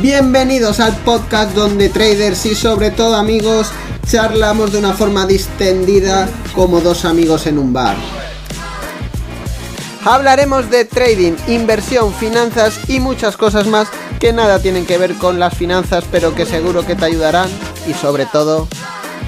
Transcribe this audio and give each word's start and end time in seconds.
Bienvenidos 0.00 0.78
al 0.80 0.96
podcast 0.98 1.54
donde 1.54 1.88
traders 1.88 2.46
y 2.46 2.54
sobre 2.54 2.90
todo 2.90 3.16
amigos 3.16 3.68
charlamos 4.06 4.72
de 4.72 4.78
una 4.78 4.92
forma 4.92 5.26
distendida 5.26 6.28
como 6.54 6.80
dos 6.80 7.04
amigos 7.04 7.46
en 7.46 7.58
un 7.58 7.72
bar. 7.72 7.96
Hablaremos 10.04 10.70
de 10.70 10.84
trading, 10.84 11.32
inversión, 11.48 12.14
finanzas 12.14 12.78
y 12.88 13.00
muchas 13.00 13.36
cosas 13.36 13.66
más 13.66 13.88
que 14.18 14.32
nada 14.32 14.60
tienen 14.60 14.84
que 14.84 14.98
ver 14.98 15.14
con 15.14 15.38
las 15.38 15.56
finanzas 15.56 16.04
pero 16.10 16.34
que 16.34 16.44
seguro 16.44 16.84
que 16.84 16.96
te 16.96 17.04
ayudarán 17.04 17.48
y 17.86 17.92
sobre 17.92 18.26
todo 18.26 18.66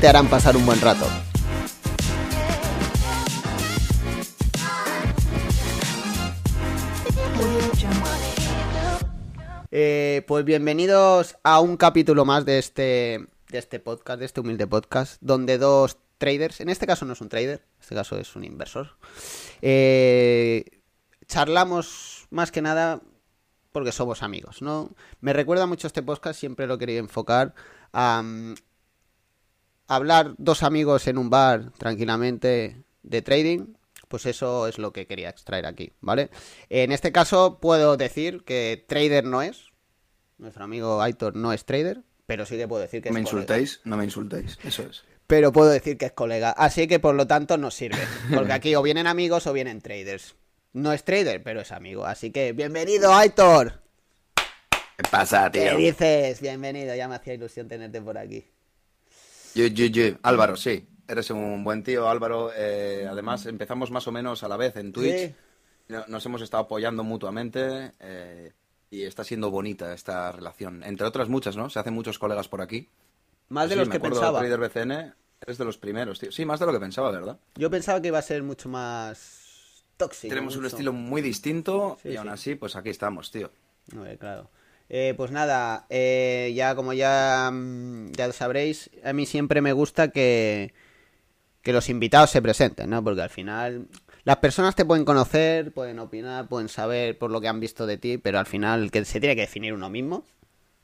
te 0.00 0.08
harán 0.08 0.28
pasar 0.28 0.56
un 0.56 0.66
buen 0.66 0.80
rato. 0.80 1.06
Eh, 9.70 10.24
pues 10.26 10.44
bienvenidos 10.44 11.36
a 11.44 11.60
un 11.60 11.76
capítulo 11.76 12.24
más 12.24 12.44
de 12.44 12.58
este, 12.58 13.26
de 13.50 13.58
este 13.58 13.78
podcast, 13.78 14.18
de 14.18 14.26
este 14.26 14.40
humilde 14.40 14.66
podcast, 14.66 15.18
donde 15.20 15.58
dos 15.58 15.98
traders, 16.18 16.60
en 16.60 16.68
este 16.68 16.88
caso 16.88 17.04
no 17.04 17.12
es 17.12 17.20
un 17.20 17.28
trader, 17.28 17.60
en 17.60 17.80
este 17.80 17.94
caso 17.94 18.18
es 18.18 18.34
un 18.34 18.42
inversor, 18.42 18.96
eh, 19.62 20.64
charlamos 21.28 22.26
más 22.30 22.50
que 22.50 22.62
nada 22.62 23.00
porque 23.72 23.92
somos 23.92 24.22
amigos, 24.22 24.62
¿no? 24.62 24.90
Me 25.20 25.32
recuerda 25.32 25.66
mucho 25.66 25.86
este 25.86 26.02
podcast, 26.02 26.38
siempre 26.40 26.66
lo 26.66 26.78
querido 26.78 27.00
enfocar 27.00 27.54
a 27.92 28.22
mm, 28.22 28.54
hablar 29.88 30.34
dos 30.38 30.62
amigos 30.62 31.06
en 31.06 31.18
un 31.18 31.30
bar 31.30 31.72
tranquilamente 31.78 32.82
de 33.02 33.22
trading, 33.22 33.74
pues 34.08 34.26
eso 34.26 34.66
es 34.66 34.78
lo 34.78 34.92
que 34.92 35.06
quería 35.06 35.30
extraer 35.30 35.66
aquí, 35.66 35.92
¿vale? 36.00 36.30
En 36.68 36.92
este 36.92 37.12
caso 37.12 37.58
puedo 37.60 37.96
decir 37.96 38.42
que 38.44 38.84
trader 38.88 39.24
no 39.24 39.42
es. 39.42 39.70
Nuestro 40.38 40.64
amigo 40.64 41.00
Aitor 41.02 41.36
no 41.36 41.52
es 41.52 41.64
trader, 41.64 42.02
pero 42.26 42.46
sí 42.46 42.56
que 42.56 42.66
puedo 42.66 42.82
decir 42.82 43.02
que 43.02 43.10
No 43.10 43.18
es 43.18 43.24
me 43.24 43.30
colega. 43.30 43.80
no 43.84 43.96
me 43.96 44.04
insultéis, 44.04 44.58
eso 44.64 44.82
es. 44.82 45.04
Pero 45.26 45.52
puedo 45.52 45.68
decir 45.70 45.96
que 45.96 46.06
es 46.06 46.12
colega. 46.12 46.50
Así 46.50 46.88
que 46.88 46.98
por 46.98 47.14
lo 47.14 47.26
tanto 47.28 47.56
nos 47.56 47.74
sirve. 47.74 48.00
Porque 48.34 48.52
aquí 48.52 48.74
o 48.74 48.82
vienen 48.82 49.06
amigos 49.06 49.46
o 49.46 49.52
vienen 49.52 49.80
traders. 49.80 50.34
No 50.72 50.92
es 50.92 51.04
trader, 51.04 51.42
pero 51.42 51.60
es 51.60 51.72
amigo. 51.72 52.04
Así 52.06 52.30
que 52.30 52.52
bienvenido, 52.52 53.12
Aitor. 53.12 53.80
¿Qué 54.96 55.02
pasa, 55.10 55.50
¿Qué 55.50 55.68
tío? 55.70 55.76
dices? 55.76 56.40
Bienvenido, 56.40 56.94
ya 56.94 57.08
me 57.08 57.16
hacía 57.16 57.34
ilusión 57.34 57.66
tenerte 57.68 58.00
por 58.00 58.16
aquí. 58.18 58.46
Yo, 59.54 59.66
yo, 59.66 59.86
yo. 59.86 60.16
Álvaro, 60.22 60.56
sí. 60.56 60.86
Eres 61.08 61.30
un 61.30 61.64
buen 61.64 61.82
tío, 61.82 62.08
Álvaro. 62.08 62.52
Eh, 62.54 63.06
además, 63.10 63.46
empezamos 63.46 63.90
más 63.90 64.06
o 64.06 64.12
menos 64.12 64.44
a 64.44 64.48
la 64.48 64.56
vez 64.56 64.76
en 64.76 64.92
Twitch. 64.92 65.28
Sí. 65.28 65.34
No- 65.88 66.04
Nos 66.06 66.24
hemos 66.26 66.40
estado 66.42 66.62
apoyando 66.64 67.02
mutuamente 67.02 67.92
eh, 67.98 68.52
y 68.90 69.02
está 69.02 69.24
siendo 69.24 69.50
bonita 69.50 69.92
esta 69.92 70.30
relación. 70.30 70.84
Entre 70.84 71.04
otras 71.06 71.28
muchas, 71.28 71.56
¿no? 71.56 71.68
Se 71.68 71.80
hacen 71.80 71.94
muchos 71.94 72.18
colegas 72.20 72.46
por 72.46 72.60
aquí. 72.62 72.88
Más 73.48 73.68
de 73.68 73.74
Sí, 73.74 73.78
los 73.80 73.88
me 73.88 73.92
que 73.94 74.00
pensaba. 74.00 74.40
de 74.40 74.48
Trader 74.48 74.68
BCN, 74.70 75.14
eres 75.40 75.58
de 75.58 75.64
los 75.64 75.78
primeros, 75.78 76.20
tío. 76.20 76.30
Sí, 76.30 76.44
más 76.44 76.60
de 76.60 76.66
lo 76.66 76.72
que 76.72 76.78
pensaba, 76.78 77.10
¿verdad? 77.10 77.36
Yo 77.56 77.68
pensaba 77.70 78.00
que 78.00 78.06
iba 78.08 78.18
a 78.20 78.22
ser 78.22 78.44
mucho 78.44 78.68
más 78.68 79.39
tóxico. 80.00 80.28
Tenemos 80.28 80.56
un 80.56 80.66
estilo 80.66 80.92
muy 80.92 81.22
distinto 81.22 81.96
Sí, 82.02 82.10
y 82.10 82.16
aún 82.16 82.26
sí. 82.28 82.32
así, 82.32 82.54
pues 82.56 82.74
aquí 82.76 82.90
estamos, 82.90 83.30
tío. 83.30 83.50
Claro. 84.18 84.50
Eh, 84.88 85.14
pues 85.16 85.30
nada, 85.30 85.86
eh, 85.88 86.52
ya 86.56 86.74
como 86.74 86.92
ya, 86.92 87.48
mm, 87.52 88.10
ya 88.12 88.32
sabréis, 88.32 88.90
a 89.04 89.12
mí 89.12 89.24
siempre 89.26 89.60
me 89.60 89.72
gusta 89.72 90.08
que, 90.08 90.74
que 91.62 91.72
los 91.72 91.88
invitados 91.88 92.30
se 92.30 92.42
presenten, 92.42 92.90
¿no? 92.90 93.02
Porque 93.04 93.22
al 93.22 93.30
final 93.30 93.86
las 94.24 94.38
personas 94.38 94.74
te 94.74 94.84
pueden 94.84 95.04
conocer, 95.04 95.72
pueden 95.72 96.00
opinar, 96.00 96.48
pueden 96.48 96.68
saber 96.68 97.16
por 97.18 97.30
lo 97.30 97.40
que 97.40 97.46
han 97.46 97.60
visto 97.60 97.86
de 97.86 97.98
ti, 97.98 98.18
pero 98.18 98.40
al 98.40 98.46
final 98.46 98.90
que 98.90 99.04
se 99.04 99.20
tiene 99.20 99.36
que 99.36 99.42
definir 99.42 99.74
uno 99.74 99.88
mismo 99.90 100.24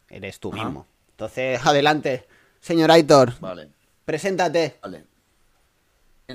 eres 0.08 0.38
tú 0.38 0.52
Ajá. 0.52 0.64
mismo. 0.64 0.86
Entonces, 1.10 1.60
adelante, 1.66 2.26
señor 2.60 2.92
Aitor, 2.92 3.32
Vale, 3.40 3.68
preséntate. 4.04 4.76
vale. 4.82 5.04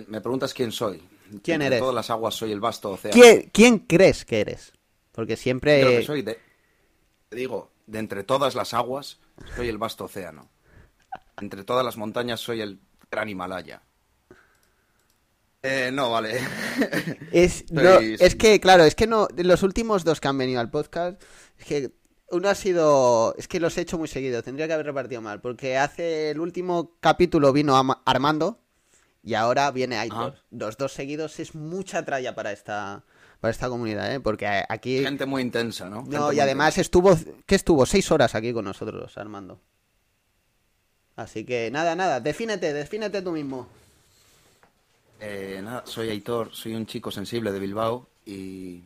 Me 0.08 0.20
preguntas 0.22 0.54
quién 0.54 0.72
soy. 0.74 1.02
¿Quién 1.44 1.56
Entre 1.62 1.68
eres? 1.68 1.80
todas 1.80 1.96
las 1.96 2.10
aguas 2.10 2.36
soy 2.36 2.52
el 2.52 2.60
vasto 2.60 2.92
océano. 2.92 3.14
¿Quién, 3.20 3.50
quién 3.54 3.80
crees 3.80 4.26
que 4.26 4.42
eres? 4.42 4.74
Porque 5.12 5.34
Creo 5.34 5.44
siempre... 5.44 5.82
que 5.82 6.04
soy 6.04 6.22
de. 6.22 6.40
Te 7.30 7.36
digo, 7.36 7.72
de 7.88 8.00
entre 8.00 8.24
todas 8.24 8.56
las 8.56 8.74
aguas, 8.74 9.20
soy 9.56 9.70
el 9.70 9.78
vasto 9.78 10.06
océano. 10.06 10.50
Entre 11.42 11.64
todas 11.64 11.86
las 11.86 11.98
montañas, 11.98 12.40
soy 12.40 12.62
el 12.62 12.80
gran 13.10 13.30
Himalaya. 13.30 13.82
Eh, 15.64 15.92
no, 15.94 16.10
vale. 16.12 16.40
Es, 17.32 17.62
Estoy- 17.66 17.84
no, 17.84 18.00
es 18.00 18.36
que, 18.36 18.60
claro, 18.60 18.84
es 18.84 18.96
que 18.96 19.08
no, 19.08 19.28
los 19.38 19.64
últimos 19.64 20.04
dos 20.04 20.20
que 20.20 20.28
han 20.28 20.38
venido 20.38 20.60
al 20.60 20.70
podcast, 20.72 21.22
es 21.60 21.66
que 21.66 21.92
uno 22.32 22.50
ha 22.50 22.56
sido, 22.56 23.36
es 23.38 23.48
que 23.48 23.60
los 23.60 23.78
he 23.78 23.82
hecho 23.82 23.98
muy 23.98 24.08
seguido, 24.08 24.42
tendría 24.42 24.68
que 24.68 24.74
haber 24.74 24.86
repartido 24.88 25.22
mal, 25.22 25.40
porque 25.42 25.78
hace 25.78 26.32
el 26.32 26.40
último 26.40 26.96
capítulo 27.00 27.54
vino 27.54 27.76
Armando 28.06 28.60
y 29.24 29.34
ahora 29.36 29.72
viene 29.72 29.98
Aitor. 29.98 30.34
Ajá. 30.34 30.44
Los 30.52 30.78
dos 30.78 30.94
seguidos 30.94 31.40
es 31.40 31.56
mucha 31.56 32.04
tralla 32.06 32.34
para 32.36 32.52
esta, 32.52 33.04
para 33.40 33.52
esta 33.52 33.70
comunidad, 33.70 34.14
¿eh? 34.14 34.20
Porque 34.20 34.48
a- 34.48 34.66
aquí... 34.70 35.04
Gente 35.04 35.26
muy 35.26 35.42
intensa, 35.42 35.90
¿no? 35.90 36.02
Gente 36.04 36.18
No, 36.18 36.34
y 36.34 36.40
además 36.40 36.78
estuvo, 36.78 37.18
¿qué 37.46 37.56
estuvo? 37.56 37.86
Seis 37.86 38.10
horas 38.12 38.36
aquí 38.36 38.54
con 38.54 38.66
nosotros, 38.66 39.18
Armando. 39.18 39.60
Así 41.16 41.44
que 41.46 41.70
nada, 41.72 41.96
nada, 41.96 42.20
defínete, 42.20 42.74
defínete 42.74 43.22
tú 43.22 43.32
mismo. 43.32 43.68
Eh, 45.20 45.62
nada, 45.64 45.84
soy 45.86 46.10
Aitor, 46.10 46.54
soy 46.54 46.74
un 46.74 46.86
chico 46.88 47.12
sensible 47.12 47.52
de 47.52 47.60
Bilbao 47.60 48.08
y. 48.26 48.82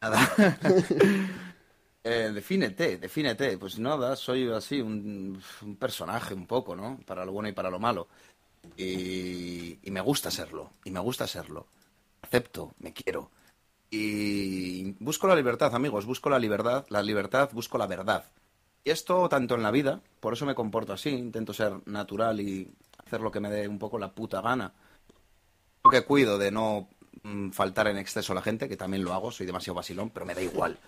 Nada. 0.00 0.18
Eh, 2.04 2.30
defínete, 2.32 2.96
defínete. 2.96 3.58
Pues 3.58 3.78
nada, 3.78 4.16
soy 4.16 4.50
así, 4.50 4.80
un, 4.80 5.42
un 5.60 5.76
personaje 5.76 6.32
un 6.32 6.46
poco, 6.46 6.74
¿no? 6.74 6.98
Para 7.04 7.22
lo 7.24 7.32
bueno 7.32 7.50
y 7.50 7.52
para 7.52 7.68
lo 7.68 7.78
malo. 7.78 8.08
Y, 8.76 9.78
me 9.90 10.00
gusta 10.00 10.30
serlo, 10.30 10.72
y 10.84 10.90
me 10.90 11.00
gusta 11.00 11.26
serlo. 11.26 11.66
Acepto, 12.22 12.74
me 12.78 12.92
quiero. 12.92 13.30
Y 13.90 14.92
busco 15.02 15.26
la 15.26 15.34
libertad, 15.34 15.74
amigos, 15.74 16.04
busco 16.04 16.28
la 16.28 16.38
libertad, 16.38 16.84
la 16.90 17.02
libertad, 17.02 17.50
busco 17.52 17.78
la 17.78 17.86
verdad. 17.86 18.24
Y 18.84 18.90
esto 18.90 19.28
tanto 19.28 19.54
en 19.54 19.62
la 19.62 19.70
vida, 19.70 20.00
por 20.20 20.34
eso 20.34 20.46
me 20.46 20.54
comporto 20.54 20.92
así, 20.92 21.10
intento 21.10 21.52
ser 21.54 21.72
natural 21.86 22.40
y 22.40 22.70
hacer 23.04 23.20
lo 23.20 23.30
que 23.30 23.40
me 23.40 23.50
dé 23.50 23.66
un 23.66 23.78
poco 23.78 23.98
la 23.98 24.12
puta 24.12 24.40
gana 24.40 24.72
que 25.90 26.02
cuido 26.02 26.38
de 26.38 26.50
no 26.50 26.88
mm, 27.22 27.50
faltar 27.50 27.88
en 27.88 27.98
exceso 27.98 28.32
a 28.32 28.36
la 28.36 28.42
gente, 28.42 28.68
que 28.68 28.76
también 28.76 29.04
lo 29.04 29.12
hago, 29.12 29.30
soy 29.30 29.46
demasiado 29.46 29.76
vacilón, 29.76 30.10
pero 30.10 30.26
me 30.26 30.34
da 30.34 30.42
igual. 30.42 30.78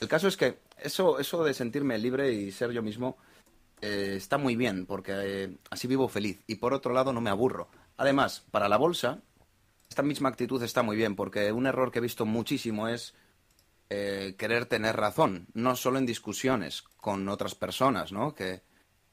El 0.00 0.08
caso 0.08 0.28
es 0.28 0.36
que 0.36 0.58
eso, 0.78 1.18
eso 1.18 1.44
de 1.44 1.54
sentirme 1.54 1.98
libre 1.98 2.32
y 2.32 2.52
ser 2.52 2.70
yo 2.70 2.82
mismo 2.82 3.16
eh, 3.80 4.14
está 4.16 4.38
muy 4.38 4.56
bien, 4.56 4.86
porque 4.86 5.12
eh, 5.14 5.58
así 5.70 5.86
vivo 5.86 6.08
feliz. 6.08 6.42
Y 6.46 6.56
por 6.56 6.74
otro 6.74 6.92
lado, 6.92 7.12
no 7.12 7.20
me 7.20 7.30
aburro. 7.30 7.68
Además, 7.96 8.44
para 8.50 8.68
la 8.68 8.76
bolsa, 8.76 9.22
esta 9.88 10.02
misma 10.02 10.28
actitud 10.28 10.62
está 10.62 10.82
muy 10.82 10.96
bien, 10.96 11.16
porque 11.16 11.52
un 11.52 11.66
error 11.66 11.90
que 11.90 11.98
he 11.98 12.02
visto 12.02 12.26
muchísimo 12.26 12.88
es 12.88 13.14
eh, 13.90 14.34
querer 14.38 14.66
tener 14.66 14.96
razón, 14.96 15.48
no 15.54 15.74
solo 15.74 15.98
en 15.98 16.06
discusiones 16.06 16.82
con 16.82 17.28
otras 17.28 17.54
personas, 17.54 18.12
¿no? 18.12 18.34
Que 18.34 18.62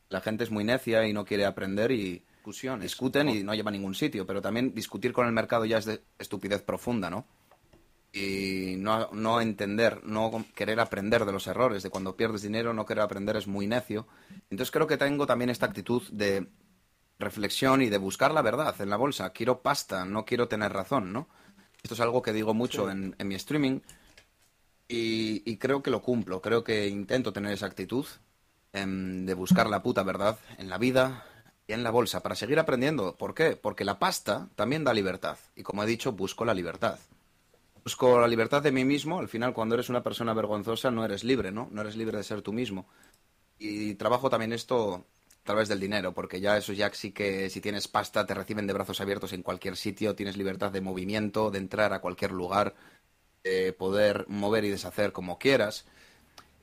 la 0.09 0.21
gente 0.21 0.43
es 0.43 0.51
muy 0.51 0.63
necia 0.63 1.07
y 1.07 1.13
no 1.13 1.25
quiere 1.25 1.45
aprender 1.45 1.91
y 1.91 2.25
discuten 2.79 3.29
y 3.29 3.43
no 3.43 3.55
lleva 3.55 3.69
a 3.69 3.71
ningún 3.71 3.95
sitio, 3.95 4.25
pero 4.25 4.41
también 4.41 4.73
discutir 4.73 5.13
con 5.13 5.25
el 5.25 5.33
mercado 5.33 5.65
ya 5.65 5.79
es 5.79 5.85
de 5.85 6.03
estupidez 6.19 6.61
profunda, 6.61 7.09
¿no? 7.09 7.25
Y 8.15 8.75
no, 8.77 9.09
no 9.11 9.41
entender, 9.41 10.01
no 10.05 10.45
querer 10.55 10.79
aprender 10.79 11.25
de 11.25 11.33
los 11.33 11.47
errores, 11.47 11.83
de 11.83 11.89
cuando 11.89 12.15
pierdes 12.15 12.41
dinero, 12.41 12.73
no 12.73 12.85
querer 12.85 13.03
aprender 13.03 13.35
es 13.35 13.45
muy 13.45 13.67
necio. 13.67 14.07
Entonces 14.49 14.71
creo 14.71 14.87
que 14.87 14.95
tengo 14.95 15.27
también 15.27 15.49
esta 15.49 15.65
actitud 15.65 16.01
de 16.11 16.47
reflexión 17.19 17.81
y 17.81 17.89
de 17.89 17.97
buscar 17.97 18.33
la 18.33 18.41
verdad 18.41 18.73
en 18.79 18.89
la 18.89 18.95
bolsa. 18.95 19.31
Quiero 19.31 19.61
pasta, 19.61 20.05
no 20.05 20.23
quiero 20.23 20.47
tener 20.47 20.71
razón, 20.71 21.11
¿no? 21.11 21.27
Esto 21.83 21.93
es 21.93 21.99
algo 21.99 22.21
que 22.21 22.31
digo 22.31 22.53
mucho 22.53 22.89
en, 22.89 23.15
en 23.19 23.27
mi 23.27 23.35
streaming 23.35 23.81
y, 24.87 25.43
y 25.45 25.57
creo 25.57 25.83
que 25.83 25.91
lo 25.91 26.01
cumplo. 26.01 26.41
Creo 26.41 26.63
que 26.63 26.87
intento 26.87 27.33
tener 27.33 27.51
esa 27.51 27.65
actitud 27.65 28.05
em, 28.71 29.25
de 29.25 29.33
buscar 29.33 29.69
la 29.69 29.83
puta 29.83 30.03
verdad 30.03 30.39
en 30.57 30.69
la 30.69 30.77
vida 30.77 31.25
y 31.67 31.73
en 31.73 31.83
la 31.83 31.91
bolsa 31.91 32.21
para 32.21 32.35
seguir 32.35 32.59
aprendiendo. 32.59 33.17
¿Por 33.17 33.33
qué? 33.33 33.57
Porque 33.57 33.83
la 33.83 33.99
pasta 33.99 34.47
también 34.55 34.85
da 34.85 34.93
libertad. 34.93 35.37
Y 35.55 35.63
como 35.63 35.83
he 35.83 35.87
dicho, 35.87 36.13
busco 36.13 36.45
la 36.45 36.53
libertad. 36.53 36.97
Busco 37.85 38.19
la 38.19 38.27
libertad 38.27 38.63
de 38.63 38.71
mí 38.71 38.83
mismo. 38.83 39.19
Al 39.19 39.29
final, 39.29 39.53
cuando 39.53 39.75
eres 39.75 39.89
una 39.89 40.01
persona 40.01 40.33
vergonzosa, 40.33 40.89
no 40.89 41.05
eres 41.05 41.23
libre, 41.23 41.51
¿no? 41.51 41.69
No 41.71 41.81
eres 41.81 41.95
libre 41.95 42.17
de 42.17 42.23
ser 42.23 42.41
tú 42.41 42.51
mismo. 42.51 42.87
Y 43.59 43.93
trabajo 43.93 44.27
también 44.27 44.53
esto 44.53 44.95
a 44.95 45.43
través 45.43 45.69
del 45.69 45.79
dinero, 45.79 46.11
porque 46.11 46.41
ya 46.41 46.57
eso 46.57 46.73
ya 46.73 46.91
sí 46.95 47.11
que 47.11 47.47
si 47.51 47.61
tienes 47.61 47.87
pasta 47.87 48.25
te 48.25 48.33
reciben 48.33 48.65
de 48.65 48.73
brazos 48.73 49.01
abiertos 49.01 49.33
en 49.33 49.43
cualquier 49.43 49.77
sitio, 49.77 50.15
tienes 50.15 50.35
libertad 50.35 50.71
de 50.71 50.81
movimiento, 50.81 51.51
de 51.51 51.59
entrar 51.59 51.93
a 51.93 52.01
cualquier 52.01 52.31
lugar, 52.31 52.73
de 53.43 53.71
poder 53.71 54.25
mover 54.29 54.65
y 54.65 54.71
deshacer 54.71 55.11
como 55.11 55.37
quieras. 55.37 55.85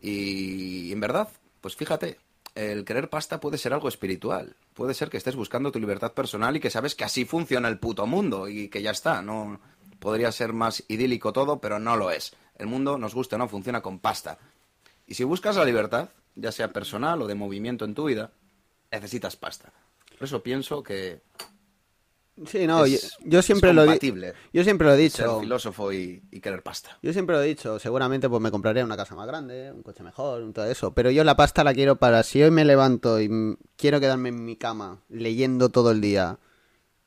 Y 0.00 0.90
en 0.90 0.98
verdad, 0.98 1.28
pues 1.60 1.76
fíjate, 1.76 2.18
el 2.56 2.84
querer 2.84 3.08
pasta 3.08 3.38
puede 3.38 3.58
ser 3.58 3.72
algo 3.74 3.86
espiritual. 3.86 4.56
Puede 4.74 4.92
ser 4.92 5.08
que 5.08 5.18
estés 5.18 5.36
buscando 5.36 5.70
tu 5.70 5.78
libertad 5.78 6.14
personal 6.14 6.56
y 6.56 6.60
que 6.60 6.70
sabes 6.70 6.96
que 6.96 7.04
así 7.04 7.24
funciona 7.24 7.68
el 7.68 7.78
puto 7.78 8.08
mundo 8.08 8.48
y 8.48 8.68
que 8.68 8.82
ya 8.82 8.90
está. 8.90 9.22
No 9.22 9.60
podría 10.02 10.32
ser 10.32 10.52
más 10.52 10.82
idílico 10.88 11.32
todo, 11.32 11.60
pero 11.60 11.78
no 11.78 11.96
lo 11.96 12.10
es. 12.10 12.34
El 12.56 12.66
mundo, 12.66 12.98
nos 12.98 13.14
gusta 13.14 13.36
o 13.36 13.38
no, 13.38 13.48
funciona 13.48 13.80
con 13.80 14.00
pasta. 14.00 14.36
Y 15.06 15.14
si 15.14 15.22
buscas 15.22 15.56
la 15.56 15.64
libertad, 15.64 16.08
ya 16.34 16.50
sea 16.50 16.72
personal 16.72 17.22
o 17.22 17.26
de 17.28 17.36
movimiento 17.36 17.84
en 17.84 17.94
tu 17.94 18.06
vida, 18.06 18.32
necesitas 18.90 19.36
pasta. 19.36 19.72
Por 20.18 20.24
eso 20.24 20.42
pienso 20.42 20.82
que 20.82 21.22
Sí, 22.46 22.66
no, 22.66 22.86
yo, 22.86 22.96
yo 23.20 23.42
siempre 23.42 23.74
lo 23.74 23.82
compatible 23.82 24.32
yo 24.54 24.64
siempre 24.64 24.86
lo 24.86 24.94
he 24.94 25.10
ser 25.10 25.26
dicho. 25.26 25.40
filósofo 25.40 25.92
y, 25.92 26.22
y 26.30 26.40
querer 26.40 26.62
pasta. 26.62 26.98
Yo 27.02 27.12
siempre 27.12 27.36
lo 27.36 27.42
he 27.42 27.46
dicho, 27.46 27.78
seguramente 27.78 28.28
pues 28.28 28.40
me 28.40 28.50
compraré 28.50 28.82
una 28.82 28.96
casa 28.96 29.14
más 29.14 29.26
grande, 29.26 29.70
un 29.70 29.82
coche 29.82 30.02
mejor, 30.02 30.50
todo 30.52 30.64
eso, 30.64 30.94
pero 30.94 31.10
yo 31.10 31.24
la 31.24 31.36
pasta 31.36 31.62
la 31.62 31.74
quiero 31.74 31.96
para 31.96 32.22
si 32.22 32.42
hoy 32.42 32.50
me 32.50 32.64
levanto 32.64 33.20
y 33.20 33.28
quiero 33.76 34.00
quedarme 34.00 34.30
en 34.30 34.44
mi 34.46 34.56
cama 34.56 35.02
leyendo 35.10 35.68
todo 35.68 35.90
el 35.90 36.00
día 36.00 36.38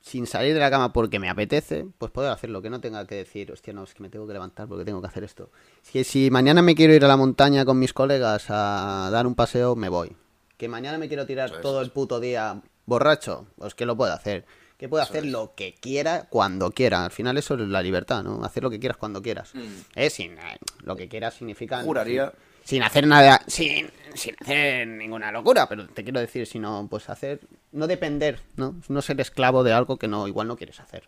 sin 0.06 0.28
salir 0.28 0.54
de 0.54 0.60
la 0.60 0.70
cama 0.70 0.92
porque 0.92 1.18
me 1.18 1.28
apetece, 1.28 1.84
pues 1.98 2.12
puedo 2.12 2.30
hacerlo, 2.30 2.62
que 2.62 2.70
no 2.70 2.80
tenga 2.80 3.04
que 3.08 3.16
decir, 3.16 3.50
hostia, 3.50 3.72
no, 3.72 3.82
es 3.82 3.92
que 3.92 4.04
me 4.04 4.08
tengo 4.08 4.24
que 4.24 4.34
levantar 4.34 4.68
porque 4.68 4.84
tengo 4.84 5.00
que 5.00 5.08
hacer 5.08 5.24
esto. 5.24 5.50
Es 5.84 5.90
que 5.90 6.04
si 6.04 6.30
mañana 6.30 6.62
me 6.62 6.76
quiero 6.76 6.94
ir 6.94 7.04
a 7.04 7.08
la 7.08 7.16
montaña 7.16 7.64
con 7.64 7.80
mis 7.80 7.92
colegas 7.92 8.46
a 8.48 9.08
dar 9.10 9.26
un 9.26 9.34
paseo, 9.34 9.74
me 9.74 9.88
voy. 9.88 10.14
Que 10.56 10.68
mañana 10.68 10.96
me 10.96 11.08
quiero 11.08 11.26
tirar 11.26 11.60
todo 11.60 11.80
el 11.82 11.90
puto 11.90 12.20
día 12.20 12.62
borracho, 12.86 13.48
pues 13.58 13.74
que 13.74 13.84
lo 13.84 13.96
puedo 13.96 14.12
hacer. 14.12 14.44
Que 14.78 14.88
puedo 14.88 15.02
hacer 15.02 15.26
lo 15.26 15.54
que 15.56 15.74
quiera 15.74 16.28
cuando 16.28 16.70
quiera. 16.70 17.04
Al 17.04 17.10
final 17.10 17.36
eso 17.36 17.54
es 17.54 17.60
la 17.62 17.82
libertad, 17.82 18.22
¿no? 18.22 18.44
Hacer 18.44 18.62
lo 18.62 18.70
que 18.70 18.78
quieras 18.78 18.98
cuando 18.98 19.20
quieras. 19.20 19.54
Mm. 19.54 19.60
Eh, 19.96 20.10
sin, 20.10 20.38
eh, 20.38 20.58
lo 20.84 20.94
que 20.94 21.08
quieras 21.08 21.34
significa... 21.34 21.82
Juraría, 21.82 22.32
Sin 22.66 22.82
hacer 22.82 23.06
nada, 23.06 23.40
sin, 23.46 23.88
sin 24.14 24.34
hacer 24.40 24.88
ninguna 24.88 25.30
locura, 25.30 25.68
pero 25.68 25.86
te 25.86 26.02
quiero 26.02 26.18
decir, 26.18 26.48
sino 26.48 26.88
pues 26.90 27.08
hacer, 27.08 27.38
no 27.70 27.86
depender, 27.86 28.40
¿no? 28.56 28.74
No 28.88 29.02
ser 29.02 29.20
esclavo 29.20 29.62
de 29.62 29.72
algo 29.72 29.98
que 29.98 30.08
no 30.08 30.26
igual 30.26 30.48
no 30.48 30.56
quieres 30.56 30.80
hacer. 30.80 31.04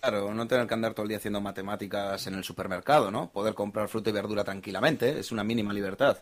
claro, 0.00 0.32
no 0.32 0.46
tener 0.46 0.68
que 0.68 0.74
andar 0.74 0.94
todo 0.94 1.02
el 1.02 1.08
día 1.08 1.18
haciendo 1.18 1.40
matemáticas 1.40 2.28
en 2.28 2.34
el 2.34 2.44
supermercado, 2.44 3.10
¿no? 3.10 3.30
Poder 3.32 3.54
comprar 3.54 3.88
fruta 3.88 4.10
y 4.10 4.12
verdura 4.12 4.44
tranquilamente, 4.44 5.18
es 5.18 5.32
una 5.32 5.42
mínima 5.42 5.72
libertad. 5.72 6.18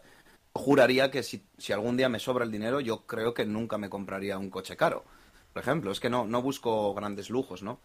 Juraría 0.55 1.11
que 1.11 1.23
si, 1.23 1.45
si 1.59 1.75
algún 1.75 1.99
día 1.99 2.09
me 2.09 2.19
sobra 2.19 2.47
el 2.47 2.51
dinero, 2.51 2.81
yo 2.81 3.05
creo 3.07 3.35
que 3.35 3.45
nunca 3.45 3.77
me 3.77 3.91
compraría 3.91 4.39
un 4.39 4.49
coche 4.49 4.75
caro. 4.75 5.05
Por 5.53 5.63
ejemplo, 5.63 5.93
es 5.93 6.01
que 6.01 6.09
no, 6.09 6.25
no 6.27 6.41
busco 6.41 6.95
grandes 6.95 7.29
lujos, 7.29 7.63
¿no? 7.63 7.81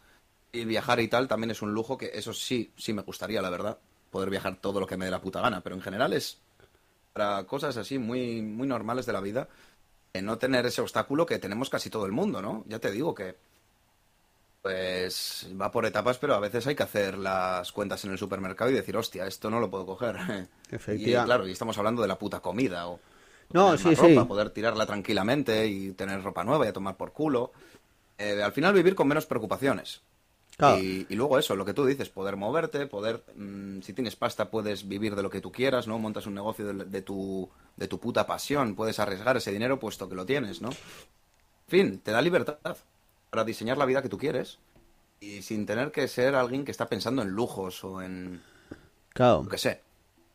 Y 0.53 0.63
viajar 0.63 1.01
y 1.01 1.09
tal 1.09 1.27
también 1.27 1.51
es 1.51 1.61
un 1.61 1.73
lujo 1.73 1.97
que 1.97 2.11
eso 2.13 2.31
sí, 2.33 2.71
sí 2.77 2.93
me 2.93 3.01
gustaría, 3.01 3.41
la 3.41 3.49
verdad. 3.49 3.77
Poder 4.13 4.30
viajar 4.30 4.57
todo 4.62 4.80
lo 4.80 4.86
que 4.86 4.95
me 4.95 5.06
dé 5.06 5.12
la 5.12 5.19
puta 5.21 5.42
gana, 5.42 5.62
pero 5.62 5.75
en 5.75 5.81
general 5.81 6.13
es 6.13 6.38
para 7.13 7.44
cosas 7.45 7.75
así 7.77 7.98
muy, 7.98 8.44
muy 8.44 8.68
normales 8.68 9.07
de 9.07 9.13
la 9.13 9.21
vida, 9.21 9.50
eh, 10.13 10.21
no 10.21 10.38
tener 10.38 10.68
ese 10.68 10.81
obstáculo 10.81 11.25
que 11.25 11.39
tenemos 11.39 11.68
casi 11.68 11.89
todo 11.89 12.06
el 12.06 12.12
mundo, 12.12 12.39
¿no? 12.39 12.63
Ya 12.68 12.77
te 12.77 12.92
digo 12.92 13.15
que 13.15 13.36
pues 14.62 15.48
va 15.60 15.71
por 15.71 15.86
etapas, 15.86 16.18
pero 16.19 16.36
a 16.36 16.39
veces 16.39 16.65
hay 16.68 16.75
que 16.75 16.83
hacer 16.83 17.18
las 17.18 17.71
cuentas 17.71 18.06
en 18.06 18.12
el 18.12 18.18
supermercado 18.18 18.69
y 18.71 18.75
decir, 18.75 18.95
hostia, 18.95 19.25
esto 19.25 19.50
no 19.50 19.60
lo 19.60 19.69
puedo 19.69 19.86
coger. 19.86 20.15
Y 20.69 20.75
Efectiva- 20.75 21.25
claro, 21.25 21.48
y 21.48 21.51
estamos 21.51 21.77
hablando 21.80 22.01
de 22.04 22.07
la 22.07 22.18
puta 22.19 22.39
comida 22.39 22.88
o 22.88 23.00
No, 23.51 23.71
tener 23.71 23.80
sí, 23.80 23.86
más 23.86 23.98
sí. 23.98 24.15
ropa, 24.15 24.27
poder 24.27 24.50
tirarla 24.51 24.86
tranquilamente 24.86 25.65
y 25.68 25.92
tener 25.94 26.21
ropa 26.24 26.44
nueva 26.44 26.65
y 26.65 26.69
a 26.69 26.74
tomar 26.74 26.95
por 26.98 27.12
culo. 27.13 27.51
Eh, 28.18 28.42
al 28.44 28.51
final 28.54 28.74
vivir 28.74 28.94
con 28.95 29.07
menos 29.07 29.25
preocupaciones. 29.25 30.01
Claro. 30.57 30.77
Y, 30.81 31.05
y 31.09 31.15
luego 31.15 31.39
eso, 31.39 31.55
lo 31.55 31.65
que 31.65 31.73
tú 31.73 31.85
dices, 31.85 32.09
poder 32.09 32.35
moverte, 32.38 32.85
poder, 32.85 33.23
mm, 33.35 33.81
si 33.81 33.94
tienes 33.94 34.15
pasta, 34.15 34.51
puedes 34.51 34.88
vivir 34.88 35.15
de 35.15 35.23
lo 35.23 35.29
que 35.29 35.41
tú 35.41 35.51
quieras, 35.51 35.88
¿no? 35.88 35.97
Montas 36.00 36.27
un 36.27 36.35
negocio 36.35 36.65
de, 36.73 36.85
de 36.85 37.01
tu, 37.01 37.50
de 37.75 37.88
tu 37.88 38.00
puta 38.00 38.27
pasión, 38.27 38.75
puedes 38.75 39.00
arriesgar 39.00 39.35
ese 39.38 39.51
dinero 39.51 39.79
puesto 39.79 40.07
que 40.07 40.15
lo 40.15 40.25
tienes, 40.25 40.61
¿no? 40.61 40.69
En 40.69 41.69
fin, 41.69 42.00
te 42.00 42.11
da 42.11 42.21
libertad 42.21 42.57
para 43.31 43.44
diseñar 43.44 43.77
la 43.77 43.85
vida 43.85 44.01
que 44.03 44.09
tú 44.09 44.17
quieres 44.17 44.59
y 45.19 45.41
sin 45.41 45.65
tener 45.65 45.91
que 45.91 46.07
ser 46.07 46.35
alguien 46.35 46.65
que 46.65 46.71
está 46.71 46.88
pensando 46.88 47.21
en 47.23 47.29
lujos 47.29 47.83
o 47.83 48.01
en, 48.01 48.41
Claro. 49.13 49.41
lo 49.44 49.50
que 49.50 49.57
sé, 49.57 49.81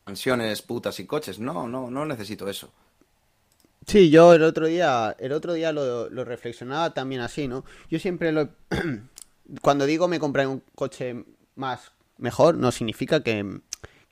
mansiones, 0.06 0.62
putas 0.62 0.98
y 0.98 1.06
coches. 1.06 1.38
No, 1.38 1.68
no, 1.68 1.90
no 1.90 2.04
necesito 2.06 2.48
eso. 2.48 2.72
Sí, 3.86 4.10
yo 4.10 4.34
el 4.34 4.42
otro 4.42 4.66
día, 4.66 5.14
el 5.18 5.32
otro 5.32 5.52
día 5.52 5.72
lo, 5.72 6.10
lo 6.10 6.24
reflexionaba 6.24 6.92
también 6.92 7.20
así, 7.20 7.46
¿no? 7.46 7.64
Yo 7.88 7.98
siempre 8.00 8.32
lo... 8.32 8.48
Cuando 9.62 9.86
digo 9.86 10.08
me 10.08 10.18
compré 10.18 10.46
un 10.46 10.62
coche 10.74 11.24
más 11.54 11.92
mejor, 12.18 12.56
no 12.56 12.72
significa 12.72 13.22
que, 13.22 13.60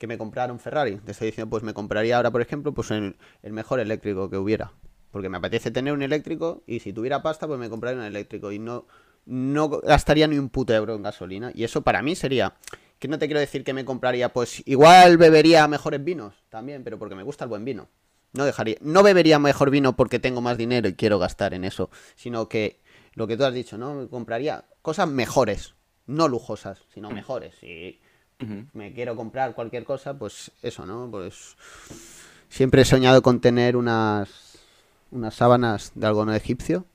me 0.07 0.17
comprara 0.17 0.53
un 0.53 0.59
Ferrari. 0.59 0.97
Te 0.97 1.11
estoy 1.11 1.27
diciendo, 1.27 1.49
pues 1.49 1.63
me 1.63 1.73
compraría 1.73 2.17
ahora, 2.17 2.31
por 2.31 2.41
ejemplo, 2.41 2.73
pues 2.73 2.91
el, 2.91 3.15
el 3.43 3.53
mejor 3.53 3.79
eléctrico 3.79 4.29
que 4.29 4.37
hubiera. 4.37 4.71
Porque 5.11 5.29
me 5.29 5.37
apetece 5.37 5.71
tener 5.71 5.93
un 5.93 6.01
eléctrico 6.01 6.63
y 6.67 6.79
si 6.79 6.93
tuviera 6.93 7.21
pasta, 7.21 7.47
pues 7.47 7.59
me 7.59 7.69
compraría 7.69 7.99
un 7.99 8.05
eléctrico 8.05 8.51
y 8.51 8.59
no, 8.59 8.85
no 9.25 9.69
gastaría 9.69 10.27
ni 10.27 10.37
un 10.37 10.49
puto 10.49 10.73
euro 10.73 10.95
en 10.95 11.03
gasolina. 11.03 11.51
Y 11.53 11.63
eso 11.63 11.81
para 11.81 12.01
mí 12.01 12.15
sería... 12.15 12.55
Que 12.99 13.07
no 13.07 13.19
te 13.19 13.27
quiero 13.27 13.39
decir 13.39 13.63
que 13.63 13.73
me 13.73 13.85
compraría, 13.85 14.33
pues 14.33 14.63
igual 14.65 15.17
bebería 15.17 15.67
mejores 15.67 16.03
vinos 16.03 16.33
también, 16.49 16.83
pero 16.83 16.97
porque 16.97 17.13
me 17.13 17.21
gusta 17.21 17.43
el 17.43 17.49
buen 17.49 17.63
vino. 17.63 17.89
No 18.33 18.43
dejaría, 18.43 18.77
no 18.81 19.03
bebería 19.03 19.37
mejor 19.37 19.69
vino 19.69 19.95
porque 19.95 20.17
tengo 20.17 20.41
más 20.41 20.57
dinero 20.57 20.89
y 20.89 20.95
quiero 20.95 21.19
gastar 21.19 21.53
en 21.53 21.63
eso, 21.63 21.91
sino 22.15 22.49
que 22.49 22.79
lo 23.17 23.25
que 23.25 23.35
tú 23.35 23.45
has 23.45 23.53
dicho, 23.53 23.79
¿no? 23.79 23.95
Me 23.95 24.07
compraría 24.07 24.65
cosas 24.83 25.09
mejores, 25.09 25.73
no 26.05 26.27
lujosas, 26.27 26.83
sino 26.93 27.09
mejores. 27.09 27.55
Si 27.59 27.99
me 28.73 28.93
quiero 28.93 29.15
comprar 29.15 29.55
cualquier 29.55 29.85
cosa, 29.85 30.19
pues 30.19 30.51
eso, 30.61 30.85
¿no? 30.85 31.09
Pues 31.09 31.57
siempre 32.47 32.83
he 32.83 32.85
soñado 32.85 33.23
con 33.23 33.41
tener 33.41 33.75
unas 33.75 34.59
unas 35.09 35.33
sábanas 35.33 35.93
de 35.95 36.05
algodón 36.05 36.35
egipcio 36.35 36.85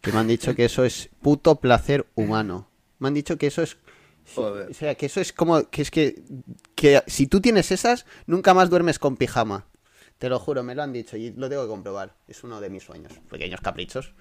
que 0.00 0.10
me 0.10 0.18
han 0.18 0.26
dicho 0.26 0.56
que 0.56 0.64
eso 0.64 0.84
es 0.84 1.08
puto 1.20 1.54
placer 1.54 2.04
humano. 2.16 2.66
Me 2.98 3.06
han 3.06 3.14
dicho 3.14 3.38
que 3.38 3.46
eso 3.46 3.62
es 3.62 3.76
Joder. 4.34 4.70
o 4.70 4.74
sea, 4.74 4.96
que 4.96 5.06
eso 5.06 5.20
es 5.20 5.32
como 5.32 5.70
que 5.70 5.82
es 5.82 5.92
que 5.92 6.20
que 6.74 7.00
si 7.06 7.28
tú 7.28 7.40
tienes 7.40 7.70
esas, 7.70 8.06
nunca 8.26 8.54
más 8.54 8.70
duermes 8.70 8.98
con 8.98 9.16
pijama. 9.16 9.66
Te 10.18 10.28
lo 10.28 10.40
juro, 10.40 10.64
me 10.64 10.74
lo 10.74 10.82
han 10.82 10.92
dicho 10.92 11.16
y 11.16 11.30
lo 11.30 11.48
tengo 11.48 11.62
que 11.62 11.68
comprobar. 11.68 12.16
Es 12.26 12.42
uno 12.42 12.60
de 12.60 12.70
mis 12.70 12.82
sueños, 12.82 13.12
pequeños 13.30 13.60
caprichos. 13.60 14.14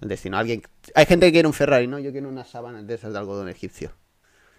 El 0.00 0.08
destino. 0.08 0.36
Alguien, 0.36 0.62
hay 0.94 1.06
gente 1.06 1.26
que 1.26 1.32
quiere 1.32 1.48
un 1.48 1.54
Ferrari, 1.54 1.86
¿no? 1.86 1.98
Yo 1.98 2.12
quiero 2.12 2.28
unas 2.28 2.48
sábanas 2.48 2.86
de 2.86 2.94
esas 2.94 3.12
de 3.12 3.18
algodón 3.18 3.48
egipcio. 3.48 3.92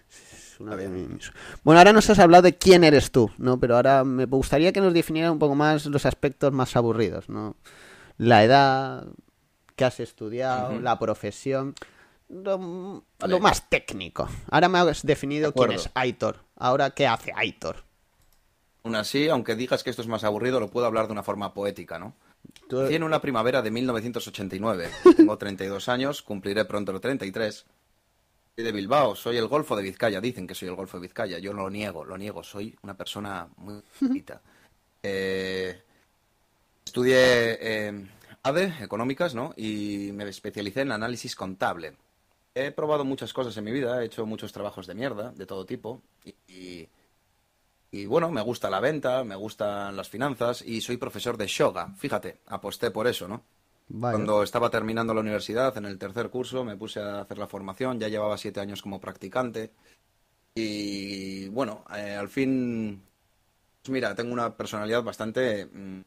Es. 0.08 1.32
Bueno, 1.64 1.78
ahora 1.78 1.92
nos 1.92 2.08
has 2.08 2.18
hablado 2.18 2.42
de 2.42 2.56
quién 2.56 2.82
eres 2.84 3.10
tú, 3.10 3.30
¿no? 3.38 3.60
Pero 3.60 3.76
ahora 3.76 4.04
me 4.04 4.24
gustaría 4.24 4.72
que 4.72 4.80
nos 4.80 4.94
definieran 4.94 5.32
un 5.32 5.38
poco 5.38 5.54
más 5.54 5.86
los 5.86 6.06
aspectos 6.06 6.52
más 6.52 6.76
aburridos, 6.76 7.28
¿no? 7.28 7.56
La 8.16 8.42
edad, 8.42 9.06
qué 9.74 9.84
has 9.84 10.00
estudiado, 10.00 10.80
la 10.80 10.98
profesión, 10.98 11.74
lo, 12.28 13.02
Vale. 13.18 13.32
lo 13.32 13.40
más 13.40 13.68
técnico. 13.68 14.28
Ahora 14.50 14.68
me 14.68 14.78
has 14.78 15.04
definido 15.04 15.50
De 15.50 15.54
quién 15.54 15.72
es 15.72 15.90
Aitor. 15.94 16.38
Ahora, 16.56 16.90
¿qué 16.90 17.06
hace 17.06 17.32
Aitor? 17.36 17.84
Aún 18.82 18.96
así, 18.96 19.28
aunque 19.28 19.56
digas 19.56 19.82
que 19.82 19.90
esto 19.90 20.02
es 20.02 20.08
más 20.08 20.24
aburrido, 20.24 20.60
lo 20.60 20.70
puedo 20.70 20.86
hablar 20.86 21.06
de 21.06 21.12
una 21.12 21.22
forma 21.22 21.52
poética, 21.52 21.98
¿no? 21.98 22.14
En 22.90 23.02
una 23.02 23.20
primavera 23.20 23.62
de 23.62 23.70
1989. 23.70 24.90
Tengo 25.16 25.38
32 25.38 25.88
años, 25.88 26.22
cumpliré 26.22 26.64
pronto 26.64 26.92
los 26.92 27.00
33. 27.00 27.64
Soy 28.56 28.64
de 28.64 28.72
Bilbao, 28.72 29.14
soy 29.14 29.36
el 29.36 29.48
Golfo 29.48 29.76
de 29.76 29.82
Vizcaya. 29.82 30.20
Dicen 30.20 30.46
que 30.46 30.54
soy 30.54 30.68
el 30.68 30.74
Golfo 30.74 30.96
de 30.98 31.02
Vizcaya. 31.02 31.38
Yo 31.38 31.52
lo 31.52 31.68
niego, 31.70 32.04
lo 32.04 32.16
niego. 32.18 32.42
Soy 32.42 32.76
una 32.82 32.96
persona 32.96 33.48
muy 33.56 33.82
bonita. 34.00 34.40
Eh, 35.02 35.80
estudié 36.84 37.58
eh, 37.60 38.06
ADE, 38.42 38.74
económicas, 38.82 39.34
¿no? 39.34 39.52
Y 39.56 40.10
me 40.12 40.28
especialicé 40.28 40.80
en 40.82 40.92
análisis 40.92 41.36
contable. 41.36 41.96
He 42.54 42.70
probado 42.70 43.04
muchas 43.04 43.32
cosas 43.34 43.54
en 43.58 43.64
mi 43.64 43.70
vida, 43.72 44.00
he 44.02 44.06
hecho 44.06 44.24
muchos 44.24 44.50
trabajos 44.52 44.86
de 44.86 44.94
mierda, 44.94 45.30
de 45.32 45.44
todo 45.44 45.66
tipo. 45.66 46.00
Y, 46.24 46.34
y- 46.48 46.88
y 47.90 48.06
bueno, 48.06 48.30
me 48.30 48.42
gusta 48.42 48.70
la 48.70 48.80
venta, 48.80 49.24
me 49.24 49.36
gustan 49.36 49.96
las 49.96 50.08
finanzas 50.08 50.62
y 50.62 50.80
soy 50.80 50.96
profesor 50.96 51.36
de 51.36 51.46
Shoga. 51.46 51.94
Fíjate, 51.96 52.40
aposté 52.46 52.90
por 52.90 53.06
eso, 53.06 53.28
¿no? 53.28 53.44
Cuando 53.88 54.42
estaba 54.42 54.68
terminando 54.68 55.14
la 55.14 55.20
universidad, 55.20 55.76
en 55.78 55.84
el 55.84 55.96
tercer 55.96 56.28
curso, 56.28 56.64
me 56.64 56.76
puse 56.76 57.00
a 57.00 57.20
hacer 57.20 57.38
la 57.38 57.46
formación, 57.46 58.00
ya 58.00 58.08
llevaba 58.08 58.36
siete 58.36 58.58
años 58.58 58.82
como 58.82 59.00
practicante. 59.00 59.70
Y 60.54 61.48
bueno, 61.48 61.84
eh, 61.94 62.16
al 62.16 62.28
fin, 62.28 63.00
pues 63.82 63.90
mira, 63.92 64.14
tengo 64.16 64.32
una 64.32 64.56
personalidad 64.56 65.04
bastante 65.04 65.66
mm, 65.66 66.00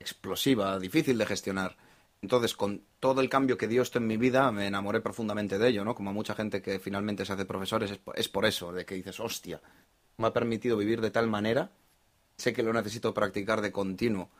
explosiva, 0.00 0.78
difícil 0.80 1.16
de 1.16 1.26
gestionar. 1.26 1.76
Entonces, 2.22 2.56
con 2.56 2.82
todo 2.98 3.20
el 3.20 3.28
cambio 3.28 3.56
que 3.56 3.68
dio 3.68 3.82
esto 3.82 3.98
en 3.98 4.06
mi 4.08 4.16
vida, 4.16 4.50
me 4.50 4.66
enamoré 4.66 5.00
profundamente 5.00 5.58
de 5.58 5.68
ello, 5.68 5.84
¿no? 5.84 5.94
Como 5.94 6.12
mucha 6.12 6.34
gente 6.34 6.60
que 6.60 6.80
finalmente 6.80 7.24
se 7.24 7.34
hace 7.34 7.44
profesores, 7.44 7.92
es 7.92 7.98
por, 7.98 8.18
es 8.18 8.28
por 8.28 8.46
eso, 8.46 8.72
de 8.72 8.84
que 8.84 8.96
dices, 8.96 9.20
hostia, 9.20 9.60
me 10.18 10.26
ha 10.28 10.32
permitido 10.32 10.76
vivir 10.76 11.00
de 11.00 11.10
tal 11.10 11.28
manera, 11.28 11.70
sé 12.38 12.52
que 12.52 12.62
lo 12.62 12.72
necesito 12.72 13.14
practicar 13.14 13.60
de 13.60 13.72
continuo 13.72 14.30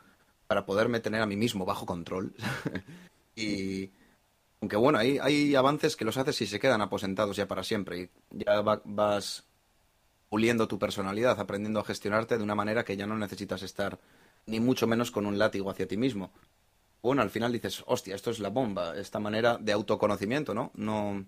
para 0.47 0.65
poderme 0.65 0.99
tener 0.99 1.21
a 1.21 1.27
mí 1.27 1.35
mismo 1.37 1.65
bajo 1.65 1.85
control. 1.85 2.33
y 3.35 3.91
aunque 4.61 4.77
bueno, 4.77 4.99
hay, 4.99 5.19
hay 5.19 5.55
avances 5.55 5.95
que 5.95 6.05
los 6.05 6.17
haces 6.17 6.41
y 6.41 6.47
se 6.47 6.59
quedan 6.59 6.81
aposentados 6.81 7.37
ya 7.37 7.47
para 7.47 7.63
siempre. 7.63 7.99
Y 8.01 8.09
ya 8.45 8.61
va- 8.61 8.81
vas 8.85 9.45
puliendo 10.29 10.67
tu 10.67 10.79
personalidad, 10.79 11.39
aprendiendo 11.39 11.79
a 11.79 11.85
gestionarte 11.85 12.37
de 12.37 12.43
una 12.43 12.55
manera 12.55 12.83
que 12.85 12.97
ya 12.97 13.07
no 13.07 13.17
necesitas 13.17 13.63
estar 13.63 13.99
ni 14.45 14.59
mucho 14.59 14.87
menos 14.87 15.11
con 15.11 15.25
un 15.25 15.37
látigo 15.39 15.69
hacia 15.69 15.87
ti 15.87 15.97
mismo. 15.97 16.31
Bueno, 17.01 17.21
al 17.21 17.29
final 17.29 17.51
dices, 17.53 17.83
hostia, 17.87 18.15
esto 18.15 18.31
es 18.31 18.39
la 18.39 18.49
bomba, 18.49 18.97
esta 18.97 19.19
manera 19.19 19.57
de 19.57 19.71
autoconocimiento, 19.73 20.53
¿no? 20.53 20.71
No 20.75 21.25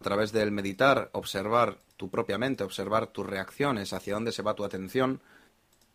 a 0.00 0.04
través 0.04 0.32
del 0.32 0.52
meditar, 0.52 1.10
observar 1.12 1.78
tu 1.96 2.10
propia 2.10 2.38
mente, 2.38 2.64
observar 2.64 3.08
tus 3.08 3.26
reacciones, 3.26 3.92
hacia 3.92 4.14
dónde 4.14 4.32
se 4.32 4.42
va 4.42 4.54
tu 4.54 4.64
atención, 4.64 5.20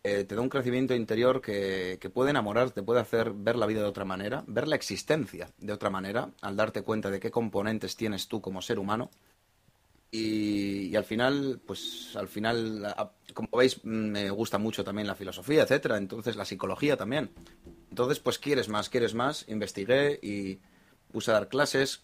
eh, 0.04 0.24
te 0.24 0.34
da 0.34 0.40
un 0.40 0.48
crecimiento 0.48 0.94
interior 0.94 1.40
que, 1.40 1.98
que 2.00 2.10
puede 2.10 2.30
enamorar, 2.30 2.72
te 2.72 2.82
puede 2.82 3.00
hacer 3.00 3.32
ver 3.32 3.54
la 3.54 3.66
vida 3.66 3.80
de 3.82 3.86
otra 3.86 4.04
manera, 4.04 4.42
ver 4.48 4.66
la 4.66 4.74
existencia 4.74 5.50
de 5.58 5.72
otra 5.72 5.90
manera, 5.90 6.30
al 6.40 6.56
darte 6.56 6.82
cuenta 6.82 7.08
de 7.08 7.20
qué 7.20 7.30
componentes 7.30 7.94
tienes 7.94 8.26
tú 8.26 8.40
como 8.40 8.60
ser 8.62 8.80
humano. 8.80 9.10
Y, 10.10 10.88
y 10.88 10.96
al 10.96 11.04
final, 11.04 11.60
pues 11.64 12.16
al 12.16 12.28
final, 12.28 12.94
como 13.32 13.48
veis, 13.56 13.82
me 13.84 14.28
gusta 14.30 14.58
mucho 14.58 14.84
también 14.84 15.06
la 15.06 15.14
filosofía, 15.14 15.62
etcétera, 15.62 15.96
entonces 15.96 16.36
la 16.36 16.44
psicología 16.44 16.96
también. 16.96 17.30
Entonces, 17.88 18.18
pues 18.18 18.38
quieres 18.38 18.68
más, 18.68 18.90
quieres 18.90 19.14
más, 19.14 19.48
investigué 19.48 20.18
y 20.20 20.60
puse 21.12 21.30
a 21.30 21.34
dar 21.34 21.48
clases, 21.48 22.02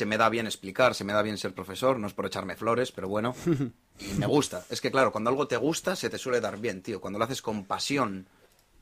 se 0.00 0.06
me 0.06 0.16
da 0.16 0.30
bien 0.30 0.46
explicar, 0.46 0.94
se 0.94 1.04
me 1.04 1.12
da 1.12 1.20
bien 1.20 1.36
ser 1.36 1.52
profesor, 1.52 1.98
no 1.98 2.06
es 2.06 2.14
por 2.14 2.24
echarme 2.24 2.56
flores, 2.56 2.90
pero 2.90 3.06
bueno, 3.06 3.34
y 4.00 4.14
me 4.18 4.24
gusta. 4.26 4.64
Es 4.70 4.80
que 4.80 4.90
claro, 4.90 5.12
cuando 5.12 5.28
algo 5.28 5.46
te 5.46 5.58
gusta, 5.58 5.94
se 5.94 6.08
te 6.08 6.16
suele 6.16 6.40
dar 6.40 6.56
bien, 6.58 6.80
tío. 6.82 7.00
Cuando 7.02 7.18
lo 7.18 7.26
haces 7.26 7.42
con 7.42 7.64
pasión. 7.66 8.26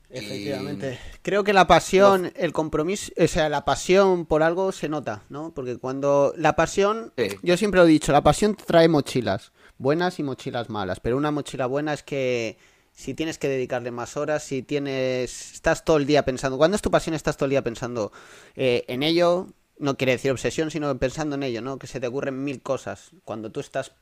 y- 0.09 0.17
Efectivamente. 0.17 0.97
Creo 1.21 1.43
que 1.43 1.51
la 1.53 1.67
pasión, 1.67 2.31
el 2.35 2.53
compromiso, 2.53 3.11
o 3.17 3.27
sea, 3.27 3.49
la 3.49 3.65
pasión 3.65 4.25
por 4.25 4.43
algo 4.43 4.71
se 4.71 4.87
nota, 4.87 5.21
¿no? 5.29 5.51
Porque 5.53 5.77
cuando 5.77 6.33
la 6.37 6.55
pasión, 6.55 7.11
Sí. 7.17 7.27
yo 7.43 7.57
siempre 7.57 7.79
lo 7.81 7.85
he 7.85 7.89
dicho, 7.89 8.11
la 8.13 8.23
pasión 8.23 8.55
trae 8.55 8.87
mochilas, 8.87 9.51
buenas 9.77 10.17
y 10.19 10.23
mochilas 10.23 10.69
malas, 10.69 10.99
pero 11.01 11.17
una 11.17 11.31
mochila 11.31 11.65
buena 11.67 11.93
es 11.93 12.01
que 12.03 12.57
si 12.91 13.13
tienes 13.13 13.37
que 13.37 13.47
dedicarle 13.49 13.91
más 13.91 14.17
horas, 14.17 14.43
si 14.43 14.63
tienes, 14.63 15.53
estás 15.53 15.85
todo 15.85 15.97
el 15.97 16.05
día 16.05 16.23
pensando, 16.25 16.57
cuando 16.57 16.75
es 16.75 16.81
tu 16.81 16.89
pasión 16.91 17.13
estás 17.13 17.37
todo 17.37 17.45
el 17.45 17.51
día 17.51 17.63
pensando 17.63 18.11
eh, 18.55 18.83
en 18.87 19.03
ello, 19.03 19.47
no 19.79 19.97
quiere 19.97 20.11
decir 20.13 20.31
obsesión, 20.31 20.69
sino 20.71 20.97
pensando 20.97 21.35
en 21.35 21.43
ello, 21.43 21.61
¿no? 21.61 21.79
Que 21.79 21.87
se 21.87 21.99
te 21.99 22.07
ocurren 22.07 22.43
mil 22.43 22.61
cosas. 22.61 23.11
Cuando 23.25 23.51
tú 23.51 23.59
estás 23.59 23.93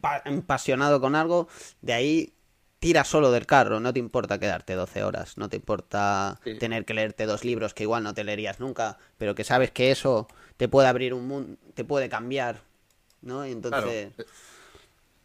pa- 0.00 0.22
apasionado 0.24 1.00
con 1.00 1.14
algo, 1.14 1.48
de 1.80 1.92
ahí 1.92 2.32
tira 2.80 3.04
solo 3.04 3.30
del 3.30 3.46
carro, 3.46 3.78
no 3.80 3.92
te 3.92 3.98
importa 3.98 4.38
quedarte 4.38 4.74
12 4.74 5.02
horas, 5.04 5.36
no 5.38 5.48
te 5.48 5.56
importa 5.56 6.40
Sí. 6.44 6.58
tener 6.58 6.84
que 6.84 6.94
leerte 6.94 7.26
dos 7.26 7.44
libros 7.44 7.74
que 7.74 7.82
igual 7.84 8.02
no 8.02 8.14
te 8.14 8.24
leerías 8.24 8.58
nunca, 8.60 8.98
pero 9.18 9.34
que 9.34 9.44
sabes 9.44 9.70
que 9.70 9.90
eso 9.90 10.26
te 10.56 10.66
puede 10.68 10.88
abrir 10.88 11.12
un 11.14 11.28
mundo, 11.28 11.56
te 11.74 11.84
puede 11.84 12.08
cambiar, 12.08 12.62
¿no? 13.22 13.46
Y 13.46 13.54
Claro. 13.54 13.90
entonces, 13.90 14.12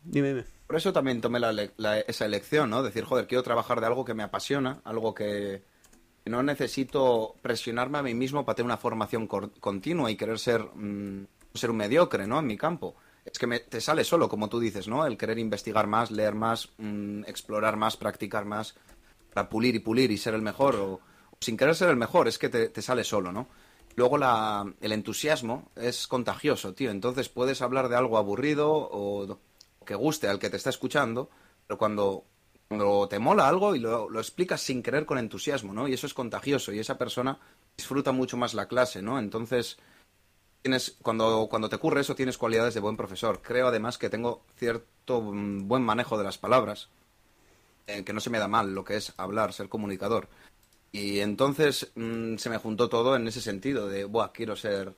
dime, 0.04 0.30
dime. 0.30 0.44
Por 0.68 0.76
eso 0.78 0.92
también 0.94 1.22
tomé 1.22 1.40
la 1.40 2.00
esa 2.00 2.26
elección, 2.26 2.70
¿no? 2.70 2.84
Decir, 2.84 3.04
joder, 3.06 3.28
quiero 3.28 3.44
trabajar 3.44 3.80
de 3.80 3.86
algo 3.88 4.04
que 4.04 4.14
me 4.14 4.24
apasiona, 4.24 4.82
algo 4.84 5.14
que 5.14 5.64
no 6.26 6.42
necesito 6.44 7.36
presionarme 7.42 7.98
a 8.00 8.04
mí 8.04 8.14
mismo 8.14 8.46
para 8.46 8.56
tener 8.56 8.66
una 8.66 8.78
formación 8.78 9.28
continua 9.28 10.10
y 10.12 10.16
querer 10.16 10.40
ser, 10.40 10.62
mm, 10.62 11.28
ser 11.54 11.70
un 11.72 11.78
mediocre, 11.78 12.28
¿no? 12.28 12.40
En 12.40 12.48
mi 12.48 12.58
campo. 12.58 12.96
Es 13.26 13.40
que 13.40 13.48
me- 13.48 13.60
te 13.60 13.82
sale 13.82 14.04
solo, 14.04 14.30
como 14.30 14.50
tú 14.50 14.60
dices, 14.60 14.88
¿no? 14.88 15.06
El 15.06 15.18
querer 15.18 15.40
investigar 15.40 15.88
más, 15.88 16.12
leer 16.12 16.36
más, 16.36 16.70
mm, 16.78 17.24
explorar 17.28 17.76
más, 17.78 17.98
practicar 17.98 18.46
más, 18.46 18.76
para 19.34 19.50
pulir 19.50 19.76
y 19.76 19.80
pulir 19.80 20.12
y 20.12 20.18
ser 20.18 20.34
el 20.34 20.42
mejor, 20.42 20.76
o, 20.76 20.94
o 20.94 21.38
sin 21.40 21.58
querer 21.58 21.76
ser 21.76 21.90
el 21.90 21.96
mejor, 21.98 22.28
es 22.28 22.38
que 22.40 22.50
te, 22.50 22.70
te 22.70 22.82
sale 22.82 23.04
solo, 23.04 23.32
¿no? 23.32 23.48
Luego 23.96 24.18
la, 24.18 24.66
el 24.82 24.92
entusiasmo 24.92 25.72
es 25.76 26.08
contagioso, 26.08 26.74
tío. 26.74 26.92
Entonces 26.92 27.30
puedes 27.30 27.62
hablar 27.62 27.88
de 27.90 27.96
algo 27.96 28.18
aburrido 28.18 28.72
o 28.74 29.40
que 29.86 29.96
guste 29.96 30.28
al 30.28 30.40
que 30.40 30.50
te 30.50 30.58
está 30.58 30.70
escuchando, 30.70 31.30
pero 31.68 31.78
cuando, 31.78 32.26
cuando 32.68 33.08
te 33.08 33.20
mola 33.20 33.48
algo 33.48 33.76
y 33.76 33.80
lo, 33.80 34.10
lo 34.10 34.20
explicas 34.20 34.62
sin 34.62 34.82
querer 34.82 35.06
con 35.06 35.18
entusiasmo, 35.18 35.74
¿no? 35.74 35.88
Y 35.88 35.94
eso 35.94 36.08
es 36.08 36.14
contagioso 36.14 36.72
y 36.72 36.80
esa 36.80 36.98
persona 36.98 37.38
disfruta 37.78 38.12
mucho 38.12 38.38
más 38.38 38.54
la 38.54 38.68
clase, 38.68 39.02
¿no? 39.02 39.20
Entonces, 39.20 39.78
tienes, 40.66 40.98
cuando, 41.04 41.48
cuando 41.48 41.70
te 41.70 41.76
ocurre 41.76 42.02
eso, 42.02 42.16
tienes 42.16 42.40
cualidades 42.40 42.74
de 42.74 42.80
buen 42.80 42.98
profesor. 42.98 43.42
Creo 43.44 43.68
además 43.68 44.00
que 44.00 44.10
tengo 44.10 44.42
cierto 44.58 45.22
mm, 45.22 45.68
buen 45.68 45.84
manejo 45.84 46.18
de 46.18 46.24
las 46.24 46.40
palabras, 46.40 46.90
eh, 47.86 48.04
que 48.04 48.14
no 48.14 48.20
se 48.20 48.32
me 48.32 48.40
da 48.40 48.48
mal 48.48 48.74
lo 48.74 48.84
que 48.84 48.98
es 48.98 49.14
hablar, 49.18 49.54
ser 49.54 49.70
comunicador. 49.70 50.28
Y 50.92 51.20
entonces 51.20 51.92
mm, 51.94 52.38
se 52.38 52.50
me 52.50 52.58
juntó 52.58 52.90
todo 52.90 53.16
en 53.16 53.28
ese 53.28 53.42
sentido 53.42 53.88
de, 53.88 54.06
buah, 54.06 54.32
quiero 54.32 54.56
ser, 54.56 54.96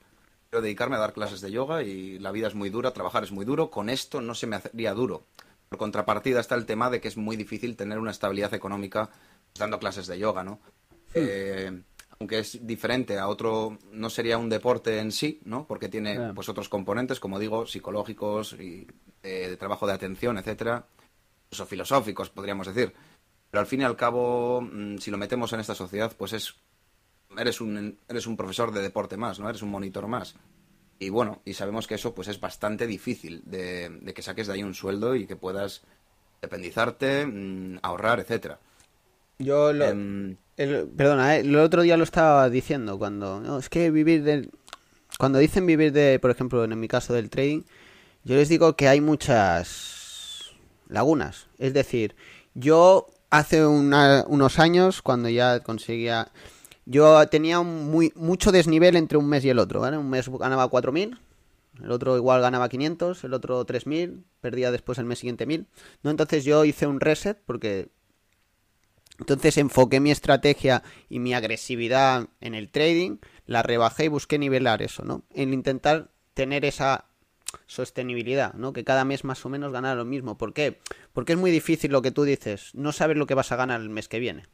quiero 0.48 0.62
dedicarme 0.62 0.96
a 0.96 1.00
dar 1.00 1.12
clases 1.12 1.42
de 1.42 1.50
yoga 1.50 1.82
y 1.82 2.18
la 2.18 2.32
vida 2.32 2.46
es 2.48 2.54
muy 2.54 2.70
dura, 2.70 2.92
trabajar 2.92 3.24
es 3.24 3.32
muy 3.32 3.44
duro, 3.44 3.70
con 3.70 3.90
esto 3.90 4.22
no 4.22 4.34
se 4.34 4.46
me 4.46 4.56
haría 4.56 4.94
duro. 4.94 5.24
Por 5.68 5.78
contrapartida 5.78 6.40
está 6.40 6.54
el 6.54 6.66
tema 6.66 6.90
de 6.90 7.00
que 7.00 7.08
es 7.08 7.16
muy 7.16 7.36
difícil 7.36 7.76
tener 7.76 7.98
una 7.98 8.10
estabilidad 8.10 8.54
económica 8.54 9.10
dando 9.58 9.78
clases 9.78 10.06
de 10.06 10.18
yoga, 10.18 10.42
¿no? 10.42 10.60
Eh, 11.14 11.82
aunque 12.20 12.40
es 12.40 12.66
diferente 12.66 13.18
a 13.18 13.28
otro, 13.28 13.78
no 13.92 14.10
sería 14.10 14.38
un 14.38 14.48
deporte 14.48 14.98
en 14.98 15.12
sí, 15.12 15.40
¿no? 15.44 15.66
Porque 15.66 15.88
tiene 15.88 16.32
pues 16.34 16.48
otros 16.48 16.68
componentes, 16.68 17.20
como 17.20 17.38
digo, 17.38 17.66
psicológicos 17.66 18.54
y 18.54 18.86
eh, 19.22 19.48
de 19.50 19.56
trabajo 19.56 19.86
de 19.86 19.92
atención, 19.92 20.38
etcétera, 20.38 20.86
o 21.50 21.64
filosóficos, 21.64 22.30
podríamos 22.30 22.66
decir. 22.66 22.92
Pero 23.50 23.60
al 23.60 23.66
fin 23.66 23.82
y 23.82 23.84
al 23.84 23.96
cabo, 23.96 24.60
mm, 24.60 24.98
si 24.98 25.10
lo 25.10 25.18
metemos 25.18 25.52
en 25.52 25.60
esta 25.60 25.74
sociedad, 25.74 26.12
pues 26.16 26.32
es 26.32 26.54
eres 27.36 27.60
un 27.60 27.98
eres 28.08 28.26
un 28.26 28.36
profesor 28.36 28.72
de 28.72 28.80
deporte 28.80 29.16
más, 29.16 29.38
¿no? 29.38 29.48
Eres 29.48 29.62
un 29.62 29.70
monitor 29.70 30.06
más. 30.08 30.34
Y 30.98 31.10
bueno, 31.10 31.40
y 31.44 31.54
sabemos 31.54 31.86
que 31.86 31.94
eso 31.94 32.14
pues 32.14 32.28
es 32.28 32.40
bastante 32.40 32.86
difícil 32.86 33.42
de, 33.46 33.88
de 34.00 34.14
que 34.14 34.22
saques 34.22 34.46
de 34.48 34.54
ahí 34.54 34.62
un 34.62 34.74
sueldo 34.74 35.14
y 35.14 35.26
que 35.26 35.36
puedas 35.36 35.82
independizarte, 36.42 37.26
mm, 37.26 37.78
ahorrar, 37.82 38.20
etcétera. 38.20 38.58
Yo 39.38 39.72
lo, 39.72 39.84
Em, 39.84 40.36
el- 40.56 40.88
perdona, 40.88 41.36
¿eh? 41.36 41.40
el 41.40 41.54
otro 41.56 41.82
día 41.82 41.96
lo 41.96 42.04
estaba 42.04 42.50
diciendo 42.50 42.98
cuando, 42.98 43.40
no, 43.40 43.58
es 43.58 43.68
que 43.68 43.90
vivir 43.92 44.24
del, 44.24 44.50
cuando 45.18 45.38
dicen 45.38 45.66
vivir 45.66 45.92
de, 45.92 46.18
por 46.18 46.30
ejemplo, 46.32 46.64
en 46.64 46.78
mi 46.80 46.88
caso 46.88 47.14
del 47.14 47.30
trading, 47.30 47.62
yo 48.24 48.34
les 48.34 48.48
digo 48.48 48.74
que 48.74 48.88
hay 48.88 49.00
muchas 49.00 50.52
lagunas. 50.88 51.46
Es 51.58 51.72
decir, 51.74 52.16
yo 52.54 53.06
hace 53.30 53.64
una- 53.64 54.24
unos 54.26 54.58
años, 54.58 55.02
cuando 55.02 55.28
ya 55.28 55.60
conseguía, 55.60 56.32
yo 56.88 57.26
tenía 57.28 57.60
un 57.60 57.90
muy, 57.90 58.12
mucho 58.16 58.50
desnivel 58.50 58.96
entre 58.96 59.18
un 59.18 59.28
mes 59.28 59.44
y 59.44 59.50
el 59.50 59.58
otro, 59.58 59.80
¿vale? 59.80 59.98
Un 59.98 60.08
mes 60.08 60.26
ganaba 60.30 60.70
4.000, 60.70 61.18
el 61.82 61.90
otro 61.90 62.16
igual 62.16 62.40
ganaba 62.40 62.70
500, 62.70 63.24
el 63.24 63.34
otro 63.34 63.66
3.000, 63.66 64.24
perdía 64.40 64.70
después 64.70 64.96
el 64.98 65.04
mes 65.04 65.18
siguiente 65.18 65.46
1.000. 65.46 65.66
¿no? 66.02 66.10
Entonces 66.10 66.46
yo 66.46 66.64
hice 66.64 66.86
un 66.86 67.00
reset 67.00 67.38
porque 67.44 67.90
entonces 69.18 69.58
enfoqué 69.58 70.00
mi 70.00 70.10
estrategia 70.10 70.82
y 71.10 71.18
mi 71.18 71.34
agresividad 71.34 72.28
en 72.40 72.54
el 72.54 72.70
trading, 72.70 73.18
la 73.44 73.62
rebajé 73.62 74.06
y 74.06 74.08
busqué 74.08 74.38
nivelar 74.38 74.80
eso, 74.80 75.04
¿no? 75.04 75.24
En 75.34 75.52
intentar 75.52 76.10
tener 76.32 76.64
esa 76.64 77.04
sostenibilidad, 77.66 78.54
¿no? 78.54 78.72
Que 78.72 78.84
cada 78.84 79.04
mes 79.04 79.24
más 79.24 79.44
o 79.44 79.50
menos 79.50 79.72
ganara 79.72 79.94
lo 79.94 80.06
mismo. 80.06 80.38
¿Por 80.38 80.54
qué? 80.54 80.78
Porque 81.12 81.34
es 81.34 81.38
muy 81.38 81.50
difícil 81.50 81.92
lo 81.92 82.00
que 82.00 82.12
tú 82.12 82.24
dices, 82.24 82.70
no 82.74 82.92
sabes 82.92 83.18
lo 83.18 83.26
que 83.26 83.34
vas 83.34 83.52
a 83.52 83.56
ganar 83.56 83.82
el 83.82 83.90
mes 83.90 84.08
que 84.08 84.20
viene. 84.20 84.46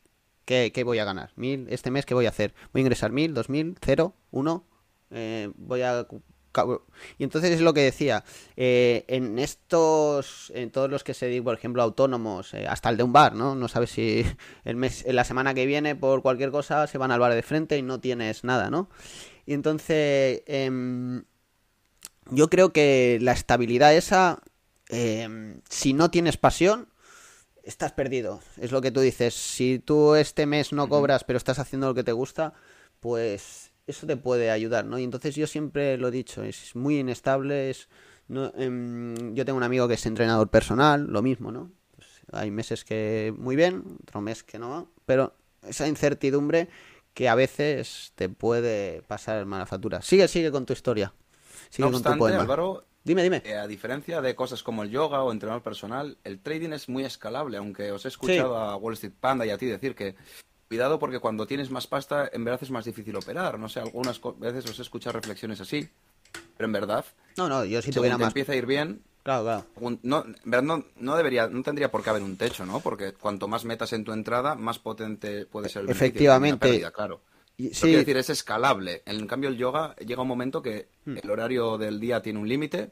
¿Qué, 0.44 0.72
qué 0.74 0.84
voy 0.84 0.98
a 0.98 1.04
ganar? 1.04 1.32
¿Mil? 1.36 1.66
¿Este 1.70 1.90
mes 1.90 2.06
qué 2.06 2.14
voy 2.14 2.26
a 2.26 2.30
hacer? 2.30 2.54
¿Voy 2.72 2.80
a 2.80 2.82
ingresar 2.82 3.12
mil, 3.12 3.34
dos 3.34 3.48
mil, 3.48 3.76
cero, 3.80 4.14
uno? 4.30 4.64
Eh, 5.10 5.50
voy 5.56 5.82
a 5.82 6.06
y 7.18 7.24
entonces 7.24 7.50
es 7.50 7.60
lo 7.60 7.74
que 7.74 7.80
decía, 7.80 8.24
eh, 8.56 9.04
en 9.08 9.38
estos, 9.38 10.52
en 10.54 10.70
todos 10.70 10.90
los 10.90 11.02
que 11.04 11.14
se 11.14 11.26
digan, 11.26 11.44
por 11.44 11.54
ejemplo, 11.54 11.82
autónomos, 11.82 12.54
eh, 12.54 12.66
hasta 12.68 12.90
el 12.90 12.96
de 12.96 13.02
un 13.02 13.12
bar, 13.12 13.34
¿no? 13.34 13.54
No 13.54 13.68
sabes 13.68 13.90
si 13.90 14.24
el 14.64 14.76
mes, 14.76 15.04
la 15.06 15.24
semana 15.24 15.54
que 15.54 15.66
viene, 15.66 15.96
por 15.96 16.22
cualquier 16.22 16.50
cosa, 16.50 16.86
se 16.86 16.98
van 16.98 17.10
al 17.10 17.20
bar 17.20 17.34
de 17.34 17.42
frente 17.42 17.76
y 17.76 17.82
no 17.82 18.00
tienes 18.00 18.44
nada, 18.44 18.70
¿no? 18.70 18.88
Y 19.46 19.54
entonces, 19.54 20.42
em, 20.46 21.24
yo 22.30 22.48
creo 22.48 22.72
que 22.72 23.18
la 23.20 23.32
estabilidad 23.32 23.94
esa, 23.94 24.40
em, 24.88 25.60
si 25.68 25.92
no 25.92 26.10
tienes 26.10 26.36
pasión, 26.36 26.88
estás 27.64 27.92
perdido. 27.92 28.40
Es 28.60 28.72
lo 28.72 28.80
que 28.80 28.90
tú 28.90 29.00
dices. 29.00 29.34
Si 29.34 29.78
tú 29.78 30.14
este 30.14 30.46
mes 30.46 30.72
no 30.72 30.88
cobras, 30.88 31.24
pero 31.24 31.36
estás 31.36 31.58
haciendo 31.58 31.88
lo 31.88 31.94
que 31.94 32.04
te 32.04 32.12
gusta, 32.12 32.54
pues 33.00 33.72
eso 33.86 34.06
te 34.06 34.16
puede 34.16 34.50
ayudar, 34.50 34.84
¿no? 34.84 34.98
Y 34.98 35.04
entonces 35.04 35.34
yo 35.34 35.46
siempre 35.46 35.98
lo 35.98 36.08
he 36.08 36.10
dicho, 36.10 36.42
es 36.42 36.74
muy 36.74 36.98
inestable, 36.98 37.70
es... 37.70 37.88
No, 38.26 38.50
em, 38.56 39.34
yo 39.34 39.44
tengo 39.44 39.58
un 39.58 39.64
amigo 39.64 39.86
que 39.86 39.94
es 39.94 40.06
entrenador 40.06 40.48
personal, 40.48 41.06
lo 41.08 41.20
mismo, 41.20 41.52
¿no? 41.52 41.70
Pues 41.94 42.08
hay 42.32 42.50
meses 42.50 42.82
que 42.82 43.34
muy 43.36 43.54
bien, 43.54 43.98
otro 44.02 44.22
mes 44.22 44.42
que 44.42 44.58
no, 44.58 44.90
pero 45.04 45.34
esa 45.62 45.86
incertidumbre 45.86 46.68
que 47.12 47.28
a 47.28 47.34
veces 47.34 48.12
te 48.14 48.30
puede 48.30 49.02
pasar 49.02 49.44
mala 49.44 49.66
factura. 49.66 50.00
Sigue, 50.00 50.26
sigue 50.26 50.50
con 50.50 50.64
tu 50.64 50.72
historia. 50.72 51.12
Sigue 51.68 51.86
no 51.86 51.92
con 51.92 52.02
tu 52.02 52.18
poema. 52.18 52.40
Álvaro, 52.40 52.86
Dime, 53.04 53.22
dime. 53.22 53.42
eh, 53.44 53.56
a 53.58 53.66
diferencia 53.66 54.22
de 54.22 54.34
cosas 54.34 54.62
como 54.62 54.82
el 54.82 54.88
yoga 54.90 55.22
o 55.22 55.30
entrenador 55.30 55.62
personal, 55.62 56.16
el 56.24 56.38
trading 56.40 56.70
es 56.72 56.88
muy 56.88 57.04
escalable, 57.04 57.58
aunque 57.58 57.92
os 57.92 58.06
he 58.06 58.08
escuchado 58.08 58.56
a 58.56 58.76
Wall 58.76 58.94
Street 58.94 59.12
Panda 59.20 59.44
y 59.44 59.50
a 59.50 59.58
ti 59.58 59.66
decir 59.66 59.94
que 59.94 60.14
cuidado 60.68 60.98
porque 60.98 61.18
cuando 61.18 61.46
tienes 61.46 61.70
más 61.70 61.86
pasta, 61.86 62.30
en 62.32 62.44
verdad 62.44 62.60
es 62.62 62.70
más 62.70 62.86
difícil 62.86 63.14
operar. 63.16 63.58
No 63.58 63.68
sé, 63.68 63.80
algunas 63.80 64.18
veces 64.38 64.64
os 64.64 64.78
he 64.78 64.82
escuchado 64.82 65.12
reflexiones 65.12 65.60
así, 65.60 65.86
pero 66.56 66.64
en 66.66 66.72
verdad, 66.72 67.04
No, 67.36 67.46
no, 67.46 67.66
yo 67.66 67.82
si 67.82 67.90
tuviera 67.92 68.16
más... 68.16 68.28
empieza 68.28 68.52
a 68.52 68.56
ir 68.56 68.64
bien, 68.64 69.02
Claro, 69.22 69.42
claro. 69.42 69.66
Un- 69.76 70.00
No, 70.02 70.24
en 70.24 70.36
verdad 70.44 70.62
no, 70.64 70.84
no 70.96 71.16
debería, 71.16 71.46
no 71.48 71.62
tendría 71.62 71.90
por 71.90 72.02
qué 72.02 72.08
haber 72.10 72.22
un 72.22 72.38
techo, 72.38 72.64
¿no? 72.64 72.80
Porque 72.80 73.12
cuanto 73.12 73.48
más 73.48 73.66
metas 73.66 73.92
en 73.92 74.04
tu 74.04 74.12
entrada, 74.12 74.54
más 74.54 74.78
potente 74.78 75.44
puede 75.44 75.68
ser 75.68 75.82
el 75.82 75.90
Efectivamente. 75.90 76.68
pérdida, 76.68 76.90
claro. 76.90 77.20
Y- 77.56 77.70
sí. 77.74 77.82
quiero 77.82 77.98
decir, 77.98 78.16
es 78.16 78.30
escalable. 78.30 79.02
En 79.06 79.26
cambio, 79.26 79.48
el 79.48 79.56
yoga 79.56 79.94
llega 79.96 80.22
un 80.22 80.28
momento 80.28 80.60
que 80.62 80.88
Hmm. 81.04 81.18
el 81.22 81.30
horario 81.30 81.78
del 81.78 82.00
día 82.00 82.20
tiene 82.22 82.38
un 82.40 82.48
límite 82.48 82.90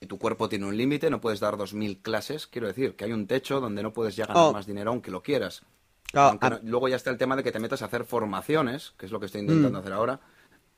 y 0.00 0.06
tu 0.06 0.18
cuerpo 0.18 0.48
tiene 0.48 0.64
un 0.66 0.76
límite, 0.76 1.10
no 1.10 1.20
puedes 1.20 1.40
dar 1.40 1.56
2.000 1.56 2.00
clases. 2.00 2.46
Quiero 2.46 2.66
decir, 2.68 2.96
que 2.96 3.04
hay 3.04 3.12
un 3.12 3.26
techo 3.26 3.60
donde 3.60 3.82
no 3.82 3.92
puedes 3.92 4.16
ya 4.16 4.26
ganar 4.26 4.44
Oh. 4.44 4.52
más 4.52 4.66
dinero 4.66 4.90
aunque 4.90 5.10
lo 5.10 5.22
quieras. 5.22 5.62
Claro, 6.10 6.28
Aunque 6.30 6.46
a- 6.46 6.50
no- 6.50 6.60
luego 6.62 6.88
ya 6.88 6.96
está 6.96 7.10
el 7.10 7.18
tema 7.18 7.36
de 7.36 7.42
que 7.42 7.52
te 7.52 7.58
metas 7.58 7.82
a 7.82 7.86
hacer 7.86 8.04
formaciones, 8.04 8.94
que 8.96 9.04
es 9.06 9.12
lo 9.12 9.20
que 9.20 9.26
estoy 9.26 9.42
intentando 9.42 9.78
hacer 9.78 9.92
ahora, 9.92 10.20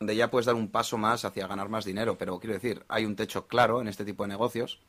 donde 0.01 0.17
ya 0.17 0.29
puedes 0.31 0.47
dar 0.47 0.57
un 0.57 0.69
paso 0.69 0.99
más 0.99 1.25
hacia 1.25 1.47
ganar 1.47 1.69
más 1.69 1.85
dinero. 1.85 2.17
Pero 2.19 2.41
quiero 2.41 2.55
decir, 2.55 2.85
hay 2.89 3.05
un 3.05 3.15
techo 3.15 3.47
claro 3.47 3.81
en 3.81 3.87
este 3.87 4.05
tipo 4.05 4.25
de 4.25 4.29
negocios. 4.31 4.81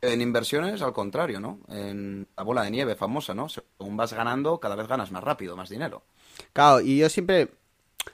En 0.00 0.20
inversiones, 0.22 0.80
al 0.82 0.92
contrario, 0.92 1.40
¿no? 1.40 1.60
En 1.68 2.26
la 2.36 2.42
bola 2.42 2.62
de 2.62 2.70
nieve 2.70 2.96
famosa, 2.96 3.34
¿no? 3.34 3.48
Según 3.48 3.96
vas 3.96 4.12
ganando, 4.12 4.60
cada 4.60 4.76
vez 4.76 4.86
ganas 4.86 5.10
más 5.10 5.24
rápido, 5.24 5.56
más 5.56 5.68
dinero. 5.68 6.04
Claro, 6.52 6.80
y 6.80 6.98
yo 6.98 7.08
siempre, 7.08 7.48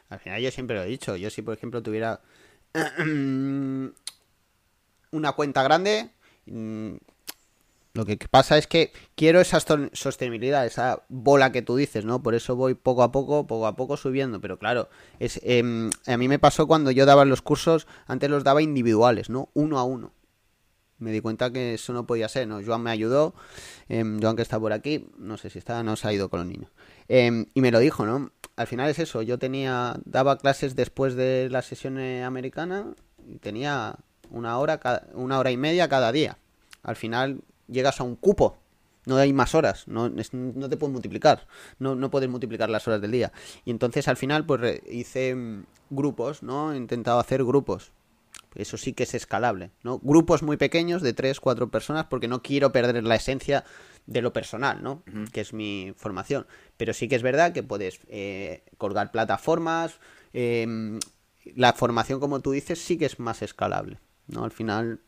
al 0.09 0.21
final 0.21 0.41
yo 0.41 0.51
siempre 0.51 0.77
lo 0.77 0.83
he 0.83 0.87
dicho, 0.87 1.17
yo 1.17 1.31
si 1.31 1.43
por 1.43 1.55
ejemplo 1.55 1.83
tuviera 1.83 2.21
una 5.11 5.33
cuenta 5.33 5.63
grande, 5.63 6.11
mm, 6.47 6.95
lo 7.95 8.07
que 8.07 8.17
pasa 8.17 8.57
es 8.57 8.67
que 8.67 8.91
quiero 9.15 9.41
esa 9.41 9.61
sostenibilidad, 9.93 10.65
esa 10.65 11.03
bola 11.09 11.53
que 11.53 11.61
tú 11.61 11.77
dices, 11.77 12.07
¿no? 12.07 12.23
Por 12.23 12.35
eso 12.35 12.57
voy 12.57 12.75
poco 12.75 13.03
a 13.03 13.13
poco, 13.13 13.47
poco 13.47 13.67
a 13.67 13.77
poco 13.77 13.99
subiendo, 13.99 14.41
pero 14.41 14.59
claro, 14.59 14.89
es 15.19 15.39
em, 15.43 15.91
a 16.07 16.17
mí 16.17 16.27
me 16.27 16.39
pasó 16.39 16.67
cuando 16.67 16.91
yo 16.91 17.05
daba 17.05 17.27
los 17.27 17.43
cursos, 17.43 17.87
antes 18.07 18.31
los 18.31 18.45
daba 18.45 18.63
individuales, 18.63 19.29
¿no? 19.29 19.51
Uno 19.53 19.79
a 19.79 19.85
uno. 19.85 20.13
Me 20.99 21.13
di 21.13 21.21
cuenta 21.21 21.53
que 21.53 21.75
eso 21.75 21.93
no 21.93 22.07
podía 22.07 22.29
ser, 22.29 22.49
¿no? 22.49 22.63
Joan 22.65 22.83
me 22.83 22.91
ayudó, 22.91 23.35
em, 23.89 24.23
Joan 24.23 24.37
que 24.37 24.43
está 24.43 24.59
por 24.59 24.73
aquí, 24.73 25.09
no 25.19 25.37
sé 25.37 25.51
si 25.51 25.59
está, 25.59 25.83
no 25.83 25.97
se 25.97 26.09
ha 26.09 26.13
ido 26.15 26.31
con 26.31 26.41
los 26.41 26.49
niños. 26.49 26.71
Em, 27.09 27.47
y 27.53 27.61
me 27.61 27.71
lo 27.71 27.79
dijo, 27.79 28.07
¿no? 28.07 28.31
Al 28.57 28.67
final 28.67 28.91
es 28.91 28.99
eso, 28.99 29.23
yo 29.23 29.39
tenía, 29.39 29.97
daba 30.05 30.37
clases 30.39 30.77
después 30.77 31.15
de 31.15 31.49
la 31.51 31.63
sesión 31.63 31.99
eh, 31.99 32.23
americana 32.23 32.95
y 33.27 33.39
tenía 33.39 33.97
una 34.31 34.59
hora, 34.59 34.79
cada- 34.79 35.07
una 35.15 35.39
hora 35.39 35.51
y 35.51 35.57
media 35.57 35.89
cada 35.89 36.13
día. 36.13 36.37
Al 36.83 36.97
final 36.97 37.41
llegas 37.67 38.01
a 38.01 38.05
un 38.05 38.15
cupo, 38.17 38.59
no 39.07 39.17
hay 39.17 39.33
más 39.33 39.55
horas, 39.55 39.89
no, 39.89 40.09
no 40.11 40.69
te 40.69 40.77
puedes 40.77 40.93
multiplicar, 40.93 41.47
no, 41.79 41.95
no 41.95 42.11
puedes 42.11 42.29
multiplicar 42.29 42.69
las 42.69 42.87
horas 42.87 43.01
del 43.01 43.11
día. 43.13 43.33
Y 43.65 43.71
entonces 43.71 44.07
al 44.09 44.17
final 44.17 44.45
pues 44.45 44.83
hice 44.91 45.35
mm, 45.35 45.65
grupos, 45.91 46.43
¿no? 46.43 46.73
He 46.73 46.77
intentado 46.77 47.19
hacer 47.21 47.43
grupos. 47.45 47.93
Eso 48.55 48.77
sí 48.77 48.93
que 48.93 49.05
es 49.05 49.15
escalable, 49.15 49.71
¿no? 49.83 49.99
Grupos 49.99 50.43
muy 50.43 50.57
pequeños 50.57 51.03
de 51.03 51.13
3, 51.13 51.41
4 51.41 51.71
personas 51.71 52.07
porque 52.07 52.29
no 52.29 52.43
quiero 52.43 52.73
perder 52.73 53.03
la 53.05 53.17
esencia 53.17 53.65
de 54.07 54.23
lo 54.23 54.33
personal, 54.33 54.83
¿no? 54.83 55.03
Que 55.33 55.41
es 55.41 55.53
mi 55.53 55.95
formación. 55.97 56.47
Pero 56.77 56.93
sí 56.93 57.09
que 57.09 57.17
es 57.17 57.23
verdad 57.23 57.53
que 57.53 57.63
puedes 57.63 58.01
eh, 58.09 58.63
colgar 58.79 59.11
plataformas. 59.11 59.99
eh, 60.33 60.99
la 61.55 61.73
formación, 61.73 62.21
como 62.21 62.41
tú 62.41 62.53
dices, 62.53 62.79
sí 62.81 62.97
que 62.97 63.07
es 63.07 63.19
más 63.19 63.43
escalable, 63.43 63.99
¿no? 64.29 64.45
Al 64.45 64.53
final, 64.53 65.01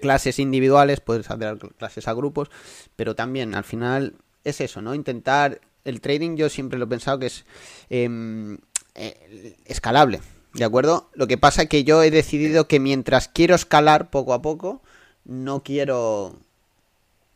clases 0.00 0.38
individuales, 0.38 1.00
puedes 1.00 1.30
hacer 1.30 1.58
clases 1.78 2.08
a 2.08 2.14
grupos, 2.14 2.50
pero 2.96 3.14
también 3.14 3.54
al 3.54 3.64
final 3.64 4.14
es 4.44 4.60
eso, 4.60 4.82
¿no? 4.82 4.94
Intentar... 4.94 5.60
El 5.84 6.00
trading 6.00 6.36
yo 6.36 6.48
siempre 6.48 6.78
lo 6.78 6.86
he 6.86 6.88
pensado 6.88 7.18
que 7.18 7.26
es 7.26 7.44
em, 7.90 8.56
eh, 8.94 9.54
escalable, 9.66 10.22
¿de 10.54 10.64
acuerdo? 10.64 11.10
Lo 11.14 11.26
que 11.26 11.38
pasa 11.38 11.62
es 11.62 11.68
que 11.68 11.84
yo 11.84 12.02
he 12.02 12.10
decidido 12.10 12.68
que 12.68 12.80
mientras 12.80 13.28
quiero 13.28 13.54
escalar 13.54 14.10
poco 14.10 14.32
a 14.34 14.42
poco, 14.42 14.82
no 15.24 15.62
quiero 15.62 16.38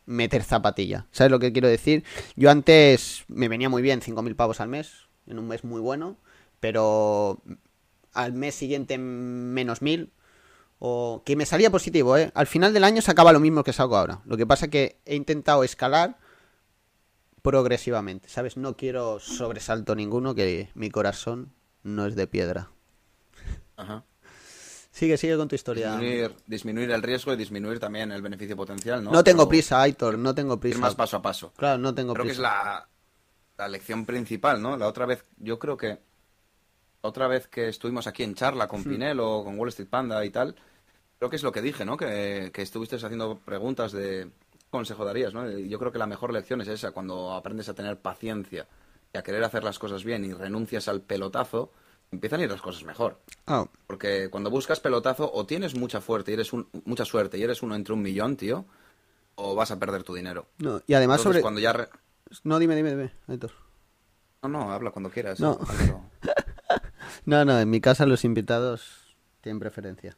meter 0.05 0.43
zapatilla. 0.43 1.05
¿Sabes 1.11 1.31
lo 1.31 1.39
que 1.39 1.51
quiero 1.51 1.67
decir? 1.67 2.03
Yo 2.35 2.49
antes 2.49 3.25
me 3.27 3.47
venía 3.47 3.69
muy 3.69 3.81
bien 3.81 4.01
5.000 4.01 4.35
pavos 4.35 4.59
al 4.59 4.69
mes, 4.69 5.07
en 5.27 5.37
un 5.37 5.47
mes 5.47 5.63
muy 5.63 5.81
bueno, 5.81 6.17
pero 6.59 7.41
al 8.13 8.33
mes 8.33 8.55
siguiente 8.55 8.97
menos 8.97 9.81
1.000, 9.81 10.09
o 10.79 11.21
que 11.25 11.35
me 11.35 11.45
salía 11.45 11.69
positivo, 11.69 12.17
¿eh? 12.17 12.31
Al 12.33 12.47
final 12.47 12.73
del 12.73 12.85
año 12.85 13.01
sacaba 13.01 13.33
lo 13.33 13.39
mismo 13.39 13.63
que 13.63 13.73
saco 13.73 13.97
ahora. 13.97 14.21
Lo 14.25 14.37
que 14.37 14.47
pasa 14.47 14.65
es 14.65 14.71
que 14.71 14.99
he 15.05 15.15
intentado 15.15 15.63
escalar 15.63 16.17
progresivamente, 17.41 18.29
¿sabes? 18.29 18.57
No 18.57 18.75
quiero 18.77 19.19
sobresalto 19.19 19.93
ninguno, 19.95 20.35
que 20.35 20.69
mi 20.73 20.89
corazón 20.89 21.53
no 21.83 22.05
es 22.05 22.15
de 22.15 22.27
piedra. 22.27 22.71
Ajá. 23.79 24.03
Sigue, 24.91 25.17
sigue 25.17 25.37
con 25.37 25.47
tu 25.47 25.55
historia. 25.55 25.91
Disminuir, 25.91 26.35
disminuir 26.45 26.91
el 26.91 27.01
riesgo 27.01 27.31
y 27.33 27.37
disminuir 27.37 27.79
también 27.79 28.11
el 28.11 28.21
beneficio 28.21 28.57
potencial, 28.57 29.03
¿no? 29.03 29.11
No 29.11 29.23
tengo 29.23 29.43
Pero 29.43 29.49
prisa, 29.49 29.81
Aitor, 29.81 30.17
no 30.17 30.35
tengo 30.35 30.55
Ir 30.55 30.59
prisa. 30.59 30.79
más 30.79 30.95
paso 30.95 31.17
a 31.17 31.21
paso. 31.21 31.53
Claro, 31.55 31.77
no 31.77 31.93
tengo 31.93 32.13
Creo 32.13 32.25
que 32.25 32.31
es 32.31 32.39
la, 32.39 32.87
la 33.57 33.67
lección 33.67 34.05
principal, 34.05 34.61
¿no? 34.61 34.75
La 34.77 34.87
otra 34.87 35.05
vez, 35.05 35.23
yo 35.37 35.57
creo 35.59 35.77
que 35.77 35.99
otra 37.01 37.27
vez 37.27 37.47
que 37.47 37.69
estuvimos 37.69 38.07
aquí 38.07 38.23
en 38.23 38.35
charla 38.35 38.67
con 38.67 38.83
Pinelo, 38.83 39.43
con 39.45 39.57
Wall 39.57 39.69
Street 39.69 39.87
Panda 39.89 40.25
y 40.25 40.31
tal, 40.31 40.55
creo 41.17 41.29
que 41.29 41.37
es 41.37 41.43
lo 41.43 41.51
que 41.51 41.61
dije, 41.61 41.85
¿no? 41.85 41.95
Que, 41.95 42.49
que 42.53 42.61
estuviste 42.61 42.97
haciendo 42.97 43.37
preguntas 43.37 43.93
de 43.93 44.29
¿qué 44.51 44.65
consejo 44.69 45.05
darías, 45.05 45.33
¿no? 45.33 45.49
Yo 45.49 45.79
creo 45.79 45.91
que 45.93 45.99
la 45.99 46.07
mejor 46.07 46.33
lección 46.33 46.59
es 46.61 46.67
esa, 46.67 46.91
cuando 46.91 47.31
aprendes 47.33 47.69
a 47.69 47.73
tener 47.73 48.01
paciencia 48.01 48.67
y 49.13 49.17
a 49.17 49.23
querer 49.23 49.43
hacer 49.43 49.63
las 49.63 49.79
cosas 49.79 50.03
bien 50.03 50.25
y 50.25 50.33
renuncias 50.33 50.87
al 50.89 51.01
pelotazo, 51.01 51.71
empiezan 52.11 52.39
a 52.39 52.43
ir 52.43 52.51
las 52.51 52.61
cosas 52.61 52.83
mejor. 52.83 53.19
Ah, 53.47 53.65
Porque 53.87 54.29
cuando 54.29 54.49
buscas 54.49 54.79
pelotazo, 54.79 55.31
o 55.31 55.45
tienes 55.45 55.75
mucha 55.75 56.01
fuerte 56.01 56.31
y 56.31 56.33
eres 56.35 56.53
un, 56.53 56.67
mucha 56.85 57.05
suerte 57.05 57.37
y 57.37 57.43
eres 57.43 57.61
uno 57.61 57.75
entre 57.75 57.93
un 57.93 58.01
millón, 58.01 58.35
tío, 58.37 58.65
o 59.35 59.55
vas 59.55 59.71
a 59.71 59.79
perder 59.79 60.03
tu 60.03 60.13
dinero. 60.13 60.47
no, 60.57 60.81
y 60.87 60.93
además 60.93 61.19
Entonces, 61.19 61.31
sobre... 61.39 61.41
cuando 61.41 61.59
ya... 61.59 61.73
re- 61.73 61.89
No, 62.43 62.59
dime, 62.59 62.75
dime, 62.75 62.91
dime, 62.91 63.11
Aitor. 63.27 63.51
No, 64.43 64.49
no, 64.49 64.71
habla 64.71 64.91
cuando 64.91 65.09
quieras. 65.09 65.39
No. 65.39 65.59
No, 67.25 67.43
no, 67.45 67.59
en 67.59 67.69
mi 67.69 67.81
casa 67.81 68.05
los 68.05 68.23
invitados 68.23 69.15
tienen 69.41 69.59
preferencia. 69.59 70.17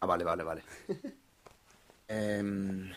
Ah, 0.00 0.06
vale, 0.06 0.24
vale, 0.24 0.42
vale. 0.44 0.62
Em, 2.08 2.90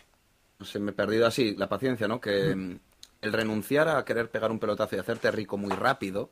no 0.60 0.66
sé, 0.66 0.80
me 0.80 0.92
he 0.92 0.94
perdido 0.94 1.28
así 1.28 1.56
la 1.58 1.68
paciencia, 1.68 2.08
¿no? 2.08 2.22
Que 2.22 2.52
em, 2.52 2.80
el 3.22 3.34
renunciar 3.34 3.90
a 3.90 4.06
querer 4.06 4.30
pegar 4.32 4.52
un 4.52 4.60
pelotazo 4.60 4.96
y 4.96 5.00
hacerte 5.00 5.30
rico 5.32 5.58
muy 5.58 5.72
rápido 5.72 6.30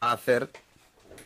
a 0.00 0.12
hacer... 0.12 0.50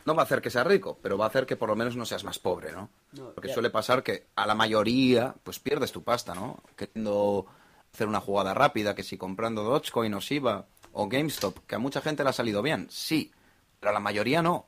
No 0.05 0.15
va 0.15 0.23
a 0.23 0.25
hacer 0.25 0.41
que 0.41 0.51
seas 0.51 0.67
rico, 0.67 0.99
pero 1.03 1.19
va 1.19 1.27
a 1.27 1.29
hacer 1.29 1.47
que 1.47 1.57
por 1.57 1.69
lo 1.69 1.77
menos 1.77 1.97
no 1.97 2.05
seas 2.07 2.25
más 2.25 2.39
pobre, 2.39 2.73
¿no? 2.73 2.91
No, 3.13 3.35
Porque 3.35 3.49
ya. 3.49 3.55
suele 3.55 3.71
pasar 3.71 4.03
que 4.03 4.27
a 4.37 4.47
la 4.47 4.55
mayoría, 4.55 5.35
pues 5.43 5.59
pierdes 5.59 5.93
tu 5.93 6.03
pasta, 6.03 6.35
¿no? 6.35 6.63
Queriendo 6.77 7.47
hacer 7.93 8.07
una 8.07 8.21
jugada 8.21 8.55
rápida, 8.55 8.95
que 8.95 9.03
si 9.03 9.17
comprando 9.17 9.63
Dogecoin 9.63 10.13
o 10.15 10.21
Shiba 10.21 10.67
o 10.93 11.09
GameStop, 11.09 11.59
que 11.67 11.75
a 11.75 11.79
mucha 11.79 12.01
gente 12.01 12.23
le 12.23 12.31
ha 12.31 12.33
salido 12.33 12.63
bien, 12.63 12.87
sí, 12.91 13.33
pero 13.81 13.91
a 13.91 13.95
la 13.95 14.01
mayoría 14.01 14.43
no. 14.43 14.67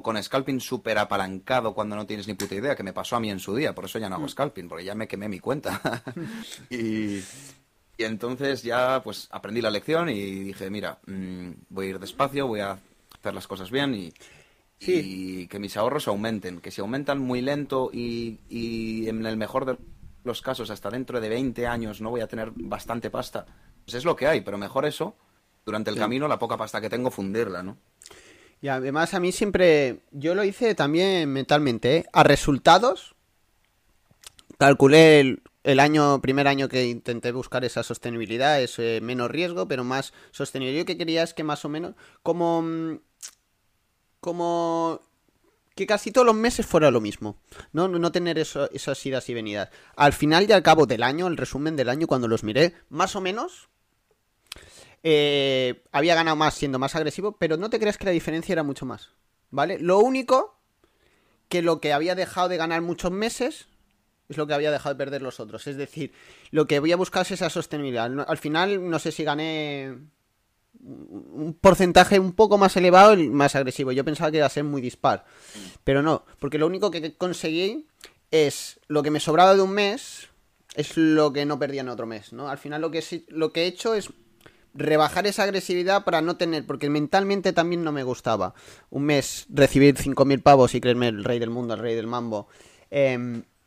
Con 0.00 0.22
scalping 0.22 0.60
súper 0.60 0.96
apalancado 0.98 1.74
cuando 1.74 1.96
no 1.96 2.06
tienes 2.06 2.28
ni 2.28 2.34
puta 2.34 2.54
idea, 2.54 2.76
que 2.76 2.84
me 2.84 2.92
pasó 2.92 3.16
a 3.16 3.20
mí 3.20 3.30
en 3.30 3.40
su 3.40 3.54
día, 3.56 3.74
por 3.74 3.84
eso 3.84 3.98
ya 3.98 4.08
no 4.08 4.14
hago 4.16 4.28
scalping, 4.28 4.68
porque 4.68 4.84
ya 4.84 4.94
me 4.94 5.08
quemé 5.08 5.28
mi 5.28 5.40
cuenta. 5.40 5.80
y, 6.70 7.16
y 7.16 8.04
entonces 8.04 8.62
ya 8.62 9.02
pues 9.02 9.26
aprendí 9.32 9.60
la 9.60 9.70
lección 9.70 10.08
y 10.08 10.20
dije, 10.44 10.70
mira, 10.70 10.98
mm, 11.06 11.50
voy 11.70 11.86
a 11.86 11.90
ir 11.90 11.98
despacio, 11.98 12.46
voy 12.46 12.60
a 12.60 12.78
hacer 13.20 13.34
las 13.34 13.46
cosas 13.46 13.70
bien 13.70 13.94
y, 13.94 14.12
Sí. 14.80 15.40
y 15.42 15.46
que 15.48 15.58
mis 15.58 15.76
ahorros 15.76 16.06
aumenten. 16.08 16.60
Que 16.60 16.70
si 16.70 16.80
aumentan 16.80 17.18
muy 17.18 17.40
lento 17.40 17.90
y, 17.92 18.38
y 18.48 19.08
en 19.08 19.26
el 19.26 19.36
mejor 19.36 19.64
de 19.64 19.76
los 20.24 20.40
casos 20.42 20.70
hasta 20.70 20.88
dentro 20.90 21.20
de 21.20 21.28
20 21.28 21.66
años 21.66 22.00
no 22.00 22.10
voy 22.10 22.20
a 22.20 22.28
tener 22.28 22.52
bastante 22.54 23.10
pasta, 23.10 23.44
pues 23.84 23.94
es 23.94 24.04
lo 24.04 24.14
que 24.14 24.26
hay, 24.28 24.40
pero 24.42 24.56
mejor 24.58 24.84
eso, 24.86 25.16
durante 25.64 25.90
el 25.90 25.96
Sí. 25.96 26.00
camino 26.00 26.28
la 26.28 26.38
poca 26.38 26.56
pasta 26.56 26.80
que 26.80 26.90
tengo 26.90 27.10
fundirla, 27.10 27.62
¿no? 27.62 27.76
Y 28.60 28.68
además 28.68 29.14
a 29.14 29.20
mí 29.20 29.32
siempre, 29.32 30.00
yo 30.12 30.34
lo 30.34 30.44
hice 30.44 30.74
también 30.74 31.28
mentalmente, 31.32 31.96
¿eh? 31.98 32.04
A 32.12 32.22
resultados, 32.24 33.14
calculé 34.58 35.20
el, 35.20 35.42
el 35.64 35.80
año, 35.80 36.20
primer 36.20 36.48
año 36.48 36.68
que 36.68 36.86
intenté 36.86 37.32
buscar 37.32 37.64
esa 37.64 37.82
sostenibilidad, 37.82 38.60
es 38.60 38.78
eh, 38.78 39.00
menos 39.02 39.30
riesgo, 39.30 39.68
pero 39.68 39.84
más 39.84 40.12
sostenibilidad. 40.30 40.82
Yo 40.82 40.86
que 40.86 40.96
quería 40.98 41.22
es 41.22 41.34
que 41.34 41.44
más 41.44 41.64
o 41.64 41.68
menos, 41.68 41.94
como, 42.22 42.62
mm, 42.62 42.98
como 44.28 45.00
que 45.74 45.86
casi 45.86 46.12
todos 46.12 46.26
los 46.26 46.34
meses 46.34 46.66
fuera 46.66 46.90
lo 46.90 47.00
mismo, 47.00 47.38
no, 47.72 47.88
no 47.88 48.12
tener 48.12 48.36
esas 48.36 49.06
idas 49.06 49.26
y 49.30 49.32
venidas. 49.32 49.70
Al 49.96 50.12
final 50.12 50.44
y 50.46 50.52
al 50.52 50.62
cabo 50.62 50.84
del 50.84 51.02
año, 51.02 51.28
el 51.28 51.38
resumen 51.38 51.76
del 51.76 51.88
año, 51.88 52.06
cuando 52.06 52.28
los 52.28 52.44
miré, 52.44 52.74
más 52.90 53.16
o 53.16 53.22
menos, 53.22 53.70
eh, 55.02 55.82
había 55.92 56.14
ganado 56.14 56.36
más 56.36 56.52
siendo 56.52 56.78
más 56.78 56.94
agresivo, 56.94 57.38
pero 57.38 57.56
no 57.56 57.70
te 57.70 57.80
creas 57.80 57.96
que 57.96 58.04
la 58.04 58.10
diferencia 58.10 58.52
era 58.52 58.62
mucho 58.62 58.84
más, 58.84 59.12
¿vale? 59.50 59.78
Lo 59.78 60.00
único 60.00 60.60
que 61.48 61.62
lo 61.62 61.80
que 61.80 61.94
había 61.94 62.14
dejado 62.14 62.50
de 62.50 62.58
ganar 62.58 62.82
muchos 62.82 63.10
meses 63.10 63.68
es 64.28 64.36
lo 64.36 64.46
que 64.46 64.52
había 64.52 64.70
dejado 64.70 64.94
de 64.94 64.98
perder 64.98 65.22
los 65.22 65.40
otros. 65.40 65.66
Es 65.66 65.78
decir, 65.78 66.12
lo 66.50 66.66
que 66.66 66.80
voy 66.80 66.92
a 66.92 66.96
buscar 66.96 67.22
es 67.22 67.30
esa 67.30 67.48
sostenibilidad. 67.48 68.28
Al 68.28 68.36
final, 68.36 68.90
no 68.90 68.98
sé 68.98 69.10
si 69.10 69.24
gané 69.24 69.96
un 70.80 71.56
porcentaje 71.60 72.18
un 72.18 72.32
poco 72.32 72.58
más 72.58 72.76
elevado 72.76 73.14
y 73.14 73.28
más 73.28 73.54
agresivo. 73.54 73.92
Yo 73.92 74.04
pensaba 74.04 74.30
que 74.30 74.38
iba 74.38 74.46
a 74.46 74.50
ser 74.50 74.64
muy 74.64 74.80
dispar, 74.80 75.24
pero 75.84 76.02
no, 76.02 76.24
porque 76.38 76.58
lo 76.58 76.66
único 76.66 76.90
que 76.90 77.14
conseguí 77.14 77.86
es 78.30 78.80
lo 78.88 79.02
que 79.02 79.10
me 79.10 79.20
sobraba 79.20 79.54
de 79.54 79.62
un 79.62 79.72
mes, 79.72 80.28
es 80.74 80.96
lo 80.96 81.32
que 81.32 81.44
no 81.46 81.58
perdía 81.58 81.80
en 81.80 81.88
otro 81.88 82.06
mes, 82.06 82.32
¿no? 82.32 82.48
Al 82.48 82.58
final 82.58 82.80
lo 82.80 82.90
que, 82.90 83.24
lo 83.28 83.52
que 83.52 83.62
he 83.62 83.66
hecho 83.66 83.94
es 83.94 84.10
rebajar 84.74 85.26
esa 85.26 85.44
agresividad 85.44 86.04
para 86.04 86.20
no 86.20 86.36
tener, 86.36 86.66
porque 86.66 86.90
mentalmente 86.90 87.52
también 87.52 87.82
no 87.82 87.92
me 87.92 88.04
gustaba. 88.04 88.54
Un 88.90 89.04
mes 89.04 89.46
recibir 89.48 89.96
5.000 89.96 90.42
pavos 90.42 90.74
y 90.74 90.80
creerme 90.80 91.08
el 91.08 91.24
rey 91.24 91.38
del 91.38 91.50
mundo, 91.50 91.74
el 91.74 91.80
rey 91.80 91.94
del 91.94 92.06
mambo. 92.06 92.48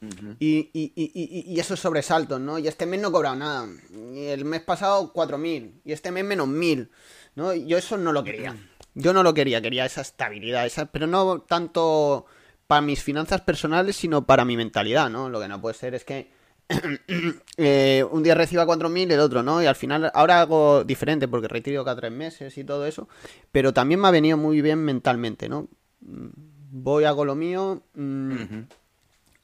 Em, 0.01 0.35
y, 0.39 0.69
y, 0.73 0.93
y, 0.95 1.53
y, 1.53 1.59
esos 1.59 1.79
sobresaltos, 1.79 2.41
¿no? 2.41 2.57
Y 2.57 2.67
este 2.67 2.85
mes 2.85 2.99
no 2.99 3.09
he 3.09 3.11
cobrado 3.11 3.35
nada. 3.35 3.67
Y 4.13 4.25
el 4.25 4.45
mes 4.45 4.61
pasado 4.61 5.13
4.000. 5.13 5.81
Y 5.85 5.91
este 5.91 6.11
mes 6.11 6.25
menos 6.25 6.47
1.000. 6.47 6.89
¿no? 7.35 7.53
Yo 7.53 7.77
eso 7.77 7.97
no 7.97 8.11
lo 8.11 8.23
quería. 8.23 8.55
Yo 8.93 9.13
no 9.13 9.23
lo 9.23 9.33
quería, 9.33 9.61
quería 9.61 9.85
esa 9.85 10.01
estabilidad, 10.01 10.65
esa, 10.65 10.87
pero 10.87 11.07
no 11.07 11.41
tanto 11.41 12.25
para 12.67 12.81
mis 12.81 13.01
finanzas 13.01 13.41
personales, 13.41 13.95
sino 13.95 14.25
para 14.25 14.43
mi 14.43 14.57
mentalidad, 14.57 15.09
¿no? 15.09 15.29
Lo 15.29 15.39
que 15.39 15.47
no 15.47 15.61
puede 15.61 15.75
ser 15.75 15.95
es 15.95 16.03
que 16.03 16.29
eh, 17.57 18.05
un 18.11 18.23
día 18.23 18.35
reciba 18.35 18.65
4.000, 18.65 19.11
el 19.13 19.19
otro, 19.19 19.43
¿no? 19.43 19.61
Y 19.63 19.65
al 19.65 19.75
final, 19.75 20.11
ahora 20.13 20.41
hago 20.41 20.83
diferente 20.83 21.27
porque 21.27 21.47
retiro 21.47 21.85
cada 21.85 21.97
tres 22.01 22.11
meses 22.11 22.57
y 22.57 22.65
todo 22.65 22.85
eso, 22.85 23.07
pero 23.51 23.73
también 23.73 24.01
me 24.01 24.09
ha 24.09 24.11
venido 24.11 24.37
muy 24.37 24.61
bien 24.61 24.79
mentalmente, 24.79 25.47
¿no? 25.47 25.69
Mm, 26.01 26.27
voy, 26.71 27.05
hago 27.05 27.23
lo 27.23 27.35
mío 27.35 27.83
mm, 27.93 28.63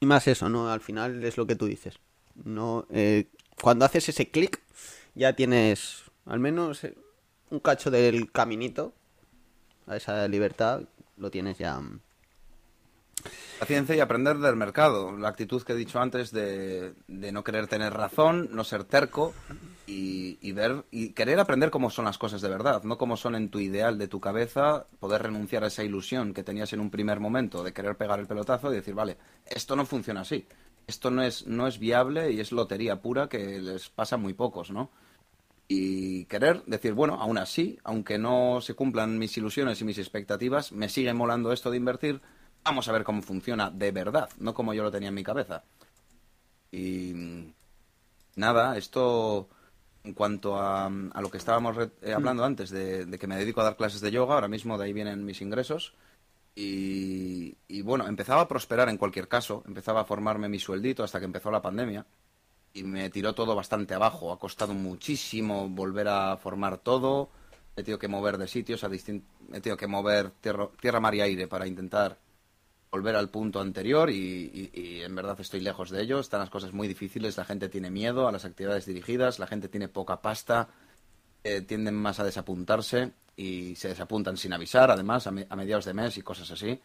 y 0.00 0.06
más 0.06 0.26
eso, 0.28 0.48
¿no? 0.48 0.70
Al 0.70 0.80
final 0.80 1.24
es 1.24 1.36
lo 1.36 1.46
que 1.46 1.56
tú 1.56 1.66
dices. 1.66 1.98
No, 2.44 2.86
eh, 2.90 3.26
cuando 3.60 3.84
haces 3.84 4.08
ese 4.08 4.30
clic, 4.30 4.60
ya 5.14 5.34
tienes 5.34 6.04
al 6.26 6.40
menos 6.40 6.84
eh, 6.84 6.94
un 7.50 7.60
cacho 7.60 7.90
del 7.90 8.30
caminito 8.30 8.92
a 9.86 9.96
esa 9.96 10.28
libertad, 10.28 10.82
lo 11.16 11.30
tienes 11.30 11.58
ya 11.58 11.78
mm, 11.80 12.00
Paciencia 13.68 13.96
y 13.96 14.00
aprender 14.00 14.38
del 14.38 14.56
mercado. 14.56 15.14
La 15.14 15.28
actitud 15.28 15.62
que 15.62 15.74
he 15.74 15.76
dicho 15.76 16.00
antes 16.00 16.30
de, 16.30 16.94
no 17.06 17.44
querer 17.44 17.66
tener 17.66 17.92
razón, 17.92 18.48
no 18.50 18.64
ser 18.64 18.84
terco 18.84 19.34
y, 19.86 20.52
ver 20.52 20.86
y 20.90 21.10
querer 21.10 21.38
aprender 21.38 21.70
cómo 21.70 21.90
son 21.90 22.06
las 22.06 22.16
cosas 22.16 22.40
de 22.40 22.48
verdad, 22.48 22.82
no 22.84 22.96
cómo 22.96 23.18
son 23.18 23.34
en 23.34 23.50
tu 23.50 23.60
ideal 23.60 23.98
de 23.98 24.08
tu 24.08 24.20
cabeza, 24.20 24.86
poder 25.00 25.24
renunciar 25.24 25.64
a 25.64 25.66
esa 25.66 25.84
ilusión 25.84 26.32
que 26.32 26.42
tenías 26.42 26.72
en 26.72 26.80
un 26.80 26.90
primer 26.90 27.20
momento 27.20 27.62
de 27.62 27.74
querer 27.74 27.98
pegar 27.98 28.18
el 28.20 28.26
pelotazo 28.26 28.72
y 28.72 28.76
decir, 28.76 28.94
vale, 28.94 29.18
esto 29.44 29.76
no 29.76 29.84
funciona 29.84 30.22
así. 30.22 30.46
Esto 30.86 31.10
no 31.10 31.22
es, 31.22 31.46
no 31.46 31.66
es 31.66 31.78
viable 31.78 32.32
y 32.32 32.40
es 32.40 32.52
lotería 32.52 33.02
pura 33.02 33.28
que 33.28 33.60
les 33.60 33.90
pasa 33.90 34.16
muy 34.16 34.32
pocos, 34.32 34.70
¿no? 34.70 34.90
y 35.70 36.24
querer 36.24 36.64
decir, 36.64 36.94
bueno, 36.94 37.20
aún 37.20 37.36
así, 37.36 37.78
aunque 37.84 38.16
no 38.16 38.62
se 38.62 38.72
cumplan 38.72 39.18
mis 39.18 39.36
ilusiones 39.36 39.78
y 39.82 39.84
mis 39.84 39.98
expectativas, 39.98 40.72
me 40.72 40.88
sigue 40.88 41.12
molando 41.12 41.52
esto 41.52 41.70
de 41.70 41.76
invertir, 41.76 42.22
vamos 42.68 42.86
a 42.88 42.92
ver 42.92 43.04
cómo 43.04 43.22
funciona 43.22 43.70
de 43.70 43.90
verdad, 43.92 44.28
no 44.38 44.52
como 44.52 44.74
yo 44.74 44.82
lo 44.82 44.90
tenía 44.90 45.08
en 45.08 45.14
mi 45.14 45.24
cabeza. 45.24 45.64
Y 46.70 47.14
nada, 48.36 48.76
esto 48.76 49.48
en 50.04 50.12
cuanto 50.12 50.58
a, 50.58 50.90
lo 50.90 51.30
que 51.30 51.38
estábamos 51.38 51.76
eh, 52.02 52.12
hablando 52.12 52.44
antes, 52.44 52.70
de, 52.70 53.18
que 53.18 53.26
me 53.26 53.36
dedico 53.36 53.60
a 53.60 53.64
dar 53.64 53.76
clases 53.76 54.00
de 54.00 54.10
yoga, 54.10 54.34
ahora 54.34 54.48
mismo 54.48 54.76
de 54.76 54.84
ahí 54.84 54.92
vienen 54.92 55.24
mis 55.24 55.40
ingresos. 55.40 55.94
Y, 56.54 57.56
y, 57.68 57.82
bueno, 57.82 58.06
empezaba 58.06 58.42
a 58.42 58.48
prosperar 58.48 58.88
en 58.88 58.98
cualquier 58.98 59.28
caso, 59.28 59.62
empezaba 59.66 60.00
a 60.00 60.04
formarme 60.04 60.48
mi 60.48 60.58
sueldito 60.58 61.04
hasta 61.04 61.20
que 61.20 61.26
empezó 61.26 61.50
la 61.50 61.62
pandemia 61.62 62.04
y 62.74 62.82
me 62.82 63.08
tiró 63.10 63.34
todo 63.34 63.54
bastante 63.54 63.94
abajo. 63.94 64.32
Ha 64.32 64.38
costado 64.38 64.74
muchísimo 64.74 65.68
volver 65.68 66.08
a 66.08 66.36
formar 66.36 66.78
todo. 66.78 67.30
He 67.76 67.82
tenido 67.82 67.98
que 67.98 68.08
mover 68.08 68.38
de 68.38 68.48
sitios, 68.48 68.84
a 68.84 68.88
he 68.88 69.60
tenido 69.60 69.76
que 69.76 69.86
mover 69.86 70.32
tierra, 70.32 70.68
tierra, 70.80 71.00
mar 71.00 71.14
y 71.14 71.20
aire 71.20 71.46
para 71.46 71.66
intentar 71.66 72.18
volver 72.90 73.16
al 73.16 73.28
punto 73.28 73.60
anterior 73.60 74.10
y, 74.10 74.70
en 75.02 75.14
verdad 75.14 75.38
estoy 75.40 75.60
lejos 75.60 75.90
de 75.90 76.02
ello. 76.02 76.20
Están 76.20 76.40
las 76.40 76.50
cosas 76.50 76.72
muy 76.72 76.88
difíciles, 76.88 77.36
la 77.36 77.44
gente 77.44 77.68
tiene 77.68 77.90
miedo 77.90 78.28
a 78.28 78.32
las 78.32 78.44
actividades 78.44 78.86
dirigidas, 78.86 79.38
la 79.38 79.46
gente 79.46 79.68
tiene 79.68 79.88
poca 79.88 80.20
pasta, 80.20 80.68
eh, 81.44 81.60
tienden 81.62 81.94
más 81.94 82.20
a 82.20 82.24
desapuntarse 82.24 83.12
y 83.36 83.76
se 83.76 83.88
desapuntan 83.88 84.36
sin 84.36 84.52
avisar, 84.52 84.90
además, 84.90 85.26
a, 85.26 85.30
mediados 85.30 85.84
de 85.84 85.94
mes 85.94 86.16
y 86.18 86.22
cosas 86.22 86.50
así. 86.50 86.80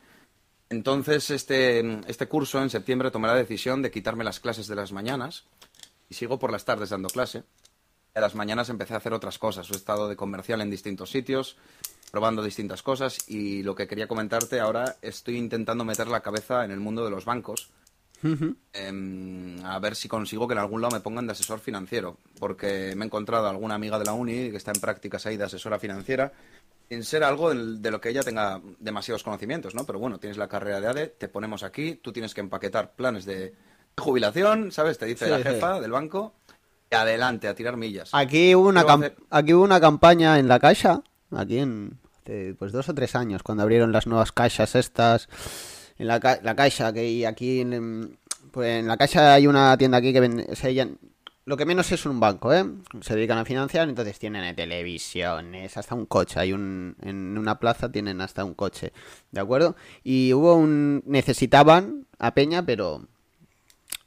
Entonces, 0.70 1.30
este, 1.30 1.80
este 2.08 2.28
curso 2.28 2.62
en 2.62 2.70
septiembre 2.70 3.12
tomé 3.12 3.28
la 3.28 3.36
decisión 3.36 3.82
de 3.82 3.92
quitarme 3.92 4.24
las 4.24 4.40
clases 4.40 4.68
de 4.68 4.76
las 4.76 4.92
mañanas 4.92 5.46
y 6.10 6.16
sigo 6.16 6.40
por 6.40 6.52
las 6.52 6.66
tardes 6.66 6.90
dando 6.90 7.10
clase. 7.10 7.44
A 8.16 8.20
las 8.20 8.36
mañanas 8.36 8.70
empecé 8.70 8.94
a 8.94 8.98
hacer 8.98 9.14
otras 9.14 9.40
cosas. 9.40 9.70
He 9.72 9.76
estado 9.76 10.08
de 10.08 10.16
comercial 10.16 10.62
en 10.62 10.70
distintos 10.70 11.10
sitios, 11.10 11.58
probando 12.14 12.44
distintas 12.44 12.84
cosas 12.84 13.28
y 13.28 13.64
lo 13.64 13.74
que 13.74 13.88
quería 13.88 14.08
comentarte 14.08 14.60
ahora 14.60 14.98
estoy 15.02 15.36
intentando 15.36 15.84
meter 15.84 16.08
la 16.08 16.22
cabeza 16.22 16.64
en 16.64 16.70
el 16.70 16.80
mundo 16.80 17.04
de 17.04 17.10
los 17.10 17.26
bancos. 17.26 17.72
Em, 18.72 19.66
a 19.66 19.80
ver 19.80 19.96
si 19.96 20.08
consigo 20.08 20.48
que 20.48 20.54
en 20.54 20.60
algún 20.60 20.80
lado 20.80 20.96
me 20.96 21.02
pongan 21.02 21.26
de 21.26 21.32
asesor 21.32 21.60
financiero, 21.60 22.18
porque 22.40 22.94
me 22.96 23.04
he 23.04 23.08
encontrado 23.08 23.48
alguna 23.48 23.74
amiga 23.74 23.98
de 23.98 24.06
la 24.06 24.14
uni 24.14 24.52
que 24.52 24.58
está 24.58 24.72
en 24.72 24.80
prácticas 24.80 25.26
ahí 25.26 25.38
de 25.38 25.46
asesora 25.46 25.80
financiera, 25.80 26.32
sin 26.88 27.04
ser 27.04 27.24
algo 27.24 27.52
de, 27.52 27.90
lo 27.90 28.00
que 28.00 28.10
ella 28.10 28.22
tenga 28.22 28.62
demasiados 28.78 29.24
conocimientos, 29.24 29.74
¿no? 29.74 29.84
Pero 29.84 29.98
bueno, 29.98 30.20
tienes 30.20 30.38
la 30.38 30.48
carrera 30.48 30.80
de 30.80 30.88
ADE, 30.88 31.08
te 31.08 31.28
ponemos 31.28 31.64
aquí, 31.64 31.96
tú 31.96 32.14
tienes 32.14 32.36
que 32.36 32.42
empaquetar 32.42 32.94
planes 32.94 33.26
de 33.26 33.56
jubilación, 33.98 34.72
¿sabes? 34.72 35.00
Te 35.00 35.08
dice 35.08 35.32
la 35.32 35.40
jefa 35.40 35.82
del 35.82 35.92
banco, 35.92 36.36
y 36.92 36.96
adelante, 36.96 37.48
a 37.48 37.56
tirar 37.56 37.76
millas. 37.76 38.12
Aquí 38.14 38.54
hubo 38.54 38.70
una, 38.70 38.86
aquí 39.32 39.54
hubo 39.56 39.64
una 39.64 39.82
campaña 39.82 40.38
en 40.38 40.48
la 40.48 40.60
Caixa, 40.60 41.02
aquí 41.32 41.58
en, 41.58 42.00
pues 42.58 42.72
dos 42.72 42.90
o 42.90 42.94
tres 42.94 43.16
años, 43.16 43.44
cuando 43.44 43.64
abrieron 43.64 43.92
las 43.92 44.08
nuevas 44.08 44.32
caixas 44.32 44.76
estas, 44.76 45.28
en 45.98 46.08
la, 46.08 46.20
la 46.42 46.56
caixa, 46.56 46.94
que 46.94 47.26
aquí 47.28 47.62
en, 47.62 48.18
pues 48.52 48.80
en 48.80 48.88
la 48.88 48.98
caixa 48.98 49.34
hay 49.34 49.48
una 49.48 49.78
tienda 49.78 49.98
aquí 49.98 50.14
que 50.14 50.20
vende, 50.20 50.48
lo 51.46 51.58
que 51.58 51.66
menos 51.66 51.92
es 51.92 52.06
un 52.06 52.22
banco, 52.22 52.54
¿eh? 52.54 52.64
Se 53.02 53.16
dedican 53.16 53.38
a 53.38 53.44
financiar, 53.44 53.90
entonces 53.90 54.18
tienen 54.18 54.56
televisiones, 54.56 55.76
hasta 55.76 55.94
un 55.94 56.06
coche, 56.06 56.40
hay 56.40 56.54
un, 56.54 56.96
en 57.02 57.38
una 57.38 57.60
plaza 57.60 57.92
tienen 57.92 58.22
hasta 58.22 58.46
un 58.46 58.54
coche, 58.54 58.94
¿de 59.32 59.42
acuerdo? 59.42 59.76
Y 60.04 60.34
hubo 60.34 60.56
un, 60.56 61.04
necesitaban 61.06 62.08
a 62.18 62.34
Peña, 62.34 62.66
pero... 62.66 63.08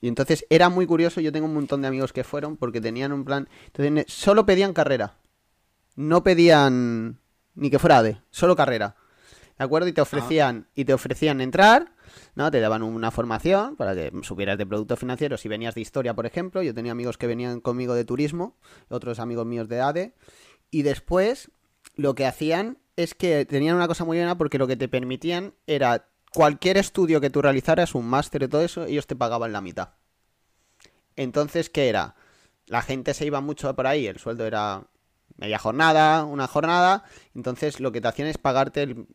Y 0.01 0.09
entonces 0.09 0.47
era 0.51 0.69
muy 0.69 0.87
curioso, 0.87 1.21
yo 1.21 1.33
tengo 1.33 1.47
un 1.47 1.55
montón 1.55 1.83
de 1.83 1.89
amigos 1.89 2.13
que 2.13 2.25
fueron 2.25 2.57
porque 2.57 2.81
tenían 2.81 3.13
un 3.13 3.25
plan, 3.25 3.49
entonces 3.67 4.07
solo 4.09 4.47
pedían 4.47 4.73
carrera, 4.73 5.17
no 5.95 6.23
pedían 6.23 7.19
ni 7.57 7.71
que 7.71 7.79
fuera 7.79 8.03
de, 8.03 8.21
solo 8.31 8.55
carrera. 8.55 8.97
¿De 9.59 9.65
acuerdo? 9.65 9.89
Y 9.89 9.93
te 9.93 10.03
ofrecían, 10.03 10.69
y 10.75 10.85
te 10.85 10.93
ofrecían 10.93 11.41
entrar, 11.41 11.93
¿no? 12.35 12.51
Te 12.51 12.61
daban 12.61 12.83
una 12.83 13.11
formación 13.11 13.75
para 13.77 13.95
que 13.95 14.13
supieras 14.23 14.59
de 14.59 14.67
productos 14.67 14.99
financieros 14.99 15.41
si 15.41 15.49
venías 15.49 15.75
de 15.75 15.81
historia, 15.81 16.15
por 16.15 16.27
ejemplo. 16.27 16.63
Yo 16.63 16.75
tenía 16.75 16.93
amigos 16.93 17.17
que 17.17 17.27
venían 17.27 17.61
conmigo 17.61 17.95
de 17.95 18.05
turismo, 18.05 18.57
otros 18.91 19.19
amigos 19.19 19.47
míos 19.47 19.69
de 19.69 19.81
ADE. 19.81 20.15
Y 20.71 20.83
después 20.83 21.51
lo 21.95 22.15
que 22.15 22.27
hacían 22.27 22.79
es 22.97 23.15
que 23.15 23.47
tenían 23.47 23.77
una 23.77 23.89
cosa 23.89 24.05
muy 24.05 24.19
buena 24.19 24.37
porque 24.37 24.59
lo 24.59 24.67
que 24.67 24.77
te 24.77 24.89
permitían 24.89 25.55
era 25.67 26.07
cualquier 26.33 26.77
estudio 26.77 27.21
que 27.21 27.31
tú 27.31 27.41
realizaras, 27.41 27.95
un 27.95 28.07
máster 28.07 28.43
y 28.43 28.49
todo 28.49 28.63
eso, 28.63 28.85
ellos 28.85 29.07
te 29.07 29.17
pagaban 29.17 29.53
la 29.53 29.63
mitad. 29.63 29.95
Entonces, 31.17 31.71
¿qué 31.71 31.89
era? 31.89 32.15
La 32.67 32.83
gente 32.83 33.15
se 33.15 33.25
iba 33.25 33.41
mucho 33.41 33.75
por 33.75 33.87
ahí, 33.87 34.07
el 34.07 34.19
sueldo 34.19 34.45
era 34.45 34.87
media 35.37 35.59
jornada, 35.59 36.25
una 36.25 36.47
jornada. 36.47 37.05
Entonces 37.35 37.81
lo 37.81 37.93
que 37.93 38.01
te 38.01 38.09
hacían 38.09 38.29
es 38.29 38.39
pagarte, 38.39 38.83
el, 38.83 39.07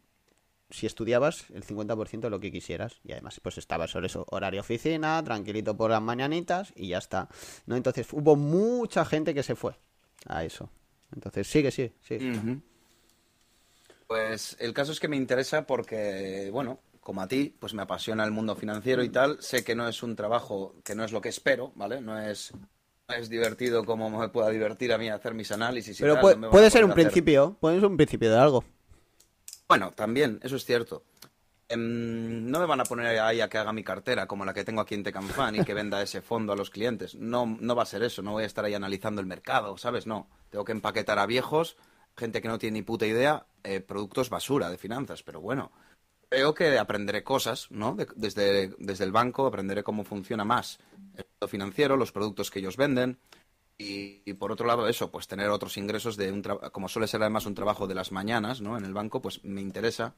si 0.70 0.86
estudiabas, 0.86 1.50
el 1.52 1.66
50% 1.66 2.22
de 2.22 2.30
lo 2.30 2.40
que 2.40 2.52
quisieras. 2.52 3.00
Y 3.04 3.12
además, 3.12 3.40
pues 3.42 3.58
estabas 3.58 3.92
sobre 3.92 4.08
eso, 4.08 4.26
horario 4.30 4.62
oficina, 4.62 5.24
tranquilito 5.24 5.76
por 5.76 5.92
las 5.92 6.02
mañanitas 6.02 6.74
y 6.76 6.90
ya 6.90 6.98
está. 6.98 7.28
¿no? 7.66 7.76
Entonces 7.76 8.08
hubo 8.12 8.36
mucha 8.36 9.06
gente 9.06 9.34
que 9.34 9.44
se 9.44 9.56
fue 9.56 9.76
a 10.28 10.44
eso. 10.44 10.70
Entonces 11.14 11.48
sigue, 11.48 11.72
sí, 11.72 11.92
sí. 12.02 12.20
Pues 14.08 14.58
el 14.60 14.74
caso 14.74 14.92
es 14.92 15.00
que 15.00 15.08
me 15.08 15.16
interesa 15.16 15.66
porque, 15.66 16.50
bueno, 16.52 16.80
como 17.02 17.22
a 17.22 17.28
ti, 17.28 17.56
pues 17.60 17.74
me 17.74 17.82
apasiona 17.82 18.24
el 18.24 18.32
mundo 18.32 18.56
financiero 18.56 19.04
y 19.04 19.10
tal. 19.10 19.42
Sé 19.42 19.64
que 19.64 19.76
no 19.76 19.88
es 19.88 20.04
un 20.04 20.16
trabajo, 20.16 20.76
que 20.84 20.96
no 20.96 21.04
es 21.04 21.12
lo 21.12 21.22
que 21.22 21.30
espero, 21.30 21.72
¿vale? 21.76 22.02
No 22.02 22.20
es 22.20 22.54
es 23.12 23.30
divertido 23.30 23.86
como 23.86 24.10
me 24.10 24.30
pueda 24.30 24.50
divertir 24.50 24.94
a 24.94 24.98
mí 24.98 25.10
hacer 25.10 25.34
mis 25.34 25.52
análisis. 25.52 25.98
Pero 26.00 26.20
puede, 26.20 26.70
ser 26.70 26.86
un 26.86 26.94
principio, 26.94 27.58
puede 27.60 27.80
ser 27.80 27.90
un 27.90 27.98
principio 27.98 28.32
de 28.32 28.38
algo. 28.38 28.64
Bueno, 29.68 29.92
también, 29.92 30.40
eso 30.44 30.56
es 30.56 30.66
cierto. 30.66 31.04
Em, 31.70 32.52
no 32.52 32.60
me 32.60 32.66
van 32.66 32.82
a 32.82 32.84
poner 32.84 33.18
ahí 33.20 33.40
a 33.40 33.48
que 33.48 33.58
haga 33.58 33.72
mi 33.72 33.84
cartera 33.84 34.28
como 34.28 34.44
la 34.44 34.54
que 34.54 34.66
tengo 34.66 34.82
aquí 34.82 34.94
en 34.94 35.04
Tecamfan 35.04 35.56
y 35.56 35.64
que 35.64 35.74
venda 35.74 36.02
ese 36.02 36.22
fondo 36.22 36.52
a 36.52 36.56
los 36.58 36.70
clientes. 36.70 37.16
No, 37.16 37.46
no 37.46 37.76
va 37.76 37.84
a 37.84 37.86
ser 37.86 38.04
eso, 38.04 38.22
no 38.22 38.34
voy 38.34 38.44
a 38.44 38.48
estar 38.48 38.66
ahí 38.66 38.74
analizando 38.74 39.22
el 39.22 39.28
mercado, 39.28 39.78
¿sabes? 39.78 40.06
No, 40.06 40.28
tengo 40.50 40.66
que 40.66 40.74
empaquetar 40.74 41.18
a 41.20 41.26
viejos, 41.26 41.78
gente 42.18 42.42
que 42.42 42.50
no 42.50 42.60
tiene 42.60 42.80
ni 42.80 42.82
puta 42.82 43.06
idea, 43.06 43.46
eh, 43.64 43.80
productos 43.80 44.30
basura 44.30 44.70
de 44.70 44.78
finanzas, 44.78 45.24
pero 45.24 45.40
bueno, 45.40 45.72
creo 46.32 46.54
que 46.54 46.80
aprenderé 46.80 47.24
cosas, 47.24 47.68
¿no? 47.72 47.98
desde, 48.16 48.74
desde 48.80 49.04
el 49.04 49.12
banco 49.12 49.46
aprenderé 49.46 49.84
cómo 49.84 50.06
funciona 50.06 50.46
más 50.46 50.80
el 51.16 51.26
mundo 51.26 51.48
financiero, 51.50 51.98
los 51.98 52.14
productos 52.14 52.50
que 52.50 52.60
ellos 52.60 52.78
venden. 52.78 53.20
Y, 53.78 54.34
por 54.36 54.52
otro 54.52 54.68
lado, 54.68 54.88
eso, 54.88 55.10
pues 55.10 55.28
tener 55.28 55.50
otros 55.50 55.76
ingresos 55.76 56.16
de 56.16 56.32
un 56.32 56.44
como 56.44 56.88
suele 56.88 57.08
ser 57.08 57.22
además 57.22 57.48
un 57.48 57.56
trabajo 57.56 57.88
de 57.88 57.96
las 57.96 58.12
mañanas, 58.12 58.62
¿no? 58.62 58.78
En 58.78 58.86
el 58.86 58.94
banco, 58.94 59.24
pues 59.24 59.44
me 59.44 59.60
interesa 59.60 60.14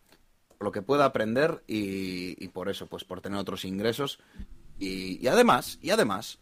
lo 0.60 0.72
que 0.74 0.82
pueda 0.82 1.06
aprender 1.06 1.64
y, 1.66 2.46
por 2.50 2.70
eso, 2.70 2.88
pues 2.88 3.06
por 3.06 3.22
tener 3.22 3.40
otros 3.40 3.64
ingresos. 3.64 4.20
Y, 4.78 5.26
además, 5.28 5.80
y 5.82 5.92
además, 5.92 6.40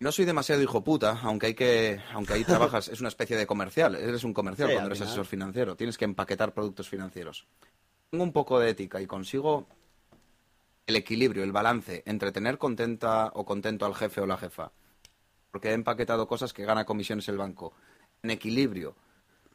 no 0.00 0.10
soy 0.10 0.24
demasiado 0.24 0.60
hijo 0.60 0.82
puta, 0.82 1.20
aunque 1.22 1.46
hay 1.46 1.54
que, 1.54 2.00
aunque 2.12 2.34
ahí 2.34 2.44
trabajas, 2.44 2.88
es 2.92 2.98
una 2.98 3.08
especie 3.08 3.36
de 3.36 3.46
comercial, 3.46 3.94
eres 3.94 4.24
un 4.24 4.34
comercial 4.34 4.72
cuando 4.72 4.88
eres 4.88 5.02
asesor 5.02 5.26
financiero, 5.26 5.76
tienes 5.76 5.96
que 5.96 6.06
empaquetar 6.06 6.52
productos 6.52 6.88
financieros. 6.88 7.46
Tengo 8.10 8.22
un 8.22 8.32
poco 8.32 8.60
de 8.60 8.70
ética 8.70 9.00
y 9.00 9.06
consigo 9.06 9.66
el 10.86 10.94
equilibrio, 10.94 11.42
el 11.42 11.50
balance 11.50 12.04
entre 12.06 12.30
tener 12.30 12.56
contenta 12.56 13.32
o 13.34 13.44
contento 13.44 13.84
al 13.84 13.96
jefe 13.96 14.20
o 14.20 14.26
la 14.26 14.36
jefa, 14.36 14.70
porque 15.50 15.70
he 15.70 15.72
empaquetado 15.72 16.28
cosas 16.28 16.52
que 16.52 16.64
gana 16.64 16.84
comisiones 16.84 17.28
el 17.28 17.36
banco, 17.36 17.72
en 18.22 18.30
equilibrio, 18.30 18.94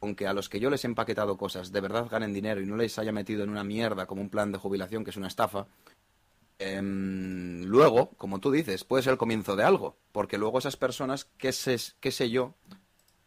aunque 0.02 0.28
a 0.28 0.34
los 0.34 0.50
que 0.50 0.60
yo 0.60 0.70
les 0.70 0.84
he 0.84 0.88
empaquetado 0.88 1.38
cosas 1.38 1.72
de 1.72 1.80
verdad 1.80 2.10
ganen 2.10 2.34
dinero 2.34 2.60
y 2.60 2.66
no 2.66 2.76
les 2.76 3.00
haya 3.00 3.14
metido 3.14 3.44
en 3.44 3.50
una 3.52 3.64
mierda 3.64 4.06
como 4.06 4.22
un 4.22 4.30
plan 4.30 4.52
de 4.52 4.58
jubilación 4.58 5.06
que 5.06 5.12
es 5.12 5.18
una 5.18 5.28
estafa, 5.28 5.68
em, 6.60 7.64
luego, 7.64 8.10
como 8.18 8.40
tú 8.40 8.52
dices, 8.52 8.84
puede 8.84 9.04
ser 9.04 9.14
el 9.14 9.18
comienzo 9.18 9.56
de 9.56 9.64
algo, 9.64 9.96
porque 10.12 10.38
luego 10.38 10.60
esas 10.60 10.76
personas, 10.76 11.26
qué 11.38 11.54
sé, 11.54 11.78
qué 12.02 12.12
sé 12.12 12.30
yo, 12.30 12.56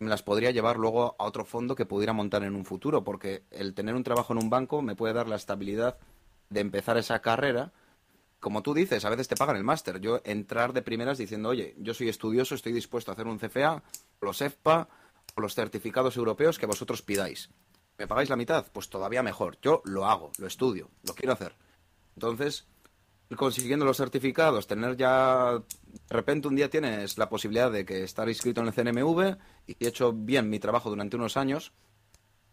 me 0.04 0.10
las 0.10 0.22
podría 0.22 0.52
llevar 0.52 0.76
luego 0.76 1.16
a 1.18 1.24
otro 1.24 1.44
fondo 1.44 1.74
que 1.74 1.86
pudiera 1.86 2.12
montar 2.12 2.44
en 2.44 2.54
un 2.54 2.64
futuro, 2.64 3.02
porque 3.02 3.42
el 3.50 3.74
tener 3.74 3.94
un 3.94 4.04
trabajo 4.04 4.32
en 4.32 4.42
un 4.42 4.50
banco 4.50 4.82
me 4.82 4.94
puede 4.94 5.14
dar 5.14 5.28
la 5.28 5.36
estabilidad 5.36 5.98
de 6.50 6.60
empezar 6.60 6.96
esa 6.96 7.20
carrera 7.20 7.72
como 8.40 8.62
tú 8.62 8.74
dices, 8.74 9.06
a 9.06 9.08
veces 9.08 9.26
te 9.26 9.36
pagan 9.36 9.56
el 9.56 9.64
máster. 9.64 10.00
Yo 10.00 10.20
entrar 10.22 10.74
de 10.74 10.82
primeras 10.82 11.16
diciendo, 11.16 11.48
oye, 11.48 11.74
yo 11.78 11.94
soy 11.94 12.10
estudioso, 12.10 12.54
estoy 12.54 12.74
dispuesto 12.74 13.10
a 13.10 13.14
hacer 13.14 13.26
un 13.26 13.38
CFA, 13.38 13.82
los 14.20 14.42
EFPA 14.42 14.86
los 15.36 15.54
certificados 15.54 16.16
europeos 16.16 16.58
que 16.58 16.66
vosotros 16.66 17.02
pidáis. 17.02 17.50
¿Me 17.98 18.06
pagáis 18.06 18.28
la 18.28 18.36
mitad? 18.36 18.66
Pues 18.72 18.88
todavía 18.88 19.22
mejor. 19.22 19.58
Yo 19.62 19.82
lo 19.84 20.06
hago, 20.06 20.30
lo 20.38 20.46
estudio, 20.46 20.90
lo 21.04 21.14
quiero 21.14 21.32
hacer. 21.32 21.54
Entonces, 22.16 22.66
consiguiendo 23.36 23.84
los 23.84 23.96
certificados, 23.96 24.66
tener 24.66 24.96
ya, 24.96 25.52
de 25.52 26.14
repente 26.14 26.48
un 26.48 26.56
día 26.56 26.70
tienes 26.70 27.18
la 27.18 27.28
posibilidad 27.28 27.70
de 27.70 27.84
que 27.84 28.02
estar 28.02 28.28
inscrito 28.28 28.60
en 28.60 28.68
el 28.68 28.72
CNMV 28.72 29.36
y 29.66 29.76
he 29.84 29.88
hecho 29.88 30.12
bien 30.12 30.50
mi 30.50 30.58
trabajo 30.58 30.90
durante 30.90 31.16
unos 31.16 31.36
años, 31.36 31.72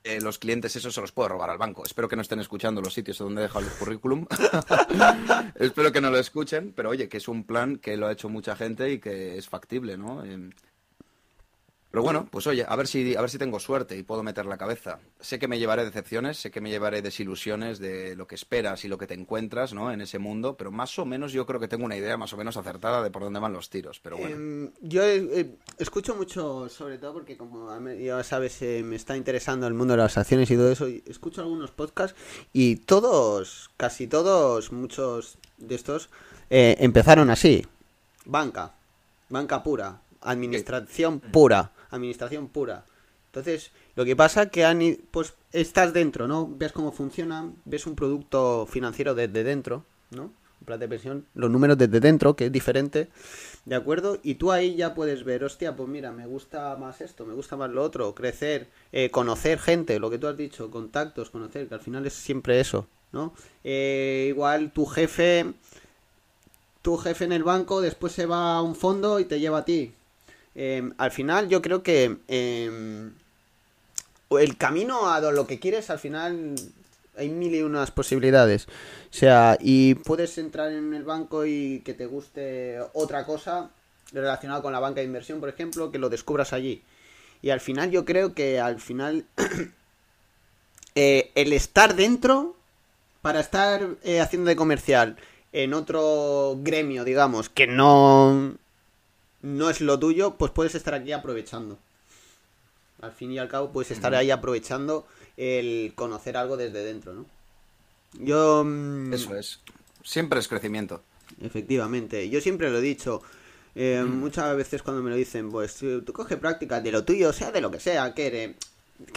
eh, 0.04 0.20
los 0.20 0.40
clientes 0.40 0.76
eso 0.76 0.92
se 0.92 1.00
los 1.00 1.12
puedo 1.12 1.30
robar 1.30 1.52
al 1.52 1.60
banco. 1.60 1.84
Espero 1.86 2.08
que 2.08 2.16
no 2.16 2.24
estén 2.24 2.40
escuchando 2.40 2.82
los 2.82 2.94
sitios 2.94 3.20
donde 3.20 3.42
he 3.42 3.44
dejado 3.44 3.66
el 3.66 3.72
currículum. 3.72 4.26
Espero 5.56 5.92
que 5.92 6.02
no 6.02 6.10
lo 6.10 6.18
escuchen, 6.18 6.74
pero 6.76 6.90
oye, 6.90 7.08
que 7.08 7.18
es 7.18 7.28
un 7.28 7.44
plan 7.44 7.78
que 7.78 7.98
lo 7.98 8.08
ha 8.08 8.12
hecho 8.12 8.28
mucha 8.28 8.56
gente 8.56 8.92
y 8.92 9.00
que 9.00 9.38
es 9.38 9.48
factible, 9.48 9.98
¿no? 9.98 10.26
Eh, 10.26 10.50
pero 11.92 12.04
bueno, 12.04 12.26
pues 12.32 12.48
oye, 12.48 12.66
a 12.66 12.74
ver 12.78 12.88
si 12.88 13.16
a 13.18 13.22
ver 13.22 13.30
si 13.30 13.38
tengo 13.38 13.60
suerte 13.60 13.98
y 13.98 14.04
puedo 14.04 14.24
meter 14.24 14.46
la 14.46 14.58
cabeza. 14.58 15.00
Sé 15.20 15.40
que 15.40 15.50
me 15.50 15.60
llevaré 15.60 15.84
decepciones, 15.84 16.38
sé 16.38 16.50
que 16.50 16.62
me 16.62 16.70
llevaré 16.70 17.02
desilusiones 17.02 17.80
de 17.80 18.16
lo 18.16 18.28
que 18.28 18.36
esperas 18.36 18.86
y 18.86 18.88
lo 18.88 18.98
que 18.98 19.08
te 19.08 19.14
encuentras, 19.14 19.74
¿no? 19.74 19.92
En 19.92 20.00
ese 20.00 20.18
mundo, 20.18 20.56
pero 20.56 20.72
más 20.72 20.98
o 21.00 21.06
menos 21.06 21.34
yo 21.34 21.46
creo 21.46 21.60
que 21.60 21.68
tengo 21.68 21.84
una 21.84 21.98
idea 21.98 22.16
más 22.16 22.32
o 22.32 22.38
menos 22.38 22.56
acertada 22.56 23.04
de 23.04 23.12
por 23.12 23.24
dónde 23.24 23.42
van 23.42 23.52
los 23.52 23.70
tiros, 23.70 24.00
pero 24.00 24.16
bueno. 24.16 24.34
Em, 24.34 24.72
yo 24.80 25.04
eh, 25.04 25.58
escucho 25.80 26.16
mucho, 26.16 26.70
sobre 26.70 26.98
todo 26.98 27.12
porque 27.12 27.36
como 27.36 27.70
ya 27.90 28.24
sabes, 28.24 28.62
eh, 28.62 28.84
me 28.86 28.96
está 28.96 29.18
interesando 29.18 29.68
el 29.68 29.74
mundo 29.74 29.94
de 29.94 29.98
las 29.98 30.18
acciones 30.18 30.50
y 30.50 30.56
todo 30.56 30.72
eso, 30.72 30.88
escucho 30.88 31.42
algunos 31.42 31.72
podcasts 31.72 32.18
y 32.54 32.78
todos, 32.78 33.70
casi 33.76 34.08
todos, 34.08 34.72
muchos 34.72 35.38
de 35.58 35.76
estos 35.76 36.10
eh, 36.50 36.78
empezaron 36.80 37.30
así. 37.30 37.68
Banca, 38.24 38.72
banca 39.28 39.62
pura, 39.62 40.00
administración 40.22 41.20
pura 41.20 41.72
administración 41.92 42.48
pura. 42.48 42.86
Entonces, 43.32 43.72
lo 43.96 44.04
que 44.04 44.16
pasa 44.16 44.50
que 44.50 45.00
pues 45.10 45.34
estás 45.54 45.94
dentro, 45.94 46.28
¿no? 46.28 46.50
Ves 46.58 46.74
cómo 46.74 46.92
funciona, 46.92 47.50
ves 47.64 47.88
un 47.88 47.96
producto 47.96 48.66
financiero 48.66 49.16
desde 49.16 49.44
dentro, 49.46 49.86
¿no? 50.10 50.24
Un 50.24 50.66
plan 50.66 50.80
de 50.80 50.88
pensión, 50.90 51.26
los 51.34 51.50
números 51.50 51.78
desde 51.78 52.02
dentro, 52.02 52.36
que 52.36 52.48
es 52.48 52.52
diferente, 52.52 53.08
¿de 53.64 53.76
acuerdo? 53.76 54.20
Y 54.22 54.36
tú 54.36 54.52
ahí 54.52 54.76
ya 54.76 54.94
puedes 54.94 55.24
ver, 55.24 55.46
hostia, 55.46 55.76
pues 55.76 55.88
mira, 55.88 56.12
me 56.12 56.28
gusta 56.28 56.76
más 56.76 57.00
esto, 57.00 57.26
me 57.26 57.34
gusta 57.34 57.56
más 57.56 57.72
lo 57.72 57.82
otro, 57.82 58.14
crecer, 58.14 58.68
eh, 58.92 59.10
conocer 59.10 59.60
gente, 59.60 59.98
lo 59.98 60.10
que 60.10 60.18
tú 60.18 60.28
has 60.28 60.38
dicho, 60.38 60.70
contactos, 60.70 61.30
conocer, 61.30 61.68
que 61.70 61.74
al 61.74 61.80
final 61.80 62.06
es 62.06 62.14
siempre 62.14 62.60
eso, 62.60 62.86
¿no? 63.14 63.34
Eh, 63.64 64.26
igual 64.28 64.72
tu 64.72 64.86
jefe, 64.86 65.54
tu 66.82 66.98
jefe 66.98 67.24
en 67.24 67.32
el 67.32 67.44
banco 67.44 67.80
después 67.80 68.12
se 68.12 68.26
va 68.26 68.56
a 68.56 68.62
un 68.62 68.76
fondo 68.76 69.22
y 69.22 69.26
te 69.26 69.40
lleva 69.40 69.60
a 69.60 69.66
ti, 69.66 69.94
Em, 70.56 70.94
al 70.98 71.12
final 71.12 71.48
yo 71.50 71.62
creo 71.62 71.82
que 71.84 72.18
em, 72.28 73.14
el 74.32 74.58
camino 74.58 75.10
a 75.10 75.20
lo 75.32 75.48
que 75.48 75.60
quieres 75.60 75.90
al 75.90 76.00
final 76.00 76.56
hay 77.18 77.30
mil 77.30 77.54
y 77.54 77.62
unas 77.62 77.92
posibilidades. 77.92 78.68
O 78.68 79.14
sea, 79.14 79.58
y 79.60 79.96
puedes 79.96 80.38
entrar 80.38 80.72
en 80.72 80.94
el 80.94 81.04
banco 81.04 81.46
y 81.46 81.82
que 81.86 81.94
te 81.94 82.06
guste 82.06 82.80
otra 82.94 83.26
cosa 83.26 83.70
relacionada 84.12 84.62
con 84.62 84.74
la 84.74 84.80
banca 84.80 85.02
de 85.02 85.06
inversión, 85.06 85.40
por 85.40 85.50
ejemplo, 85.50 85.92
que 85.92 86.00
lo 86.00 86.10
descubras 86.10 86.54
allí. 86.54 86.84
Y 87.42 87.50
al 87.50 87.60
final 87.60 87.92
yo 87.92 88.06
creo 88.06 88.34
que 88.34 88.60
al 88.60 88.80
final 88.80 89.26
eh, 90.96 91.32
el 91.36 91.54
estar 91.54 91.96
dentro 91.96 92.56
para 93.22 93.40
estar 93.40 93.88
eh, 94.04 94.20
haciendo 94.20 94.50
de 94.50 94.56
comercial 94.56 95.18
en 95.54 95.74
otro 95.74 96.58
gremio, 96.62 97.04
digamos, 97.04 97.50
que 97.50 97.68
no 97.68 98.56
no 99.42 99.70
es 99.70 99.82
lo 99.82 100.00
tuyo, 100.00 100.36
pues 100.36 100.52
puedes 100.52 100.76
estar 100.76 100.94
aquí 100.94 101.12
aprovechando. 101.12 101.80
Al 103.02 103.12
fin 103.12 103.32
y 103.32 103.40
al 103.40 103.48
cabo, 103.48 103.72
puedes 103.72 103.92
estar 103.92 104.14
ahí 104.14 104.30
aprovechando 104.30 105.08
el 105.38 105.94
conocer 105.96 106.38
algo 106.38 106.58
desde 106.58 106.84
dentro, 106.84 107.14
¿no? 107.14 107.26
Yo... 108.14 108.64
Mm, 108.64 109.14
Eso 109.14 109.36
es. 109.36 109.60
Siempre 110.04 110.40
es 110.40 110.48
crecimiento. 110.48 111.02
Efectivamente. 111.42 112.30
Yo 112.30 112.42
siempre 112.42 112.70
lo 112.70 112.78
he 112.78 112.82
dicho. 112.82 113.22
Eh, 113.74 114.04
muchas 114.06 114.56
veces 114.56 114.84
cuando 114.84 115.02
me 115.02 115.10
lo 115.10 115.16
dicen, 115.16 115.50
pues 115.50 115.78
tú 115.78 116.14
coge 116.14 116.38
práctica 116.38 116.82
de 116.82 116.92
lo 116.92 117.06
tuyo, 117.06 117.32
sea 117.32 117.52
de 117.52 117.62
lo 117.62 117.72
que 117.72 117.80
sea, 117.80 118.14
que 118.14 118.56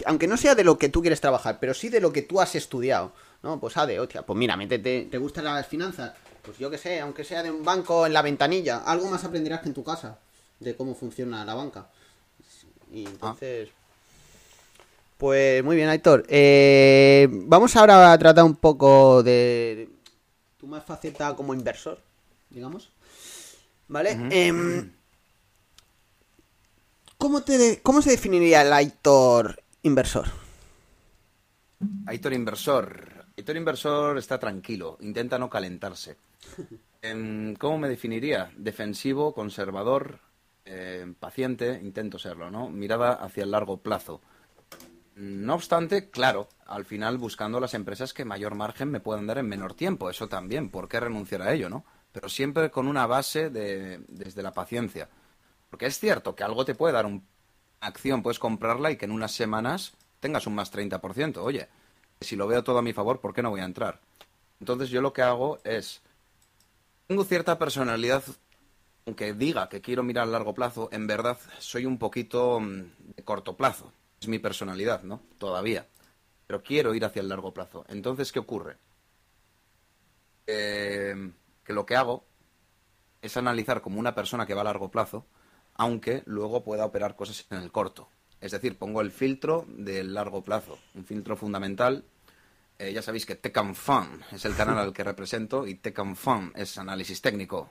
aunque 0.05 0.27
no 0.27 0.37
sea 0.37 0.55
de 0.55 0.63
lo 0.63 0.77
que 0.77 0.89
tú 0.89 1.01
quieres 1.01 1.21
trabajar, 1.21 1.57
pero 1.59 1.73
sí 1.73 1.89
de 1.89 1.99
lo 1.99 2.11
que 2.11 2.21
tú 2.21 2.41
has 2.41 2.55
estudiado, 2.55 3.11
¿no? 3.43 3.59
Pues 3.59 3.77
ah, 3.77 3.85
de, 3.85 3.99
hostia, 3.99 4.23
pues 4.23 4.37
mira, 4.37 4.57
métete, 4.57 5.07
¿te 5.09 5.17
gustan 5.17 5.45
las 5.45 5.67
finanzas? 5.67 6.13
Pues 6.45 6.57
yo 6.57 6.69
que 6.69 6.77
sé, 6.77 6.99
aunque 6.99 7.23
sea 7.23 7.43
de 7.43 7.51
un 7.51 7.63
banco 7.63 8.05
en 8.05 8.13
la 8.13 8.21
ventanilla, 8.21 8.77
algo 8.85 9.09
más 9.09 9.23
aprenderás 9.23 9.61
que 9.61 9.69
en 9.69 9.73
tu 9.73 9.83
casa 9.83 10.19
de 10.59 10.75
cómo 10.75 10.95
funciona 10.95 11.43
la 11.45 11.55
banca. 11.55 11.87
Y 12.91 13.05
entonces... 13.05 13.69
Pues 15.17 15.63
muy 15.63 15.77
bien, 15.77 15.87
Aitor. 15.87 16.25
Eh, 16.27 17.27
vamos 17.31 17.75
ahora 17.77 18.11
a 18.11 18.17
tratar 18.17 18.43
un 18.43 18.55
poco 18.55 19.23
de 19.23 19.89
tu 20.59 20.67
más 20.67 20.83
faceta 20.83 21.33
como 21.35 21.53
inversor, 21.53 22.01
digamos. 22.49 22.89
¿Vale? 23.87 24.11
Em, 24.29 24.91
¿cómo, 27.17 27.43
te 27.43 27.81
¿Cómo 27.81 28.01
se 28.01 28.11
definiría 28.11 28.61
el 28.61 28.73
Aitor 28.73 29.63
inversor? 29.83 30.27
Aitor 32.07 32.33
inversor. 32.33 33.25
Aitor 33.37 33.55
inversor 33.55 34.17
está 34.17 34.37
tranquilo, 34.37 34.97
intenta 34.99 35.39
no 35.39 35.49
calentarse. 35.49 36.17
¿Cómo 37.59 37.77
me 37.77 37.89
definiría? 37.89 38.51
Defensivo, 38.57 39.33
conservador, 39.33 40.19
eh, 40.65 41.13
paciente, 41.19 41.79
intento 41.83 42.17
serlo, 42.17 42.49
¿no? 42.49 42.69
Mirada 42.69 43.13
hacia 43.13 43.43
el 43.43 43.51
largo 43.51 43.77
plazo. 43.77 44.21
No 45.15 45.53
obstante, 45.53 46.09
claro, 46.09 46.49
al 46.65 46.83
final 46.83 47.17
buscando 47.17 47.59
las 47.59 47.73
empresas 47.73 48.13
que 48.13 48.25
mayor 48.25 48.55
margen 48.55 48.89
me 48.91 48.99
puedan 48.99 49.27
dar 49.27 49.37
en 49.37 49.47
menor 49.47 49.73
tiempo, 49.73 50.09
eso 50.09 50.27
también, 50.27 50.69
¿por 50.69 50.89
qué 50.89 50.99
renunciar 50.99 51.43
a 51.43 51.53
ello, 51.53 51.69
no? 51.69 51.85
Pero 52.11 52.27
siempre 52.27 52.71
con 52.71 52.87
una 52.87 53.07
base 53.07 53.49
de, 53.49 54.03
desde 54.07 54.41
la 54.41 54.51
paciencia. 54.51 55.07
Porque 55.69 55.85
es 55.85 55.99
cierto 55.99 56.35
que 56.35 56.43
algo 56.43 56.65
te 56.65 56.75
puede 56.75 56.93
dar 56.93 57.05
una 57.05 57.21
acción, 57.79 58.23
puedes 58.23 58.39
comprarla 58.39 58.91
y 58.91 58.97
que 58.97 59.05
en 59.05 59.11
unas 59.11 59.31
semanas 59.31 59.93
tengas 60.19 60.47
un 60.47 60.55
más 60.55 60.73
30%. 60.73 61.37
Oye, 61.37 61.67
si 62.19 62.35
lo 62.35 62.47
veo 62.47 62.63
todo 62.63 62.79
a 62.79 62.81
mi 62.81 62.93
favor, 62.93 63.19
¿por 63.19 63.33
qué 63.33 63.41
no 63.41 63.51
voy 63.51 63.61
a 63.61 63.65
entrar? 63.65 64.01
Entonces 64.59 64.89
yo 64.89 65.01
lo 65.01 65.13
que 65.13 65.21
hago 65.21 65.59
es 65.63 66.01
tengo 67.07 67.23
cierta 67.23 67.57
personalidad, 67.57 68.23
aunque 69.05 69.33
diga 69.33 69.69
que 69.69 69.81
quiero 69.81 70.03
mirar 70.03 70.27
a 70.27 70.31
largo 70.31 70.53
plazo, 70.53 70.89
en 70.91 71.07
verdad 71.07 71.37
soy 71.59 71.85
un 71.85 71.97
poquito 71.97 72.59
mm, 72.59 73.13
de 73.15 73.23
corto 73.23 73.55
plazo. 73.55 73.91
Es 74.19 74.27
mi 74.27 74.39
personalidad, 74.39 75.03
¿no? 75.03 75.21
Todavía. 75.37 75.87
Pero 76.47 76.63
quiero 76.63 76.93
ir 76.93 77.05
hacia 77.05 77.21
el 77.21 77.29
largo 77.29 77.53
plazo. 77.53 77.85
Entonces, 77.89 78.31
¿qué 78.31 78.39
ocurre? 78.39 78.77
que 80.47 81.73
lo 81.73 81.87
que 81.87 81.95
hago 81.95 82.23
es 83.23 83.35
analizar 83.35 83.81
como 83.81 83.99
una 83.99 84.13
persona 84.13 84.45
que 84.45 84.53
va 84.53 84.61
a 84.61 84.65
largo 84.65 84.91
plazo, 84.91 85.25
aunque 85.73 86.21
luego 86.27 86.63
pueda 86.63 86.85
operar 86.85 87.15
cosas 87.15 87.47
en 87.49 87.57
el 87.57 87.71
corto. 87.71 88.09
Es 88.39 88.51
decir, 88.51 88.77
pongo 88.77 89.01
el 89.01 89.09
filtro 89.09 89.65
del 89.67 90.13
largo 90.13 90.43
plazo, 90.43 90.77
un 90.93 91.03
filtro 91.03 91.35
fundamental 91.35 92.05
eh, 92.77 92.91
ya 92.91 93.01
sabéis 93.01 93.25
que 93.25 93.35
Tech 93.35 93.57
and 93.57 93.75
Fun 93.75 94.21
es 94.31 94.43
el 94.45 94.55
canal 94.55 94.77
al 94.77 94.93
que 94.93 95.03
represento 95.11 95.65
y 95.65 95.75
Tech 95.75 95.97
and 95.99 96.15
Fun 96.15 96.51
es 96.55 96.77
análisis 96.77 97.21
técnico 97.21 97.69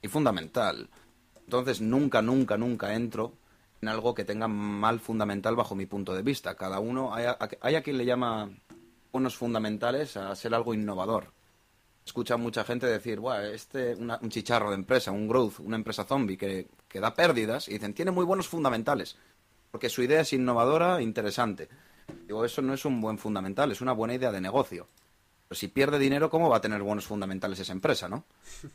y 0.00 0.08
fundamental. 0.08 0.90
Entonces 1.44 1.80
nunca, 1.80 2.22
nunca, 2.22 2.56
nunca 2.56 2.94
entro 2.94 3.34
en 3.80 3.88
algo 3.88 4.14
que 4.14 4.24
tenga 4.24 4.48
mal 4.48 5.00
fundamental 5.00 5.56
bajo 5.56 5.74
mi 5.74 5.86
punto 5.86 6.14
de 6.14 6.22
vista. 6.22 6.54
Cada 6.54 6.80
uno, 6.80 7.14
hay 7.14 7.26
a, 7.74 7.82
quien 7.82 7.98
le 7.98 8.04
llama 8.04 8.50
unos 9.10 9.36
fundamentales 9.36 10.16
a 10.16 10.34
ser 10.36 10.54
algo 10.54 10.72
innovador. 10.72 11.32
escucha 12.04 12.36
mucha 12.36 12.64
gente 12.64 12.86
decir, 12.86 13.20
Buah, 13.20 13.46
este 13.46 13.94
un 13.96 14.28
chicharro 14.28 14.70
de 14.70 14.76
empresa, 14.76 15.10
un 15.10 15.28
growth, 15.28 15.60
una 15.60 15.76
empresa 15.76 16.04
zombie 16.04 16.36
que, 16.36 16.68
que 16.88 17.00
da 17.00 17.14
pérdidas, 17.14 17.68
y 17.68 17.72
dicen, 17.72 17.94
tiene 17.94 18.12
muy 18.12 18.24
buenos 18.24 18.48
fundamentales, 18.48 19.16
porque 19.70 19.88
su 19.88 20.02
idea 20.02 20.20
es 20.20 20.32
innovadora, 20.32 21.02
interesante. 21.02 21.68
Digo, 22.26 22.44
eso 22.44 22.62
no 22.62 22.74
es 22.74 22.84
un 22.84 23.00
buen 23.00 23.18
fundamental, 23.18 23.72
es 23.72 23.80
una 23.80 23.92
buena 23.92 24.14
idea 24.14 24.32
de 24.32 24.40
negocio. 24.40 24.88
Pero 25.48 25.58
si 25.58 25.68
pierde 25.68 25.98
dinero, 25.98 26.30
¿cómo 26.30 26.48
va 26.48 26.58
a 26.58 26.60
tener 26.60 26.82
buenos 26.82 27.06
fundamentales 27.06 27.58
esa 27.58 27.72
empresa, 27.72 28.08
no? 28.08 28.24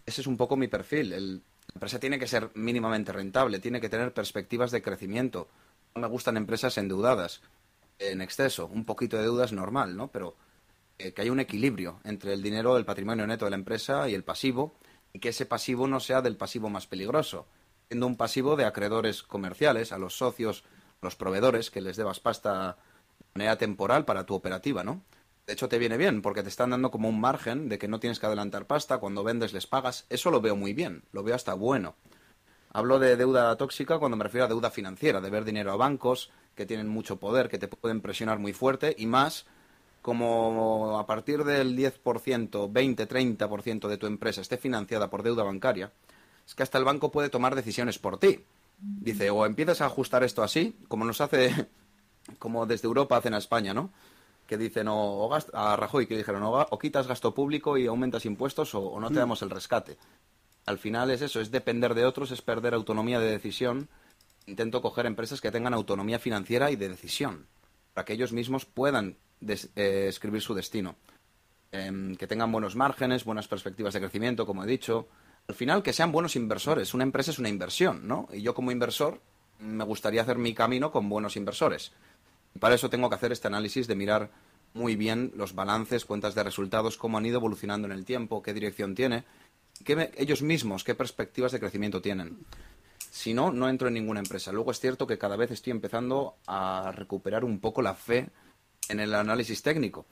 Ese 0.05 0.21
es 0.21 0.27
un 0.27 0.37
poco 0.37 0.55
mi 0.55 0.67
perfil. 0.67 1.13
El, 1.13 1.35
la 1.67 1.73
empresa 1.75 1.99
tiene 1.99 2.19
que 2.19 2.27
ser 2.27 2.49
mínimamente 2.55 3.11
rentable, 3.11 3.59
tiene 3.59 3.81
que 3.81 3.89
tener 3.89 4.13
perspectivas 4.13 4.71
de 4.71 4.81
crecimiento. 4.81 5.47
No 5.95 6.01
me 6.01 6.07
gustan 6.07 6.37
empresas 6.37 6.77
endeudadas 6.77 7.41
en 7.99 8.21
exceso. 8.21 8.67
Un 8.67 8.85
poquito 8.85 9.17
de 9.17 9.23
deuda 9.23 9.45
es 9.45 9.53
normal, 9.53 9.95
¿no? 9.95 10.09
Pero 10.09 10.35
eh, 10.99 11.13
que 11.13 11.21
haya 11.21 11.31
un 11.31 11.39
equilibrio 11.39 11.99
entre 12.03 12.33
el 12.33 12.41
dinero 12.41 12.75
del 12.75 12.85
patrimonio 12.85 13.27
neto 13.27 13.45
de 13.45 13.51
la 13.51 13.57
empresa 13.57 14.09
y 14.09 14.15
el 14.15 14.23
pasivo, 14.23 14.75
y 15.13 15.19
que 15.19 15.29
ese 15.29 15.45
pasivo 15.45 15.87
no 15.87 15.99
sea 15.99 16.21
del 16.21 16.37
pasivo 16.37 16.69
más 16.69 16.87
peligroso, 16.87 17.47
siendo 17.87 18.07
un 18.07 18.17
pasivo 18.17 18.55
de 18.55 18.65
acreedores 18.65 19.23
comerciales, 19.23 19.91
a 19.91 19.97
los 19.97 20.17
socios, 20.17 20.63
los 21.01 21.15
proveedores, 21.15 21.69
que 21.69 21.81
les 21.81 21.97
debas 21.97 22.19
pasta 22.19 22.77
manera 23.37 23.57
temporal 23.57 24.03
para 24.05 24.25
tu 24.25 24.33
operativa, 24.33 24.83
¿no? 24.83 25.01
De 25.45 25.53
hecho, 25.53 25.69
te 25.69 25.77
viene 25.77 25.95
bien, 25.95 26.21
porque 26.21 26.43
te 26.43 26.49
están 26.49 26.71
dando 26.71 26.91
como 26.91 27.07
un 27.07 27.21
margen 27.21 27.69
de 27.69 27.77
que 27.77 27.87
no 27.87 27.99
tienes 27.99 28.19
que 28.19 28.25
adelantar 28.25 28.65
pasta, 28.65 28.97
cuando 28.97 29.23
vendes 29.23 29.53
les 29.53 29.67
pagas. 29.67 30.05
Eso 30.09 30.31
lo 30.31 30.41
veo 30.41 30.55
muy 30.55 30.73
bien, 30.73 31.03
lo 31.13 31.23
veo 31.23 31.35
hasta 31.35 31.53
bueno. 31.53 31.95
Hablo 32.73 32.99
de 32.99 33.15
deuda 33.15 33.55
tóxica 33.55 33.97
cuando 33.97 34.17
me 34.17 34.25
refiero 34.25 34.45
a 34.45 34.49
deuda 34.49 34.71
financiera, 34.71 35.21
de 35.21 35.29
ver 35.29 35.45
dinero 35.45 35.71
a 35.71 35.77
bancos 35.77 36.31
que 36.53 36.65
tienen 36.65 36.89
mucho 36.89 37.17
poder, 37.17 37.47
que 37.47 37.59
te 37.59 37.67
pueden 37.67 38.01
presionar 38.01 38.39
muy 38.39 38.51
fuerte 38.51 38.93
y 38.97 39.05
más 39.05 39.45
como 40.01 40.97
a 40.99 41.05
partir 41.05 41.43
del 41.43 41.77
10%, 41.77 42.71
20, 42.71 43.07
30% 43.07 43.87
de 43.87 43.97
tu 43.97 44.07
empresa 44.07 44.41
esté 44.41 44.57
financiada 44.57 45.09
por 45.09 45.23
deuda 45.23 45.43
bancaria, 45.43 45.91
es 46.45 46.55
que 46.55 46.63
hasta 46.63 46.77
el 46.77 46.85
banco 46.85 47.11
puede 47.11 47.29
tomar 47.29 47.55
decisiones 47.55 47.99
por 47.99 48.17
ti. 48.17 48.43
Dice, 48.79 49.29
o 49.29 49.45
empiezas 49.45 49.81
a 49.81 49.85
ajustar 49.85 50.23
esto 50.23 50.43
así, 50.43 50.75
como 50.87 51.03
nos 51.03 51.19
hace, 51.19 51.67
como 52.39 52.65
desde 52.65 52.87
Europa 52.87 53.17
hacen 53.17 53.33
a 53.33 53.37
España, 53.37 53.73
¿no? 53.73 53.91
Que 54.45 54.57
dicen, 54.57 54.87
o, 54.89 55.29
a 55.53 55.75
Rajoy, 55.75 56.07
que 56.07 56.17
dijeron, 56.17 56.43
o, 56.43 56.79
quitas 56.79 57.07
gasto 57.07 57.33
público 57.33 57.77
y 57.77 57.87
aumentas 57.87 58.25
impuestos 58.25 58.73
o, 58.75 58.99
no 58.99 59.07
te 59.07 59.15
mm. 59.15 59.17
damos 59.17 59.41
el 59.41 59.49
rescate. 59.49 59.97
Al 60.65 60.77
final 60.77 61.11
es 61.11 61.21
eso, 61.21 61.39
es 61.39 61.51
depender 61.51 61.93
de 61.93 62.05
otros, 62.05 62.31
es 62.31 62.41
perder 62.41 62.73
autonomía 62.73 63.19
de 63.19 63.31
decisión. 63.31 63.89
Intento 64.45 64.81
coger 64.81 65.05
empresas 65.05 65.41
que 65.41 65.51
tengan 65.51 65.73
autonomía 65.73 66.19
financiera 66.19 66.71
y 66.71 66.75
de 66.75 66.89
decisión, 66.89 67.47
para 67.93 68.05
que 68.05 68.13
ellos 68.13 68.31
mismos 68.31 68.65
puedan 68.65 69.17
eh, 69.45 70.05
escribir 70.07 70.41
su 70.41 70.53
destino. 70.53 70.95
Em, 71.71 72.15
que 72.15 72.27
tengan 72.27 72.51
buenos 72.51 72.75
márgenes, 72.75 73.25
buenas 73.25 73.47
perspectivas 73.47 73.93
de 73.93 73.99
crecimiento, 73.99 74.45
como 74.45 74.63
he 74.63 74.67
dicho. 74.67 75.07
Al 75.47 75.55
final, 75.55 75.83
que 75.83 75.93
sean 75.93 76.11
buenos 76.11 76.35
inversores. 76.35 76.93
Una 76.93 77.03
empresa 77.03 77.31
es 77.31 77.39
una 77.39 77.49
inversión, 77.49 78.07
¿no? 78.07 78.27
Y 78.31 78.41
yo 78.41 78.53
como 78.53 78.71
inversor 78.71 79.21
me 79.59 79.83
gustaría 79.83 80.21
hacer 80.21 80.37
mi 80.37 80.53
camino 80.53 80.91
con 80.91 81.09
buenos 81.09 81.35
inversores. 81.35 81.91
Y 82.55 82.59
para 82.59 82.75
eso 82.75 82.89
tengo 82.89 83.09
que 83.09 83.15
hacer 83.15 83.31
este 83.31 83.47
análisis 83.47 83.87
de 83.87 83.95
mirar 83.95 84.31
muy 84.73 84.95
bien 84.95 85.31
los 85.35 85.55
balances, 85.55 86.05
cuentas 86.05 86.35
de 86.35 86.43
resultados, 86.43 86.97
cómo 86.97 87.17
han 87.17 87.25
ido 87.25 87.37
evolucionando 87.37 87.87
en 87.87 87.93
el 87.93 88.05
tiempo, 88.05 88.41
qué 88.41 88.53
dirección 88.53 88.95
tiene, 88.95 89.23
qué 89.83 90.11
ellos 90.17 90.41
mismos, 90.41 90.83
qué 90.83 90.95
perspectivas 90.95 91.51
de 91.51 91.59
crecimiento 91.59 92.01
tienen. 92.01 92.45
Si 93.09 93.33
no, 93.33 93.51
no 93.51 93.67
entro 93.69 93.87
en 93.87 93.95
ninguna 93.95 94.19
empresa. 94.19 94.51
Luego 94.51 94.71
es 94.71 94.79
cierto 94.79 95.07
que 95.07 95.17
cada 95.17 95.35
vez 95.35 95.51
estoy 95.51 95.71
empezando 95.71 96.35
a 96.45 96.91
recuperar 96.93 97.43
un 97.43 97.59
poco 97.59 97.81
la 97.81 97.95
fe 97.95 98.29
en 98.89 98.99
el 98.99 99.13
análisis 99.15 99.61
técnico. 99.61 100.05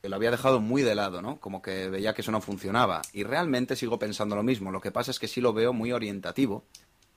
Que 0.00 0.08
lo 0.08 0.16
había 0.16 0.30
dejado 0.30 0.60
muy 0.60 0.82
de 0.82 0.94
lado, 0.94 1.22
¿no? 1.22 1.40
Como 1.40 1.62
que 1.62 1.88
veía 1.88 2.14
que 2.14 2.20
eso 2.20 2.30
no 2.30 2.40
funcionaba. 2.40 3.02
Y 3.12 3.24
realmente 3.24 3.74
sigo 3.74 3.98
pensando 3.98 4.36
lo 4.36 4.42
mismo. 4.42 4.70
Lo 4.70 4.80
que 4.80 4.92
pasa 4.92 5.10
es 5.10 5.18
que 5.18 5.28
sí 5.28 5.40
lo 5.40 5.52
veo 5.52 5.72
muy 5.72 5.92
orientativo. 5.92 6.64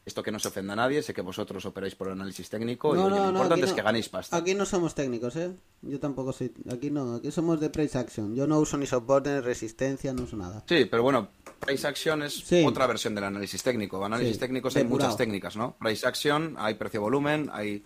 Esto 0.08 0.24
que 0.24 0.32
no 0.32 0.40
se 0.40 0.48
ofenda 0.48 0.72
a 0.72 0.76
nadie, 0.78 1.04
sé 1.04 1.14
que 1.14 1.22
vosotros 1.22 1.66
operáis 1.66 1.94
por 1.94 2.08
análisis 2.08 2.50
técnico 2.50 2.96
y 2.96 2.98
lo 2.98 3.28
importante 3.28 3.66
es 3.66 3.74
que 3.74 3.82
ganéis 3.82 4.08
pasta. 4.08 4.38
Aquí 4.38 4.56
no 4.56 4.66
somos 4.66 4.96
técnicos, 4.96 5.36
¿eh? 5.36 5.52
Yo 5.82 6.00
tampoco 6.00 6.32
soy. 6.32 6.54
Aquí 6.72 6.90
no, 6.90 7.16
aquí 7.16 7.30
somos 7.30 7.60
de 7.60 7.70
price 7.70 7.98
action. 7.98 8.34
Yo 8.34 8.48
no 8.48 8.58
uso 8.58 8.78
ni 8.78 8.86
soporte, 8.86 9.36
ni 9.36 9.42
resistencia, 9.42 10.14
no 10.14 10.24
uso 10.24 10.38
nada. 10.38 10.64
Sí, 10.66 10.86
pero 10.86 11.04
bueno, 11.04 11.28
price 11.60 11.86
action 11.86 12.24
es 12.24 12.42
otra 12.66 12.88
versión 12.88 13.16
del 13.16 13.26
análisis 13.26 13.62
técnico. 13.62 14.04
Análisis 14.06 14.40
técnico 14.40 14.70
hay 14.74 14.86
muchas 14.86 15.18
técnicas, 15.18 15.58
¿no? 15.58 15.76
Price 15.78 16.08
action, 16.08 16.56
hay 16.58 16.76
precio-volumen, 16.76 17.50
hay 17.52 17.84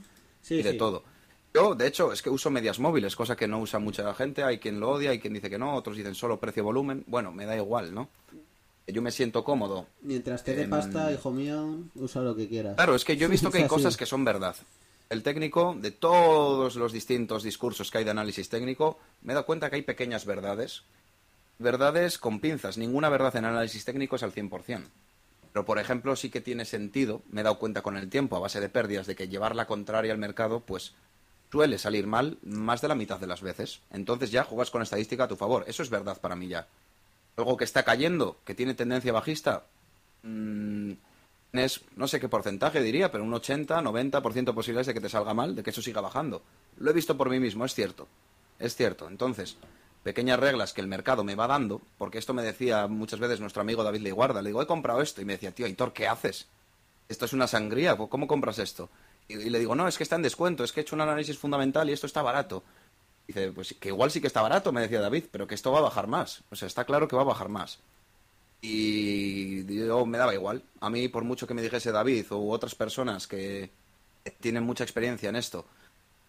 de 0.48 0.74
todo. 0.74 1.04
Yo, 1.56 1.74
de 1.74 1.88
hecho, 1.88 2.14
es 2.14 2.22
que 2.22 2.30
uso 2.30 2.52
medias 2.52 2.78
móviles, 2.78 3.16
cosa 3.16 3.36
que 3.36 3.48
no 3.48 3.60
usa 3.60 3.80
mucha 3.80 4.14
gente. 4.14 4.44
Hay 4.44 4.60
quien 4.60 4.80
lo 4.80 4.92
odia, 4.92 5.10
hay 5.10 5.20
quien 5.20 5.34
dice 5.34 5.50
que 5.50 5.58
no, 5.58 5.74
otros 5.74 5.98
dicen 5.98 6.14
solo 6.14 6.40
precio-volumen. 6.40 7.04
Bueno, 7.08 7.32
me 7.32 7.48
da 7.48 7.58
igual, 7.58 7.96
¿no? 7.96 8.10
Yo 8.88 9.02
me 9.02 9.12
siento 9.12 9.44
cómodo. 9.44 9.88
Mientras 10.02 10.44
te 10.44 10.56
dé 10.56 10.68
pasta, 10.68 11.12
hijo 11.12 11.32
mío, 11.32 11.80
usa 11.96 12.22
lo 12.22 12.36
que 12.36 12.48
quieras. 12.48 12.76
Claro, 12.76 12.96
es 12.96 13.06
que 13.06 13.16
yo 13.16 13.28
he 13.28 13.30
visto 13.30 13.52
que 13.52 13.60
hay 13.60 13.68
cosas 13.68 13.96
que 13.96 14.06
son 14.06 14.26
verdad. 14.26 14.56
El 15.10 15.24
técnico, 15.24 15.76
de 15.78 15.92
todos 15.92 16.76
los 16.76 16.92
distintos 16.92 17.44
discursos 17.44 17.92
que 17.92 18.00
hay 18.00 18.04
de 18.04 18.12
análisis 18.12 18.50
técnico, 18.50 18.98
me 19.22 19.34
he 19.34 19.36
dado 19.36 19.46
cuenta 19.46 19.70
que 19.70 19.76
hay 19.76 19.82
pequeñas 19.82 20.26
verdades. 20.26 20.84
Verdades 21.60 22.18
con 22.18 22.40
pinzas. 22.40 22.78
Ninguna 22.78 23.10
verdad 23.10 23.36
en 23.36 23.46
análisis 23.46 23.86
técnico 23.86 24.16
es 24.16 24.24
al 24.24 24.34
100%. 24.34 24.82
Pero, 25.52 25.66
por 25.66 25.80
ejemplo, 25.80 26.16
sí 26.16 26.30
que 26.30 26.42
tiene 26.42 26.66
sentido, 26.66 27.24
me 27.30 27.42
he 27.42 27.44
dado 27.44 27.60
cuenta 27.60 27.82
con 27.82 27.98
el 27.98 28.10
tiempo, 28.10 28.38
a 28.38 28.40
base 28.40 28.62
de 28.62 28.70
pérdidas, 28.70 29.06
de 29.06 29.16
que 29.16 29.28
llevar 29.28 29.56
la 29.56 29.68
contraria 29.68 30.14
al 30.14 30.18
mercado, 30.18 30.62
pues 30.62 30.94
suele 31.52 31.78
salir 31.78 32.08
mal 32.08 32.38
más 32.42 32.82
de 32.82 32.88
la 32.88 32.96
mitad 32.96 33.20
de 33.20 33.28
las 33.28 33.42
veces. 33.42 33.82
Entonces 33.92 34.32
ya 34.32 34.46
juegas 34.46 34.72
con 34.72 34.82
estadística 34.82 35.26
a 35.26 35.28
tu 35.28 35.36
favor. 35.36 35.66
Eso 35.68 35.84
es 35.84 35.90
verdad 35.90 36.20
para 36.22 36.38
mí 36.38 36.48
ya. 36.48 36.68
Algo 37.42 37.58
que 37.58 37.64
está 37.64 37.84
cayendo, 37.84 38.38
que 38.46 38.54
tiene 38.54 38.76
tendencia 38.76 39.12
bajista, 39.12 39.66
mm, 40.22 40.92
es, 41.54 41.82
no 41.96 42.08
sé 42.08 42.20
qué 42.20 42.30
porcentaje 42.30 42.82
diría, 42.82 43.12
pero 43.12 43.24
un 43.24 43.34
80, 43.34 43.82
90% 43.82 44.52
de 44.52 44.54
posibilidades 44.54 44.88
de 44.88 44.94
que 44.94 45.02
te 45.02 45.10
salga 45.10 45.34
mal, 45.34 45.56
de 45.56 45.64
que 45.64 45.72
eso 45.72 45.82
siga 45.82 46.02
bajando. 46.02 46.44
Lo 46.78 46.92
he 46.92 46.94
visto 46.94 47.18
por 47.18 47.30
mí 47.30 47.40
mismo, 47.40 47.66
es 47.66 47.74
cierto. 47.74 48.08
Es 48.60 48.76
cierto. 48.76 49.08
Entonces, 49.08 49.58
pequeñas 50.04 50.40
reglas 50.40 50.72
que 50.72 50.82
el 50.82 50.88
mercado 50.88 51.24
me 51.24 51.36
va 51.36 51.48
dando, 51.48 51.82
porque 51.98 52.20
esto 52.20 52.34
me 52.34 52.44
decía 52.44 52.88
muchas 52.88 53.20
veces 53.20 53.40
nuestro 53.40 53.62
amigo 53.62 53.84
David 53.84 54.02
Leiguarda, 54.02 54.42
le 54.42 54.50
digo, 54.50 54.62
he 54.62 54.68
comprado 54.68 55.02
esto, 55.02 55.22
y 55.22 55.26
me 55.26 55.34
decía, 55.34 55.52
tío, 55.52 55.68
Hitor, 55.68 55.94
¿qué 55.94 56.08
haces? 56.08 56.48
Esto 57.10 57.26
es 57.26 57.34
una 57.34 57.48
sangría, 57.48 57.98
¿cómo 57.98 58.28
compras 58.28 58.60
esto? 58.60 58.90
Y, 59.28 59.50
le 59.50 59.60
digo, 59.60 59.76
no, 59.76 59.88
es 59.88 59.98
que 59.98 60.04
está 60.04 60.16
en 60.16 60.22
descuento, 60.22 60.64
es 60.64 60.72
que 60.72 60.80
he 60.80 60.84
hecho 60.84 60.96
un 60.96 61.02
análisis 61.02 61.38
fundamental 61.38 61.90
y 61.90 61.94
esto 61.94 62.08
está 62.08 62.22
barato. 62.22 62.64
Dice, 63.28 63.52
pues 63.52 63.76
que 63.80 63.90
igual 63.90 64.12
sí 64.12 64.20
que 64.20 64.28
está 64.28 64.42
barato, 64.42 64.72
me 64.72 64.82
decía 64.82 65.00
David, 65.00 65.26
pero 65.32 65.48
que 65.48 65.56
esto 65.56 65.72
va 65.72 65.80
a 65.80 65.84
bajar 65.84 66.08
más. 66.08 66.44
O 66.50 66.56
sea, 66.56 66.68
está 66.68 66.86
claro 66.86 67.08
que 67.08 67.16
va 67.16 67.22
a 67.22 67.26
bajar 67.26 67.50
más. 67.50 67.80
Y 68.62 69.66
yo 69.66 70.06
me 70.06 70.18
daba 70.18 70.34
igual. 70.34 70.64
A 70.80 70.90
mí, 70.90 71.08
por 71.08 71.24
mucho 71.24 71.48
que 71.48 71.54
me 71.54 71.62
dijese 71.62 71.92
David 71.92 72.32
u 72.32 72.52
otras 72.52 72.76
personas 72.76 73.28
que 73.28 73.72
tienen 74.40 74.64
mucha 74.64 74.84
experiencia 74.84 75.30
en 75.30 75.36
esto, 75.36 75.66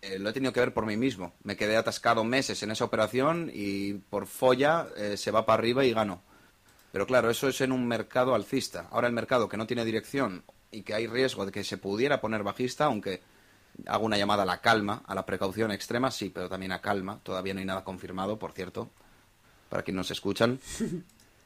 eh, 0.01 0.19
lo 0.19 0.31
he 0.31 0.33
tenido 0.33 0.53
que 0.53 0.61
ver 0.61 0.75
por 0.75 0.87
mí 0.87 0.97
mismo. 0.97 1.33
Me 1.45 1.57
quedé 1.57 1.77
atascado 1.77 2.25
meses 2.25 2.63
en 2.63 2.71
esa 2.71 2.85
operación 2.85 3.51
y 3.53 3.95
por 3.95 4.27
folla 4.27 4.89
eh, 4.97 5.17
se 5.17 5.31
va 5.31 5.45
para 5.45 5.61
arriba 5.61 5.85
y 5.85 5.93
gano. 5.93 6.23
Pero 6.91 7.07
claro, 7.07 7.31
eso 7.31 7.49
es 7.49 7.61
en 7.61 7.73
un 7.73 7.87
mercado 7.87 8.35
alcista. 8.35 8.89
Ahora 8.91 9.09
el 9.09 9.15
mercado 9.15 9.49
que 9.49 9.57
no 9.57 9.67
tiene 9.67 9.85
dirección 9.85 10.43
y 10.71 10.83
que 10.83 10.95
hay 10.95 11.07
riesgo 11.07 11.47
de 11.47 11.53
que 11.53 11.65
se 11.65 11.79
pudiera 11.79 12.21
poner 12.21 12.43
bajista, 12.43 12.87
aunque 12.87 13.21
hago 13.87 14.07
una 14.07 14.19
llamada 14.19 14.43
a 14.43 14.47
la 14.47 14.61
calma, 14.61 15.03
a 15.07 15.15
la 15.15 15.27
precaución 15.27 15.71
extrema, 15.71 16.11
sí, 16.11 16.31
pero 16.31 16.49
también 16.49 16.73
a 16.73 16.81
calma. 16.81 17.21
Todavía 17.23 17.55
no 17.55 17.61
hay 17.61 17.67
nada 17.67 17.85
confirmado, 17.85 18.39
por 18.39 18.53
cierto, 18.53 18.91
para 19.69 19.83
quienes 19.83 19.99
nos 19.99 20.11
escuchan. 20.11 20.61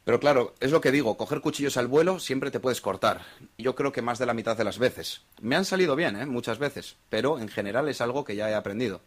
Pero 0.06 0.20
claro, 0.20 0.54
es 0.60 0.70
lo 0.70 0.80
que 0.80 0.92
digo, 0.92 1.16
coger 1.16 1.40
cuchillos 1.40 1.76
al 1.76 1.88
vuelo 1.88 2.20
siempre 2.20 2.52
te 2.52 2.60
puedes 2.60 2.80
cortar. 2.80 3.22
Yo 3.58 3.74
creo 3.74 3.90
que 3.90 4.02
más 4.02 4.20
de 4.20 4.26
la 4.26 4.34
mitad 4.34 4.56
de 4.56 4.62
las 4.62 4.78
veces. 4.78 5.22
Me 5.40 5.56
han 5.56 5.64
salido 5.64 5.96
bien, 5.96 6.14
¿eh? 6.14 6.26
muchas 6.26 6.60
veces, 6.60 6.94
pero 7.10 7.40
en 7.40 7.48
general 7.48 7.88
es 7.88 8.00
algo 8.00 8.24
que 8.24 8.36
ya 8.36 8.48
he 8.48 8.54
aprendido. 8.54 9.00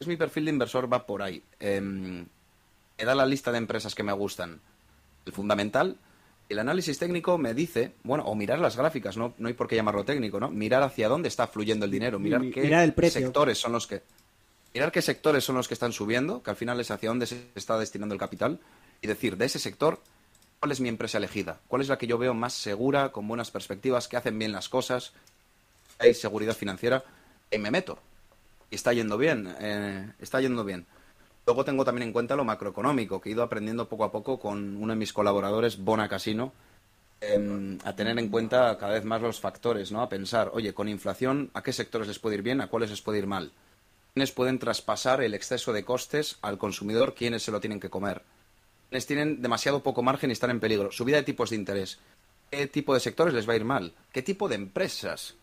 Es 0.00 0.06
mi 0.06 0.16
perfil 0.16 0.46
de 0.46 0.52
inversor 0.52 0.90
va 0.90 1.04
por 1.04 1.20
ahí. 1.20 1.42
Eh, 1.60 2.24
he 2.96 3.04
dado 3.04 3.18
la 3.18 3.26
lista 3.26 3.52
de 3.52 3.58
empresas 3.58 3.94
que 3.94 4.02
me 4.02 4.12
gustan. 4.14 4.62
El 5.26 5.34
fundamental, 5.34 5.98
el 6.48 6.58
análisis 6.58 6.98
técnico 6.98 7.36
me 7.36 7.52
dice, 7.54 7.92
bueno, 8.04 8.24
o 8.24 8.34
mirar 8.34 8.58
las 8.58 8.76
gráficas, 8.76 9.16
no, 9.16 9.34
no 9.38 9.48
hay 9.48 9.54
por 9.54 9.68
qué 9.68 9.76
llamarlo 9.76 10.04
técnico, 10.04 10.40
¿no? 10.40 10.50
Mirar 10.50 10.82
hacia 10.82 11.08
dónde 11.08 11.28
está 11.28 11.46
fluyendo 11.46 11.84
el 11.84 11.90
dinero, 11.90 12.18
mirar 12.18 12.42
qué 12.50 13.10
sectores 13.10 13.58
son 13.58 13.72
los 13.72 13.86
que 13.86 14.02
mirar 14.74 14.92
qué 14.92 15.02
sectores 15.02 15.44
son 15.44 15.56
los 15.56 15.66
que 15.66 15.74
están 15.74 15.92
subiendo, 15.92 16.42
que 16.42 16.50
al 16.50 16.56
final 16.56 16.78
es 16.80 16.90
hacia 16.90 17.08
dónde 17.08 17.26
se 17.26 17.48
está 17.54 17.78
destinando 17.78 18.14
el 18.14 18.20
capital 18.20 18.60
y 19.02 19.06
decir, 19.06 19.36
de 19.36 19.46
ese 19.46 19.58
sector, 19.58 20.00
¿cuál 20.60 20.72
es 20.72 20.80
mi 20.80 20.88
empresa 20.88 21.18
elegida? 21.18 21.60
¿Cuál 21.68 21.82
es 21.82 21.88
la 21.88 21.98
que 21.98 22.06
yo 22.06 22.18
veo 22.18 22.34
más 22.34 22.54
segura, 22.54 23.10
con 23.10 23.26
buenas 23.26 23.50
perspectivas, 23.50 24.08
que 24.08 24.16
hacen 24.16 24.38
bien 24.38 24.52
las 24.52 24.68
cosas? 24.68 25.12
Hay 25.98 26.14
seguridad 26.14 26.56
financiera 26.56 27.02
y 27.50 27.58
me 27.58 27.70
meto. 27.70 27.98
Y 28.70 28.74
está 28.74 28.92
yendo 28.92 29.16
bien, 29.18 29.54
eh, 29.60 30.12
está 30.20 30.40
yendo 30.40 30.64
bien. 30.64 30.86
Luego 31.48 31.64
tengo 31.64 31.82
también 31.82 32.08
en 32.08 32.12
cuenta 32.12 32.36
lo 32.36 32.44
macroeconómico, 32.44 33.22
que 33.22 33.30
he 33.30 33.32
ido 33.32 33.42
aprendiendo 33.42 33.88
poco 33.88 34.04
a 34.04 34.12
poco 34.12 34.38
con 34.38 34.76
uno 34.76 34.92
de 34.92 34.98
mis 34.98 35.14
colaboradores, 35.14 35.82
Bona 35.82 36.06
Casino, 36.06 36.52
em, 37.22 37.78
a 37.84 37.96
tener 37.96 38.18
en 38.18 38.28
cuenta 38.28 38.76
cada 38.76 38.92
vez 38.92 39.06
más 39.06 39.22
los 39.22 39.40
factores, 39.40 39.90
¿no? 39.90 40.02
A 40.02 40.10
pensar, 40.10 40.50
oye, 40.52 40.74
con 40.74 40.90
inflación, 40.90 41.50
¿a 41.54 41.62
qué 41.62 41.72
sectores 41.72 42.06
les 42.06 42.18
puede 42.18 42.36
ir 42.36 42.42
bien? 42.42 42.60
¿A 42.60 42.66
cuáles 42.66 42.90
les 42.90 43.00
puede 43.00 43.20
ir 43.20 43.26
mal? 43.26 43.52
¿Quiénes 44.12 44.30
pueden 44.30 44.58
traspasar 44.58 45.22
el 45.22 45.32
exceso 45.32 45.72
de 45.72 45.86
costes 45.86 46.36
al 46.42 46.58
consumidor? 46.58 47.14
¿Quiénes 47.14 47.44
se 47.44 47.50
lo 47.50 47.60
tienen 47.60 47.80
que 47.80 47.88
comer? 47.88 48.20
les 48.90 49.06
tienen 49.06 49.40
demasiado 49.40 49.82
poco 49.82 50.02
margen 50.02 50.28
y 50.28 50.34
están 50.34 50.50
en 50.50 50.60
peligro. 50.60 50.92
Subida 50.92 51.16
de 51.16 51.22
tipos 51.22 51.48
de 51.48 51.56
interés. 51.56 51.98
¿Qué 52.50 52.66
tipo 52.66 52.92
de 52.92 53.00
sectores 53.00 53.32
les 53.32 53.48
va 53.48 53.54
a 53.54 53.56
ir 53.56 53.64
mal? 53.64 53.94
¿Qué 54.12 54.20
tipo 54.20 54.48
de 54.48 54.54
empresas? 54.56 55.34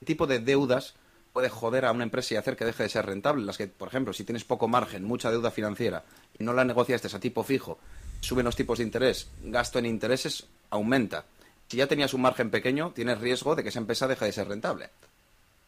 ¿Qué 0.00 0.04
tipo 0.04 0.26
de 0.26 0.38
deudas 0.38 0.96
puede 1.40 1.48
joder 1.48 1.86
a 1.86 1.92
una 1.92 2.04
empresa 2.04 2.34
y 2.34 2.36
hacer 2.36 2.54
que 2.54 2.66
deje 2.66 2.82
de 2.82 2.90
ser 2.90 3.06
rentable? 3.06 3.46
Las 3.46 3.56
que, 3.56 3.66
por 3.66 3.88
ejemplo, 3.88 4.12
si 4.12 4.24
tienes 4.24 4.44
poco 4.44 4.68
margen, 4.68 5.04
mucha 5.04 5.30
deuda 5.30 5.50
financiera 5.50 6.04
y 6.38 6.44
no 6.44 6.52
la 6.52 6.66
negociaste 6.66 7.08
a 7.16 7.18
tipo 7.18 7.42
fijo, 7.42 7.78
suben 8.20 8.44
los 8.44 8.56
tipos 8.56 8.76
de 8.76 8.84
interés, 8.84 9.28
gasto 9.42 9.78
en 9.78 9.86
intereses 9.86 10.44
aumenta. 10.68 11.24
Si 11.66 11.78
ya 11.78 11.86
tenías 11.86 12.12
un 12.12 12.20
margen 12.20 12.50
pequeño, 12.50 12.92
tienes 12.94 13.18
riesgo 13.20 13.56
de 13.56 13.62
que 13.62 13.70
esa 13.70 13.78
empresa 13.78 14.06
deje 14.06 14.26
de 14.26 14.32
ser 14.32 14.48
rentable. 14.48 14.90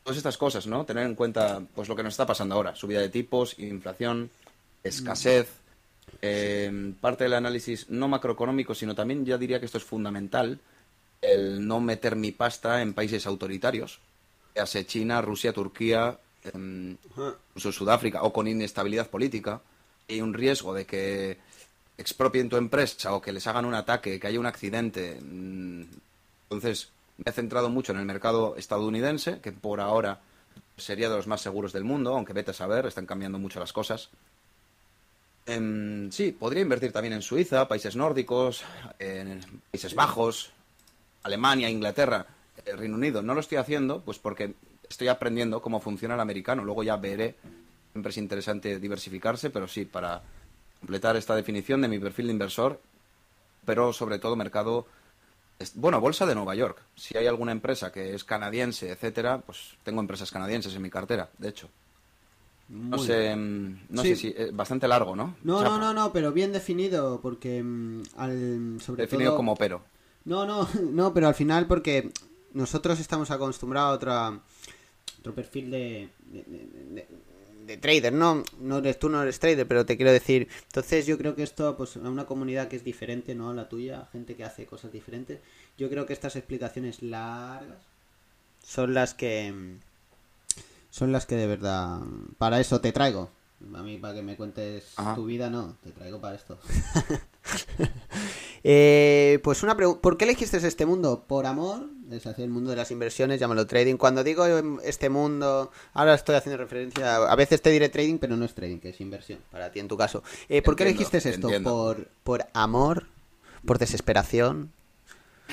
Todas 0.04 0.18
estas 0.18 0.36
cosas, 0.36 0.66
¿no? 0.66 0.84
Tener 0.84 1.06
en 1.06 1.14
cuenta 1.14 1.62
pues 1.74 1.88
lo 1.88 1.96
que 1.96 2.02
nos 2.02 2.12
está 2.12 2.26
pasando 2.26 2.54
ahora, 2.54 2.76
subida 2.76 3.00
de 3.00 3.08
tipos, 3.08 3.58
inflación, 3.58 4.28
escasez, 4.84 5.48
eh, 6.20 6.92
parte 7.00 7.24
del 7.24 7.32
análisis 7.32 7.88
no 7.88 8.08
macroeconómico, 8.08 8.74
sino 8.74 8.94
también 8.94 9.24
ya 9.24 9.38
diría 9.38 9.58
que 9.58 9.64
esto 9.64 9.78
es 9.78 9.84
fundamental, 9.84 10.60
el 11.22 11.66
no 11.66 11.80
meter 11.80 12.14
mi 12.14 12.30
pasta 12.30 12.82
en 12.82 12.92
países 12.92 13.26
autoritarios, 13.26 14.00
ya 14.54 14.66
sea 14.66 14.86
China, 14.86 15.22
Rusia, 15.22 15.52
Turquía, 15.52 16.18
em, 16.44 16.96
incluso 17.50 17.72
Sudáfrica, 17.72 18.22
o 18.22 18.32
con 18.32 18.48
inestabilidad 18.48 19.08
política, 19.08 19.60
y 20.08 20.20
un 20.20 20.34
riesgo 20.34 20.74
de 20.74 20.86
que 20.86 21.38
expropien 21.96 22.48
tu 22.48 22.56
empresa 22.56 23.14
o 23.14 23.20
que 23.20 23.32
les 23.32 23.46
hagan 23.46 23.64
un 23.64 23.74
ataque, 23.74 24.18
que 24.18 24.26
haya 24.26 24.40
un 24.40 24.46
accidente. 24.46 25.18
Mm, 25.20 25.84
entonces, 26.44 26.90
me 27.18 27.30
he 27.30 27.32
centrado 27.32 27.68
mucho 27.70 27.92
en 27.92 27.98
el 27.98 28.04
mercado 28.04 28.56
estadounidense, 28.56 29.40
que 29.40 29.52
por 29.52 29.80
ahora 29.80 30.20
sería 30.76 31.08
de 31.08 31.16
los 31.16 31.26
más 31.26 31.40
seguros 31.40 31.72
del 31.72 31.84
mundo, 31.84 32.14
aunque 32.14 32.32
vete 32.32 32.50
a 32.50 32.54
saber, 32.54 32.86
están 32.86 33.06
cambiando 33.06 33.38
mucho 33.38 33.60
las 33.60 33.72
cosas. 33.72 34.10
Em, 35.46 36.10
sí, 36.10 36.32
podría 36.32 36.62
invertir 36.62 36.92
también 36.92 37.14
en 37.14 37.22
Suiza, 37.22 37.66
países 37.66 37.96
nórdicos, 37.96 38.62
en 38.98 39.40
Países 39.70 39.94
Bajos, 39.94 40.52
Alemania, 41.22 41.68
Inglaterra, 41.68 42.26
el 42.64 42.78
Reino 42.78 42.96
Unido. 42.96 43.22
No 43.22 43.34
lo 43.34 43.40
estoy 43.40 43.58
haciendo, 43.58 44.00
pues 44.00 44.18
porque 44.18 44.54
estoy 44.88 45.08
aprendiendo 45.08 45.62
cómo 45.62 45.80
funciona 45.80 46.14
el 46.14 46.20
americano. 46.20 46.64
Luego 46.64 46.82
ya 46.82 46.96
veré. 46.96 47.36
Siempre 47.92 48.10
es 48.10 48.16
interesante 48.16 48.78
diversificarse, 48.78 49.50
pero 49.50 49.68
sí, 49.68 49.84
para 49.84 50.22
completar 50.80 51.16
esta 51.16 51.36
definición 51.36 51.80
de 51.80 51.88
mi 51.88 51.98
perfil 51.98 52.26
de 52.26 52.32
inversor, 52.32 52.80
pero 53.64 53.92
sobre 53.92 54.18
todo 54.18 54.34
mercado, 54.34 54.86
bueno, 55.74 56.00
bolsa 56.00 56.26
de 56.26 56.34
Nueva 56.34 56.54
York. 56.54 56.82
Si 56.96 57.16
hay 57.16 57.26
alguna 57.26 57.52
empresa 57.52 57.92
que 57.92 58.14
es 58.14 58.24
canadiense, 58.24 58.90
etcétera, 58.90 59.38
pues 59.38 59.74
tengo 59.84 60.00
empresas 60.00 60.30
canadienses 60.30 60.74
en 60.74 60.82
mi 60.82 60.90
cartera, 60.90 61.28
de 61.38 61.48
hecho. 61.48 61.68
No 62.68 62.98
sé, 62.98 63.36
mm, 63.36 63.80
no 63.90 64.02
sé 64.02 64.16
si 64.16 64.28
es 64.28 64.48
eh, 64.48 64.50
bastante 64.52 64.88
largo, 64.88 65.14
¿no? 65.14 65.36
No, 65.44 65.62
no, 65.62 65.78
no, 65.78 65.92
no, 65.92 66.12
pero 66.12 66.32
bien 66.32 66.52
definido 66.52 67.20
porque 67.20 67.62
mm, 67.62 68.02
al 68.16 68.78
sobre 68.80 69.02
definido 69.02 69.36
como 69.36 69.54
pero. 69.56 69.82
No, 70.24 70.46
no, 70.46 70.66
no, 70.90 71.12
pero 71.12 71.28
al 71.28 71.34
final 71.34 71.66
porque 71.66 72.10
nosotros 72.54 73.00
estamos 73.00 73.30
acostumbrados 73.30 73.90
a 73.90 73.94
otra 73.94 74.40
otro 75.18 75.34
perfil 75.34 75.70
de, 75.70 76.08
de 77.66 77.76
trader, 77.76 78.12
no, 78.12 78.42
no 78.60 78.78
eres 78.78 78.98
tú, 78.98 79.08
no 79.08 79.22
eres 79.22 79.38
trader, 79.38 79.66
pero 79.66 79.86
te 79.86 79.96
quiero 79.96 80.12
decir, 80.12 80.48
entonces 80.66 81.06
yo 81.06 81.16
creo 81.18 81.34
que 81.34 81.42
esto, 81.42 81.76
pues 81.76 81.96
a 81.96 82.00
una 82.00 82.26
comunidad 82.26 82.68
que 82.68 82.76
es 82.76 82.84
diferente, 82.84 83.34
¿no? 83.34 83.50
A 83.50 83.54
la 83.54 83.68
tuya, 83.68 84.08
gente 84.12 84.34
que 84.34 84.44
hace 84.44 84.66
cosas 84.66 84.92
diferentes, 84.92 85.38
yo 85.78 85.88
creo 85.88 86.06
que 86.06 86.12
estas 86.12 86.36
explicaciones 86.36 87.02
largas 87.02 87.78
son 88.64 88.94
las 88.94 89.14
que 89.14 89.78
son 90.90 91.10
las 91.10 91.26
que 91.26 91.36
de 91.36 91.46
verdad 91.46 92.00
para 92.38 92.60
eso 92.60 92.80
te 92.80 92.92
traigo. 92.92 93.30
A 93.74 93.82
mí 93.82 93.96
para 93.96 94.14
que 94.14 94.22
me 94.22 94.36
cuentes 94.36 94.94
tu 95.14 95.24
vida 95.24 95.48
no, 95.48 95.76
te 95.82 95.92
traigo 95.92 96.20
para 96.20 96.36
esto. 96.36 96.58
Eh, 98.64 99.40
pues 99.42 99.64
una 99.64 99.76
pregunta, 99.76 100.00
¿por 100.00 100.16
qué 100.16 100.24
elegiste 100.24 100.56
este 100.56 100.86
mundo? 100.86 101.24
¿Por 101.26 101.46
amor? 101.46 101.88
Es 102.12 102.24
decir, 102.24 102.44
el 102.44 102.50
mundo 102.50 102.70
de 102.70 102.76
las 102.76 102.90
inversiones, 102.90 103.40
llámalo 103.40 103.66
trading. 103.66 103.96
Cuando 103.96 104.22
digo 104.22 104.44
este 104.82 105.08
mundo, 105.08 105.70
ahora 105.94 106.14
estoy 106.14 106.34
haciendo 106.34 106.58
referencia, 106.58 107.16
a 107.16 107.36
veces 107.36 107.62
te 107.62 107.70
diré 107.70 107.88
trading, 107.88 108.18
pero 108.18 108.36
no 108.36 108.44
es 108.44 108.54
trading, 108.54 108.78
que 108.78 108.90
es 108.90 109.00
inversión, 109.00 109.38
para 109.50 109.72
ti 109.72 109.80
en 109.80 109.88
tu 109.88 109.96
caso. 109.96 110.22
Eh, 110.48 110.60
¿Por 110.60 110.76
qué 110.76 110.84
elegiste 110.84 111.18
esto? 111.18 111.48
¿Por, 111.62 112.08
¿Por 112.22 112.46
amor? 112.52 113.06
¿Por 113.64 113.78
desesperación? 113.78 114.72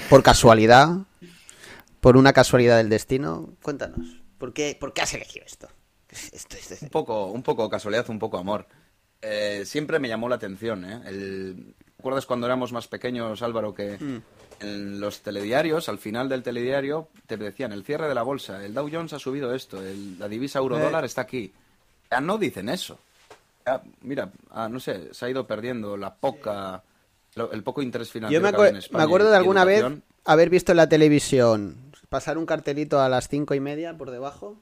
¿Por 0.10 0.22
casualidad? 0.22 0.98
¿Por 2.02 2.18
una 2.18 2.34
casualidad 2.34 2.78
del 2.78 2.90
destino? 2.90 3.50
Cuéntanos, 3.62 4.22
¿por 4.38 4.54
qué, 4.54 4.78
por 4.80 4.94
qué 4.94 5.02
has 5.02 5.14
elegido 5.14 5.46
esto? 5.46 5.70
Un, 6.82 6.90
poco, 6.90 7.28
un 7.28 7.44
poco 7.44 7.70
casualidad, 7.70 8.10
un 8.10 8.20
poco 8.20 8.38
amor. 8.38 8.68
Eh, 9.22 9.64
siempre 9.66 10.00
me 10.00 10.08
llamó 10.08 10.28
la 10.28 10.36
atención, 10.36 10.86
¿eh? 10.86 11.02
El, 11.06 11.76
¿Recuerdas 12.00 12.26
cuando 12.26 12.48
éramos 12.48 12.72
más 12.72 12.88
pequeños, 12.88 13.42
Álvaro, 13.42 13.74
que 13.74 13.98
mm. 14.00 14.22
En 14.62 15.00
los 15.00 15.22
telediarios, 15.22 15.90
al 15.90 15.98
final 15.98 16.30
del 16.30 16.44
telediario, 16.44 17.08
te 17.28 17.38
decían 17.38 17.72
el 17.72 17.84
cierre 17.84 18.08
de 18.08 18.16
la 18.16 18.24
bolsa, 18.24 18.64
el 18.64 18.74
Dow 18.74 18.90
Jones 18.92 19.14
ha 19.14 19.20
subido 19.20 19.54
esto, 19.54 19.82
la 20.18 20.28
divisa 20.28 20.60
euro-dólar 20.60 21.04
eh. 21.04 21.08
está 21.08 21.22
aquí? 21.22 21.52
Ya 22.12 22.22
no 22.22 22.38
dicen 22.38 22.70
eso. 22.70 23.00
mira, 24.02 24.32
ah, 24.52 24.70
no 24.70 24.80
sé, 24.80 25.14
se 25.14 25.26
ha 25.26 25.30
ido 25.30 25.46
perdiendo 25.46 25.98
la 25.98 26.14
poca, 26.14 26.84
el 27.52 27.64
poco 27.64 27.82
interés 27.82 28.12
financiero. 28.12 28.50
Yo 28.52 28.72
me, 28.72 28.80
me 28.92 29.04
acuerdo 29.04 29.30
de 29.30 29.38
alguna 29.38 29.66
vez 29.66 29.86
haber 30.26 30.50
visto 30.50 30.72
en 30.72 30.78
la 30.78 30.90
televisión 30.90 31.76
pasar 32.10 32.38
un 32.38 32.46
cartelito 32.46 33.00
a 33.00 33.10
las 33.10 33.28
cinco 33.28 33.54
y 33.54 33.60
media 33.60 33.98
por 33.98 34.12
debajo 34.12 34.58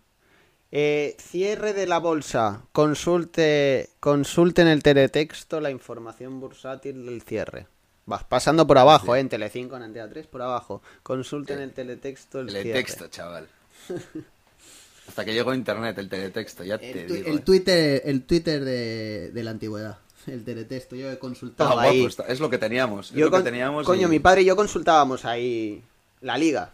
eh, 0.72 1.16
cierre 1.20 1.74
de 1.74 1.88
la 1.88 2.00
bolsa. 2.00 2.64
Consulte, 2.72 3.90
consulte 4.00 4.62
en 4.62 4.68
el 4.68 4.84
teletexto 4.84 5.62
la 5.62 5.72
información 5.72 6.40
bursátil 6.40 7.06
del 7.06 7.22
cierre. 7.22 7.68
Vas 8.08 8.24
pasando 8.24 8.66
por 8.66 8.78
abajo, 8.78 9.16
eh, 9.16 9.20
en 9.20 9.28
Telecinco, 9.28 9.76
en 9.76 9.84
Antena 9.84 10.10
3, 10.10 10.28
por 10.28 10.42
abajo. 10.42 10.82
Consulte 11.04 11.54
en 11.54 11.60
el 11.60 11.74
teletexto 11.74 12.40
el 12.40 12.48
teletexto, 12.48 13.10
chaval. 13.10 13.48
Hasta 15.10 15.26
que 15.26 15.34
llegó 15.34 15.54
internet, 15.54 15.98
el 15.98 16.08
teletexto, 16.08 16.64
ya 16.64 16.78
te 16.78 17.04
el, 17.04 17.08
digo. 17.08 17.30
El 17.30 17.38
eh. 17.40 17.42
Twitter, 17.42 18.02
el 18.06 18.24
Twitter 18.24 18.64
de, 18.64 19.44
la 19.44 19.52
antigüedad. 19.52 19.98
El 20.26 20.46
teletexto, 20.46 20.96
yo 20.96 21.12
he 21.12 21.20
consultado 21.20 21.78
ahí. 21.78 22.08
es 22.30 22.40
lo 22.40 22.50
que 22.50 22.58
teníamos. 22.58 23.12
lo 23.12 23.30
que 23.30 23.42
teníamos 23.42 23.86
coño, 23.86 24.08
mi 24.08 24.20
padre 24.20 24.42
y 24.42 24.46
yo 24.46 24.56
consultábamos 24.56 25.26
ahí 25.26 25.84
la 26.22 26.38
liga 26.38 26.72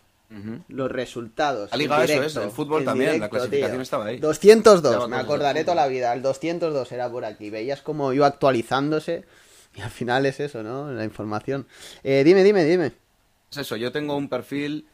los 0.68 0.92
resultados. 0.92 1.70
La 1.72 1.78
liga 1.78 2.04
eso 2.04 2.24
es, 2.24 2.36
el 2.36 2.50
fútbol 2.52 2.84
también, 2.84 3.20
la 3.20 3.30
clasificación 3.30 3.82
estaba 3.82 4.06
ahí. 4.06 4.20
202, 4.20 5.10
me 5.10 5.18
acordaré 5.18 5.64
toda 5.64 5.76
la 5.76 5.88
vida, 5.88 6.14
el 6.14 6.22
202 6.22 6.92
era 6.92 7.10
por 7.10 7.26
aquí, 7.26 7.50
veías 7.50 7.82
como 7.82 8.14
iba 8.14 8.28
actualizándose 8.28 9.26
y 9.76 9.82
al 9.82 9.90
final 9.90 10.26
es 10.26 10.40
eso, 10.40 10.64
¿no? 10.64 10.92
La 10.92 11.04
información. 11.04 11.66
Eh, 12.04 12.24
dime, 12.24 12.44
dime, 12.44 12.64
dime. 12.64 12.92
Es 13.52 13.58
eso, 13.58 13.76
yo 13.76 13.92
tengo 13.92 14.16
un 14.16 14.30
perfil, 14.30 14.88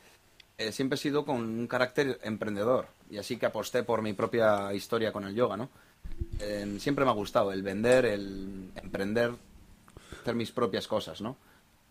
eh, 0.58 0.72
siempre 0.72 0.96
he 0.96 1.00
sido 1.00 1.26
con 1.26 1.38
un 1.38 1.68
carácter 1.68 2.20
emprendedor 2.24 2.88
y 3.10 3.18
así 3.18 3.38
que 3.38 3.46
aposté 3.46 3.84
por 3.84 4.02
mi 4.02 4.14
propia 4.14 4.74
historia 4.74 5.12
con 5.12 5.26
el 5.26 5.36
yoga, 5.36 5.58
¿no? 5.58 5.70
Eh, 6.40 6.78
siempre 6.80 7.06
me 7.06 7.12
ha 7.12 7.14
gustado 7.14 7.52
el 7.52 7.64
vender, 7.64 8.06
el 8.06 8.72
emprender, 8.76 9.32
hacer 10.22 10.36
mis 10.36 10.52
propias 10.52 10.88
cosas, 10.88 11.22
¿no? 11.22 11.38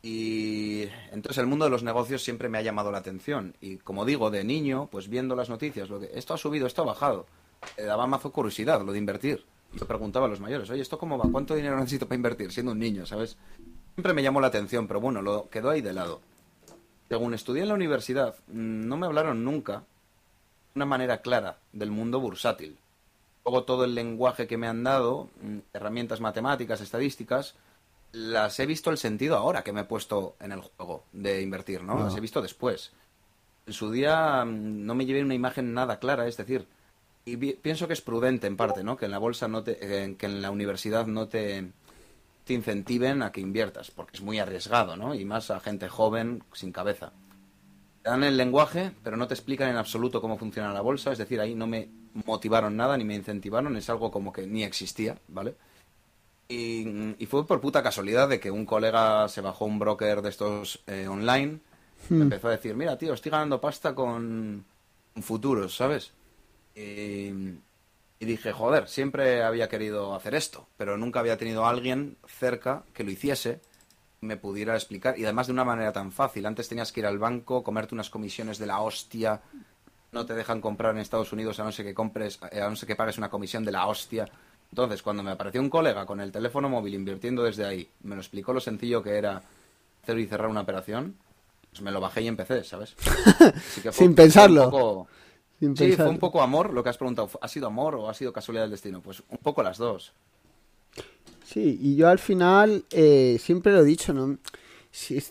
Y 0.02 0.84
entonces 1.10 1.38
el 1.38 1.46
mundo 1.46 1.64
de 1.64 1.70
los 1.70 1.82
negocios 1.82 2.22
siempre 2.22 2.48
me 2.48 2.58
ha 2.58 2.62
llamado 2.62 2.92
la 2.92 2.98
atención. 2.98 3.54
Y 3.60 3.78
como 3.78 4.04
digo, 4.04 4.30
de 4.30 4.44
niño, 4.44 4.88
pues 4.92 5.08
viendo 5.08 5.34
las 5.34 5.48
noticias, 5.48 5.88
lo 5.88 6.00
que 6.00 6.10
esto 6.14 6.34
ha 6.34 6.38
subido, 6.38 6.66
esto 6.66 6.82
ha 6.82 6.86
bajado, 6.86 7.26
me 7.76 7.84
daba 7.84 8.06
mazo 8.06 8.30
curiosidad 8.30 8.84
lo 8.84 8.92
de 8.92 8.98
invertir. 8.98 9.44
Yo 9.72 9.86
preguntaba 9.86 10.26
a 10.26 10.28
los 10.28 10.40
mayores, 10.40 10.70
oye, 10.70 10.82
¿esto 10.82 10.98
cómo 10.98 11.18
va? 11.18 11.30
¿Cuánto 11.30 11.54
dinero 11.54 11.76
necesito 11.76 12.06
para 12.06 12.16
invertir? 12.16 12.52
Siendo 12.52 12.72
un 12.72 12.78
niño, 12.78 13.04
¿sabes? 13.06 13.36
Siempre 13.94 14.14
me 14.14 14.22
llamó 14.22 14.40
la 14.40 14.46
atención, 14.46 14.86
pero 14.86 15.00
bueno, 15.00 15.22
lo 15.22 15.48
quedó 15.50 15.70
ahí 15.70 15.82
de 15.82 15.92
lado. 15.92 16.20
Según 17.08 17.34
estudié 17.34 17.62
en 17.62 17.68
la 17.68 17.74
universidad, 17.74 18.36
mm, 18.48 18.86
no 18.86 18.96
me 18.96 19.06
hablaron 19.06 19.44
nunca 19.44 19.78
de 19.78 19.84
una 20.76 20.86
manera 20.86 21.20
clara 21.20 21.58
del 21.72 21.90
mundo 21.90 22.20
bursátil. 22.20 22.78
Luego 23.44 23.64
todo 23.64 23.84
el 23.84 23.94
lenguaje 23.94 24.46
que 24.46 24.58
me 24.58 24.68
han 24.68 24.84
dado, 24.84 25.30
mm, 25.42 25.58
herramientas 25.72 26.20
matemáticas, 26.20 26.80
estadísticas, 26.80 27.54
las 28.12 28.58
he 28.60 28.66
visto 28.66 28.90
el 28.90 28.98
sentido 28.98 29.36
ahora 29.36 29.62
que 29.62 29.72
me 29.72 29.82
he 29.82 29.84
puesto 29.84 30.36
en 30.40 30.52
el 30.52 30.60
juego 30.60 31.04
de 31.12 31.42
invertir, 31.42 31.82
¿no? 31.82 31.98
Las 31.98 32.16
he 32.16 32.20
visto 32.20 32.40
después. 32.40 32.92
En 33.66 33.72
su 33.72 33.90
día 33.90 34.44
mm, 34.44 34.86
no 34.86 34.94
me 34.94 35.06
llevé 35.06 35.22
una 35.22 35.34
imagen 35.34 35.74
nada 35.74 35.98
clara, 35.98 36.26
es 36.26 36.36
decir, 36.36 36.66
y 37.32 37.36
pienso 37.36 37.86
que 37.86 37.92
es 37.94 38.00
prudente 38.00 38.46
en 38.46 38.56
parte, 38.56 38.82
¿no? 38.82 38.96
Que 38.96 39.06
en 39.06 39.10
la 39.10 39.18
bolsa 39.18 39.48
no 39.48 39.62
te, 39.62 39.78
eh, 39.80 40.16
que 40.16 40.26
en 40.26 40.42
la 40.42 40.50
universidad 40.50 41.06
no 41.06 41.28
te, 41.28 41.70
te 42.44 42.54
incentiven 42.54 43.22
a 43.22 43.30
que 43.32 43.40
inviertas, 43.40 43.90
porque 43.90 44.16
es 44.16 44.22
muy 44.22 44.38
arriesgado, 44.38 44.96
¿no? 44.96 45.14
Y 45.14 45.24
más 45.24 45.50
a 45.50 45.60
gente 45.60 45.88
joven 45.88 46.42
sin 46.52 46.72
cabeza. 46.72 47.12
Te 48.02 48.10
dan 48.10 48.24
el 48.24 48.36
lenguaje, 48.36 48.92
pero 49.02 49.16
no 49.16 49.28
te 49.28 49.34
explican 49.34 49.68
en 49.68 49.76
absoluto 49.76 50.20
cómo 50.20 50.38
funciona 50.38 50.72
la 50.72 50.80
bolsa, 50.80 51.12
es 51.12 51.18
decir, 51.18 51.40
ahí 51.40 51.54
no 51.54 51.66
me 51.66 51.88
motivaron 52.26 52.76
nada 52.76 52.96
ni 52.96 53.04
me 53.04 53.14
incentivaron, 53.14 53.76
es 53.76 53.90
algo 53.90 54.10
como 54.10 54.32
que 54.32 54.46
ni 54.46 54.64
existía, 54.64 55.18
¿vale? 55.28 55.56
Y, 56.48 57.26
fue 57.26 57.46
por 57.46 57.60
puta 57.60 57.82
casualidad 57.82 58.28
de 58.28 58.40
que 58.40 58.50
un 58.50 58.64
colega 58.64 59.28
se 59.28 59.42
bajó 59.42 59.66
un 59.66 59.78
broker 59.78 60.22
de 60.22 60.30
estos 60.30 60.82
eh, 60.86 61.06
online. 61.06 61.60
Hmm. 62.08 62.22
empezó 62.22 62.48
a 62.48 62.52
decir, 62.52 62.74
mira, 62.74 62.96
tío, 62.96 63.12
estoy 63.12 63.30
ganando 63.30 63.60
pasta 63.60 63.94
con 63.94 64.64
futuros, 65.20 65.76
¿sabes? 65.76 66.12
Y, 66.74 67.32
Y 68.20 68.24
dije, 68.26 68.52
joder, 68.52 68.88
siempre 68.88 69.44
había 69.44 69.68
querido 69.68 70.14
hacer 70.14 70.34
esto, 70.34 70.66
pero 70.76 70.96
nunca 70.96 71.20
había 71.20 71.36
tenido 71.36 71.64
a 71.64 71.70
alguien 71.70 72.16
cerca 72.26 72.82
que 72.92 73.04
lo 73.04 73.10
hiciese 73.10 73.60
me 74.20 74.36
pudiera 74.36 74.74
explicar. 74.74 75.18
Y 75.18 75.24
además 75.24 75.46
de 75.46 75.52
una 75.52 75.64
manera 75.64 75.92
tan 75.92 76.12
fácil. 76.12 76.46
Antes 76.46 76.68
tenías 76.68 76.92
que 76.92 77.00
ir 77.00 77.06
al 77.06 77.18
banco, 77.18 77.62
comerte 77.62 77.94
unas 77.94 78.10
comisiones 78.10 78.58
de 78.58 78.66
la 78.66 78.80
hostia. 78.80 79.40
No 80.12 80.26
te 80.26 80.34
dejan 80.34 80.60
comprar 80.60 80.94
en 80.94 81.00
Estados 81.00 81.32
Unidos 81.32 81.60
a 81.60 81.64
no 81.64 81.72
ser 81.72 81.84
que 81.84 81.94
compres, 81.94 82.40
a 82.42 82.68
no 82.68 82.76
ser 82.76 82.86
que 82.86 82.96
pagues 82.96 83.18
una 83.18 83.30
comisión 83.30 83.64
de 83.64 83.72
la 83.72 83.86
hostia. 83.86 84.28
Entonces, 84.70 85.02
cuando 85.02 85.22
me 85.22 85.30
apareció 85.30 85.60
un 85.60 85.70
colega 85.70 86.04
con 86.04 86.20
el 86.20 86.32
teléfono 86.32 86.68
móvil 86.68 86.94
invirtiendo 86.94 87.42
desde 87.42 87.64
ahí, 87.64 87.88
me 88.02 88.16
lo 88.16 88.20
explicó 88.20 88.52
lo 88.52 88.60
sencillo 88.60 89.02
que 89.02 89.16
era 89.16 89.42
hacer 90.02 90.18
y 90.18 90.26
cerrar 90.26 90.48
una 90.48 90.62
operación, 90.62 91.14
pues 91.70 91.82
me 91.82 91.90
lo 91.90 92.00
bajé 92.00 92.22
y 92.22 92.28
empecé, 92.28 92.64
¿sabes? 92.64 92.94
Sin 93.92 94.14
pensarlo 94.14 95.06
sí, 95.60 95.92
fue 95.92 96.08
un 96.08 96.18
poco 96.18 96.42
amor, 96.42 96.72
lo 96.72 96.82
que 96.82 96.90
has 96.90 96.96
preguntado. 96.96 97.30
¿Ha 97.40 97.48
sido 97.48 97.66
amor 97.66 97.94
o 97.94 98.08
ha 98.08 98.14
sido 98.14 98.32
casualidad 98.32 98.64
del 98.64 98.72
destino? 98.72 99.00
Pues 99.00 99.22
un 99.28 99.38
poco 99.38 99.62
las 99.62 99.78
dos. 99.78 100.12
Sí, 101.44 101.78
y 101.80 101.96
yo 101.96 102.08
al 102.08 102.18
final 102.18 102.84
eh, 102.90 103.38
siempre 103.40 103.72
lo 103.72 103.80
he 103.80 103.84
dicho, 103.84 104.12
¿no? 104.12 104.38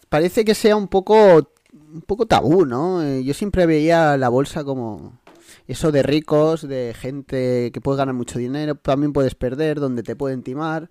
parece 0.09 0.45
que 0.45 0.55
sea 0.55 0.75
un 0.75 0.87
poco, 0.87 1.51
un 1.73 2.01
poco 2.05 2.25
tabú, 2.25 2.65
¿no? 2.65 3.03
Eh, 3.03 3.23
yo 3.23 3.33
siempre 3.33 3.65
veía 3.65 4.17
la 4.17 4.29
bolsa 4.29 4.63
como 4.63 5.19
eso 5.67 5.91
de 5.91 6.03
ricos, 6.03 6.67
de 6.67 6.95
gente 6.97 7.71
que 7.73 7.81
puede 7.81 7.97
ganar 7.97 8.15
mucho 8.15 8.39
dinero, 8.39 8.75
también 8.75 9.13
puedes 9.13 9.35
perder, 9.35 9.79
donde 9.79 10.03
te 10.03 10.15
pueden 10.15 10.43
timar 10.43 10.89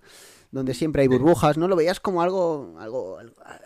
donde 0.51 0.73
siempre 0.73 1.01
hay 1.01 1.07
burbujas, 1.07 1.57
¿no? 1.57 1.67
Lo 1.67 1.75
veías 1.75 1.99
como 1.99 2.21
algo, 2.21 2.75
algo, 2.79 3.17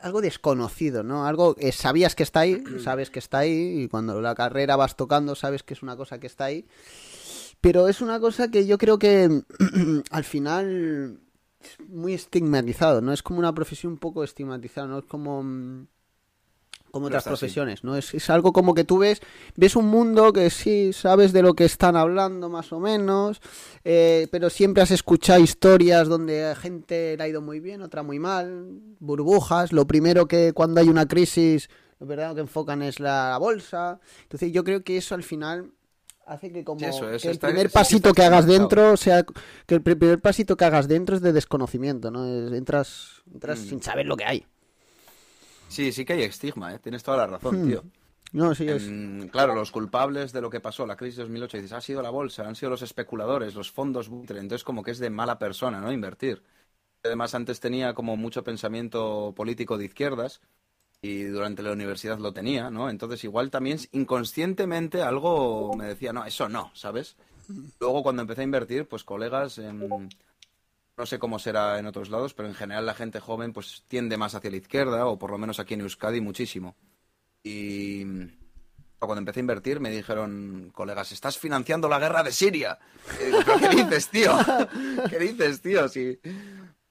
algo 0.01 0.21
desconocido, 0.21 1.03
¿no? 1.03 1.25
Algo 1.25 1.55
que 1.55 1.71
sabías 1.71 2.15
que 2.15 2.23
está 2.23 2.41
ahí, 2.41 2.63
sabes 2.83 3.09
que 3.09 3.19
está 3.19 3.39
ahí, 3.39 3.83
y 3.83 3.87
cuando 3.87 4.19
la 4.21 4.35
carrera 4.35 4.75
vas 4.75 4.95
tocando 4.95 5.35
sabes 5.35 5.63
que 5.63 5.73
es 5.73 5.83
una 5.83 5.95
cosa 5.95 6.19
que 6.19 6.27
está 6.27 6.45
ahí. 6.45 6.65
Pero 7.61 7.87
es 7.87 8.01
una 8.01 8.19
cosa 8.19 8.49
que 8.49 8.65
yo 8.65 8.77
creo 8.77 8.97
que 8.97 9.43
al 10.11 10.23
final 10.23 11.19
es 11.61 11.87
muy 11.87 12.13
estigmatizado, 12.13 13.01
¿no? 13.01 13.13
Es 13.13 13.21
como 13.21 13.39
una 13.39 13.53
profesión 13.53 13.93
un 13.93 13.99
poco 13.99 14.23
estigmatizada, 14.23 14.87
¿no? 14.87 14.99
Es 14.99 15.05
como 15.05 15.43
mm, 15.43 15.87
como 16.91 17.07
otras 17.07 17.23
profesiones, 17.23 17.83
¿no? 17.83 17.95
Es, 17.95 18.29
algo 18.29 18.53
como 18.53 18.73
que 18.73 18.83
tú 18.83 18.99
ves, 18.99 19.21
ves 19.55 19.75
un 19.75 19.87
mundo 19.87 20.33
que 20.33 20.49
sí 20.49 20.93
sabes 20.93 21.33
de 21.33 21.41
lo 21.41 21.53
que 21.53 21.65
están 21.65 21.95
hablando 21.95 22.49
más 22.49 22.71
o 22.73 22.79
menos, 22.79 23.41
eh, 23.83 24.27
pero 24.31 24.49
siempre 24.49 24.83
has 24.83 24.91
escuchado 24.91 25.39
historias 25.39 26.07
donde 26.07 26.53
gente 26.59 27.15
le 27.17 27.23
ha 27.23 27.27
ido 27.27 27.41
muy 27.41 27.59
bien, 27.59 27.81
otra 27.81 28.03
muy 28.03 28.19
mal, 28.19 28.67
burbujas, 28.99 29.71
lo 29.71 29.87
primero 29.87 30.27
que 30.27 30.53
cuando 30.53 30.81
hay 30.81 30.89
una 30.89 31.07
crisis, 31.07 31.69
lo 31.99 32.07
verdad 32.07 32.35
que 32.35 32.41
enfocan 32.41 32.81
es 32.81 32.99
la, 32.99 33.37
bolsa, 33.39 33.99
entonces 34.23 34.51
yo 34.51 34.63
creo 34.63 34.83
que 34.83 34.97
eso 34.97 35.15
al 35.15 35.23
final 35.23 35.71
hace 36.25 36.51
que 36.51 36.63
como 36.63 36.85
el 36.85 37.39
primer 37.39 37.69
pasito 37.69 38.13
que 38.13 38.23
hagas 38.23 38.45
dentro 38.45 38.95
sea 38.95 39.25
que 39.65 39.75
el 39.75 39.81
primer 39.81 40.21
pasito 40.21 40.55
que 40.55 40.65
hagas 40.65 40.87
dentro 40.87 41.15
es 41.15 41.21
de 41.21 41.33
desconocimiento, 41.33 42.11
¿no? 42.11 42.25
entras 42.53 43.23
entras 43.33 43.59
mm. 43.59 43.63
sin 43.63 43.81
saber 43.81 44.05
lo 44.05 44.17
que 44.17 44.25
hay. 44.25 44.45
Sí, 45.71 45.93
sí 45.93 46.03
que 46.03 46.13
hay 46.13 46.23
estigma, 46.23 46.73
¿eh? 46.73 46.79
tienes 46.79 47.01
toda 47.01 47.17
la 47.17 47.27
razón, 47.27 47.63
hmm. 47.63 47.67
tío. 47.67 47.83
No, 48.33 48.53
sí 48.55 48.67
es. 48.67 48.89
claro, 49.31 49.55
los 49.55 49.71
culpables 49.71 50.31
de 50.31 50.41
lo 50.41 50.49
que 50.49 50.59
pasó, 50.59 50.85
la 50.85 50.95
crisis 50.95 51.17
de 51.17 51.23
2008, 51.23 51.57
dices, 51.57 51.73
ha 51.73 51.81
sido 51.81 52.01
la 52.01 52.09
bolsa, 52.09 52.47
han 52.47 52.55
sido 52.55 52.69
los 52.69 52.81
especuladores, 52.81 53.55
los 53.55 53.71
fondos 53.71 54.07
buitre, 54.07 54.39
entonces 54.39 54.63
como 54.63 54.83
que 54.83 54.91
es 54.91 54.99
de 54.99 55.09
mala 55.09 55.37
persona, 55.37 55.81
¿no? 55.81 55.91
Invertir. 55.91 56.41
Además, 57.03 57.35
antes 57.35 57.59
tenía 57.59 57.93
como 57.93 58.15
mucho 58.15 58.43
pensamiento 58.43 59.33
político 59.35 59.77
de 59.77 59.85
izquierdas 59.85 60.41
y 61.01 61.23
durante 61.23 61.63
la 61.63 61.71
universidad 61.71 62.19
lo 62.19 62.31
tenía, 62.31 62.69
¿no? 62.69 62.89
Entonces 62.89 63.23
igual 63.23 63.49
también 63.49 63.79
inconscientemente 63.91 65.01
algo 65.01 65.73
me 65.75 65.85
decía, 65.85 66.13
no, 66.13 66.25
eso 66.25 66.47
no, 66.47 66.71
¿sabes? 66.73 67.17
Luego 67.79 68.03
cuando 68.03 68.21
empecé 68.21 68.41
a 68.41 68.45
invertir, 68.45 68.87
pues 68.87 69.03
colegas... 69.03 69.57
En 69.57 70.09
no 70.97 71.05
sé 71.05 71.19
cómo 71.19 71.39
será 71.39 71.79
en 71.79 71.85
otros 71.87 72.09
lados, 72.09 72.33
pero 72.33 72.47
en 72.47 72.55
general 72.55 72.85
la 72.85 72.93
gente 72.93 73.19
joven 73.19 73.53
pues 73.53 73.83
tiende 73.87 74.17
más 74.17 74.35
hacia 74.35 74.51
la 74.51 74.57
izquierda, 74.57 75.05
o 75.07 75.17
por 75.17 75.31
lo 75.31 75.37
menos 75.37 75.59
aquí 75.59 75.73
en 75.73 75.81
Euskadi 75.81 76.21
muchísimo. 76.21 76.75
Y 77.43 78.03
cuando 78.99 79.19
empecé 79.19 79.39
a 79.39 79.41
invertir 79.41 79.79
me 79.79 79.89
dijeron, 79.89 80.71
colegas, 80.73 81.11
estás 81.11 81.37
financiando 81.37 81.89
la 81.89 81.99
guerra 81.99 82.23
de 82.23 82.31
Siria. 82.31 82.77
qué 83.17 83.69
dices, 83.75 84.09
tío? 84.09 84.37
¿Qué 85.09 85.17
dices, 85.17 85.61
tío? 85.61 85.87
Si 85.87 86.19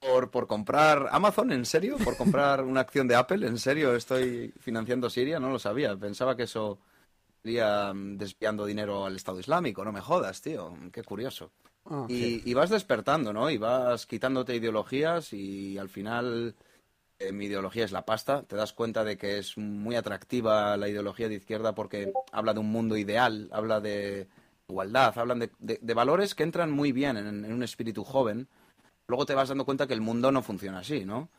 por, 0.01 0.31
por 0.31 0.47
comprar 0.47 1.09
Amazon, 1.11 1.51
¿en 1.51 1.65
serio? 1.65 1.97
¿Por 2.03 2.17
comprar 2.17 2.63
una 2.63 2.81
acción 2.81 3.07
de 3.07 3.15
Apple? 3.15 3.45
¿En 3.47 3.59
serio 3.59 3.95
estoy 3.95 4.51
financiando 4.59 5.09
Siria? 5.09 5.39
No 5.39 5.51
lo 5.51 5.59
sabía. 5.59 5.95
Pensaba 5.95 6.35
que 6.35 6.43
eso 6.43 6.79
iría 7.43 7.93
desviando 7.95 8.65
dinero 8.65 9.05
al 9.05 9.15
Estado 9.15 9.39
Islámico. 9.39 9.85
No 9.85 9.91
me 9.91 10.01
jodas, 10.01 10.41
tío. 10.41 10.75
Qué 10.91 11.03
curioso. 11.03 11.51
Ah, 11.85 12.05
y, 12.07 12.53
vas 12.53 12.69
despertando, 12.69 13.33
¿no? 13.33 13.49
Y 13.49 13.57
vas 13.57 14.05
quitándote 14.05 14.55
ideologías 14.55 15.33
y 15.33 15.77
al 15.77 15.89
final 15.89 16.55
eh, 17.19 17.31
mi 17.31 17.45
ideología 17.45 17.85
es 17.85 17.91
la 17.91 18.05
pasta. 18.05 18.43
Te 18.43 18.55
das 18.55 18.73
cuenta 18.73 19.03
de 19.03 19.17
que 19.17 19.39
es 19.39 19.57
muy 19.57 19.95
atractiva 19.95 20.77
la 20.77 20.87
ideología 20.87 21.27
de 21.27 21.35
izquierda 21.35 21.73
porque 21.73 22.13
habla 22.31 22.53
de 22.53 22.59
un 22.59 22.71
mundo 22.71 22.97
ideal, 22.97 23.49
habla 23.51 23.79
de 23.79 24.27
igualdad, 24.67 25.17
hablan 25.17 25.39
de, 25.39 25.93
valores 25.93 26.35
que 26.35 26.43
entran 26.43 26.71
muy 26.71 26.91
bien 26.91 27.17
en, 27.17 27.51
un 27.51 27.63
espíritu 27.63 28.03
joven. 28.03 28.47
Luego 29.07 29.25
te 29.25 29.35
vas 29.35 29.49
dando 29.49 29.65
cuenta 29.65 29.87
que 29.87 29.93
el 29.93 30.01
mundo 30.01 30.31
no 30.31 30.43
funciona 30.43 30.79
así, 30.79 31.03
¿no? 31.03 31.29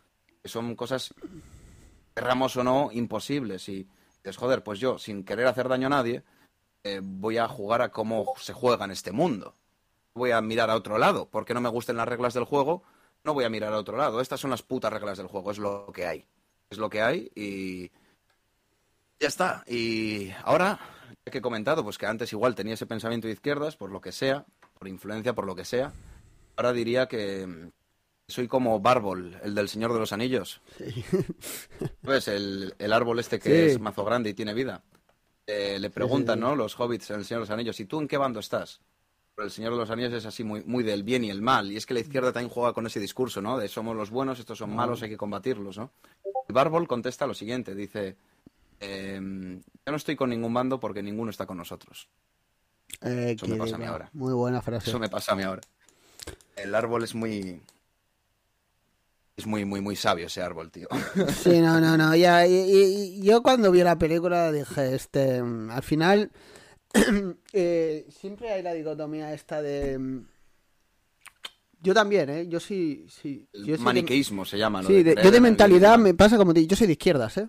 Que 0.43 0.49
son 0.49 0.75
cosas, 0.75 1.15
querramos 2.15 2.57
o 2.57 2.65
no, 2.65 2.91
imposibles. 2.93 3.69
Y 3.69 3.87
dices, 4.17 4.37
joder, 4.37 4.63
pues 4.63 4.81
yo, 4.81 4.99
sin 4.99 5.25
querer 5.25 5.47
hacer 5.47 5.69
daño 5.69 5.87
a 5.87 5.91
nadie, 5.91 6.25
eh, 6.83 7.01
voy 7.03 7.39
a 7.39 7.49
jugar 7.49 7.81
a 7.81 7.93
cómo 7.93 8.35
se 8.39 8.53
juega 8.53 8.85
en 8.85 8.91
este 8.91 9.13
mundo 9.13 9.55
voy 10.15 10.31
a 10.31 10.41
mirar 10.41 10.71
a 10.71 10.77
otro 10.77 10.99
lado. 10.99 11.29
Porque 11.31 11.55
no 11.55 11.61
me 11.61 11.69
gusten 11.69 11.97
las 11.97 12.09
reglas 12.09 12.35
del 12.35 12.45
juego, 12.45 12.83
no 13.25 13.35
voy 13.35 13.45
a 13.45 13.51
mirar 13.51 13.73
a 13.73 13.79
otro 13.79 13.97
lado. 13.97 14.21
Estas 14.21 14.41
son 14.41 14.51
las 14.51 14.63
putas 14.63 14.93
reglas 14.93 15.19
del 15.19 15.27
juego, 15.27 15.51
es 15.51 15.59
lo 15.59 15.91
que 15.93 16.07
hay. 16.07 16.25
Es 16.71 16.79
lo 16.79 16.89
que 16.89 17.03
hay 17.03 17.31
y 17.35 17.91
ya 19.21 19.29
está. 19.29 19.63
Y 19.67 20.31
ahora, 20.43 20.81
que 21.31 21.39
he 21.39 21.43
comentado, 21.43 21.85
pues 21.85 21.99
que 21.99 22.07
antes 22.07 22.33
igual 22.33 22.55
tenía 22.55 22.75
ese 22.75 22.87
pensamiento 22.87 23.27
de 23.29 23.35
izquierdas, 23.35 23.77
por 23.77 23.91
lo 23.91 24.01
que 24.01 24.11
sea, 24.11 24.45
por 24.79 24.89
influencia, 24.89 25.35
por 25.35 25.47
lo 25.47 25.55
que 25.55 25.65
sea, 25.65 25.93
ahora 26.57 26.73
diría 26.73 27.07
que 27.07 27.71
soy 28.27 28.49
como 28.49 28.81
Barbol, 28.81 29.39
el 29.43 29.55
del 29.55 29.69
Señor 29.69 29.93
de 29.93 30.01
los 30.01 30.13
Anillos. 30.13 30.61
Pues 32.03 32.27
el, 32.27 32.75
árbol 32.93 33.21
este 33.21 33.39
que 33.39 33.67
es 33.67 33.79
mazo 33.79 34.05
grande 34.05 34.31
y 34.31 34.35
tiene 34.35 34.55
vida. 34.55 34.83
Eh, 35.47 35.79
le 35.79 35.91
preguntan, 35.91 36.41
¿no? 36.41 36.57
Los 36.57 36.79
hobbits 36.79 37.11
en 37.11 37.21
el 37.21 37.25
Señor 37.25 37.41
de 37.41 37.49
los 37.49 37.51
Anillos, 37.51 37.79
¿y 37.79 37.85
tú 37.85 38.01
en 38.01 38.09
qué 38.09 38.17
bando 38.17 38.41
estás? 38.41 38.81
El 39.39 39.51
Señor 39.51 39.73
de 39.73 39.79
los 39.79 39.91
Anillos 39.91 40.13
es 40.13 40.27
así 40.27 40.45
muy, 40.45 40.63
muy 40.65 40.85
del 40.85 41.03
bien 41.03 41.25
y 41.25 41.31
el 41.31 41.43
mal. 41.43 41.71
Y 41.73 41.77
es 41.77 41.87
que 41.87 41.95
la 41.95 42.01
izquierda 42.01 42.33
también 42.33 42.51
juega 42.51 42.73
con 42.73 42.87
ese 42.87 43.01
discurso, 43.01 43.41
¿no? 43.41 43.59
De 43.59 43.69
somos 43.69 43.97
los 43.97 44.11
buenos, 44.11 44.39
estos 44.39 44.59
son 44.59 44.75
malos, 44.75 45.03
hay 45.03 45.11
que 45.11 45.17
combatirlos, 45.17 45.79
¿no? 45.79 45.91
Y 46.49 46.53
Barbol 46.53 46.87
contesta 46.87 47.27
lo 47.27 47.35
siguiente, 47.35 47.75
dice, 47.75 48.17
em, 48.81 49.61
yo 49.61 49.91
no 49.91 49.97
estoy 49.97 50.17
con 50.17 50.31
ningún 50.31 50.53
bando 50.53 50.79
porque 50.79 51.03
ninguno 51.03 51.31
está 51.31 51.47
con 51.47 51.57
nosotros. 51.57 52.09
Eh, 53.01 53.35
Eso 53.37 53.49
me 53.49 53.57
pasa 53.57 53.77
a 53.77 53.79
mí 53.79 53.85
ahora. 53.87 54.11
Muy 54.13 54.35
buena 54.35 54.61
frase. 54.61 54.91
Eso 54.91 54.99
me 54.99 55.09
pasa 55.09 55.33
a 55.33 55.35
mí 55.35 55.43
ahora. 55.43 55.63
El 56.57 56.75
árbol 56.75 57.05
es 57.05 57.15
muy... 57.15 57.61
Es 59.35 59.47
muy, 59.47 59.65
muy, 59.65 59.81
muy 59.81 59.97
sabio 59.97 60.27
ese 60.27 60.43
árbol, 60.43 60.71
tío. 60.71 60.89
Sí, 61.43 61.61
no, 61.61 61.81
no, 61.81 61.97
no. 61.97 62.15
Ya, 62.15 62.47
y, 62.47 63.19
yo 63.23 63.43
cuando 63.43 63.73
vi 63.73 63.83
la 63.83 63.97
película 63.97 64.53
dije, 64.53 64.95
este, 64.95 65.39
al 65.39 65.83
final 65.83 66.31
Eh, 67.55 68.07
siempre 68.09 68.51
hay 68.51 68.63
la 68.63 68.73
dicotomía 68.73 69.33
esta 69.35 69.61
de... 69.61 69.99
Mm, 69.99 70.27
yo 71.81 71.93
también, 71.95 72.31
¿eh? 72.31 72.49
Yo 72.49 72.61
sí... 72.61 73.07
sí 73.09 73.47
yo 73.53 73.77
maniqueísmo 73.79 74.45
se 74.45 74.57
llama, 74.57 74.81
¿no? 74.81 74.89
Sí, 74.89 75.05
yo 75.05 75.31
de 75.31 75.41
mentalidad 75.41 75.99
me 75.99 76.15
pasa 76.15 76.37
como... 76.37 76.55
Yo 76.55 76.77
soy 76.77 76.87
de 76.87 76.95
izquierdas, 76.95 77.39
¿eh? 77.39 77.49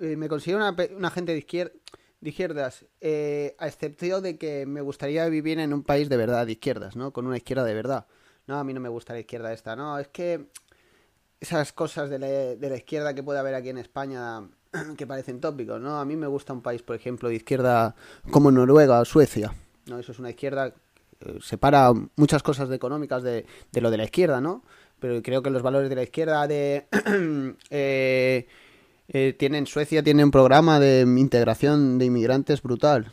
eh 0.00 0.16
me 0.16 0.28
considero 0.28 0.58
una, 0.58 1.10
gente 1.10 1.32
de, 1.32 1.72
de 2.20 2.30
izquierdas, 2.30 2.86
eh, 3.00 3.54
a 3.58 3.66
excepción 3.66 4.22
de 4.22 4.38
que 4.38 4.64
me 4.64 4.80
gustaría 4.80 5.28
vivir 5.28 5.58
en 5.58 5.74
un 5.74 5.82
país 5.82 6.08
de 6.08 6.16
verdad, 6.16 6.46
de 6.46 6.52
izquierdas, 6.52 6.96
¿no? 6.96 7.12
Con 7.12 7.26
una 7.26 7.36
izquierda 7.36 7.64
de 7.64 7.74
verdad. 7.74 8.06
No, 8.46 8.58
a 8.58 8.64
mí 8.64 8.72
no 8.72 8.80
me 8.80 8.88
gusta 8.88 9.12
la 9.12 9.20
izquierda 9.20 9.52
esta, 9.52 9.74
no, 9.76 9.98
es 9.98 10.08
que 10.08 10.46
esas 11.40 11.72
cosas 11.72 12.08
de 12.08 12.18
la, 12.18 12.26
de 12.26 12.70
la 12.70 12.76
izquierda 12.76 13.14
que 13.14 13.22
puede 13.22 13.38
haber 13.38 13.54
aquí 13.54 13.68
en 13.70 13.78
España 13.78 14.48
que 14.96 15.06
parecen 15.06 15.40
tópicos, 15.40 15.80
¿no? 15.80 15.98
A 15.98 16.04
mí 16.04 16.16
me 16.16 16.26
gusta 16.26 16.52
un 16.52 16.62
país, 16.62 16.82
por 16.82 16.96
ejemplo, 16.96 17.28
de 17.28 17.36
izquierda 17.36 17.94
como 18.30 18.50
Noruega 18.50 19.00
o 19.00 19.04
Suecia, 19.04 19.52
¿no? 19.86 19.98
Eso 19.98 20.12
es 20.12 20.18
una 20.18 20.30
izquierda 20.30 20.70
que 20.70 21.40
separa 21.40 21.92
muchas 22.16 22.42
cosas 22.42 22.68
de 22.68 22.76
económicas 22.76 23.22
de, 23.22 23.46
lo 23.72 23.90
de 23.90 23.96
la 23.96 24.04
izquierda, 24.04 24.40
¿no? 24.40 24.64
Pero 24.98 25.22
creo 25.22 25.42
que 25.42 25.50
los 25.50 25.62
valores 25.62 25.88
de 25.88 25.96
la 25.96 26.02
izquierda 26.02 26.46
de... 26.46 26.86
eh, 27.70 28.46
eh, 29.08 29.34
tienen, 29.38 29.66
Suecia 29.66 30.02
tiene 30.02 30.24
un 30.24 30.30
programa 30.30 30.80
de 30.80 31.02
integración 31.02 31.98
de 31.98 32.06
inmigrantes 32.06 32.62
brutal, 32.62 33.12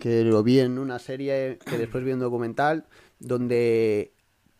que 0.00 0.22
lo 0.22 0.42
vi 0.42 0.60
en 0.60 0.78
una 0.78 0.98
serie 0.98 1.58
que 1.66 1.78
después 1.78 2.04
vi 2.04 2.12
un 2.12 2.20
documental 2.20 2.86
donde 3.18 4.11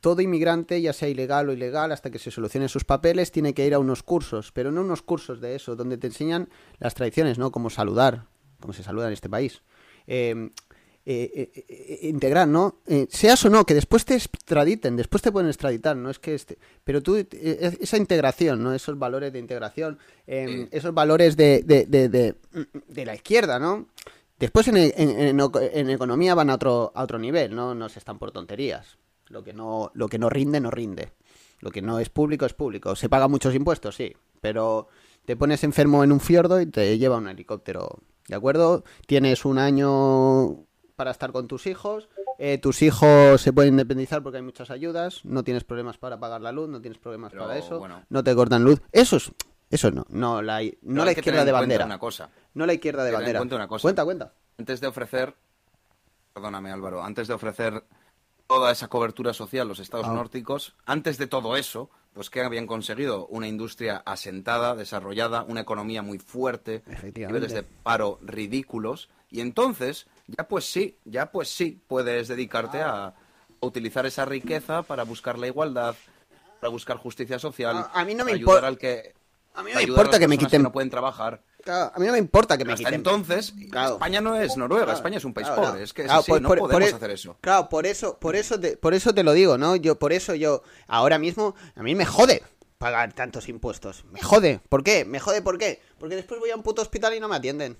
todo 0.02 0.20
inmigrante, 0.20 0.82
ya 0.82 0.92
sea 0.92 1.08
ilegal 1.08 1.48
o 1.48 1.52
ilegal, 1.52 1.92
hasta 1.92 2.10
que 2.10 2.18
se 2.18 2.32
solucionen 2.32 2.68
sus 2.68 2.82
papeles, 2.82 3.30
tiene 3.30 3.54
que 3.54 3.64
ir 3.64 3.72
a 3.72 3.78
unos 3.78 4.02
cursos, 4.02 4.50
pero 4.50 4.72
no 4.72 4.80
unos 4.80 5.00
cursos 5.00 5.40
de 5.40 5.54
eso, 5.54 5.76
donde 5.76 5.96
te 5.96 6.08
enseñan 6.08 6.48
las 6.80 6.94
tradiciones, 6.94 7.38
¿no? 7.38 7.52
Cómo 7.52 7.70
saludar, 7.70 8.26
cómo 8.60 8.74
se 8.74 8.82
saluda 8.82 9.06
en 9.06 9.12
este 9.12 9.30
país. 9.30 9.62
Em, 10.08 10.50
eh, 11.06 11.50
eh, 11.54 11.64
eh, 11.68 12.08
integrar, 12.08 12.48
¿no? 12.48 12.80
seas 13.10 13.44
o 13.44 13.50
no, 13.50 13.64
que 13.64 13.74
después 13.74 14.04
te 14.04 14.14
extraditen, 14.14 14.96
después 14.96 15.22
te 15.22 15.30
pueden 15.30 15.48
extraditar, 15.48 15.96
no 15.96 16.10
es 16.10 16.18
que 16.18 16.34
este, 16.34 16.58
pero 16.82 17.00
tú, 17.00 17.16
esa 17.16 17.96
integración, 17.96 18.62
¿no? 18.62 18.74
Esos 18.74 18.98
valores 18.98 19.32
de 19.32 19.38
integración, 19.38 19.98
em, 20.26 20.68
esos 20.72 20.92
valores 20.92 21.36
de, 21.36 21.62
de, 21.62 21.86
de, 21.86 22.08
de, 22.08 23.06
la 23.06 23.14
izquierda, 23.14 23.60
¿no? 23.60 23.86
Después 24.38 24.66
en, 24.66 24.76
en, 24.76 25.40
en, 25.40 25.90
economía 25.90 26.34
van 26.34 26.50
a 26.50 26.54
otro, 26.54 26.90
a 26.92 27.04
otro 27.04 27.20
nivel, 27.20 27.54
¿no? 27.54 27.74
No 27.74 27.88
se 27.88 28.00
están 28.00 28.18
por 28.18 28.32
tonterías. 28.32 28.98
Lo 29.32 29.42
que 29.42 29.54
no, 29.54 29.90
lo 29.94 30.08
que 30.08 30.18
no 30.18 30.28
rinde, 30.28 30.60
no 30.60 30.70
rinde. 30.70 31.12
Lo 31.60 31.70
que 31.70 31.80
no 31.80 31.98
es 31.98 32.10
público, 32.10 32.44
es 32.44 32.52
público. 32.52 32.94
Se 32.94 33.08
pagan 33.08 33.30
muchos 33.30 33.54
impuestos, 33.54 33.96
sí, 33.96 34.14
pero 34.42 34.88
te 35.24 35.36
pones 35.36 35.64
enfermo 35.64 36.04
en 36.04 36.12
un 36.12 36.20
fiordo 36.20 36.60
y 36.60 36.66
te 36.66 36.98
lleva 36.98 37.16
un 37.16 37.28
helicóptero, 37.28 38.00
¿de 38.28 38.34
acuerdo? 38.34 38.84
Tienes 39.06 39.46
un 39.46 39.58
año 39.58 40.66
para 40.96 41.12
estar 41.12 41.32
con 41.32 41.48
tus 41.48 41.66
hijos. 41.66 42.10
Eh, 42.38 42.58
tus 42.58 42.82
hijos 42.82 43.40
se 43.40 43.54
pueden 43.54 43.72
independizar 43.72 44.22
porque 44.22 44.36
hay 44.36 44.42
muchas 44.42 44.70
ayudas. 44.70 45.24
No 45.24 45.44
tienes 45.44 45.64
problemas 45.64 45.96
para 45.96 46.20
pagar 46.20 46.42
la 46.42 46.52
luz, 46.52 46.68
no 46.68 46.82
tienes 46.82 46.98
problemas 46.98 47.32
para 47.32 47.56
eso. 47.56 47.82
No 48.10 48.22
te 48.22 48.34
cortan 48.34 48.64
luz. 48.64 48.82
Eso 48.92 49.16
es, 49.16 49.32
eso 49.70 49.90
no. 49.90 50.04
No 50.10 50.42
la, 50.42 50.60
no 50.82 51.06
la 51.06 51.12
izquierda 51.12 51.46
de 51.46 51.52
bandera. 51.52 51.86
Una 51.86 51.98
cosa. 51.98 52.28
No 52.52 52.66
la 52.66 52.74
izquierda 52.74 53.02
de 53.02 53.12
bandera. 53.12 53.40
Una 53.40 53.66
cosa. 53.66 53.82
Cuenta, 53.82 54.04
cuenta. 54.04 54.34
Antes 54.58 54.82
de 54.82 54.88
ofrecer, 54.88 55.34
perdóname 56.34 56.70
Álvaro, 56.70 57.02
antes 57.02 57.28
de 57.28 57.34
ofrecer 57.34 57.82
toda 58.52 58.70
esa 58.70 58.88
cobertura 58.88 59.32
social 59.32 59.66
los 59.66 59.78
estados 59.78 60.06
ah. 60.08 60.12
nórdicos, 60.12 60.74
antes 60.84 61.16
de 61.16 61.26
todo 61.26 61.56
eso, 61.56 61.88
pues 62.12 62.28
que 62.28 62.42
habían 62.42 62.66
conseguido 62.66 63.26
una 63.28 63.48
industria 63.48 64.02
asentada, 64.04 64.74
desarrollada, 64.74 65.42
una 65.48 65.62
economía 65.62 66.02
muy 66.02 66.18
fuerte, 66.18 66.82
niveles 67.14 67.54
de 67.54 67.62
paro 67.62 68.18
ridículos, 68.20 69.08
y 69.30 69.40
entonces 69.40 70.06
ya 70.26 70.46
pues 70.46 70.70
sí, 70.70 70.98
ya 71.06 71.32
pues 71.32 71.48
sí, 71.48 71.80
puedes 71.88 72.28
dedicarte 72.28 72.82
a, 72.82 73.14
utilizar 73.60 74.04
esa 74.06 74.24
riqueza 74.24 74.82
para 74.82 75.04
buscar 75.04 75.38
la 75.38 75.46
igualdad, 75.46 75.94
para 76.60 76.70
buscar 76.70 76.96
justicia 76.96 77.38
social, 77.38 77.86
a, 77.92 78.04
mí 78.04 78.14
no 78.14 78.24
me 78.24 78.32
ayudar 78.32 78.64
al 78.64 78.76
que 78.76 79.14
a 79.54 79.62
mí 79.62 79.70
no 79.72 79.76
me 79.76 79.84
importa 79.84 80.18
que 80.18 80.28
me 80.28 80.36
quiten 80.36 80.62
no 80.62 80.72
pueden 80.72 80.90
trabajar. 80.90 81.42
A 81.66 81.92
mí 81.98 82.06
no 82.06 82.12
me 82.12 82.18
importa 82.18 82.58
que 82.58 82.64
me 82.64 82.72
Hasta 82.72 82.84
quiten. 82.84 82.94
entonces, 82.94 83.54
España 83.58 84.20
no 84.20 84.36
es 84.36 84.56
Noruega, 84.56 84.92
España 84.92 85.18
es 85.18 85.24
un 85.24 85.34
país 85.34 85.48
pobre, 85.48 85.82
es 85.82 85.92
que 85.92 86.04
no 86.04 86.22
podemos 86.22 86.90
e- 86.90 86.94
hacer 86.94 87.10
eso. 87.10 87.36
Claro, 87.40 87.68
por 87.68 87.86
eso, 87.86 88.18
por 88.18 88.36
eso 88.36 88.58
te, 88.58 88.76
por 88.76 88.94
eso 88.94 89.14
te 89.14 89.22
lo 89.22 89.32
digo, 89.32 89.58
¿no? 89.58 89.76
Yo 89.76 89.98
por 89.98 90.12
eso 90.12 90.34
yo 90.34 90.62
ahora 90.86 91.18
mismo 91.18 91.54
a 91.74 91.82
mí 91.82 91.94
me 91.94 92.06
jode 92.06 92.42
pagar 92.82 93.12
tantos 93.12 93.48
impuestos. 93.48 94.04
Me 94.10 94.20
jode. 94.20 94.60
¿Por 94.68 94.82
qué? 94.82 95.04
Me 95.04 95.20
jode 95.20 95.40
¿por 95.40 95.56
qué? 95.56 95.80
Porque 95.98 96.16
después 96.16 96.40
voy 96.40 96.50
a 96.50 96.56
un 96.56 96.64
puto 96.64 96.82
hospital 96.82 97.14
y 97.14 97.20
no 97.20 97.28
me 97.28 97.36
atienden. 97.36 97.78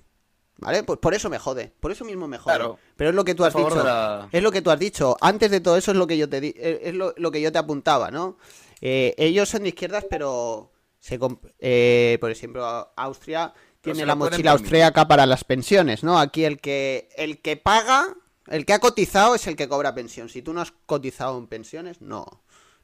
¿Vale? 0.59 0.85
Pues 0.85 1.01
por 1.01 1.13
eso 1.13 1.29
me 1.29 1.41
jode. 1.41 1.73
Por 1.81 1.91
eso 1.91 2.05
mismo 2.05 2.29
me 2.29 2.39
jode. 2.39 2.77
Pero 2.97 3.11
es 3.11 3.17
lo 3.17 3.25
que 3.25 3.35
tú 3.35 3.45
has 3.45 3.53
dicho. 3.53 4.29
Es 4.31 4.43
lo 4.43 4.53
que 4.53 4.63
tú 4.63 4.71
has 4.71 4.79
dicho. 4.79 5.17
Antes 5.21 5.51
de 5.51 5.61
todo 5.61 5.77
eso 5.77 5.91
es 5.91 5.97
lo 5.97 6.07
que 6.07 6.17
yo 6.17 6.29
te 6.29 6.41
di 6.41 6.55
eh, 6.57 6.83
es 6.85 6.95
lo, 6.95 7.31
que 7.33 7.41
yo 7.41 7.51
te 7.51 7.59
apuntaba, 7.59 8.13
¿no? 8.13 8.37
Eh, 8.81 9.15
ellos 9.19 9.49
son 9.49 9.63
de 9.65 9.71
izquierdas, 9.71 10.07
pero 10.09 10.71
se 11.01 11.19
eh, 11.59 12.17
por 12.21 12.31
ejemplo, 12.31 12.93
Austria 12.95 13.53
tiene 13.83 14.07
la 14.07 14.15
mochila 14.15 14.53
austríaca 14.53 15.07
para 15.07 15.27
las 15.27 15.45
pensiones, 15.45 16.03
¿no? 16.03 16.19
Aquí 16.19 16.45
el 16.45 16.61
que 16.61 17.09
el 17.17 17.41
que 17.43 17.57
paga, 17.57 18.17
el 18.47 18.65
que 18.65 18.73
ha 18.73 18.79
cotizado 18.79 19.35
es 19.35 19.47
el 19.47 19.57
que 19.57 19.69
cobra 19.69 19.95
pensión. 19.95 20.29
Si 20.29 20.41
tú 20.41 20.55
no 20.55 20.63
has 20.63 20.73
cotizado 20.87 21.39
en 21.39 21.47
pensiones, 21.47 22.01
no 22.01 22.43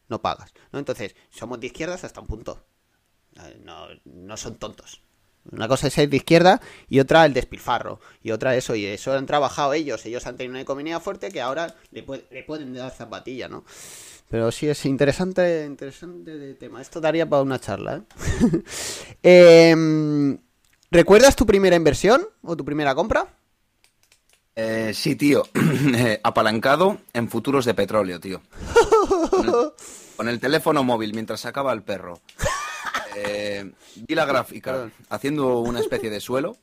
no 0.09 0.23
pagas, 0.23 0.53
¿no? 0.73 0.79
Entonces, 0.79 1.15
somos 1.31 1.61
de 1.61 1.67
izquierdas 1.67 2.05
hasta 2.05 2.21
un 2.21 2.27
punto. 2.27 2.65
No, 3.63 3.87
no 4.05 4.37
son 4.37 4.57
tontos. 4.57 5.03
Una 5.51 5.69
cosa 5.69 5.87
es 5.87 5.95
ser 5.95 6.09
de 6.09 6.17
izquierda 6.17 6.61
y 6.89 7.01
otra 7.01 7.25
el 7.25 7.33
despilfarro. 7.33 8.01
Y 8.23 8.33
otra 8.33 8.57
eso, 8.57 8.75
y 8.75 8.85
eso 8.85 9.13
han 9.13 9.27
trabajado 9.27 9.73
ellos. 9.73 10.05
Ellos 10.07 10.27
han 10.27 10.37
tenido 10.37 10.53
una 10.53 10.61
economía 10.61 11.01
fuerte 11.01 11.31
que 11.31 11.41
ahora 11.41 11.75
le, 11.91 12.03
pueden 12.03 12.75
dar 12.75 12.91
zapatilla, 12.91 13.49
¿no? 13.49 13.65
Pero 14.29 14.51
sí 14.53 14.69
es 14.69 14.85
interesante, 14.85 15.65
interesante 15.65 16.37
de 16.37 16.55
tema. 16.55 16.83
Esto 16.83 17.01
daría 17.01 17.27
para 17.27 17.43
una 17.43 17.59
charla, 17.59 17.97
¿eh? 17.97 18.63
Em, 19.23 20.39
¿Recuerdas 20.91 21.37
tu 21.37 21.45
primera 21.45 21.77
inversión 21.77 22.27
o 22.43 22.57
tu 22.57 22.65
primera 22.65 22.95
compra? 22.95 23.27
Eh, 24.57 24.93
sí, 24.95 25.17
tío. 25.17 25.45
Apalancado 26.23 26.99
en 27.13 27.29
futuros 27.29 27.65
de 27.67 27.75
petróleo, 27.75 28.19
tío. 28.19 28.41
Con 30.17 30.29
el, 30.29 30.41
teléfono 30.41 30.83
móvil 30.83 31.13
mientras 31.13 31.41
sacaba 31.41 31.73
el 31.73 31.83
perro. 31.83 32.21
Eh, 33.17 33.71
vi 33.97 34.15
la 34.15 34.25
gráfica 34.25 34.91
haciendo 35.11 35.61
una 35.61 35.81
especie 35.81 36.09
de 36.09 36.21
suelo. 36.21 36.57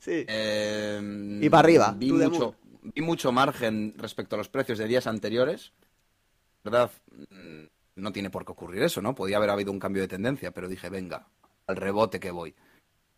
Sí. 0.00 0.24
Eh, 0.26 1.38
y 1.40 1.48
para 1.48 1.60
arriba. 1.60 1.94
Vi 1.96 2.12
mucho, 2.12 2.56
vi 2.82 3.00
mucho 3.00 3.30
margen 3.30 3.94
respecto 3.96 4.34
a 4.34 4.38
los 4.38 4.48
precios 4.48 4.78
de 4.78 4.86
días 4.86 5.06
anteriores. 5.06 5.72
¿Verdad? 6.64 6.90
Mm, 7.30 7.64
no 7.94 8.12
tiene 8.12 8.30
por 8.30 8.44
qué 8.44 8.52
ocurrir 8.52 8.82
eso, 8.82 9.00
¿no? 9.00 9.14
Podía 9.14 9.36
haber 9.36 9.50
habido 9.50 9.70
un 9.70 9.78
cambio 9.78 10.02
de 10.02 10.08
tendencia, 10.08 10.50
pero 10.50 10.68
dije, 10.68 10.90
venga, 10.90 11.28
al 11.66 11.76
rebote 11.76 12.18
que 12.18 12.32
voy. 12.32 12.54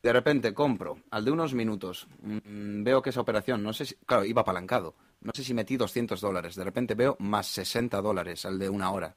De 0.03 0.13
repente 0.13 0.55
compro, 0.55 0.99
al 1.11 1.25
de 1.25 1.31
unos 1.31 1.53
minutos, 1.53 2.09
mm, 2.23 2.83
veo 2.83 3.03
que 3.03 3.11
esa 3.11 3.21
operación, 3.21 3.63
no 3.63 3.73
sé 3.73 3.85
si, 3.85 3.95
claro, 4.07 4.25
iba 4.25 4.41
apalancado, 4.41 4.95
no 5.21 5.33
sé 5.35 5.45
si 5.45 5.53
metí 5.53 5.77
200 5.77 6.21
dólares, 6.21 6.55
de 6.55 6.65
repente 6.65 6.95
veo 6.95 7.17
más 7.19 7.47
60 7.49 8.01
dólares 8.01 8.47
al 8.47 8.59
de 8.59 8.71
una 8.71 8.91
hora. 8.93 9.15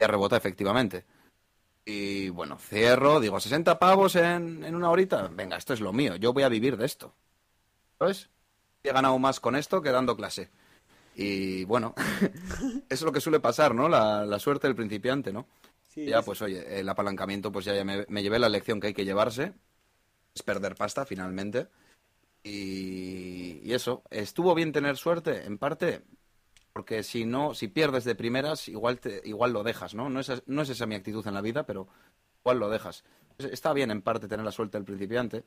Ya 0.00 0.08
rebota 0.08 0.36
efectivamente. 0.36 1.04
Y 1.84 2.28
bueno, 2.30 2.58
cierro, 2.58 3.20
digo, 3.20 3.38
60 3.38 3.78
pavos 3.78 4.16
en, 4.16 4.64
en 4.64 4.74
una 4.74 4.90
horita, 4.90 5.28
venga, 5.28 5.56
esto 5.56 5.72
es 5.72 5.80
lo 5.80 5.92
mío, 5.92 6.16
yo 6.16 6.32
voy 6.32 6.42
a 6.42 6.48
vivir 6.48 6.76
de 6.76 6.86
esto. 6.86 7.14
¿Sabes? 7.96 8.28
He 8.82 8.92
ganado 8.92 9.18
más 9.20 9.38
con 9.38 9.54
esto 9.54 9.80
que 9.80 9.92
dando 9.92 10.16
clase. 10.16 10.50
Y 11.14 11.64
bueno, 11.64 11.94
eso 12.00 12.82
es 12.88 13.02
lo 13.02 13.12
que 13.12 13.20
suele 13.20 13.38
pasar, 13.38 13.76
¿no? 13.76 13.88
La, 13.88 14.38
suerte 14.40 14.66
del 14.66 14.74
principiante, 14.74 15.32
¿no? 15.32 15.46
ya, 15.94 16.20
pues 16.20 16.42
oye, 16.42 16.78
el 16.80 16.86
apalancamiento, 16.90 17.50
pues 17.50 17.64
ya, 17.64 17.82
me, 17.82 18.04
me 18.08 18.22
llevé 18.22 18.38
la 18.38 18.50
lección 18.50 18.80
que 18.80 18.88
hay 18.88 18.92
que 18.92 19.06
llevarse 19.06 19.54
es 20.36 20.42
perder 20.42 20.76
pasta 20.76 21.04
finalmente. 21.06 21.68
Y, 22.44 23.72
eso, 23.72 24.04
¿estuvo 24.10 24.54
bien 24.54 24.72
tener 24.72 24.96
suerte? 24.96 25.44
En 25.44 25.58
parte, 25.58 26.02
porque 26.72 27.02
si 27.02 27.24
no, 27.24 27.54
si 27.54 27.68
pierdes 27.68 28.04
de 28.04 28.14
primeras, 28.14 28.68
igual, 28.68 29.00
te, 29.00 29.20
igual 29.24 29.52
lo 29.52 29.64
dejas, 29.64 29.94
¿no? 29.94 30.08
No 30.08 30.20
es, 30.20 30.42
no 30.46 30.62
es 30.62 30.68
esa 30.68 30.86
mi 30.86 30.94
actitud 30.94 31.26
en 31.26 31.34
la 31.34 31.40
vida, 31.40 31.66
pero 31.66 31.88
igual 32.42 32.58
lo 32.58 32.70
dejas. 32.70 33.02
Está 33.38 33.72
bien 33.72 33.90
en 33.90 34.02
parte 34.02 34.28
tener 34.28 34.44
la 34.44 34.52
suerte 34.52 34.78
del 34.78 34.84
principiante, 34.84 35.44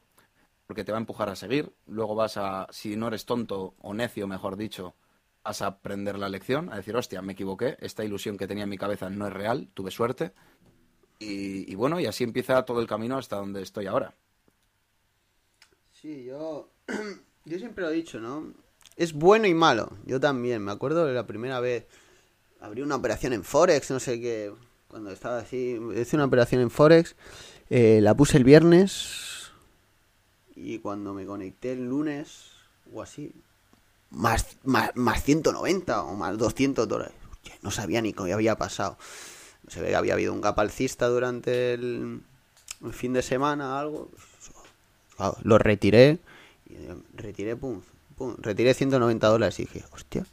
porque 0.67 0.83
te 0.83 0.91
va 0.91 0.97
a 0.97 1.01
empujar 1.01 1.29
a 1.29 1.35
seguir. 1.35 1.73
Luego 1.87 2.15
vas 2.15 2.35
a, 2.35 2.67
si 2.71 2.97
no 2.97 3.07
eres 3.07 3.25
tonto 3.25 3.75
o 3.79 3.93
necio, 3.93 4.27
mejor 4.27 4.57
dicho, 4.57 4.95
vas 5.43 5.61
a 5.61 5.67
aprender 5.67 6.19
la 6.19 6.29
lección, 6.29 6.71
a 6.71 6.75
decir, 6.75 6.95
hostia, 6.95 7.21
me 7.21 7.33
equivoqué, 7.33 7.77
esta 7.79 8.03
ilusión 8.03 8.37
que 8.37 8.47
tenía 8.47 8.65
en 8.65 8.69
mi 8.69 8.77
cabeza 8.77 9.09
no 9.09 9.27
es 9.27 9.33
real, 9.33 9.69
tuve 9.73 9.91
suerte. 9.91 10.33
y 11.19 11.75
bueno, 11.75 11.99
y 11.99 12.05
así 12.07 12.23
empieza 12.23 12.63
todo 12.65 12.81
el 12.81 12.87
camino 12.87 13.17
hasta 13.17 13.37
donde 13.37 13.61
estoy 13.61 13.87
ahora. 13.87 14.15
Sí, 16.01 16.23
yo, 16.23 16.69
yo 17.45 17.57
siempre 17.57 17.83
lo 17.83 17.89
he 17.89 17.93
dicho, 17.93 18.21
¿no? 18.21 18.53
Es 18.95 19.11
bueno 19.11 19.47
y 19.47 19.53
malo. 19.53 19.91
Yo 20.05 20.19
también. 20.19 20.63
Me 20.63 20.71
acuerdo 20.71 21.05
de 21.05 21.13
la 21.13 21.27
primera 21.27 21.59
vez. 21.59 21.87
Abrí 22.61 22.81
una 22.81 22.95
operación 22.95 23.33
en 23.33 23.43
Forex, 23.43 23.91
no 23.91 23.99
sé 23.99 24.19
qué. 24.21 24.53
Cuando 24.87 25.11
estaba 25.11 25.39
así. 25.39 25.77
Hice 25.95 26.15
una 26.15 26.25
operación 26.25 26.61
en 26.61 26.69
Forex. 26.69 27.15
Eh, 27.69 27.99
la 28.01 28.15
puse 28.15 28.37
el 28.37 28.45
viernes. 28.45 29.51
Y 30.55 30.79
cuando 30.79 31.13
me 31.13 31.25
conecté 31.25 31.73
el 31.73 31.85
lunes. 31.85 32.51
O 32.93 33.01
así. 33.01 33.33
Más, 34.09 34.57
más, 34.63 34.91
más 34.95 35.23
190 35.23 36.03
o 36.03 36.15
más 36.15 36.37
200 36.37 36.87
dólares. 36.87 37.13
no 37.61 37.71
sabía 37.71 38.01
ni 38.01 38.13
qué 38.13 38.31
había 38.31 38.57
pasado. 38.57 38.97
Se 39.67 39.81
ve 39.81 39.89
que 39.89 39.95
había 39.95 40.13
habido 40.13 40.31
un 40.31 40.41
gap 40.41 40.59
alcista 40.59 41.07
durante 41.07 41.73
el, 41.73 42.21
el 42.83 42.93
fin 42.93 43.13
de 43.13 43.21
semana, 43.21 43.79
algo 43.79 44.09
lo 45.43 45.57
retiré. 45.57 46.19
retiré, 47.15 47.55
pum, 47.55 47.81
pum, 48.17 48.35
retiré 48.39 48.73
190 48.73 49.27
dólares 49.27 49.59
y 49.59 49.63
dije, 49.63 49.83
hostia, 49.91 50.25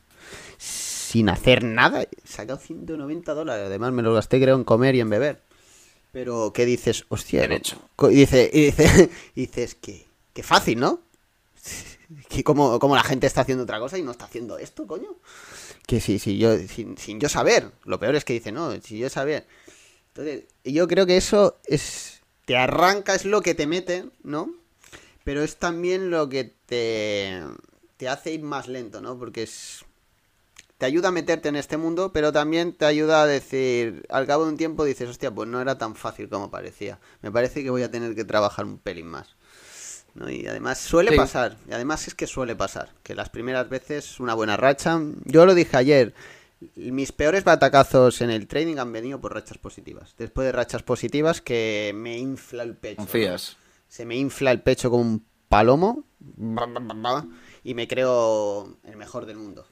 sin 0.59 1.28
hacer 1.28 1.64
nada, 1.64 2.03
he 2.03 2.09
sacado 2.24 2.59
190 2.59 3.34
dólares. 3.34 3.66
Además, 3.66 3.93
me 3.93 4.03
lo 4.03 4.14
gasté, 4.14 4.41
creo, 4.41 4.57
en 4.57 4.64
comer 4.64 4.95
y 4.95 5.01
en 5.01 5.11
beber. 5.11 5.41
Pero, 6.12 6.53
¿qué 6.53 6.64
dices? 6.64 7.05
Hostia, 7.09 7.45
hecho. 7.45 7.78
Y, 8.11 8.14
dice, 8.14 8.51
y 8.53 8.64
dice, 8.66 9.11
dices 9.34 9.74
que, 9.74 10.07
que 10.32 10.43
fácil, 10.43 10.80
¿no? 10.80 11.01
Que 12.28 12.45
como, 12.45 12.78
como 12.78 12.95
la 12.95 13.03
gente 13.03 13.26
está 13.26 13.41
haciendo 13.41 13.64
otra 13.64 13.80
cosa 13.80 13.99
y 13.99 14.03
no 14.03 14.12
está 14.12 14.26
haciendo 14.26 14.59
esto, 14.59 14.87
coño. 14.87 15.16
Que 15.87 16.01
sí, 16.01 16.20
sí, 16.20 16.39
yo, 16.39 16.57
sin, 16.59 16.97
sin 16.97 17.18
yo 17.18 17.28
saber. 17.28 17.72
Lo 17.84 17.99
peor 17.99 18.14
es 18.14 18.24
que 18.24 18.32
dice, 18.32 18.53
no, 18.53 18.80
si 18.80 18.99
yo 18.99 19.11
saber. 19.11 19.47
Entonces, 20.09 20.45
yo 20.64 20.87
creo 20.87 21.05
que 21.05 21.16
eso 21.16 21.57
es. 21.64 22.20
Te 22.45 22.57
arranca, 22.57 23.14
es 23.14 23.24
lo 23.24 23.43
que 23.43 23.55
te 23.55 23.66
mete, 23.66 24.05
¿no? 24.22 24.55
Pero 25.27 25.43
es 25.43 25.57
también 25.57 26.09
lo 26.09 26.29
que 26.29 26.55
te, 26.66 27.43
te 27.97 28.09
hace 28.09 28.31
ir 28.33 28.43
más 28.43 28.68
lento, 28.68 29.01
¿no? 29.01 29.18
Porque 29.18 29.43
es, 29.43 29.85
te 30.79 30.87
ayuda 30.87 31.09
a 31.09 31.11
meterte 31.11 31.49
en 31.49 31.57
este 31.57 31.77
mundo, 31.77 32.12
pero 32.12 32.31
también 32.31 32.72
te 32.72 32.85
ayuda 32.85 33.22
a 33.22 33.27
decir, 33.27 34.07
al 34.09 34.24
cabo 34.29 34.45
de 34.45 34.51
un 34.53 34.57
tiempo 34.57 34.85
dices, 34.85 35.09
hostia, 35.09 35.33
pues 35.33 35.49
no 35.49 35.61
era 35.61 35.79
tan 35.79 35.97
fácil 35.97 36.29
como 36.29 36.49
parecía. 36.49 37.01
Me 37.22 37.33
parece 37.33 37.64
que 37.64 37.70
voy 37.70 37.83
a 37.83 37.91
tener 37.91 38.14
que 38.14 38.24
trabajar 38.24 38.66
un 38.66 38.79
pelín 38.79 39.09
más. 39.09 39.35
¿no? 40.14 40.31
Y 40.31 40.47
además 40.47 40.79
suele 40.79 41.11
Sí. 41.11 41.16
pasar, 41.16 41.57
y 41.68 41.72
además 41.72 42.07
es 42.07 42.14
que 42.14 42.29
suele 42.29 42.55
pasar, 42.55 42.91
que 43.03 43.16
las 43.16 43.29
primeras 43.29 43.68
veces 43.68 44.20
una 44.20 44.35
buena 44.35 44.57
racha. 44.57 45.01
Yo 45.24 45.45
lo 45.45 45.57
dije 45.57 45.77
ayer, 45.77 46.14
mis 46.77 47.11
peores 47.11 47.43
batacazos 47.43 48.20
en 48.20 48.31
el 48.31 48.47
trading 48.47 48.77
han 48.79 48.93
venido 48.93 49.20
por 49.20 49.35
rachas 49.35 49.59
positivas. 49.59 50.14
Después 50.18 50.47
de 50.47 50.53
rachas 50.53 50.85
positivas 50.85 51.41
que 51.41 51.91
me 51.97 52.16
infla 52.16 52.62
el 52.62 52.77
pecho. 52.77 52.99
Confías. 52.99 53.57
Se 53.89 54.05
me 54.05 54.16
infla 54.16 54.51
el 54.53 54.61
pecho 54.62 54.91
como 54.91 55.03
un 55.03 55.24
palomo 55.49 56.05
y 57.64 57.74
me 57.74 57.87
creo 57.89 58.76
el 58.84 58.97
mejor 58.97 59.26
del 59.26 59.37
mundo. 59.37 59.66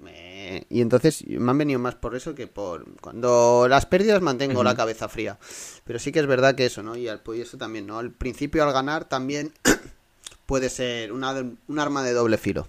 Me- 0.00 0.64
Y 0.70 0.80
entonces 0.80 1.26
me 1.26 1.50
han 1.50 1.58
venido 1.58 1.78
más 1.80 1.94
por 1.96 2.14
eso 2.14 2.34
que 2.34 2.46
por... 2.46 2.84
Cuando 3.00 3.66
las 3.68 3.84
pérdidas 3.86 4.22
mantengo 4.22 4.62
la 4.62 4.74
cabeza 4.76 5.08
fría. 5.08 5.38
Pero 5.84 5.98
sí 5.98 6.12
que 6.12 6.20
es 6.20 6.26
verdad 6.26 6.54
que 6.54 6.66
eso, 6.66 6.82
¿no? 6.82 6.96
Y, 6.96 7.08
al- 7.08 7.22
y 7.34 7.40
eso 7.40 7.58
también, 7.58 7.86
¿no? 7.86 7.98
Al 7.98 8.10
principio 8.12 8.62
al 8.64 8.72
ganar 8.72 9.08
también 9.08 9.52
puede 10.46 10.70
ser 10.70 11.12
una, 11.12 11.32
un 11.32 11.78
arma 11.78 12.02
de 12.02 12.12
doble 12.12 12.38
filo. 12.38 12.68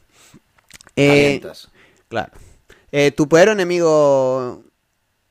Eh, 0.96 1.40
claro. 2.10 2.32
Eh, 2.92 3.12
¿Tu 3.12 3.28
peor 3.30 3.50
enemigo 3.50 4.64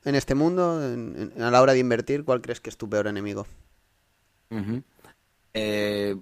en 0.05 0.15
este 0.15 0.35
mundo, 0.35 0.81
en- 0.83 1.31
en- 1.35 1.41
a 1.43 1.51
la 1.51 1.61
hora 1.61 1.73
de 1.73 1.79
invertir, 1.79 2.23
cuál 2.23 2.41
crees 2.41 2.61
que 2.61 2.69
es 2.69 2.77
tu 2.77 2.89
peor 2.89 3.07
enemigo? 3.07 3.45
Eh, 5.53 6.15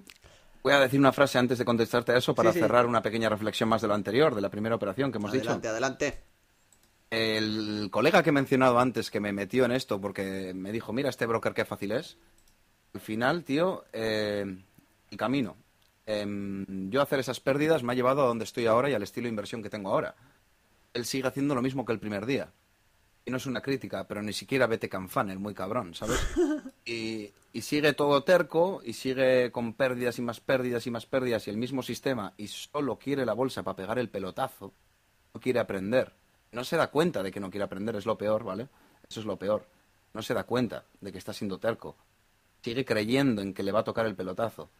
voy 0.62 0.72
a 0.72 0.80
decir 0.80 0.98
una 1.00 1.12
frase 1.12 1.38
antes 1.38 1.58
de 1.58 1.64
contestarte 1.64 2.12
a 2.12 2.16
eso 2.18 2.34
para 2.34 2.50
Sí, 2.52 2.58
sí. 2.58 2.60
cerrar 2.62 2.86
una 2.86 3.02
pequeña 3.02 3.28
reflexión 3.28 3.68
más 3.68 3.82
de 3.82 3.88
lo 3.88 3.94
anterior, 3.94 4.34
de 4.34 4.40
la 4.40 4.50
primera 4.50 4.74
operación 4.74 5.10
que 5.12 5.18
hemos 5.18 5.30
adelante, 5.30 5.58
dicho. 5.60 5.70
adelante. 5.70 6.18
El 7.10 7.88
colega 7.90 8.22
que 8.22 8.30
he 8.30 8.32
mencionado 8.32 8.78
antes 8.78 9.10
que 9.10 9.20
me 9.20 9.32
metió 9.32 9.64
en 9.64 9.72
esto 9.72 10.00
porque 10.00 10.52
me 10.54 10.72
dijo, 10.72 10.92
mira 10.92 11.08
este 11.08 11.26
broker 11.26 11.54
qué 11.54 11.64
fácil 11.64 11.92
es. 11.92 12.18
Al 12.94 13.00
final, 13.00 13.44
tío, 13.44 13.84
eh, 13.92 14.44
el 15.10 15.16
camino. 15.16 15.56
Em, 16.04 16.90
yo 16.90 17.00
hacer 17.02 17.18
esas 17.20 17.40
pérdidas 17.40 17.82
me 17.82 17.92
ha 17.92 17.96
llevado 17.96 18.22
a 18.22 18.26
donde 18.26 18.44
estoy 18.44 18.66
ahora 18.66 18.90
y 18.90 18.94
al 18.94 19.02
estilo 19.02 19.24
de 19.24 19.30
inversión 19.30 19.62
que 19.62 19.70
tengo 19.70 19.90
ahora. 19.90 20.14
Él 20.94 21.04
sigue 21.04 21.28
haciendo 21.28 21.54
lo 21.54 21.62
mismo 21.62 21.84
que 21.84 21.92
el 21.92 21.98
primer 21.98 22.26
día. 22.26 22.50
Y 23.28 23.30
no 23.30 23.36
es 23.36 23.44
una 23.44 23.60
crítica, 23.60 24.08
pero 24.08 24.22
ni 24.22 24.32
siquiera 24.32 24.66
vete 24.66 24.88
canfaner, 24.88 25.38
muy 25.38 25.52
cabrón, 25.52 25.94
¿sabes? 25.94 26.18
Y, 26.86 27.30
sigue 27.60 27.92
todo 27.92 28.24
terco 28.24 28.80
y 28.82 28.94
sigue 28.94 29.52
con 29.52 29.74
pérdidas 29.74 30.18
y 30.18 30.22
más 30.22 30.40
pérdidas 30.40 30.86
y 30.86 30.90
más 30.90 31.04
pérdidas 31.04 31.46
y 31.46 31.50
el 31.50 31.58
mismo 31.58 31.82
sistema 31.82 32.32
y 32.38 32.46
solo 32.46 32.98
quiere 32.98 33.26
la 33.26 33.34
bolsa 33.34 33.62
para 33.62 33.76
pegar 33.76 33.98
el 33.98 34.08
pelotazo. 34.08 34.72
No 35.34 35.40
quiere 35.40 35.58
aprender. 35.58 36.14
No 36.52 36.64
se 36.64 36.78
da 36.78 36.86
cuenta 36.90 37.22
de 37.22 37.30
que 37.30 37.40
no 37.40 37.50
quiere 37.50 37.64
aprender, 37.64 37.96
es 37.96 38.06
lo 38.06 38.16
peor, 38.16 38.44
¿vale? 38.44 38.68
Eso 39.06 39.20
es 39.20 39.26
lo 39.26 39.36
peor. 39.36 39.66
No 40.14 40.22
se 40.22 40.32
da 40.32 40.44
cuenta 40.44 40.84
de 41.02 41.12
que 41.12 41.18
está 41.18 41.34
siendo 41.34 41.58
terco. 41.58 41.96
Sigue 42.62 42.86
creyendo 42.86 43.42
en 43.42 43.52
que 43.52 43.62
le 43.62 43.72
va 43.72 43.80
a 43.80 43.84
tocar 43.84 44.06
el 44.06 44.14
pelotazo. 44.14 44.70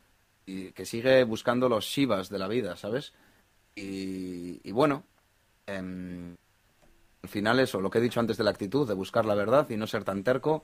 Y 0.46 0.72
que 0.72 0.86
sigue 0.86 1.24
buscando 1.24 1.68
los 1.68 1.84
shivas 1.84 2.30
de 2.30 2.38
la 2.38 2.49
vida, 2.49 2.76
¿sabes? 2.76 3.12
Y, 3.74 4.66
y 4.66 4.72
bueno, 4.72 5.03
em, 5.66 6.36
al 7.23 7.29
final 7.29 7.59
eso, 7.61 7.81
lo 7.81 7.91
que 7.91 7.99
he 7.99 8.03
dicho 8.03 8.21
antes 8.21 8.37
de 8.37 8.45
la 8.45 8.51
actitud, 8.51 8.87
de 8.87 8.95
buscar 8.95 9.25
la 9.25 9.35
verdad 9.35 9.69
y 9.71 9.77
no 9.77 9.87
ser 9.87 10.05
tan 10.05 10.23
terco, 10.23 10.62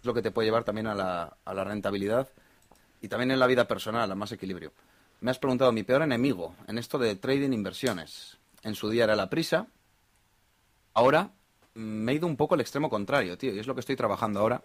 es 0.00 0.06
lo 0.06 0.14
que 0.14 0.22
te 0.22 0.30
puede 0.30 0.46
llevar 0.46 0.64
también 0.64 0.86
a 0.86 0.94
la, 0.94 1.36
a 1.44 1.54
la 1.54 1.64
rentabilidad 1.64 2.28
y 3.00 3.08
también 3.08 3.30
en 3.30 3.38
la 3.38 3.46
vida 3.46 3.66
personal, 3.66 4.10
a 4.10 4.14
más 4.14 4.32
equilibrio. 4.32 4.72
Me 5.20 5.30
has 5.30 5.38
preguntado 5.38 5.72
mi 5.72 5.82
peor 5.82 6.02
enemigo 6.02 6.54
en 6.66 6.78
esto 6.78 6.98
de 6.98 7.16
trading 7.16 7.52
inversiones. 7.52 8.38
En 8.62 8.74
su 8.74 8.90
día 8.90 9.04
era 9.04 9.16
la 9.16 9.30
prisa. 9.30 9.68
Ahora 10.94 11.30
mm, 11.74 11.80
me 11.80 12.12
he 12.12 12.14
ido 12.16 12.26
un 12.26 12.36
poco 12.36 12.54
al 12.54 12.60
extremo 12.60 12.90
contrario, 12.90 13.38
tío, 13.38 13.54
y 13.54 13.58
es 13.58 13.66
lo 13.66 13.74
que 13.74 13.80
estoy 13.80 13.96
trabajando 13.96 14.40
ahora. 14.40 14.62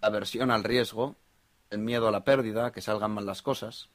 Aversión 0.00 0.50
al 0.50 0.64
riesgo, 0.64 1.16
el 1.70 1.78
miedo 1.78 2.08
a 2.08 2.10
la 2.10 2.24
pérdida, 2.24 2.72
que 2.72 2.80
salgan 2.80 3.12
mal 3.12 3.26
las 3.26 3.42
cosas. 3.42 3.88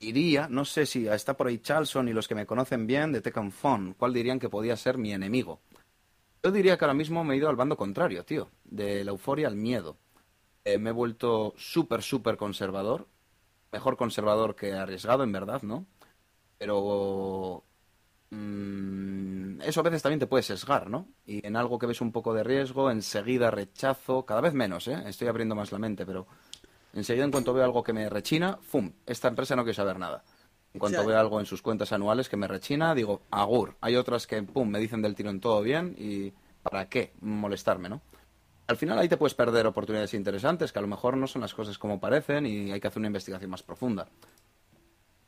Iría, 0.00 0.46
no 0.48 0.64
sé 0.64 0.86
si 0.86 1.08
está 1.08 1.36
por 1.36 1.48
ahí 1.48 1.58
Charlson 1.58 2.08
y 2.08 2.12
los 2.12 2.28
que 2.28 2.36
me 2.36 2.46
conocen 2.46 2.86
bien 2.86 3.10
de 3.10 3.20
Fun, 3.50 3.94
¿cuál 3.98 4.12
dirían 4.12 4.38
que 4.38 4.48
podía 4.48 4.76
ser 4.76 4.96
mi 4.96 5.12
enemigo? 5.12 5.60
Yo 6.42 6.52
diría 6.52 6.78
que 6.78 6.84
ahora 6.84 6.94
mismo 6.94 7.24
me 7.24 7.34
he 7.34 7.38
ido 7.38 7.48
al 7.48 7.56
bando 7.56 7.76
contrario, 7.76 8.24
tío, 8.24 8.50
de 8.64 9.04
la 9.04 9.10
euforia 9.10 9.48
al 9.48 9.56
miedo. 9.56 9.98
Eh, 10.64 10.78
me 10.78 10.90
he 10.90 10.92
vuelto 10.92 11.52
súper, 11.56 12.02
súper 12.02 12.36
conservador, 12.36 13.08
mejor 13.72 13.96
conservador 13.96 14.54
que 14.54 14.72
arriesgado, 14.72 15.24
en 15.24 15.32
verdad, 15.32 15.62
¿no? 15.62 15.86
Pero 16.58 17.64
mm, 18.30 19.62
eso 19.62 19.80
a 19.80 19.82
veces 19.82 20.02
también 20.02 20.20
te 20.20 20.26
puede 20.28 20.44
sesgar, 20.44 20.88
¿no? 20.90 21.08
Y 21.26 21.44
en 21.46 21.56
algo 21.56 21.78
que 21.78 21.86
ves 21.86 22.00
un 22.00 22.12
poco 22.12 22.34
de 22.34 22.44
riesgo, 22.44 22.90
enseguida 22.90 23.50
rechazo, 23.50 24.24
cada 24.24 24.40
vez 24.42 24.54
menos, 24.54 24.86
¿eh? 24.88 25.02
Estoy 25.06 25.28
abriendo 25.28 25.56
más 25.56 25.72
la 25.72 25.78
mente, 25.78 26.06
pero 26.06 26.28
enseguida 26.92 27.24
en 27.24 27.30
cuanto 27.30 27.52
veo 27.54 27.64
algo 27.64 27.82
que 27.82 27.92
me 27.92 28.08
rechina, 28.08 28.58
¡fum! 28.62 28.92
Esta 29.06 29.28
empresa 29.28 29.56
no 29.56 29.62
quiere 29.62 29.74
saber 29.74 29.98
nada. 29.98 30.24
En 30.74 30.80
cuanto 30.80 31.00
Sí. 31.00 31.06
veo 31.06 31.18
algo 31.18 31.40
en 31.40 31.46
sus 31.46 31.62
cuentas 31.62 31.92
anuales 31.92 32.28
que 32.28 32.36
me 32.36 32.46
rechina, 32.46 32.94
digo, 32.94 33.22
agur. 33.30 33.76
Hay 33.80 33.96
otras 33.96 34.26
que, 34.26 34.42
pum, 34.42 34.68
me 34.68 34.78
dicen 34.78 35.00
del 35.02 35.14
tirón 35.14 35.40
todo 35.40 35.62
bien 35.62 35.94
y 35.98 36.32
¿para 36.62 36.88
qué 36.88 37.12
molestarme, 37.20 37.88
no? 37.88 38.02
Al 38.66 38.76
final 38.76 38.98
ahí 38.98 39.08
te 39.08 39.16
puedes 39.16 39.34
perder 39.34 39.66
oportunidades 39.66 40.12
interesantes 40.12 40.72
que 40.72 40.78
a 40.78 40.82
lo 40.82 40.88
mejor 40.88 41.16
no 41.16 41.26
son 41.26 41.40
las 41.40 41.54
cosas 41.54 41.78
como 41.78 41.98
parecen 41.98 42.44
y 42.44 42.70
hay 42.70 42.80
que 42.80 42.88
hacer 42.88 42.98
una 42.98 43.06
investigación 43.06 43.50
más 43.50 43.62
profunda. 43.62 44.06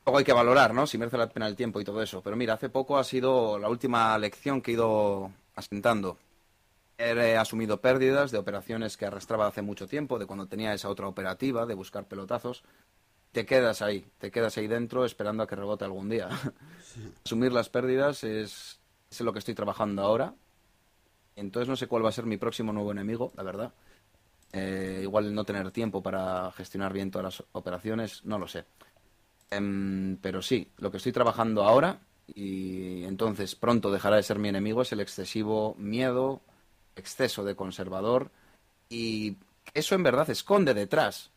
Luego 0.04 0.18
hay 0.18 0.24
que 0.24 0.32
valorar, 0.34 0.74
¿no? 0.74 0.86
Si 0.86 0.98
merece 0.98 1.16
la 1.16 1.28
pena 1.28 1.46
el 1.46 1.56
tiempo 1.56 1.80
y 1.80 1.84
todo 1.84 2.02
eso. 2.02 2.20
Pero 2.22 2.36
mira, 2.36 2.54
hace 2.54 2.68
poco 2.68 2.98
ha 2.98 3.04
sido 3.04 3.58
la 3.58 3.68
última 3.70 4.16
lección 4.18 4.60
que 4.60 4.72
he 4.72 4.74
ido 4.74 5.30
asentando. 5.54 6.18
He 7.02 7.36
asumido 7.38 7.80
pérdidas 7.80 8.30
de 8.30 8.36
operaciones 8.36 8.98
que 8.98 9.06
arrastraba 9.06 9.46
hace 9.46 9.62
mucho 9.62 9.86
tiempo, 9.86 10.18
de 10.18 10.26
cuando 10.26 10.48
tenía 10.48 10.74
esa 10.74 10.90
otra 10.90 11.08
operativa 11.08 11.64
de 11.64 11.72
buscar 11.72 12.06
pelotazos. 12.06 12.62
Te 13.32 13.46
quedas 13.46 13.80
ahí, 13.80 14.04
te 14.18 14.30
quedas 14.30 14.58
ahí 14.58 14.66
dentro 14.66 15.06
esperando 15.06 15.42
a 15.42 15.46
que 15.46 15.56
rebote 15.56 15.86
algún 15.86 16.10
día. 16.10 16.28
Asumir 17.24 17.52
las 17.52 17.70
pérdidas 17.70 18.22
es, 18.22 18.80
es 19.10 19.20
lo 19.22 19.32
que 19.32 19.38
estoy 19.38 19.54
trabajando 19.54 20.02
ahora. 20.02 20.34
Entonces 21.36 21.68
no 21.68 21.76
sé 21.76 21.86
cuál 21.86 22.04
va 22.04 22.10
a 22.10 22.12
ser 22.12 22.26
mi 22.26 22.36
próximo 22.36 22.70
nuevo 22.70 22.92
enemigo, 22.92 23.32
la 23.34 23.44
verdad. 23.44 23.72
Eh, 24.52 25.00
igual 25.02 25.34
no 25.34 25.44
tener 25.44 25.70
tiempo 25.70 26.02
para 26.02 26.52
gestionar 26.52 26.92
bien 26.92 27.10
todas 27.10 27.38
las 27.38 27.48
operaciones, 27.52 28.26
no 28.26 28.38
lo 28.38 28.46
sé. 28.46 28.66
Em, 29.50 30.18
pero 30.20 30.42
sí, 30.42 30.70
lo 30.76 30.90
que 30.90 30.98
estoy 30.98 31.12
trabajando 31.12 31.64
ahora, 31.64 32.00
y 32.26 33.04
entonces 33.04 33.54
pronto 33.54 33.90
dejará 33.90 34.16
de 34.16 34.22
ser 34.22 34.38
mi 34.38 34.50
enemigo, 34.50 34.82
es 34.82 34.92
el 34.92 35.00
excesivo 35.00 35.74
miedo, 35.78 36.42
exceso 36.96 37.44
de 37.44 37.56
conservador, 37.56 38.30
y 38.88 39.36
eso 39.74 39.94
en 39.94 40.02
verdad 40.02 40.28
esconde 40.30 40.74
detrás 40.74 41.30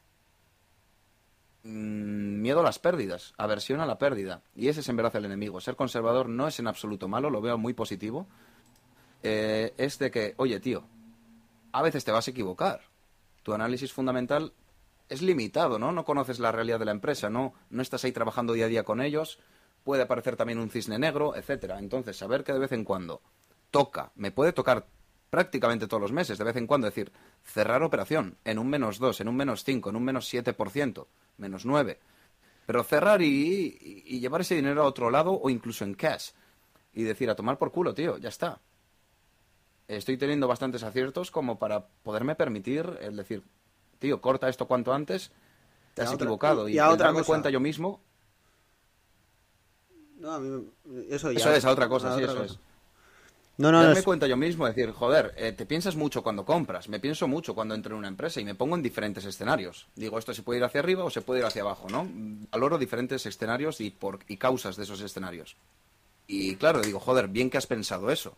mm, 1.63 2.41
miedo 2.41 2.61
a 2.61 2.63
las 2.63 2.79
pérdidas, 2.79 3.33
aversión 3.37 3.79
a 3.79 3.85
la 3.85 3.97
pérdida, 3.97 4.41
y 4.55 4.67
ese 4.67 4.81
es 4.81 4.89
en 4.89 4.97
verdad 4.97 5.15
el 5.15 5.25
enemigo. 5.25 5.61
Ser 5.61 5.75
conservador 5.75 6.29
no 6.29 6.47
es 6.47 6.59
en 6.59 6.67
absoluto 6.67 7.07
malo, 7.07 7.29
lo 7.29 7.41
veo 7.41 7.57
muy 7.57 7.73
positivo. 7.73 8.27
Eh, 9.21 9.73
es 9.77 9.99
de 9.99 10.11
que, 10.11 10.33
oye 10.37 10.59
tío, 10.59 10.83
a 11.71 11.81
veces 11.81 12.03
te 12.03 12.11
vas 12.11 12.27
a 12.27 12.31
equivocar. 12.31 12.81
Tu 13.43 13.53
análisis 13.53 13.91
fundamental 13.93 14.53
es 15.09 15.21
limitado, 15.21 15.79
¿no? 15.79 15.91
No 15.91 16.05
conoces 16.05 16.39
la 16.39 16.51
realidad 16.51 16.79
de 16.79 16.85
la 16.85 16.91
empresa, 16.91 17.29
no, 17.29 17.53
no 17.69 17.81
estás 17.81 18.03
ahí 18.03 18.11
trabajando 18.11 18.53
día 18.53 18.65
a 18.65 18.69
día 18.69 18.83
con 18.83 19.01
ellos, 19.01 19.39
puede 19.83 20.03
aparecer 20.03 20.35
también 20.35 20.59
un 20.59 20.69
cisne 20.69 20.97
negro, 20.97 21.35
etcétera. 21.35 21.79
Entonces, 21.79 22.17
saber 22.17 22.43
que 22.43 22.53
de 22.53 22.59
vez 22.59 22.71
en 22.71 22.83
cuando 22.83 23.21
toca, 23.71 24.11
me 24.15 24.31
puede 24.31 24.53
tocar 24.53 24.85
prácticamente 25.33 25.87
todos 25.87 25.99
los 25.99 26.11
meses, 26.11 26.37
de 26.37 26.43
vez 26.43 26.55
en 26.57 26.67
cuando 26.67 26.85
decir, 26.85 27.11
cerrar 27.43 27.81
operación 27.81 28.37
en 28.45 28.59
un 28.59 28.67
menos 28.69 28.99
2, 28.99 29.19
en 29.19 29.27
un 29.29 29.35
menos 29.35 29.63
5, 29.63 29.89
en 29.89 29.95
un 29.95 30.03
menos 30.03 30.31
7%, 30.31 31.07
menos 31.39 31.65
9. 31.65 31.97
Pero 32.67 32.83
cerrar 32.83 33.19
y, 33.23 33.25
y- 33.81 34.03
y 34.05 34.19
llevar 34.19 34.41
ese 34.41 34.53
dinero 34.53 34.83
a 34.83 34.85
otro 34.85 35.09
lado 35.09 35.31
o 35.31 35.49
incluso 35.49 35.85
en 35.85 35.95
cash. 35.95 36.33
Y 36.93 37.01
decir, 37.01 37.31
a 37.31 37.35
tomar 37.35 37.57
por 37.57 37.71
culo, 37.71 37.95
tío, 37.95 38.19
ya 38.19 38.29
está. 38.29 38.59
Estoy 39.87 40.17
teniendo 40.17 40.47
bastantes 40.47 40.83
aciertos 40.83 41.31
como 41.31 41.57
para 41.57 41.87
poderme 42.03 42.35
permitir 42.35 42.99
el 43.01 43.15
decir, 43.17 43.41
tío, 43.97 44.21
corta 44.21 44.49
esto 44.49 44.67
cuanto 44.67 44.93
antes, 44.93 45.31
te 45.95 46.03
has 46.03 46.13
otra- 46.13 46.25
equivocado. 46.25 46.69
y 46.69 46.73
Y, 46.75 46.77
a 46.79 46.85
el 46.85 46.91
otra 46.93 47.07
darme 47.07 47.21
cosa. 47.21 47.27
cuenta 47.27 47.49
yo 47.49 47.59
mismo, 47.59 47.99
No, 50.19 50.31
a 50.31 50.39
mí 50.39 50.63
eso 51.09 51.31
ya. 51.31 51.39
eso 51.39 51.51
es 51.51 51.65
a 51.65 51.71
otra 51.71 51.89
cosa, 51.89 52.13
a 52.13 52.17
sí, 52.17 52.23
otra 52.23 52.33
eso 52.33 52.41
cosa. 52.43 52.53
es. 52.53 52.59
No, 53.57 53.71
no, 53.71 53.83
darme 53.83 53.99
es- 53.99 54.05
cuenta 54.05 54.25
yo 54.25 54.35
mismo, 54.35 54.65
decir, 54.65 54.91
joder, 54.91 55.33
eh, 55.37 55.51
te 55.51 55.65
piensas 55.67 55.95
mucho 55.95 56.23
cuando 56.23 56.43
compras, 56.43 56.89
me 56.89 56.99
pienso 56.99 57.27
mucho 57.27 57.53
cuando 57.53 57.75
entro 57.75 57.93
en 57.93 57.99
una 57.99 58.07
empresa 58.07 58.41
y 58.41 58.45
me 58.45 58.55
pongo 58.55 58.75
en 58.75 58.81
diferentes 58.81 59.25
escenarios. 59.25 59.87
Digo, 59.95 60.17
esto 60.17 60.33
se 60.33 60.41
puede 60.41 60.57
ir 60.59 60.65
hacia 60.65 60.79
arriba 60.81 61.03
o 61.03 61.09
se 61.11 61.21
puede 61.21 61.41
ir 61.41 61.45
hacia 61.45 61.61
abajo, 61.61 61.87
¿no? 61.89 62.07
Valoro 62.51 62.77
diferentes 62.79 63.25
escenarios 63.27 63.79
y, 63.79 63.91
por, 63.91 64.19
y 64.27 64.37
causas 64.37 64.75
de 64.75 64.83
esos 64.83 65.01
escenarios. 65.01 65.55
Y 66.25 66.55
claro, 66.55 66.81
digo, 66.81 66.99
joder, 66.99 67.27
bien 67.27 67.49
que 67.51 67.57
has 67.59 67.67
pensado 67.67 68.09
eso. 68.09 68.35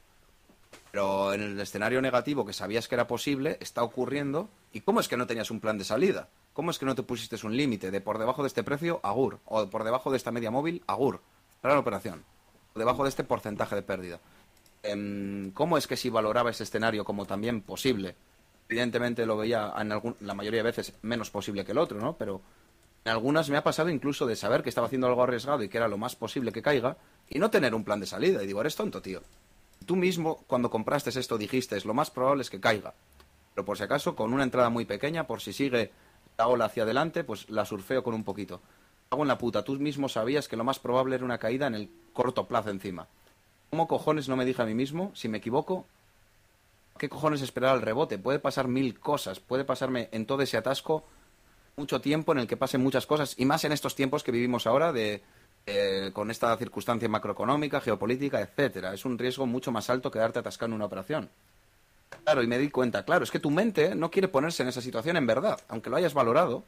Pero 0.91 1.33
en 1.33 1.41
el 1.41 1.59
escenario 1.59 2.01
negativo 2.01 2.45
que 2.45 2.53
sabías 2.53 2.87
que 2.87 2.95
era 2.95 3.07
posible, 3.07 3.57
está 3.61 3.83
ocurriendo. 3.83 4.49
¿Y 4.73 4.81
cómo 4.81 4.99
es 4.99 5.07
que 5.07 5.17
no 5.17 5.27
tenías 5.27 5.51
un 5.51 5.59
plan 5.61 5.77
de 5.77 5.83
salida? 5.85 6.29
¿Cómo 6.53 6.71
es 6.71 6.79
que 6.79 6.85
no 6.85 6.95
te 6.95 7.03
pusiste 7.03 7.37
un 7.45 7.55
límite 7.55 7.91
de 7.91 8.01
por 8.01 8.17
debajo 8.17 8.43
de 8.43 8.47
este 8.47 8.63
precio, 8.63 8.99
agur? 9.03 9.39
O 9.45 9.69
por 9.69 9.83
debajo 9.83 10.09
de 10.11 10.17
esta 10.17 10.31
media 10.31 10.51
móvil, 10.51 10.83
agur. 10.87 11.21
La 11.63 11.77
operación. 11.79 12.23
O 12.73 12.79
debajo 12.79 13.03
de 13.03 13.09
este 13.09 13.23
porcentaje 13.23 13.75
de 13.75 13.81
pérdida. 13.81 14.19
Em, 14.91 15.51
¿Cómo 15.51 15.77
es 15.77 15.87
que 15.87 15.97
si 15.97 16.09
valoraba 16.09 16.51
ese 16.51 16.63
escenario 16.63 17.03
como 17.05 17.25
también 17.25 17.61
posible? 17.61 18.15
Evidentemente 18.69 19.25
lo 19.25 19.37
veía 19.37 19.73
en 19.77 19.91
algún, 19.91 20.15
la 20.21 20.33
mayoría 20.33 20.59
de 20.59 20.69
veces 20.71 20.93
menos 21.01 21.29
posible 21.31 21.65
que 21.65 21.71
el 21.71 21.77
otro, 21.79 21.99
¿no? 21.99 22.17
Pero 22.17 22.41
En 23.05 23.11
algunas 23.11 23.49
me 23.49 23.57
ha 23.57 23.63
pasado 23.63 23.89
incluso 23.89 24.25
de 24.25 24.35
saber 24.35 24.63
que 24.63 24.69
estaba 24.69 24.87
haciendo 24.87 25.07
algo 25.07 25.23
arriesgado 25.23 25.63
y 25.63 25.69
que 25.69 25.77
era 25.77 25.87
lo 25.87 25.97
más 25.97 26.15
posible 26.15 26.51
que 26.51 26.61
caiga 26.61 26.97
y 27.29 27.39
no 27.39 27.51
tener 27.51 27.75
un 27.75 27.83
plan 27.83 27.99
de 27.99 28.07
salida. 28.07 28.43
Y 28.43 28.47
digo, 28.47 28.61
eres 28.61 28.75
tonto, 28.75 29.01
tío. 29.01 29.21
Tú 29.85 29.95
mismo, 29.95 30.43
cuando 30.47 30.69
compraste 30.71 31.11
esto, 31.11 31.37
dijiste, 31.37 31.79
lo 31.85 31.93
más 31.93 32.09
probable 32.11 32.41
es 32.41 32.49
que 32.49 32.59
caiga. 32.59 32.95
Pero 33.53 33.65
por 33.65 33.77
si 33.77 33.83
acaso, 33.83 34.15
con 34.15 34.33
una 34.33 34.43
entrada 34.43 34.69
muy 34.69 34.85
pequeña, 34.85 35.27
por 35.27 35.41
si 35.41 35.53
sigue 35.53 35.91
la 36.37 36.47
ola 36.47 36.65
hacia 36.65 36.83
adelante, 36.83 37.23
pues 37.23 37.49
la 37.49 37.65
surfeo 37.65 38.03
con 38.03 38.15
un 38.15 38.23
poquito. 38.23 38.61
Hago 39.11 39.21
en 39.23 39.27
la 39.29 39.37
puta, 39.37 39.63
tú 39.63 39.73
mismo 39.73 40.09
sabías 40.09 40.47
que 40.47 40.57
lo 40.57 40.63
más 40.63 40.79
probable 40.79 41.15
era 41.15 41.25
una 41.25 41.37
caída 41.37 41.67
en 41.67 41.75
el 41.75 41.89
corto 42.13 42.47
plazo 42.47 42.71
encima. 42.71 43.07
¿Cómo 43.75 43.89
cojones 43.89 44.29
no 44.29 44.37
me 44.37 44.45
dije 44.45 44.61
a 44.61 44.65
mí 44.65 44.73
mismo, 44.73 45.11
si 45.15 45.27
me 45.27 45.39
equivoco, 45.39 45.85
qué 46.97 47.09
cojones 47.09 47.41
esperar 47.41 47.71
al 47.71 47.81
rebote? 47.81 48.17
Puede 48.17 48.39
pasar 48.39 48.69
mil 48.69 48.97
cosas, 48.97 49.41
puede 49.41 49.65
pasarme 49.65 50.07
en 50.13 50.25
todo 50.25 50.43
ese 50.43 50.55
atasco 50.55 51.03
mucho 51.75 51.99
tiempo 51.99 52.31
en 52.31 52.37
el 52.37 52.47
que 52.47 52.55
pasen 52.55 52.81
muchas 52.81 53.05
cosas, 53.05 53.35
y 53.37 53.43
más 53.43 53.65
en 53.65 53.73
estos 53.73 53.93
tiempos 53.93 54.23
que 54.23 54.31
vivimos 54.31 54.65
ahora 54.65 54.93
de 54.93 55.21
eh, 55.65 56.11
con 56.13 56.31
esta 56.31 56.55
circunstancia 56.55 57.09
macroeconómica, 57.09 57.81
geopolítica, 57.81 58.39
etcétera. 58.39 58.93
Es 58.93 59.03
un 59.03 59.17
riesgo 59.17 59.45
mucho 59.45 59.73
más 59.73 59.89
alto 59.89 60.09
que 60.09 60.19
darte 60.19 60.39
atascado 60.39 60.67
en 60.67 60.75
una 60.75 60.85
operación. 60.85 61.29
Claro, 62.23 62.43
y 62.43 62.47
me 62.47 62.57
di 62.57 62.69
cuenta, 62.69 63.03
claro, 63.03 63.25
es 63.25 63.31
que 63.31 63.41
tu 63.41 63.51
mente 63.51 63.93
no 63.93 64.09
quiere 64.09 64.29
ponerse 64.29 64.63
en 64.63 64.69
esa 64.69 64.79
situación 64.79 65.17
en 65.17 65.27
verdad, 65.27 65.59
aunque 65.67 65.89
lo 65.89 65.97
hayas 65.97 66.13
valorado, 66.13 66.63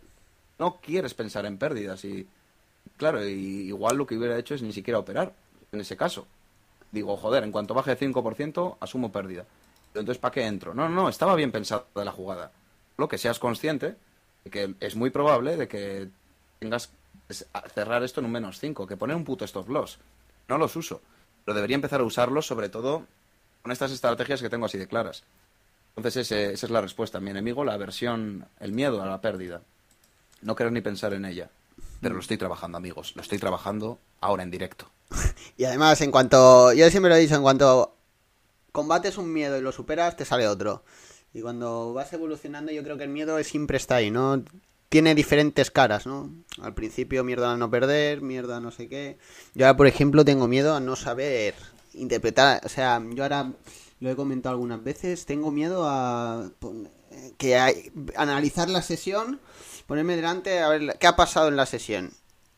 no 0.60 0.82
quieres 0.82 1.14
pensar 1.14 1.46
en 1.46 1.58
pérdidas 1.58 2.04
y 2.04 2.28
claro, 2.98 3.26
y 3.26 3.70
igual 3.70 3.96
lo 3.96 4.06
que 4.06 4.18
hubiera 4.18 4.38
hecho 4.38 4.56
es 4.56 4.62
ni 4.62 4.74
siquiera 4.74 5.00
operar 5.00 5.32
en 5.72 5.80
ese 5.80 5.96
caso. 5.96 6.28
Digo, 6.92 7.18
joder, 7.18 7.44
en 7.44 7.52
cuanto 7.52 7.74
baje 7.74 7.96
de 7.96 8.08
5%, 8.08 8.78
asumo 8.80 9.12
pérdida. 9.12 9.46
Entonces, 9.94 10.18
¿para 10.18 10.32
qué 10.32 10.46
entro? 10.46 10.74
No, 10.74 10.88
no, 10.90 10.96
no, 10.96 11.10
estaba 11.10 11.36
bien 11.36 11.52
pensada 11.52 11.86
la 11.96 12.12
jugada. 12.12 12.52
Lo 12.98 13.08
que 13.08 13.18
seas 13.18 13.40
consciente 13.40 13.96
de 14.44 14.52
que 14.52 14.76
es 14.80 14.96
muy 14.96 15.10
probable 15.10 15.58
de 15.58 15.68
que 15.68 16.10
tengas 16.60 16.92
cerrar 17.74 18.04
esto 18.04 18.22
en 18.22 18.26
un 18.26 18.32
menos 18.32 18.60
5, 18.60 18.88
que 18.88 18.98
poner 18.98 19.16
un 19.16 19.26
puto 19.26 19.46
stop 19.46 19.70
loss. 19.70 20.00
No 20.48 20.58
los 20.58 20.76
uso, 20.76 21.02
pero 21.44 21.56
debería 21.56 21.76
empezar 21.76 22.00
a 22.00 22.04
usarlos 22.04 22.48
sobre 22.48 22.70
todo 22.70 23.06
con 23.62 23.72
estas 23.72 23.92
estrategias 23.92 24.42
que 24.42 24.50
tengo 24.50 24.66
así 24.66 24.78
de 24.78 24.88
claras. 24.88 25.24
Entonces 25.96 26.32
esa 26.32 26.66
es 26.66 26.72
la 26.72 26.82
respuesta. 26.82 27.20
Mi 27.20 27.32
enemigo, 27.32 27.66
la 27.66 27.74
aversión, 27.74 28.46
el 28.60 28.72
miedo 28.72 29.02
a 29.02 29.08
la 29.08 29.20
pérdida. 29.20 29.62
No 30.42 30.56
querer 30.56 30.72
ni 30.72 30.82
pensar 30.82 31.14
en 31.14 31.26
ella. 31.26 31.50
Pero 32.00 32.14
lo 32.14 32.22
estoy 32.22 32.38
trabajando, 32.38 32.78
amigos. 32.78 33.16
Lo 33.16 33.22
estoy 33.24 33.40
trabajando 33.40 34.00
ahora 34.22 34.44
en 34.44 34.52
directo. 34.52 34.90
Y 35.58 35.66
además, 35.66 36.00
en 36.02 36.12
cuanto... 36.12 36.72
Yo 36.74 36.90
siempre 36.92 37.10
lo 37.10 37.16
he 37.16 37.20
dicho, 37.20 37.36
en 37.36 37.42
cuanto 37.42 37.96
combates 38.72 39.18
un 39.18 39.34
miedo 39.34 39.58
y 39.58 39.62
lo 39.62 39.72
superas, 39.72 40.16
te 40.16 40.24
sale 40.24 40.48
otro. 40.48 40.84
Y 41.34 41.42
cuando 41.42 41.94
vas 41.94 42.14
evolucionando, 42.14 42.72
yo 42.72 42.84
creo 42.84 42.98
que 42.98 43.06
el 43.06 43.10
miedo 43.10 43.44
siempre 43.44 43.78
está 43.78 43.96
ahí, 43.96 44.12
¿no? 44.12 44.44
tiene 44.90 45.16
diferentes 45.16 45.72
caras, 45.72 46.06
¿no? 46.06 46.32
Al 46.62 46.74
principio 46.74 47.24
mierda 47.24 47.52
a 47.52 47.58
no 47.58 47.70
perder, 47.70 48.22
mierda 48.22 48.58
a 48.58 48.60
no 48.60 48.72
sé 48.72 48.88
qué. 48.88 49.18
Yo 49.54 49.66
ahora, 49.66 49.78
por 49.78 49.88
ejemplo, 49.88 50.24
tengo 50.24 50.48
miedo 50.48 50.76
a 50.76 50.80
no 50.80 50.96
saber 50.96 51.56
interpretar, 51.94 52.62
o 52.66 52.70
sea, 52.70 53.02
yo 53.14 53.24
ahora 53.24 53.52
lo 54.00 54.10
he 54.10 54.16
comentado 54.16 54.54
algunas 54.54 54.84
veces, 54.84 55.26
tengo 55.26 55.52
miedo 55.52 55.84
a 55.88 56.52
que 57.38 57.58
hay, 57.58 57.92
analizar 58.16 58.70
la 58.70 58.82
sesión, 58.82 59.40
ponerme 59.88 60.16
delante 60.16 60.60
a 60.60 60.70
ver 60.70 60.98
qué 61.00 61.08
ha 61.08 61.16
pasado 61.16 61.48
en 61.48 61.56
la 61.56 61.66
sesión 61.66 62.12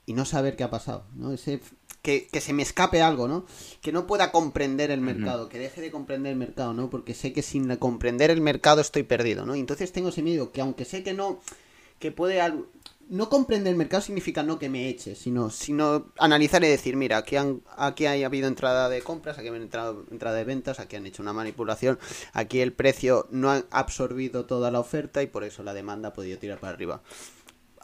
y 0.05 0.13
no 0.13 0.25
saber 0.25 0.55
qué 0.55 0.63
ha 0.63 0.69
pasado, 0.69 1.05
¿no? 1.15 1.31
Ese 1.31 1.61
que, 2.01 2.27
que, 2.27 2.41
se 2.41 2.53
me 2.53 2.63
escape 2.63 3.01
algo, 3.01 3.27
¿no? 3.27 3.45
Que 3.81 3.91
no 3.91 4.07
pueda 4.07 4.31
comprender 4.31 4.91
el 4.91 5.01
mercado, 5.01 5.49
que 5.49 5.59
deje 5.59 5.81
de 5.81 5.91
comprender 5.91 6.31
el 6.31 6.39
mercado, 6.39 6.73
¿no? 6.73 6.89
Porque 6.89 7.13
sé 7.13 7.33
que 7.33 7.41
sin 7.41 7.75
comprender 7.77 8.31
el 8.31 8.41
mercado 8.41 8.81
estoy 8.81 9.03
perdido, 9.03 9.45
¿no? 9.45 9.55
Entonces 9.55 9.91
tengo 9.91 10.09
ese 10.09 10.21
miedo 10.21 10.51
que 10.51 10.61
aunque 10.61 10.85
sé 10.85 11.03
que 11.03 11.13
no 11.13 11.39
que 11.99 12.11
puede... 12.11 12.41
No 13.09 13.27
comprender 13.27 13.71
el 13.71 13.77
mercado 13.77 14.03
significa 14.03 14.43
no 14.43 14.59
que 14.59 14.69
me 14.69 14.87
eche, 14.87 15.15
sino, 15.15 15.49
sino 15.49 16.11
analizar 16.19 16.63
y 16.63 16.67
decir, 16.67 16.95
mira, 16.95 17.17
aquí, 17.17 17.37
han, 17.37 17.63
aquí 17.75 18.05
ha 18.05 18.11
habido 18.23 18.47
entrada 18.47 18.87
de 18.87 19.01
compras, 19.01 19.39
aquí 19.39 19.47
ha 19.47 19.55
entrado 19.55 20.05
entrada 20.11 20.37
de 20.37 20.43
ventas, 20.43 20.79
aquí 20.79 20.95
han 20.95 21.07
hecho 21.07 21.23
una 21.23 21.33
manipulación, 21.33 21.97
aquí 22.33 22.61
el 22.61 22.71
precio 22.71 23.27
no 23.31 23.49
ha 23.49 23.63
absorbido 23.71 24.45
toda 24.45 24.69
la 24.69 24.79
oferta 24.79 25.23
y 25.23 25.27
por 25.27 25.43
eso 25.43 25.63
la 25.63 25.73
demanda 25.73 26.09
ha 26.09 26.13
podido 26.13 26.37
tirar 26.37 26.59
para 26.59 26.73
arriba. 26.73 27.01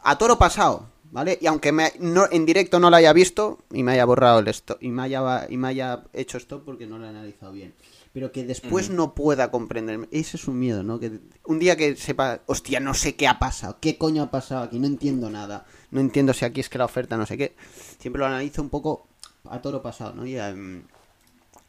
A 0.08 0.18
toro 0.18 0.38
pasado, 0.38 0.88
¿vale? 1.10 1.38
Y 1.40 1.46
aunque 1.46 1.72
me, 1.72 1.92
no, 1.98 2.26
en 2.30 2.46
directo 2.46 2.78
no 2.78 2.90
lo 2.90 2.96
haya 2.96 3.12
visto 3.12 3.58
y 3.72 3.82
me 3.82 3.92
haya 3.92 4.04
borrado 4.04 4.38
el 4.38 4.48
stop 4.48 4.78
y 4.80 4.88
me 4.88 5.02
haya, 5.02 5.46
y 5.48 5.56
me 5.56 5.68
haya 5.68 6.04
hecho 6.12 6.38
stop 6.38 6.64
porque 6.64 6.86
no 6.86 6.98
lo 6.98 7.06
he 7.06 7.08
analizado 7.08 7.52
bien 7.52 7.74
pero 8.16 8.32
que 8.32 8.44
después 8.44 8.88
no 8.88 9.14
pueda 9.14 9.50
comprender. 9.50 10.08
Ese 10.10 10.38
es 10.38 10.48
un 10.48 10.58
miedo, 10.58 10.82
¿no? 10.82 10.98
Que 10.98 11.20
un 11.44 11.58
día 11.58 11.76
que 11.76 11.96
sepa, 11.96 12.40
hostia, 12.46 12.80
no 12.80 12.94
sé 12.94 13.14
qué 13.14 13.28
ha 13.28 13.38
pasado, 13.38 13.76
qué 13.78 13.98
coño 13.98 14.22
ha 14.22 14.30
pasado 14.30 14.62
aquí, 14.62 14.78
no 14.78 14.86
entiendo 14.86 15.28
nada, 15.28 15.66
no 15.90 16.00
entiendo 16.00 16.32
si 16.32 16.46
aquí 16.46 16.60
es 16.60 16.70
que 16.70 16.78
la 16.78 16.86
oferta 16.86 17.18
no 17.18 17.26
sé 17.26 17.36
qué. 17.36 17.54
Siempre 17.98 18.20
lo 18.20 18.24
analizo 18.24 18.62
un 18.62 18.70
poco 18.70 19.06
a 19.50 19.60
toro 19.60 19.82
pasado, 19.82 20.14
¿no? 20.14 20.26
Y, 20.26 20.38
em, 20.38 20.84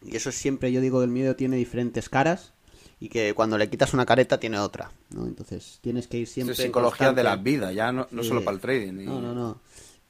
y 0.02 0.16
eso 0.16 0.32
siempre, 0.32 0.72
yo 0.72 0.80
digo 0.80 1.00
que 1.00 1.04
el 1.04 1.12
miedo 1.12 1.36
tiene 1.36 1.58
diferentes 1.58 2.08
caras 2.08 2.54
y 3.00 3.10
que 3.10 3.34
cuando 3.34 3.58
le 3.58 3.70
quitas 3.70 3.93
una 3.93 4.06
careta 4.06 4.39
tiene 4.39 4.60
otra, 4.60 4.91
¿no? 5.12 5.26
Entonces 5.26 5.80
tienes 5.82 6.08
que 6.08 6.18
ir 6.18 6.28
siempre... 6.28 6.54
Es 6.54 6.62
psicología 6.62 7.14
de 7.14 7.24
la 7.24 7.36
vida, 7.36 7.72
ya 7.72 7.91
no, 7.91 8.08
no 8.12 8.24
solo 8.24 8.43
para 8.43 8.56
el 8.56 8.62
trading. 8.62 9.06
No, 9.06 9.22
no, 9.22 9.34
no. 9.34 9.60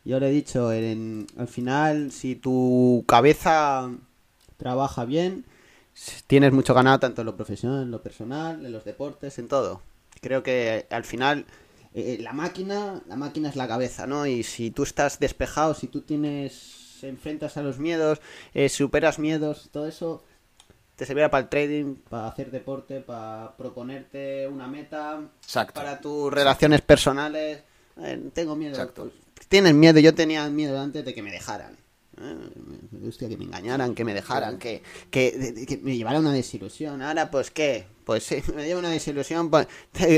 Yo 0.05 0.19
le 0.19 0.29
he 0.29 0.31
dicho, 0.31 0.71
en, 0.71 1.27
al 1.37 1.49
final, 1.49 2.11
si 2.11 2.35
tu 2.35 3.03
cabeza 3.07 3.91
trabaja 4.57 5.03
bien 5.05 5.45
tienes 6.27 6.51
mucho 6.51 6.73
ganado 6.73 6.99
tanto 6.99 7.21
en 7.21 7.25
lo 7.25 7.35
profesional, 7.35 7.83
en 7.83 7.91
lo 7.91 8.01
personal, 8.01 8.65
en 8.65 8.71
los 8.71 8.85
deportes, 8.85 9.39
en 9.39 9.47
todo. 9.47 9.81
Creo 10.21 10.43
que 10.43 10.85
al 10.89 11.03
final 11.03 11.45
eh, 11.93 12.17
la 12.21 12.33
máquina, 12.33 13.01
la 13.07 13.15
máquina 13.15 13.49
es 13.49 13.55
la 13.55 13.67
cabeza, 13.67 14.07
¿no? 14.07 14.25
Y 14.25 14.43
si 14.43 14.71
tú 14.71 14.83
estás 14.83 15.19
despejado, 15.19 15.73
si 15.73 15.87
tú 15.87 16.01
tienes, 16.01 17.03
enfrentas 17.03 17.57
a 17.57 17.63
los 17.63 17.79
miedos, 17.79 18.21
eh, 18.53 18.69
superas 18.69 19.19
miedos, 19.19 19.69
todo 19.71 19.87
eso 19.87 20.23
te 20.97 21.05
servirá 21.05 21.31
para 21.31 21.43
el 21.43 21.49
trading, 21.49 21.95
para 22.09 22.27
hacer 22.27 22.51
deporte, 22.51 22.99
para 22.99 23.55
proponerte 23.55 24.45
una 24.47 24.67
meta, 24.67 25.21
para 25.73 26.01
tus 26.01 26.33
relaciones 26.33 26.81
personales. 26.81 27.63
Eh, 28.01 28.29
tengo 28.33 28.57
miedo. 28.57 28.73
Exacto. 28.73 29.09
tienes 29.47 29.73
miedo, 29.73 29.99
yo 29.99 30.13
tenía 30.13 30.49
miedo 30.49 30.77
antes 30.77 31.05
de 31.05 31.13
que 31.13 31.21
me 31.21 31.31
dejaran 31.31 31.77
Hostia, 33.07 33.29
que 33.29 33.37
me 33.37 33.43
engañaran, 33.45 33.93
que 33.93 34.03
me 34.03 34.13
dejaran, 34.13 34.57
que, 34.57 34.81
que, 35.11 35.79
me 35.83 35.95
llevara 35.95 36.19
una 36.19 36.33
desilusión. 36.33 37.01
Ahora, 37.01 37.29
pues, 37.29 37.51
¿qué? 37.51 37.85
Pues 38.05 38.23
sí, 38.23 38.41
me 38.55 38.65
lleva 38.65 38.79
una 38.79 38.89
desilusión. 38.89 39.51
Pues, 39.51 39.67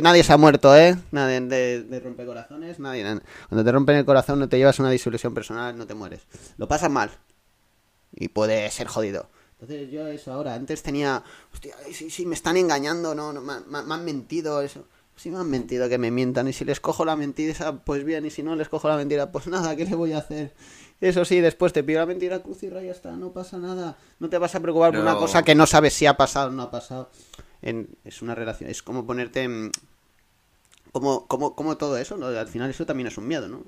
nadie 0.02 0.24
se 0.24 0.32
ha 0.32 0.38
muerto, 0.38 0.76
¿eh? 0.76 0.96
Nadie 1.12 1.42
de, 1.42 1.84
de 1.84 2.00
rompecorazones, 2.00 2.80
nadie. 2.80 3.04
Cuando 3.50 3.66
te 3.66 3.72
rompen 3.72 3.98
el 3.98 4.06
corazón 4.06 4.40
no 4.40 4.48
te 4.48 4.58
llevas 4.58 4.80
una 4.80 4.90
desilusión 4.90 5.34
personal, 5.34 5.78
no 5.78 5.86
te 5.86 5.94
mueres. 5.94 6.22
Lo 6.58 6.68
pasas 6.68 6.90
mal. 6.90 7.12
Y 8.16 8.30
puede 8.30 8.70
ser 8.72 8.88
jodido. 8.88 9.30
Entonces 9.60 9.92
yo 9.92 10.08
eso 10.08 10.32
ahora, 10.32 10.54
antes 10.54 10.82
tenía, 10.82 11.22
hostia, 11.54 11.76
sí, 11.92 12.10
sí, 12.10 12.26
me 12.26 12.36
están 12.36 12.56
engañando, 12.56 13.14
no, 13.14 13.34
no 13.34 13.42
me, 13.42 13.94
han 13.94 14.06
mentido, 14.06 14.62
eso. 14.62 14.86
Si 15.18 15.30
me 15.30 15.38
han 15.38 15.50
mentido, 15.50 15.90
que 15.90 15.98
me 15.98 16.12
mientan. 16.12 16.48
Y 16.48 16.54
si 16.54 16.64
les 16.64 16.80
cojo 16.80 17.04
la 17.04 17.18
mentira, 17.18 17.74
pues 17.84 18.06
bien. 18.06 18.26
Y 18.26 18.30
si 18.30 18.42
no 18.42 18.56
les 18.56 18.70
cojo 18.70 18.88
la 18.88 18.96
mentira, 18.96 19.34
pues 19.34 19.48
nada, 19.48 19.76
¿qué 19.76 19.84
le 19.84 19.96
voy 19.96 20.14
a 20.14 20.20
hacer? 20.20 20.54
Eso 21.02 21.26
sí, 21.26 21.42
después 21.42 21.74
te 21.74 21.84
pido 21.84 22.00
la 22.00 22.06
mentira 22.06 22.40
cruz 22.40 22.64
y 22.64 22.70
raya 22.70 22.92
está, 22.92 23.12
no 23.12 23.34
pasa 23.34 23.58
nada. 23.58 23.98
No 24.20 24.30
te 24.30 24.38
vas 24.38 24.56
a 24.56 24.62
preocupar 24.62 24.92
por 24.92 25.02
una 25.02 25.18
cosa 25.18 25.44
que 25.44 25.56
no 25.56 25.66
sabes 25.66 25.94
si 25.94 26.06
ha 26.06 26.16
pasado 26.16 26.48
o 26.48 26.52
no 26.52 26.64
ha 26.64 26.72
pasado. 26.72 27.10
es 27.62 28.22
una 28.22 28.34
relación, 28.34 28.70
es 28.70 28.82
como 28.82 29.06
ponerte 29.06 29.72
como, 30.92 31.28
como, 31.28 31.56
como 31.56 31.78
todo 31.78 31.98
eso, 31.98 32.18
¿no? 32.18 32.28
al 32.28 32.48
final 32.48 32.70
eso 32.70 32.86
también 32.86 33.08
es 33.08 33.18
un 33.18 33.28
miedo, 33.28 33.48
¿no? 33.48 33.64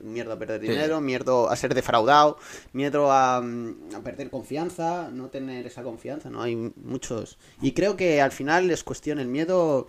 miedo 0.00 0.32
a 0.32 0.38
perder 0.38 0.60
dinero, 0.60 1.00
miedo 1.00 1.50
a 1.50 1.56
ser 1.56 1.74
defraudado, 1.74 2.38
miedo 2.72 3.12
a, 3.12 3.38
a, 3.38 4.00
perder 4.02 4.30
confianza, 4.30 5.10
no 5.12 5.28
tener 5.28 5.66
esa 5.66 5.82
confianza, 5.82 6.30
¿no? 6.30 6.42
Hay 6.42 6.56
muchos... 6.56 7.38
Y 7.60 7.72
creo 7.72 7.96
que 7.96 8.20
al 8.20 8.32
final 8.32 8.70
es 8.70 8.84
cuestión, 8.84 9.18
el 9.18 9.28
miedo... 9.28 9.88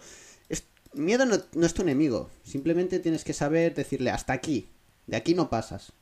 Es, 0.50 0.66
miedo 0.94 1.26
no, 1.26 1.38
no 1.54 1.66
es 1.66 1.74
tu 1.74 1.82
enemigo, 1.82 2.30
simplemente 2.44 3.00
tienes 3.00 3.24
que 3.24 3.34
saber 3.34 3.74
decirle 3.74 4.12
hasta 4.12 4.34
aquí, 4.34 4.70
de 5.08 5.18
aquí 5.18 5.34
no 5.34 5.50
pasas. 5.50 5.94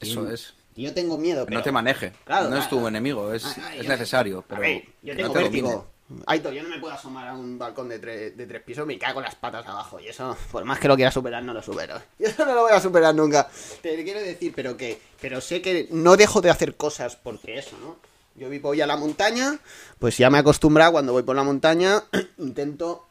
Eso 0.00 0.30
es. 0.30 0.54
Yo 0.76 0.92
tengo 0.92 1.16
miedo. 1.16 1.46
no 1.48 1.62
te 1.62 1.72
maneje. 1.72 2.12
no 2.28 2.56
es 2.56 2.68
tu 2.68 2.86
enemigo, 2.86 3.32
es, 3.32 3.44
ah, 3.44 3.74
es 3.76 3.88
necesario. 3.88 4.44
Pero 4.46 4.62
yo 5.02 5.16
tengo 5.16 5.32
vértigo. 5.32 5.95
Aito, 6.26 6.52
yo 6.52 6.62
no 6.62 6.68
me 6.68 6.78
puedo 6.78 6.94
asomar 6.94 7.26
a 7.26 7.34
un 7.34 7.58
balcón 7.58 7.88
de, 7.88 7.98
de 7.98 8.46
tres 8.46 8.62
pisos, 8.62 8.86
me 8.86 8.96
cago 8.96 9.20
las 9.20 9.34
patas 9.34 9.66
abajo. 9.66 9.98
Y 9.98 10.06
eso, 10.06 10.36
por 10.52 10.64
más 10.64 10.78
que 10.78 10.86
lo 10.86 10.94
quiera 10.94 11.10
superar, 11.10 11.42
no 11.42 11.52
lo 11.52 11.62
supero. 11.62 12.00
Yo 12.18 12.28
eso 12.28 12.46
no 12.46 12.54
lo 12.54 12.62
voy 12.62 12.72
a 12.72 12.80
superar 12.80 13.14
nunca. 13.14 13.48
Te 13.82 14.02
quiero 14.04 14.20
decir, 14.20 14.52
pero 14.54 14.76
que. 14.76 15.00
Pero 15.20 15.40
sé 15.40 15.60
que 15.60 15.88
no 15.90 16.16
dejo 16.16 16.40
de 16.40 16.50
hacer 16.50 16.76
cosas 16.76 17.16
porque 17.16 17.58
eso, 17.58 17.76
¿no? 17.80 17.96
Yo 18.36 18.48
voy 18.60 18.80
a 18.82 18.86
la 18.86 18.96
montaña, 18.96 19.58
pues 19.98 20.18
ya 20.18 20.28
me 20.28 20.36
he 20.36 20.40
acostumbrado 20.40 20.92
cuando 20.92 21.12
voy 21.12 21.22
por 21.22 21.34
la 21.34 21.42
montaña, 21.42 22.04
intento. 22.38 23.06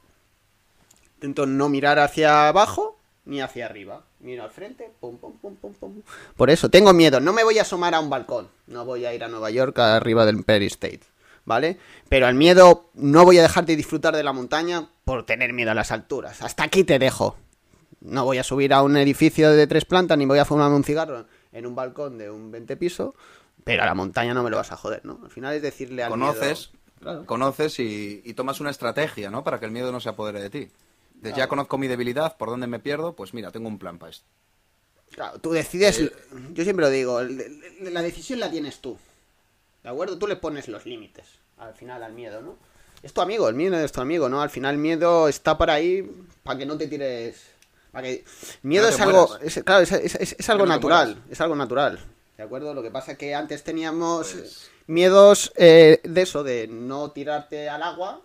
Intento 1.16 1.46
no 1.46 1.70
mirar 1.70 1.98
hacia 2.00 2.48
abajo 2.48 2.98
ni 3.26 3.42
hacia 3.42 3.66
arriba. 3.66 4.04
Miro 4.20 4.44
al 4.44 4.52
frente, 4.52 4.92
pum, 5.00 5.18
pum, 5.18 5.34
pum, 5.38 5.56
pum, 5.56 5.74
pum. 5.74 6.02
Por 6.38 6.50
eso, 6.50 6.70
tengo 6.70 6.94
miedo. 6.94 7.20
No 7.20 7.34
me 7.34 7.44
voy 7.44 7.58
a 7.58 7.64
asomar 7.64 7.96
a 7.96 8.00
un 8.00 8.10
balcón. 8.10 8.50
No 8.68 8.86
voy 8.86 9.06
a 9.06 9.14
ir 9.14 9.24
a 9.24 9.28
Nueva 9.28 9.50
York 9.50 9.78
arriba 9.80 10.26
del 10.26 10.38
Empire 10.38 10.66
State. 10.68 11.02
¿Vale? 11.46 11.78
Pero 12.10 12.26
al 12.28 12.34
miedo 12.36 12.90
no 12.96 13.24
voy 13.24 13.38
a 13.38 13.44
dejar 13.44 13.66
de 13.66 13.76
disfrutar 13.76 14.16
de 14.16 14.24
la 14.24 14.34
montaña 14.34 14.90
por 15.04 15.26
tener 15.26 15.54
miedo 15.54 15.72
a 15.72 15.76
las 15.76 15.92
alturas. 15.92 16.42
Hasta 16.42 16.64
aquí 16.64 16.84
te 16.84 16.98
dejo. 17.00 17.38
no 18.02 18.24
voy 18.26 18.38
a 18.40 18.44
subir 18.44 18.74
a 18.74 18.82
un 18.84 18.98
edificio 18.98 19.52
de 19.52 19.66
tres 19.68 19.86
plantas 19.86 20.18
ni 20.18 20.26
voy 20.26 20.38
a 20.40 20.46
fumarme 20.46 20.76
un 20.76 20.84
cigarro 20.84 21.26
en 21.52 21.66
un 21.66 21.74
balcón 21.76 22.18
de 22.20 22.30
un 22.30 22.52
20 22.52 22.76
piso, 22.78 23.16
pero 23.64 23.82
a 23.84 23.86
la 23.88 23.96
montaña 23.96 24.34
no 24.34 24.44
me 24.44 24.50
lo 24.52 24.58
vas 24.58 24.72
a 24.72 24.78
joder, 24.78 25.04
¿no? 25.06 25.20
Al 25.24 25.32
final 25.32 25.54
es 25.56 25.62
decirle 25.62 26.04
al 26.04 26.10
Conoces, 26.12 26.70
miedo- 26.72 26.80
Claro. 27.00 27.26
conoces 27.26 27.80
y, 27.80 28.22
y 28.24 28.34
tomas 28.34 28.60
una 28.60 28.70
estrategia, 28.72 29.30
¿no? 29.32 29.44
Para 29.44 29.60
que 29.60 29.66
el 29.66 29.72
miedo 29.72 29.92
no 29.92 30.00
se 30.00 30.10
apodere 30.10 30.42
de 30.42 30.50
ti. 30.50 30.68
De, 31.16 31.34
Ya 31.34 31.48
conozco 31.48 31.78
mi 31.78 31.88
debilidad, 31.88 32.38
por 32.38 32.50
dónde 32.50 32.68
me 32.68 32.80
pierdo, 32.80 33.16
pues 33.16 33.34
mira, 33.34 33.52
tengo 33.52 33.68
un 33.68 33.80
plan 33.80 33.98
para 33.98 34.12
esto. 34.12 34.26
Claro, 35.12 35.40
tú 35.40 35.52
decides, 35.52 36.00
Eh, 36.00 36.12
yo 36.54 36.64
siempre 36.64 36.86
lo 36.86 36.92
digo, 36.92 37.20
el- 37.22 37.40
el- 37.42 37.94
la 37.94 38.02
decisión 38.02 38.40
la 38.40 38.50
tienes 38.52 38.80
tú. 38.82 38.98
¿De 39.86 39.92
acuerdo? 39.92 40.18
Tú 40.18 40.26
le 40.26 40.36
pones 40.36 40.68
los 40.68 40.84
límites 40.88 41.28
al 41.60 41.76
final 41.76 42.02
al 42.02 42.12
miedo, 42.12 42.42
¿no? 42.42 42.58
Es 43.04 43.14
tu 43.14 43.22
amigo, 43.22 43.48
el 43.48 43.54
miedo 43.54 43.78
es 43.78 43.92
tu 43.92 44.02
amigo, 44.02 44.28
¿no? 44.28 44.42
Al 44.42 44.50
final 44.50 44.74
el 44.76 44.82
miedo 44.82 45.28
está 45.28 45.58
para 45.60 45.74
ahí 45.74 46.02
para 46.44 46.58
que 46.58 46.66
no 46.66 46.76
te 46.76 46.88
tires... 46.88 47.52
Para 47.92 48.08
que... 48.08 48.26
Miedo 48.64 48.84
No 48.86 48.90
es 48.90 49.00
algo, 49.00 49.38
es, 49.44 49.62
claro, 49.64 49.84
es, 49.84 49.92
es- 49.92 50.16
es- 50.16 50.36
es 50.40 50.50
algo 50.50 50.66
no 50.66 50.74
natural, 50.74 51.22
es 51.30 51.40
algo 51.40 51.56
natural. 51.56 52.00
¿De 52.36 52.42
acuerdo? 52.44 52.74
Lo 52.74 52.82
que 52.82 52.90
pasa 52.90 53.12
es 53.12 53.18
que 53.20 53.36
antes 53.36 53.64
teníamos 53.64 54.34
Pues- 54.34 54.72
miedos 54.88 55.54
eh, 55.56 56.02
de 56.04 56.22
eso, 56.24 56.44
de 56.44 56.68
no 56.68 57.12
tirarte 57.12 57.70
al 57.70 57.84
agua, 57.84 58.22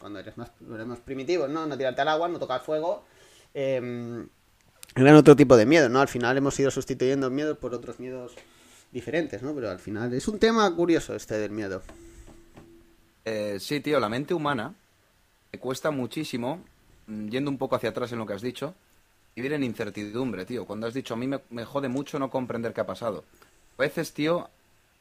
cuando 0.00 0.18
eres 0.20 0.38
más, 0.38 0.50
eres 0.72 0.86
más 0.86 1.00
primitivo, 1.00 1.46
¿no? 1.46 1.66
No 1.66 1.76
tirarte 1.76 2.00
al 2.00 2.08
agua, 2.08 2.26
no 2.28 2.38
tocar 2.38 2.62
fuego. 2.62 3.04
em, 3.52 4.26
eran 4.96 5.16
otro 5.16 5.36
tipo 5.36 5.56
de 5.56 5.66
miedo, 5.66 5.88
¿no? 5.90 6.00
Al 6.00 6.08
final 6.08 6.36
hemos 6.38 6.58
ido 6.58 6.70
sustituyendo 6.70 7.28
miedos 7.30 7.58
por 7.58 7.74
otros 7.74 8.00
miedos 8.00 8.32
diferentes, 8.94 9.42
¿no? 9.42 9.54
Pero 9.54 9.70
al 9.70 9.78
final 9.78 10.14
es 10.14 10.26
un 10.28 10.38
tema 10.38 10.74
curioso 10.74 11.14
este 11.14 11.36
del 11.36 11.50
miedo. 11.50 11.82
Eh, 13.24 13.58
sí, 13.60 13.80
tío, 13.80 14.00
la 14.00 14.08
mente 14.08 14.32
humana 14.32 14.72
me 15.52 15.58
cuesta 15.58 15.90
muchísimo, 15.90 16.62
mm, 17.06 17.28
yendo 17.28 17.50
un 17.50 17.58
poco 17.58 17.76
hacia 17.76 17.90
atrás 17.90 18.12
en 18.12 18.18
lo 18.18 18.26
que 18.26 18.34
has 18.34 18.42
dicho, 18.42 18.74
vivir 19.34 19.52
en 19.52 19.64
incertidumbre, 19.64 20.46
tío. 20.46 20.64
Cuando 20.64 20.86
has 20.86 20.94
dicho, 20.94 21.14
a 21.14 21.16
mí 21.16 21.26
me, 21.26 21.40
me 21.50 21.64
jode 21.64 21.88
mucho 21.88 22.18
no 22.18 22.30
comprender 22.30 22.72
qué 22.72 22.80
ha 22.80 22.86
pasado. 22.86 23.24
A 23.76 23.82
veces, 23.82 24.14
tío, 24.14 24.48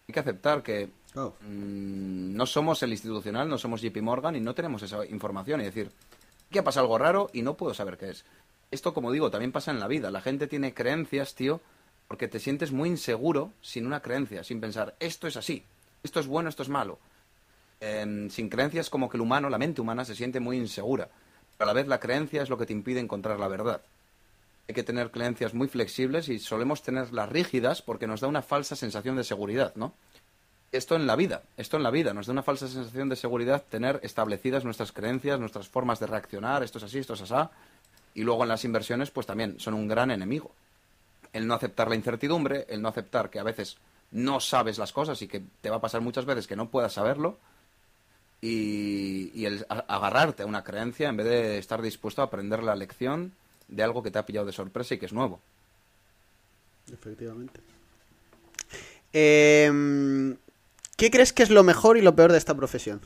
hay 0.08 0.14
que 0.14 0.20
aceptar 0.20 0.64
que 0.64 0.90
Oh. 1.16 1.32
mm, 1.42 2.36
no 2.36 2.46
somos 2.48 2.82
el 2.82 2.92
institucional, 2.92 3.48
no 3.48 3.60
somos 3.60 3.82
JP 3.82 4.02
Morgan 4.02 4.36
y 4.36 4.40
no 4.40 4.56
tenemos 4.56 4.82
esa 4.82 5.06
información. 5.06 5.62
Y 5.62 5.66
decir, 5.66 5.92
que 6.50 6.60
ha 6.60 6.64
pasado 6.64 6.86
algo 6.86 6.98
raro 6.98 7.30
y 7.34 7.44
no 7.44 7.56
puedo 7.56 7.74
saber 7.74 7.98
qué 7.98 8.10
es. 8.10 8.26
Esto, 8.72 8.94
como 8.94 9.12
digo, 9.12 9.30
también 9.30 9.52
pasa 9.52 9.70
en 9.70 9.80
la 9.80 9.88
vida. 9.88 10.10
La 10.10 10.22
gente 10.22 10.48
tiene 10.48 10.74
creencias, 10.74 11.36
tío, 11.36 11.62
porque 12.14 12.28
te 12.28 12.40
sientes 12.40 12.72
muy 12.72 12.90
inseguro 12.90 13.54
sin 13.60 13.88
una 13.88 14.04
creencia, 14.04 14.44
sin 14.44 14.62
pensar, 14.62 14.96
esto 15.00 15.26
es 15.26 15.36
así, 15.36 15.66
esto 16.04 16.20
es 16.20 16.28
bueno, 16.28 16.48
esto 16.48 16.62
es 16.62 16.70
malo. 16.70 17.00
Em, 17.80 18.30
sin 18.30 18.50
creencias 18.50 18.92
como 18.92 19.10
que 19.10 19.18
el 19.18 19.22
humano, 19.22 19.50
la 19.50 19.58
mente 19.58 19.82
humana, 19.82 20.06
se 20.06 20.14
siente 20.14 20.40
muy 20.40 20.58
insegura. 20.58 21.10
Pero 21.58 21.72
a 21.72 21.74
la 21.74 21.82
vez 21.82 21.88
la 21.88 22.00
creencia 22.00 22.44
es 22.44 22.52
lo 22.52 22.58
que 22.60 22.68
te 22.68 22.74
impide 22.74 23.00
encontrar 23.00 23.40
la 23.40 23.48
verdad. 23.48 23.82
Hay 24.68 24.76
que 24.76 24.84
tener 24.84 25.10
creencias 25.10 25.56
muy 25.56 25.68
flexibles 25.68 26.30
y 26.30 26.38
solemos 26.38 26.84
tenerlas 26.84 27.30
rígidas 27.30 27.82
porque 27.82 28.06
nos 28.06 28.22
da 28.22 28.28
una 28.28 28.44
falsa 28.44 28.76
sensación 28.76 29.16
de 29.16 29.24
seguridad, 29.24 29.74
¿no? 29.76 29.96
Esto 30.72 30.96
en 30.96 31.08
la 31.08 31.16
vida, 31.16 31.42
esto 31.58 31.78
en 31.78 31.84
la 31.84 31.90
vida, 31.90 32.14
nos 32.14 32.28
da 32.28 32.34
una 32.34 32.44
falsa 32.44 32.68
sensación 32.68 33.10
de 33.10 33.16
seguridad 33.16 33.64
tener 33.68 34.00
establecidas 34.04 34.66
nuestras 34.66 34.92
creencias, 34.92 35.40
nuestras 35.40 35.68
formas 35.68 36.00
de 36.00 36.06
reaccionar, 36.06 36.62
esto 36.62 36.78
es 36.78 36.84
así, 36.84 37.00
esto 37.00 37.16
es 37.16 37.24
así. 37.24 37.50
Y 38.14 38.22
luego 38.22 38.44
en 38.44 38.50
las 38.50 38.66
inversiones, 38.66 39.10
pues 39.10 39.26
también 39.26 39.60
son 39.60 39.74
un 39.74 39.88
gran 39.88 40.12
enemigo. 40.12 40.52
El 41.34 41.48
no 41.48 41.56
aceptar 41.56 41.90
la 41.90 41.96
incertidumbre, 41.96 42.66
el 42.70 42.82
no 42.82 42.90
aceptar 42.90 43.30
que 43.30 43.40
a 43.40 43.44
veces 43.44 43.78
no 44.12 44.40
sabes 44.40 44.78
las 44.78 44.94
cosas 44.94 45.22
y 45.22 45.28
que 45.28 45.42
te 45.62 45.70
va 45.70 45.78
a 45.78 45.82
pasar 45.82 46.02
muchas 46.02 46.26
veces 46.26 46.48
que 46.48 46.56
no 46.56 46.70
puedas 46.70 46.94
saberlo, 46.94 47.38
y, 48.42 49.32
y 49.34 49.46
el 49.46 49.66
agarrarte 49.70 50.44
a 50.44 50.46
una 50.46 50.64
creencia 50.64 51.10
en 51.10 51.18
vez 51.18 51.26
de 51.26 51.58
estar 51.58 51.82
dispuesto 51.82 52.22
a 52.22 52.26
aprender 52.26 52.62
la 52.62 52.76
lección 52.76 53.34
de 53.68 53.84
algo 53.84 54.04
que 54.04 54.12
te 54.12 54.20
ha 54.20 54.26
pillado 54.26 54.46
de 54.46 54.52
sorpresa 54.52 54.94
y 54.94 55.00
que 55.00 55.06
es 55.06 55.14
nuevo. 55.14 55.40
Efectivamente. 56.92 57.62
Em, 59.14 60.36
¿Qué 60.98 61.12
crees 61.12 61.34
que 61.34 61.44
es 61.44 61.50
lo 61.50 61.64
mejor 61.64 61.98
y 61.98 62.02
lo 62.02 62.16
peor 62.16 62.32
de 62.32 62.38
esta 62.38 62.56
profesión? 62.56 63.02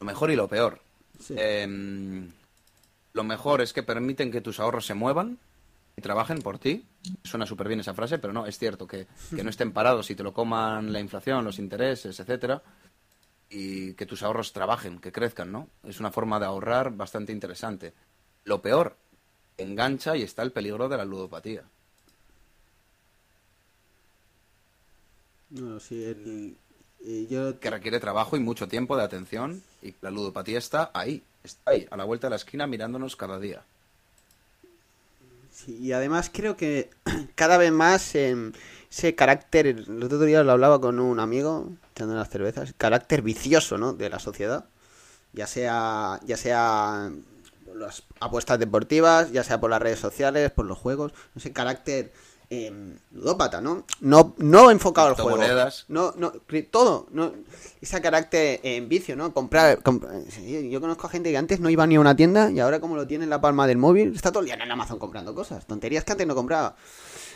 Lo 0.00 0.06
mejor 0.06 0.30
y 0.30 0.36
lo 0.36 0.48
peor. 0.48 0.80
Sí. 1.20 1.34
Em, 1.36 2.30
lo 3.12 3.24
mejor 3.24 3.60
es 3.60 3.72
que 3.72 3.82
permiten 3.82 4.32
que 4.32 4.40
tus 4.40 4.60
ahorros 4.60 4.86
se 4.86 4.94
muevan 4.94 5.38
y 5.96 6.00
trabajen 6.02 6.38
por 6.40 6.58
ti. 6.58 6.84
Suena 7.22 7.46
súper 7.46 7.68
bien 7.68 7.80
esa 7.80 7.94
frase, 7.94 8.18
pero 8.18 8.32
no, 8.32 8.46
es 8.46 8.58
cierto 8.58 8.86
que, 8.86 9.06
que 9.34 9.44
no 9.44 9.50
estén 9.50 9.72
parados 9.72 10.10
y 10.10 10.14
te 10.14 10.22
lo 10.22 10.32
coman 10.32 10.92
la 10.92 11.00
inflación, 11.00 11.44
los 11.44 11.58
intereses, 11.58 12.18
etcétera, 12.18 12.62
y 13.48 13.94
que 13.94 14.06
tus 14.06 14.22
ahorros 14.22 14.52
trabajen, 14.52 14.98
que 14.98 15.12
crezcan, 15.12 15.52
¿no? 15.52 15.68
Es 15.84 16.00
una 16.00 16.10
forma 16.10 16.40
de 16.40 16.46
ahorrar 16.46 16.90
bastante 16.96 17.32
interesante. 17.32 17.92
Lo 18.44 18.60
peor, 18.60 18.96
engancha 19.56 20.16
y 20.16 20.22
está 20.22 20.42
el 20.42 20.52
peligro 20.52 20.88
de 20.88 20.96
la 20.96 21.04
ludopatía. 21.04 21.62
No, 25.50 25.78
sí, 25.78 26.02
el- 26.04 26.56
eh, 27.04 27.26
yo 27.30 27.60
que 27.60 27.70
requiere 27.70 28.00
trabajo 28.00 28.36
y 28.36 28.40
mucho 28.40 28.66
tiempo 28.66 28.96
de 28.96 29.04
atención 29.04 29.62
y 29.82 29.94
la 30.00 30.10
ludopatía 30.10 30.58
está 30.58 30.90
ahí, 30.94 31.22
está 31.42 31.70
ahí, 31.72 31.86
a 31.90 31.96
la 31.96 32.04
vuelta 32.04 32.26
de 32.26 32.30
la 32.30 32.36
esquina 32.36 32.66
mirándonos 32.66 33.14
cada 33.14 33.38
día. 33.38 33.62
Sí, 35.54 35.78
y 35.78 35.92
además 35.92 36.30
creo 36.32 36.56
que 36.56 36.90
cada 37.36 37.58
vez 37.58 37.70
más 37.70 38.16
em, 38.16 38.52
ese 38.90 39.14
carácter, 39.14 39.68
el 39.68 40.02
otro 40.02 40.18
día 40.20 40.42
lo 40.42 40.50
hablaba 40.50 40.80
con 40.80 40.98
un 40.98 41.20
amigo, 41.20 41.70
echando 41.92 42.12
unas 42.14 42.28
cervezas, 42.28 42.74
carácter 42.76 43.22
vicioso, 43.22 43.78
¿no? 43.78 43.92
De 43.92 44.10
la 44.10 44.18
sociedad, 44.18 44.64
ya 45.32 45.46
sea, 45.46 46.18
ya 46.24 46.36
sea 46.36 47.12
las 47.72 48.02
apuestas 48.20 48.58
deportivas, 48.58 49.30
ya 49.30 49.44
sea 49.44 49.60
por 49.60 49.70
las 49.70 49.80
redes 49.80 50.00
sociales, 50.00 50.50
por 50.50 50.66
los 50.66 50.78
juegos, 50.78 51.12
ese 51.36 51.52
carácter 51.52 52.12
em, 52.50 52.96
ludópata, 53.12 53.60
¿no? 53.60 53.84
No, 54.00 54.34
no 54.38 54.70
enfocado 54.70 55.08
al 55.08 55.14
juego. 55.24 55.38
No, 55.88 56.12
no, 56.16 56.32
todo, 56.70 57.06
no, 57.12 57.32
ese 57.80 58.00
carácter 58.00 58.60
en 58.62 58.88
vicio, 58.88 59.16
¿no? 59.16 59.32
Comprar, 59.32 59.82
comp- 59.82 60.06
yo 60.70 60.80
conozco 60.80 61.06
a 61.06 61.10
gente 61.10 61.30
que 61.30 61.36
antes 61.38 61.60
no 61.60 61.70
iba 61.70 61.86
ni 61.86 61.96
a 61.96 62.00
una 62.00 62.14
tienda 62.16 62.50
y 62.50 62.60
ahora 62.60 62.80
como 62.80 62.96
lo 62.96 63.06
tiene 63.06 63.24
en 63.24 63.30
la 63.30 63.40
palma 63.40 63.66
del 63.66 63.78
móvil, 63.78 64.14
está 64.14 64.30
todo 64.30 64.40
el 64.40 64.46
día 64.46 64.54
en 64.54 64.70
Amazon 64.70 64.98
comprando 64.98 65.34
cosas, 65.34 65.66
tonterías 65.66 66.04
que 66.04 66.12
antes 66.12 66.26
no 66.26 66.34
compraba. 66.34 66.76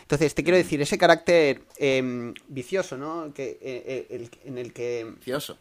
Entonces, 0.03 0.35
te 0.35 0.43
quiero 0.43 0.57
decir, 0.57 0.81
ese 0.81 0.97
carácter 0.97 1.63
em, 1.77 2.33
vicioso, 2.49 2.97
¿no? 2.97 3.33
Que, 3.35 3.59
eh, 3.61 3.61
eh, 3.63 4.07
el- 4.11 4.31
en 4.45 4.57
el 4.59 4.73
que... 4.73 5.07
Vicioso. 5.19 5.59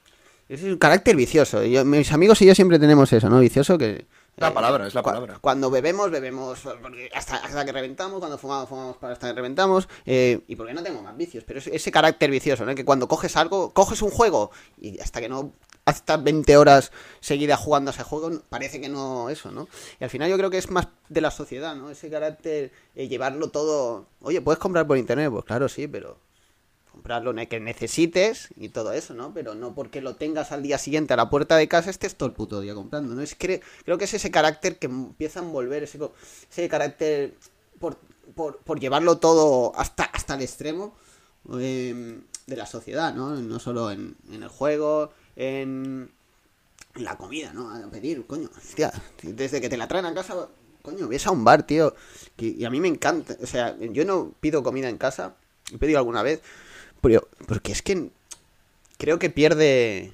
Es 0.47 0.63
un 0.63 0.77
carácter 0.77 1.17
vicioso. 1.17 1.61
Yo- 1.65 1.83
mis 1.83 2.11
amigos 2.13 2.41
y 2.41 2.45
yo 2.45 2.55
siempre 2.55 2.79
tenemos 2.79 3.11
eso, 3.11 3.29
¿no? 3.29 3.39
Vicioso 3.41 3.77
que... 3.77 4.05
Es 4.37 4.41
la 4.41 4.53
palabra, 4.53 4.85
es 4.85 4.93
la 4.93 5.01
palabra. 5.01 5.39
Cuando 5.41 5.71
bebemos, 5.71 6.11
bebemos 6.11 6.63
hasta, 7.11 7.37
hasta 7.37 7.65
que 7.65 7.71
reventamos. 7.71 8.19
Cuando 8.19 8.37
fumamos, 8.37 8.69
fumamos 8.69 8.95
hasta 9.01 9.29
que 9.29 9.33
reventamos. 9.33 9.89
eh, 10.05 10.41
y 10.47 10.55
porque 10.55 10.75
no 10.75 10.83
tengo 10.83 11.01
más 11.01 11.17
vicios. 11.17 11.43
Pero 11.43 11.57
ese, 11.57 11.75
ese 11.75 11.91
carácter 11.91 12.29
vicioso, 12.29 12.63
¿no? 12.63 12.75
Que 12.75 12.85
cuando 12.85 13.07
coges 13.07 13.35
algo, 13.35 13.73
coges 13.73 14.03
un 14.03 14.11
juego 14.11 14.51
y 14.79 14.99
hasta 14.99 15.21
que 15.21 15.27
no 15.27 15.53
hasta 15.85 16.17
20 16.17 16.55
horas 16.55 16.91
seguidas 17.19 17.59
jugando 17.59 17.89
a 17.89 17.93
ese 17.93 18.03
juego, 18.03 18.29
parece 18.49 18.79
que 18.79 18.89
no 18.89 19.31
eso, 19.31 19.51
¿no? 19.51 19.67
Y 19.99 20.03
al 20.03 20.09
final 20.11 20.29
yo 20.29 20.37
creo 20.37 20.51
que 20.51 20.57
es 20.59 20.69
más 20.69 20.89
de 21.09 21.21
la 21.21 21.31
sociedad, 21.31 21.75
¿no? 21.75 21.89
Ese 21.89 22.09
carácter, 22.09 22.71
eh, 22.93 23.07
llevarlo 23.07 23.49
todo... 23.49 24.05
Oye, 24.21 24.41
¿puedes 24.41 24.59
comprar 24.59 24.85
por 24.85 24.97
internet? 24.97 25.31
Pues 25.31 25.45
claro, 25.45 25.69
sí, 25.69 25.87
pero 25.87 26.19
comprar 26.97 27.23
lo 27.23 27.35
que 27.47 27.59
necesites 27.59 28.49
y 28.55 28.69
todo 28.69 28.91
eso, 28.91 29.13
¿no? 29.13 29.31
Pero 29.31 29.53
no 29.53 29.75
porque 29.75 30.01
lo 30.01 30.15
tengas 30.15 30.51
al 30.51 30.63
día 30.63 30.79
siguiente 30.79 31.13
a 31.13 31.17
la 31.17 31.29
puerta 31.29 31.55
de 31.55 31.67
casa 31.67 31.91
estés 31.91 32.15
todo 32.15 32.27
el 32.27 32.33
puto 32.33 32.59
día 32.59 32.73
comprando, 32.73 33.13
¿no? 33.13 33.21
Es 33.21 33.37
cre- 33.37 33.61
creo 33.85 33.99
que 33.99 34.05
es 34.05 34.13
ese 34.15 34.31
carácter 34.31 34.79
que 34.79 34.87
empieza 34.87 35.39
a 35.39 35.43
envolver, 35.43 35.83
ese, 35.83 35.99
ese 36.51 36.67
carácter 36.67 37.35
por, 37.79 37.99
por, 38.33 38.79
llevarlo 38.79 39.19
todo 39.19 39.73
hasta, 39.75 40.05
hasta 40.05 40.33
el 40.33 40.41
extremo 40.41 40.95
eh, 41.59 42.19
de 42.47 42.55
la 42.55 42.65
sociedad, 42.65 43.13
¿no? 43.13 43.35
No 43.35 43.59
solo 43.59 43.91
en, 43.91 44.15
el 44.31 44.47
juego, 44.47 45.11
en 45.35 46.09
la 46.95 47.15
comida, 47.15 47.53
¿no? 47.53 47.69
A 47.69 47.91
pedir, 47.91 48.25
coño, 48.25 48.49
hostia, 48.57 48.91
desde 49.21 49.61
que 49.61 49.69
te 49.69 49.77
la 49.77 49.87
traen 49.87 50.07
a 50.07 50.15
casa, 50.15 50.47
coño, 50.81 51.07
ves 51.07 51.27
a 51.27 51.31
un 51.31 51.43
bar, 51.43 51.61
tío, 51.61 51.93
y 52.37 52.65
a 52.65 52.71
mí 52.71 52.79
me 52.79 52.87
encanta, 52.87 53.37
o 53.39 53.45
sea, 53.45 53.77
yo 53.79 54.03
no 54.03 54.31
pido 54.39 54.63
comida 54.63 54.89
en 54.89 54.97
casa, 54.97 55.35
he 55.71 55.77
pedido 55.77 55.99
alguna 55.99 56.23
vez, 56.23 56.41
porque 57.47 57.71
es 57.71 57.81
que 57.81 58.09
creo 58.97 59.19
que 59.19 59.29
pierde 59.29 60.13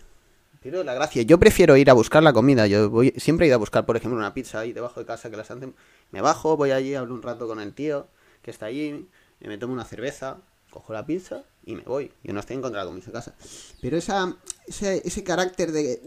pierde 0.61 0.83
la 0.83 0.93
gracia. 0.93 1.21
Yo 1.23 1.39
prefiero 1.39 1.75
ir 1.75 1.89
a 1.89 1.93
buscar 1.93 2.23
la 2.23 2.31
comida. 2.33 2.67
Yo 2.67 2.89
voy 2.89 3.13
siempre 3.17 3.45
he 3.45 3.47
ido 3.47 3.55
a 3.55 3.59
buscar, 3.59 3.85
por 3.85 3.97
ejemplo, 3.97 4.17
una 4.17 4.33
pizza 4.33 4.59
ahí 4.59 4.71
debajo 4.73 4.99
de 4.99 5.05
casa 5.05 5.29
que 5.29 5.37
las 5.37 5.51
hacen. 5.51 5.75
Me 6.11 6.21
bajo, 6.21 6.55
voy 6.57 6.71
allí, 6.71 6.95
hablo 6.95 7.13
un 7.13 7.21
rato 7.21 7.47
con 7.47 7.59
el 7.59 7.73
tío 7.73 8.07
que 8.41 8.51
está 8.51 8.67
allí, 8.67 9.07
me 9.41 9.57
tomo 9.57 9.73
una 9.73 9.85
cerveza, 9.85 10.37
cojo 10.69 10.93
la 10.93 11.05
pizza 11.05 11.43
y 11.65 11.75
me 11.75 11.83
voy. 11.83 12.11
Yo 12.23 12.33
no 12.33 12.39
estoy 12.39 12.55
en 12.57 12.61
contra 12.61 12.85
de 12.85 13.01
casa. 13.11 13.33
Pero 13.81 13.97
esa, 13.97 14.35
ese, 14.67 15.01
ese 15.05 15.23
carácter 15.23 15.71
de- 15.71 15.97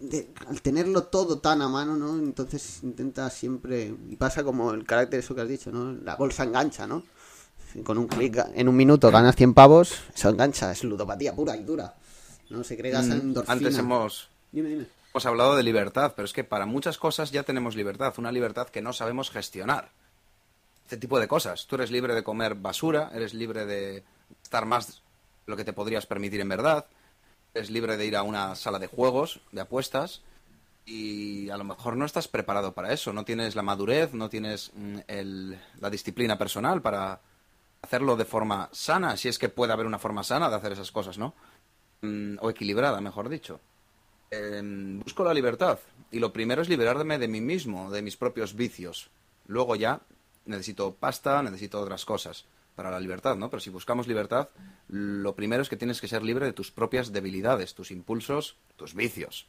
de- 0.00 0.28
al 0.46 0.60
tenerlo 0.62 1.04
todo 1.04 1.38
tan 1.38 1.62
a 1.62 1.68
mano, 1.68 1.96
¿no? 1.96 2.18
Entonces 2.18 2.80
intenta 2.82 3.30
siempre 3.30 3.94
y 4.08 4.16
pasa 4.16 4.42
como 4.44 4.72
el 4.72 4.84
carácter 4.84 5.20
eso 5.20 5.34
que 5.34 5.40
has 5.42 5.48
dicho, 5.48 5.70
¿no? 5.70 5.92
La 6.04 6.16
bolsa 6.16 6.44
engancha, 6.44 6.86
¿no? 6.86 7.04
Con 7.84 7.98
un 7.98 8.06
clic 8.08 8.38
en 8.54 8.68
un 8.68 8.76
minuto 8.76 9.10
ganas 9.10 9.36
100 9.36 9.54
pavos, 9.54 10.00
eso 10.14 10.28
engancha, 10.30 10.70
es 10.72 10.84
ludopatía 10.84 11.34
pura 11.34 11.56
y 11.56 11.62
dura. 11.64 11.94
No 12.50 12.64
se 12.64 12.76
crea 12.76 13.00
esa 13.00 13.14
Mm. 13.16 13.34
Antes 13.46 13.76
hemos, 13.78 14.28
Dime, 14.52 14.68
dime. 14.70 14.86
Hemos 15.12 15.26
hablado 15.26 15.56
de 15.56 15.62
libertad, 15.62 16.12
pero 16.16 16.24
es 16.26 16.32
que 16.32 16.44
para 16.44 16.64
muchas 16.66 16.96
cosas 16.98 17.30
ya 17.30 17.42
tenemos 17.42 17.76
libertad, 17.76 18.14
una 18.18 18.32
libertad 18.32 18.68
que 18.68 18.80
no 18.82 18.92
sabemos 18.92 19.30
gestionar. 19.30 19.90
Este 20.84 20.96
tipo 20.96 21.20
de 21.20 21.28
cosas. 21.28 21.66
Tú 21.66 21.74
eres 21.76 21.90
libre 21.90 22.14
de 22.14 22.22
comer 22.22 22.54
basura, 22.54 23.10
eres 23.14 23.34
libre 23.34 23.66
de 23.66 24.02
estar 24.42 24.64
más 24.64 25.02
lo 25.46 25.56
que 25.56 25.64
te 25.64 25.72
podrías 25.74 26.06
permitir 26.06 26.40
en 26.40 26.48
verdad, 26.48 26.86
eres 27.54 27.68
libre 27.70 27.96
de 27.96 28.06
ir 28.06 28.16
a 28.16 28.22
una 28.22 28.54
sala 28.54 28.78
de 28.78 28.86
juegos, 28.86 29.40
de 29.52 29.60
apuestas, 29.62 30.22
y 30.86 31.50
a 31.50 31.56
lo 31.58 31.64
mejor 31.64 31.96
no 31.96 32.06
estás 32.06 32.28
preparado 32.28 32.72
para 32.72 32.92
eso, 32.92 33.12
no 33.12 33.24
tienes 33.26 33.54
la 33.54 33.62
madurez, 33.62 34.14
no 34.14 34.30
tienes 34.30 34.70
mm, 34.74 34.98
el- 35.08 35.58
la 35.80 35.90
disciplina 35.90 36.38
personal 36.38 36.80
para 36.80 37.20
hacerlo 37.82 38.16
de 38.16 38.24
forma 38.24 38.68
sana, 38.72 39.16
si 39.16 39.28
es 39.28 39.38
que 39.38 39.48
puede 39.48 39.72
haber 39.72 39.86
una 39.86 39.98
forma 39.98 40.22
sana 40.22 40.48
de 40.48 40.56
hacer 40.56 40.72
esas 40.72 40.90
cosas, 40.90 41.18
¿no? 41.18 41.34
Mm, 42.02 42.36
o 42.40 42.50
equilibrada, 42.50 43.00
mejor 43.00 43.28
dicho. 43.28 43.60
Em, 44.30 45.00
busco 45.00 45.24
la 45.24 45.32
libertad 45.32 45.78
y 46.10 46.18
lo 46.18 46.32
primero 46.32 46.62
es 46.62 46.68
liberarme 46.68 47.18
de 47.18 47.28
mí 47.28 47.40
mismo, 47.40 47.90
de 47.90 48.02
mis 48.02 48.16
propios 48.16 48.54
vicios. 48.54 49.10
Luego 49.46 49.74
ya 49.76 50.00
necesito 50.44 50.94
pasta, 50.94 51.42
necesito 51.42 51.80
otras 51.80 52.04
cosas 52.04 52.44
para 52.74 52.90
la 52.90 53.00
libertad, 53.00 53.36
¿no? 53.36 53.50
Pero 53.50 53.60
si 53.60 53.70
buscamos 53.70 54.06
libertad, 54.06 54.48
lo 54.88 55.34
primero 55.34 55.62
es 55.62 55.68
que 55.68 55.76
tienes 55.76 56.00
que 56.00 56.08
ser 56.08 56.22
libre 56.22 56.46
de 56.46 56.52
tus 56.52 56.70
propias 56.70 57.12
debilidades, 57.12 57.74
tus 57.74 57.90
impulsos, 57.90 58.56
tus 58.76 58.94
vicios. 58.94 59.46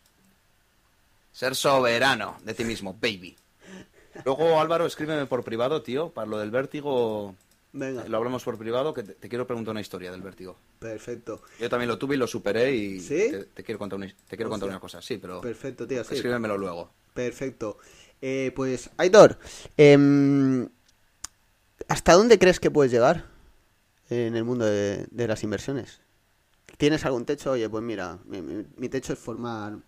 Ser 1.32 1.56
soberano 1.56 2.38
de 2.44 2.54
ti 2.54 2.66
mismo, 2.66 2.94
baby. 2.94 3.38
Luego, 4.26 4.60
Álvaro, 4.60 4.86
escríbeme 4.86 5.26
por 5.28 5.44
privado, 5.44 5.82
tío, 5.84 6.10
para 6.10 6.28
lo 6.28 6.40
del 6.40 6.52
vértigo. 6.52 7.36
Venga, 7.72 8.06
Lo 8.08 8.18
hablamos 8.18 8.44
por 8.44 8.58
privado, 8.58 8.94
que 8.94 9.04
te, 9.04 9.14
te 9.14 9.30
quiero 9.30 9.46
preguntar 9.46 9.72
una 9.72 9.82
historia 9.82 10.12
del 10.12 10.22
vértigo. 10.22 10.58
perfecto. 10.80 11.42
Yo 11.60 11.70
también 11.70 11.88
lo 11.90 11.98
tuve 11.98 12.16
y 12.16 12.18
lo 12.18 12.28
superé 12.28 12.74
y 12.76 13.00
¿Sí? 13.00 13.30
te, 13.30 13.44
te 13.46 13.64
quiero 13.64 13.78
contar 13.78 13.98
una, 13.98 14.08
te 14.08 14.36
quiero 14.36 14.50
contar 14.50 14.70
una 14.70 14.80
cosa, 14.80 15.02
sí, 15.02 15.18
pero 15.18 15.42
Perfecto, 15.42 15.88
tío, 15.88 16.04
sí. 16.04 16.16
escríbemelo 16.16 16.58
luego. 16.58 16.92
Perfecto. 17.14 17.78
Eh, 18.22 18.52
pues, 18.56 18.90
Aitor, 18.98 19.38
em, 19.78 20.68
¿hasta 21.88 22.14
dónde 22.14 22.40
crees 22.40 22.60
que 22.60 22.72
puedes 22.72 22.92
llegar 22.92 23.26
en 24.10 24.36
el 24.36 24.44
mundo 24.44 24.66
de, 24.66 25.08
de 25.12 25.28
las 25.28 25.44
inversiones? 25.44 26.02
¿Tienes 26.78 27.06
algún 27.06 27.26
techo? 27.26 27.52
Oye, 27.52 27.70
pues 27.70 27.84
mira, 27.84 28.20
mi, 28.26 28.42
mi- 28.42 28.66
mi 28.78 28.90
techo 28.90 29.14
es 29.14 29.20
formar 29.20 29.80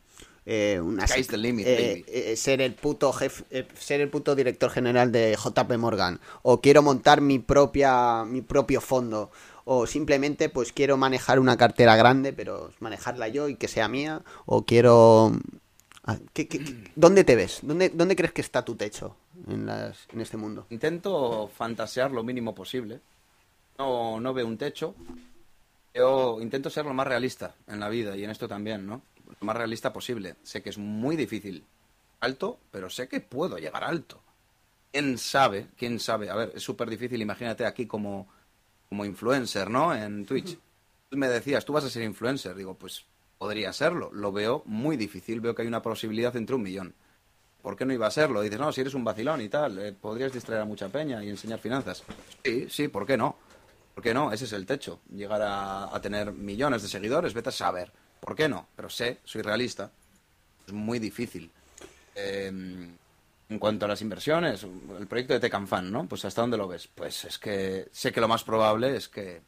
eh, 0.45 0.79
una... 0.81 1.05
The 1.05 1.37
limit, 1.37 1.67
eh, 1.67 2.03
eh, 2.07 2.35
ser 2.35 2.61
el 2.61 2.73
puto 2.73 3.11
jefe, 3.13 3.43
eh, 3.51 3.67
ser 3.77 4.01
el 4.01 4.09
puto 4.09 4.35
director 4.35 4.69
general 4.71 5.11
de 5.11 5.37
JP 5.37 5.77
Morgan. 5.77 6.19
O 6.41 6.61
quiero 6.61 6.81
montar 6.81 7.21
mi 7.21 7.39
propia, 7.39 8.23
mi 8.25 8.41
propio 8.41 8.81
fondo. 8.81 9.31
O 9.65 9.85
simplemente, 9.85 10.49
pues 10.49 10.73
quiero 10.73 10.97
manejar 10.97 11.39
una 11.39 11.55
cartera 11.57 11.95
grande, 11.95 12.33
pero 12.33 12.71
manejarla 12.79 13.27
yo 13.27 13.47
y 13.47 13.55
que 13.55 13.67
sea 13.67 13.87
mía. 13.87 14.21
O 14.45 14.65
quiero 14.65 15.31
Ah, 16.03 16.17
¿qué- 16.33 16.47
qué- 16.47 16.57
qué- 16.63 16.91
dónde 16.95 17.23
te 17.23 17.35
ves? 17.35 17.59
¿Dónde, 17.61 17.89
¿Dónde 17.89 18.15
crees 18.15 18.31
que 18.33 18.41
está 18.41 18.65
tu 18.65 18.73
techo 18.73 19.15
en, 19.47 19.67
las, 19.67 20.07
en 20.11 20.19
este 20.21 20.35
mundo? 20.35 20.65
Intento 20.71 21.47
fantasear 21.55 22.09
lo 22.09 22.23
mínimo 22.23 22.55
posible. 22.55 22.99
No, 23.77 24.19
no 24.19 24.33
veo 24.33 24.47
un 24.47 24.57
techo. 24.57 24.95
Yo 25.93 26.39
intento 26.41 26.71
ser 26.71 26.85
lo 26.85 26.93
más 26.95 27.05
realista 27.05 27.53
en 27.67 27.79
la 27.79 27.87
vida 27.87 28.17
y 28.17 28.23
en 28.23 28.31
esto 28.31 28.47
también, 28.47 28.87
¿no? 28.87 29.03
Lo 29.41 29.47
más 29.47 29.57
realista 29.57 29.91
posible. 29.91 30.35
Sé 30.43 30.61
que 30.61 30.69
es 30.69 30.77
muy 30.77 31.15
difícil 31.15 31.65
alto, 32.19 32.59
pero 32.69 32.91
sé 32.91 33.07
que 33.07 33.19
puedo 33.21 33.57
llegar 33.57 33.83
alto. 33.83 34.21
¿Quién 34.91 35.17
sabe? 35.17 35.69
¿Quién 35.75 35.99
sabe? 35.99 36.29
A 36.29 36.35
ver, 36.35 36.51
es 36.55 36.61
súper 36.61 36.87
difícil. 36.89 37.19
Imagínate 37.21 37.65
aquí 37.65 37.87
como, 37.87 38.27
como 38.87 39.03
influencer, 39.03 39.69
¿no? 39.69 39.95
En 39.95 40.27
Twitch. 40.27 40.59
Tú 41.09 41.17
me 41.17 41.27
decías, 41.27 41.65
tú 41.65 41.73
vas 41.73 41.83
a 41.83 41.89
ser 41.89 42.03
influencer. 42.03 42.53
Digo, 42.55 42.75
pues 42.75 43.03
podría 43.39 43.73
serlo. 43.73 44.11
Lo 44.13 44.31
veo 44.31 44.61
muy 44.65 44.95
difícil. 44.95 45.41
Veo 45.41 45.55
que 45.55 45.63
hay 45.63 45.67
una 45.67 45.81
posibilidad 45.81 46.35
entre 46.35 46.55
un 46.55 46.61
millón. 46.61 46.93
¿Por 47.63 47.75
qué 47.75 47.83
no 47.85 47.93
iba 47.93 48.05
a 48.05 48.11
serlo? 48.11 48.41
Dices, 48.41 48.59
no, 48.59 48.71
si 48.71 48.81
eres 48.81 48.93
un 48.93 49.03
vacilón 49.03 49.41
y 49.41 49.49
tal, 49.49 49.79
eh, 49.79 49.93
podrías 49.93 50.31
distraer 50.31 50.61
a 50.61 50.65
mucha 50.65 50.89
peña 50.89 51.23
y 51.23 51.29
enseñar 51.29 51.57
finanzas. 51.57 52.03
Sí, 52.43 52.67
sí, 52.69 52.87
¿por 52.89 53.07
qué 53.07 53.17
no? 53.17 53.37
¿Por 53.95 54.03
qué 54.03 54.13
no? 54.13 54.31
Ese 54.31 54.45
es 54.45 54.53
el 54.53 54.67
techo. 54.67 54.99
Llegar 55.11 55.41
a, 55.41 55.95
a 55.95 55.99
tener 55.99 56.31
millones 56.31 56.83
de 56.83 56.87
seguidores, 56.87 57.33
vete 57.33 57.49
a 57.49 57.51
saber. 57.51 57.91
¿Por 58.21 58.35
qué 58.35 58.47
no? 58.47 58.67
Pero 58.77 58.89
sé, 58.89 59.17
soy 59.25 59.41
realista. 59.41 59.91
Es 60.65 60.71
muy 60.73 60.99
difícil. 60.99 61.51
Eh, 62.15 62.47
en 62.47 63.59
cuanto 63.59 63.85
a 63.85 63.89
las 63.89 64.01
inversiones, 64.01 64.63
el 64.63 65.07
proyecto 65.07 65.33
de 65.33 65.41
Tecanfan, 65.41 65.91
¿no? 65.91 66.07
Pues 66.07 66.23
¿hasta 66.23 66.39
dónde 66.41 66.55
lo 66.57 66.67
ves? 66.69 66.87
Pues 66.87 67.25
es 67.25 67.37
que 67.37 67.89
sé 67.91 68.11
que 68.13 68.21
lo 68.21 68.29
más 68.29 68.43
probable 68.45 68.95
es 68.95 69.09
que... 69.09 69.41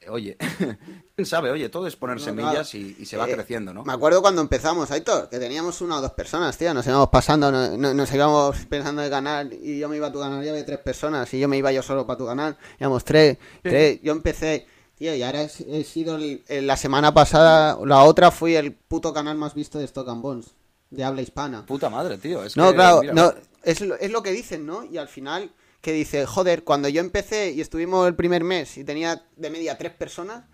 eh, 0.00 0.08
Oye, 0.10 0.36
quién 1.16 1.26
sabe, 1.26 1.50
oye, 1.50 1.68
todo 1.70 1.86
es 1.88 1.96
poner 1.96 2.18
No, 2.18 2.22
semillas 2.24 2.74
y, 2.74 2.94
y 3.00 3.06
se 3.06 3.16
va 3.16 3.28
Eh, 3.28 3.32
creciendo, 3.34 3.72
¿no? 3.74 3.82
Me 3.84 3.92
acuerdo 3.92 4.20
cuando 4.22 4.42
empezamos, 4.42 4.90
Aitor, 4.92 5.28
que 5.28 5.38
teníamos 5.40 5.80
una 5.80 5.96
o 5.98 6.00
dos 6.02 6.12
personas, 6.12 6.56
tío. 6.58 6.72
Nos 6.74 6.86
íbamos 6.86 7.08
pasando, 7.08 7.50
no- 7.50 7.76
no- 7.76 7.94
nos 7.94 8.12
íbamos 8.12 8.56
pensando 8.66 9.02
de 9.02 9.10
canal 9.10 9.52
y 9.52 9.78
yo 9.78 9.88
me 9.88 9.96
iba 9.96 10.08
a 10.08 10.12
tu 10.12 10.20
canal 10.20 10.44
y 10.44 10.48
había 10.48 10.64
tres 10.64 10.78
personas 10.80 11.32
y 11.34 11.40
yo 11.40 11.48
me 11.48 11.56
iba 11.56 11.72
yo 11.72 11.82
solo 11.82 12.06
para 12.06 12.18
tu 12.18 12.26
canal. 12.26 12.56
Íbamos 12.78 13.04
tres, 13.04 13.38
tres. 13.62 14.00
Yo 14.02 14.12
empecé, 14.12 14.66
tío, 14.96 15.14
y 15.14 15.22
ahora 15.22 15.42
he, 15.42 15.50
he 15.80 15.84
sido 15.84 16.16
el- 16.16 16.42
el- 16.48 16.66
la 16.66 16.76
semana 16.76 17.12
pasada, 17.14 17.78
la 17.84 18.04
otra 18.04 18.30
fui 18.30 18.54
el 18.56 18.72
puto 18.72 19.12
canal 19.12 19.36
más 19.36 19.54
visto 19.54 19.78
de 19.78 19.84
Stock 19.86 20.08
and 20.08 20.22
Bonds, 20.22 20.54
de 20.90 21.04
habla 21.04 21.22
hispana. 21.22 21.66
Puta 21.66 21.90
madre, 21.90 22.18
tío. 22.18 22.44
Es 22.44 22.56
No, 22.56 22.70
que, 22.70 22.74
claro, 22.76 23.00
mira, 23.00 23.12
no, 23.14 23.34
es, 23.62 23.80
lo, 23.80 23.96
es 23.96 24.10
lo 24.10 24.22
que 24.22 24.32
dicen, 24.32 24.66
¿no? 24.66 24.84
Y 24.84 24.98
al 24.98 25.08
final, 25.08 25.50
que 25.80 25.92
dice, 25.92 26.26
joder, 26.26 26.64
cuando 26.64 26.88
yo 26.88 27.00
empecé 27.00 27.50
y 27.52 27.60
estuvimos 27.60 28.06
el 28.08 28.14
primer 28.14 28.44
mes 28.44 28.78
y 28.78 28.84
tenía 28.84 29.26
de 29.36 29.50
media 29.50 29.76
tres 29.76 29.92
personas, 29.92 30.44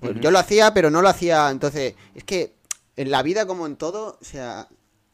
pues 0.00 0.14
yo 0.20 0.30
lo 0.30 0.38
hacía, 0.38 0.72
pero 0.74 0.90
no 0.90 1.02
lo 1.02 1.08
hacía. 1.08 1.50
Entonces, 1.50 1.94
es 2.14 2.24
que 2.24 2.54
en 2.96 3.10
la 3.10 3.22
vida, 3.22 3.46
como 3.46 3.66
en 3.66 3.76
todo, 3.76 4.18
o 4.20 4.24
sea, 4.24 4.68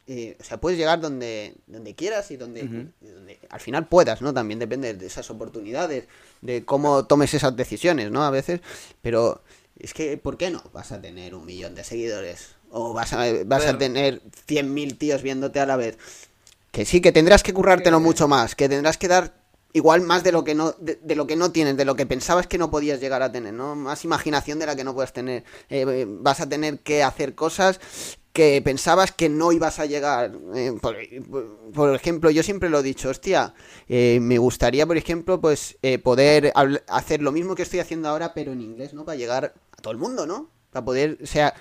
eh, 0.07 0.37
o 0.41 0.45
sea 0.45 0.59
puedes 0.59 0.79
llegar 0.79 1.01
donde, 1.01 1.55
donde 1.67 1.95
quieras 1.95 2.31
y 2.31 2.37
donde, 2.37 2.89
al 3.49 3.61
final 3.61 3.87
puedas, 3.87 4.21
¿no? 4.21 4.35
También 4.35 4.59
depende 4.59 4.95
de 4.95 5.07
esas 5.07 5.31
oportunidades, 5.31 6.09
de 6.41 6.65
cómo 6.65 7.07
tomes 7.07 7.35
esas 7.35 7.57
decisiones, 7.57 8.11
¿no? 8.11 8.25
A 8.25 8.31
veces, 8.31 8.61
pero 9.01 9.43
es 9.79 9.95
que, 9.95 10.17
¿por 10.17 10.37
qué 10.37 10.51
no 10.51 10.63
vas 10.73 10.93
a 10.93 11.01
tener 11.01 11.35
un 11.35 11.47
millón 11.47 11.75
de 11.75 11.85
seguidores? 11.85 12.57
O 12.71 12.93
vas 12.93 13.13
a, 13.13 13.25
vas 13.45 13.67
a 13.67 13.79
tener 13.79 14.23
100.000 14.49 14.99
tíos 14.99 15.23
viéndote 15.23 15.61
a 15.61 15.67
la 15.67 15.77
vez. 15.77 15.99
Que 16.71 16.85
sí, 16.85 17.01
que 17.01 17.13
tendrás 17.13 17.43
que 17.43 17.53
currártelo 17.53 18.01
mucho 18.01 18.29
más, 18.29 18.55
que 18.55 18.69
tendrás 18.69 18.97
que 18.97 19.09
dar 19.09 19.42
igual 19.73 20.03
más 20.03 20.25
de 20.25 20.33
lo 20.33 20.45
que 20.45 20.55
no 20.55 20.73
de, 20.73 20.97
de 21.03 21.17
lo 21.17 21.27
que 21.27 21.37
no 21.37 21.53
tienes, 21.53 21.77
de 21.77 21.85
lo 21.85 21.97
que 21.97 22.07
pensabas 22.07 22.47
que 22.47 22.59
no 22.59 22.71
podías 22.71 23.01
llegar 23.01 23.23
a 23.23 23.33
tener, 23.33 23.55
¿no? 23.55 23.75
Más 23.75 24.05
imaginación 24.05 24.59
de 24.59 24.67
la 24.67 24.77
que 24.77 24.85
no 24.85 24.95
puedes 24.95 25.13
tener. 25.13 25.45
Eh, 25.69 26.07
vas 26.09 26.41
a 26.41 26.49
tener 26.49 26.81
que 26.81 27.03
hacer 27.03 27.35
cosas 27.35 27.81
que 28.33 28.63
pensabas 28.63 29.13
que 29.13 29.29
no 29.29 29.53
ibas 29.53 29.79
a 29.79 29.87
llegar. 29.87 30.33
Eh, 30.55 30.73
por, 30.81 30.97
por 31.73 31.95
ejemplo, 31.95 32.31
yo 32.31 32.43
siempre 32.43 32.71
lo 32.71 32.81
he 32.81 32.83
dicho, 32.83 33.11
hostia, 33.11 33.55
eh, 33.89 34.19
me 34.21 34.39
gustaría, 34.39 34.87
por 34.87 34.97
ejemplo, 34.97 35.41
pues 35.41 35.77
eh, 35.83 35.99
poder 35.99 36.53
hacer 36.89 37.23
lo 37.23 37.33
mismo 37.33 37.55
que 37.55 37.63
estoy 37.63 37.81
haciendo 37.81 38.09
ahora, 38.09 38.33
pero 38.35 38.53
en 38.53 38.63
inglés, 38.63 38.95
¿no? 38.95 39.05
Para 39.05 39.17
llegar 39.17 39.55
a 39.77 39.83
todo 39.83 39.93
el 39.93 39.99
mundo, 39.99 40.27
¿no? 40.27 40.49
Para 40.71 40.85
poder, 40.85 41.19
o 41.23 41.27
sea, 41.27 41.55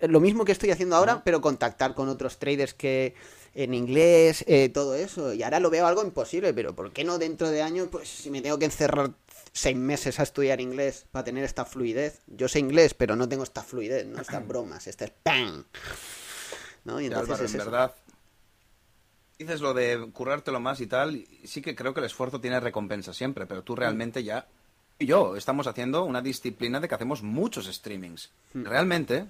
lo 0.00 0.20
mismo 0.20 0.44
que 0.44 0.52
estoy 0.52 0.70
haciendo 0.70 0.96
ahora, 0.96 1.22
pero 1.24 1.40
contactar 1.40 1.94
con 1.94 2.08
otros 2.08 2.38
traders 2.38 2.74
que 2.74 3.14
en 3.56 3.72
inglés, 3.72 4.44
eh, 4.46 4.68
todo 4.68 4.94
eso. 4.94 5.32
Y 5.32 5.42
ahora 5.42 5.60
lo 5.60 5.70
veo 5.70 5.86
algo 5.86 6.04
imposible, 6.04 6.52
pero 6.52 6.74
¿por 6.74 6.92
qué 6.92 7.04
no 7.04 7.18
dentro 7.18 7.50
de 7.50 7.62
años, 7.62 7.88
pues 7.90 8.08
si 8.08 8.30
me 8.30 8.42
tengo 8.42 8.58
que 8.58 8.66
encerrar 8.66 9.12
seis 9.52 9.76
meses 9.76 10.20
a 10.20 10.24
estudiar 10.24 10.60
inglés 10.60 11.06
para 11.10 11.24
tener 11.24 11.42
esta 11.42 11.64
fluidez? 11.64 12.20
Yo 12.26 12.48
sé 12.48 12.58
inglés, 12.58 12.92
pero 12.92 13.16
no 13.16 13.28
tengo 13.28 13.42
esta 13.42 13.62
fluidez, 13.62 14.06
no 14.06 14.20
estas 14.20 14.46
bromas, 14.48 14.86
este 14.86 15.06
es 15.06 15.12
¡pam! 15.22 15.64
¿No? 16.84 17.00
Y 17.00 17.06
entonces 17.06 17.30
Álvaro, 17.30 17.44
es 17.46 17.54
en 17.54 17.58
verdad. 17.58 17.94
Dices 19.38 19.60
lo 19.60 19.72
de 19.72 20.10
currártelo 20.12 20.60
más 20.60 20.80
y 20.80 20.86
tal, 20.86 21.16
y 21.16 21.26
sí 21.46 21.62
que 21.62 21.74
creo 21.74 21.94
que 21.94 22.00
el 22.00 22.06
esfuerzo 22.06 22.40
tiene 22.40 22.60
recompensa 22.60 23.14
siempre, 23.14 23.46
pero 23.46 23.62
tú 23.62 23.74
realmente 23.74 24.22
ya 24.22 24.46
y 24.98 25.06
yo 25.06 25.36
estamos 25.36 25.66
haciendo 25.66 26.04
una 26.04 26.22
disciplina 26.22 26.80
de 26.80 26.88
que 26.88 26.94
hacemos 26.94 27.22
muchos 27.22 27.66
streamings. 27.66 28.30
Hmm. 28.54 28.64
Realmente 28.64 29.26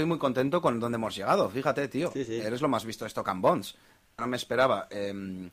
estoy 0.00 0.08
muy 0.08 0.18
contento 0.18 0.62
con 0.62 0.80
donde 0.80 0.96
hemos 0.96 1.14
llegado. 1.14 1.50
Fíjate, 1.50 1.86
tío, 1.88 2.10
Sí, 2.12 2.24
sí. 2.24 2.36
eres 2.36 2.62
lo 2.62 2.68
más 2.68 2.84
visto 2.86 3.04
de 3.04 3.08
Stock 3.08 3.28
and 3.28 3.42
Bonds. 3.42 3.76
No 4.18 4.26
me 4.26 4.36
esperaba, 4.38 4.86
eh, 4.90 5.50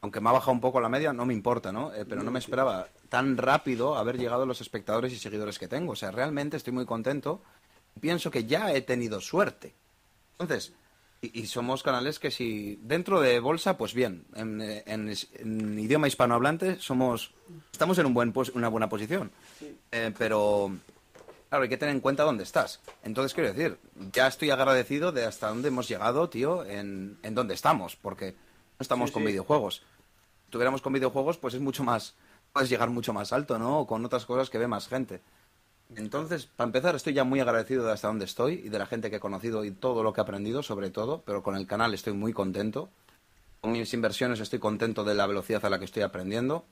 aunque 0.00 0.20
me 0.20 0.28
ha 0.28 0.32
bajado 0.32 0.52
un 0.52 0.60
poco 0.60 0.80
la 0.80 0.88
media, 0.88 1.12
no 1.12 1.24
me 1.24 1.32
importa, 1.34 1.70
¿no? 1.70 1.94
Eh, 1.94 2.04
pero 2.04 2.22
no 2.24 2.30
me 2.32 2.40
esperaba 2.40 2.88
tan 3.08 3.36
rápido 3.36 3.96
haber 3.96 4.18
llegado 4.18 4.42
a 4.42 4.46
los 4.46 4.60
espectadores 4.60 5.12
y 5.12 5.18
seguidores 5.18 5.58
que 5.60 5.68
tengo. 5.68 5.92
O 5.92 5.96
sea, 5.96 6.10
realmente 6.10 6.56
estoy 6.56 6.72
muy 6.72 6.84
contento. 6.84 7.42
Pienso 8.00 8.30
que 8.30 8.44
ya 8.44 8.72
he 8.72 8.82
tenido 8.82 9.20
suerte. 9.20 9.72
Entonces, 10.38 10.72
y, 11.22 11.40
y 11.42 11.46
somos 11.46 11.84
canales 11.84 12.18
que 12.18 12.32
si 12.32 12.78
dentro 12.82 13.20
de 13.20 13.38
bolsa, 13.38 13.78
pues 13.78 13.94
bien, 13.94 14.24
en, 14.34 14.60
eh, 14.62 14.82
en 14.86 15.08
es- 15.08 15.28
en 15.38 15.78
idioma 15.78 16.08
hispanohablante 16.08 16.78
somos 16.80 17.32
estamos 17.72 17.96
en 17.98 18.06
un 18.06 18.14
buen 18.14 18.34
una 18.54 18.68
buena 18.68 18.88
posición. 18.88 19.30
Eh, 19.92 20.12
pero 20.18 20.72
claro, 21.48 21.62
hay 21.64 21.68
que 21.68 21.76
tener 21.76 21.94
en 21.94 22.00
cuenta 22.00 22.22
dónde 22.24 22.44
estás. 22.44 22.80
Entonces 23.02 23.34
quiero 23.34 23.52
decir, 23.52 23.78
ya 24.12 24.26
estoy 24.26 24.50
agradecido 24.50 25.12
de 25.12 25.24
hasta 25.24 25.48
dónde 25.48 25.68
hemos 25.68 25.88
llegado, 25.88 26.28
tío, 26.28 26.64
en, 26.64 27.18
en 27.22 27.34
dónde 27.34 27.54
estamos, 27.54 27.96
porque 27.96 28.32
no 28.32 28.82
estamos 28.82 29.10
Sí, 29.10 29.14
con 29.14 29.22
sí. 29.22 29.28
videojuegos. 29.28 29.82
Si 30.44 30.50
tuviéramos 30.50 30.82
con 30.82 30.92
videojuegos, 30.92 31.38
pues 31.38 31.54
es 31.54 31.60
mucho 31.60 31.82
más, 31.84 32.14
puedes 32.52 32.68
llegar 32.70 32.90
mucho 32.90 33.12
más 33.12 33.32
alto, 33.32 33.58
¿no? 33.58 33.80
O 33.80 33.86
con 33.86 34.04
otras 34.04 34.26
cosas 34.26 34.50
que 34.50 34.58
ve 34.58 34.66
más 34.68 34.88
gente. 34.88 35.20
Entonces, 35.94 36.46
para 36.46 36.66
empezar, 36.66 36.96
estoy 36.96 37.12
ya 37.14 37.22
muy 37.22 37.38
agradecido 37.38 37.84
de 37.86 37.92
hasta 37.92 38.08
donde 38.08 38.24
estoy 38.24 38.54
y 38.64 38.68
de 38.68 38.78
la 38.78 38.86
gente 38.86 39.08
que 39.08 39.16
he 39.16 39.20
conocido 39.20 39.64
y 39.64 39.70
todo 39.70 40.02
lo 40.02 40.12
que 40.12 40.20
he 40.20 40.22
aprendido, 40.22 40.62
sobre 40.62 40.90
todo, 40.90 41.22
pero 41.24 41.42
con 41.44 41.56
el 41.56 41.66
canal 41.66 41.94
estoy 41.94 42.12
muy 42.12 42.32
contento. 42.32 42.88
Con 43.60 43.72
mis 43.72 43.94
inversiones 43.94 44.40
estoy 44.40 44.58
contento 44.58 45.04
de 45.04 45.14
la 45.14 45.26
velocidad 45.26 45.64
a 45.64 45.70
la 45.70 45.78
que 45.78 45.84
estoy 45.84 46.02
aprendiendo. 46.02 46.64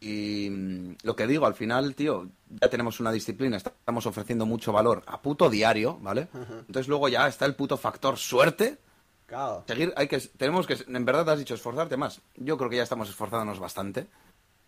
Y 0.00 0.48
mm, 0.50 0.96
lo 1.02 1.16
que 1.16 1.26
digo, 1.26 1.46
al 1.46 1.54
final, 1.54 1.94
tío, 1.94 2.28
ya 2.50 2.68
tenemos 2.68 3.00
una 3.00 3.10
disciplina, 3.12 3.56
estamos 3.56 4.06
ofreciendo 4.06 4.44
mucho 4.46 4.72
valor 4.72 5.02
a 5.06 5.20
puto 5.22 5.48
diario, 5.50 5.98
¿vale? 6.00 6.28
Entonces 6.34 6.88
luego 6.88 7.08
ya 7.08 7.26
está 7.28 7.46
el 7.46 7.54
puto 7.54 7.76
factor 7.76 8.16
suerte. 8.18 8.78
Claro. 9.26 9.64
Seguir, 9.66 9.92
hay 9.96 10.06
que, 10.06 10.18
tenemos 10.18 10.66
que, 10.66 10.76
en 10.86 11.04
verdad 11.04 11.28
has 11.30 11.38
dicho, 11.38 11.54
esforzarte 11.54 11.96
más. 11.96 12.20
Yo 12.36 12.56
creo 12.56 12.70
que 12.70 12.76
ya 12.76 12.82
estamos 12.84 13.08
esforzándonos 13.08 13.58
bastante. 13.58 14.06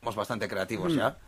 Somos 0.01 0.17
bastante 0.17 0.49
creativos 0.49 0.95
ya. 0.95 1.19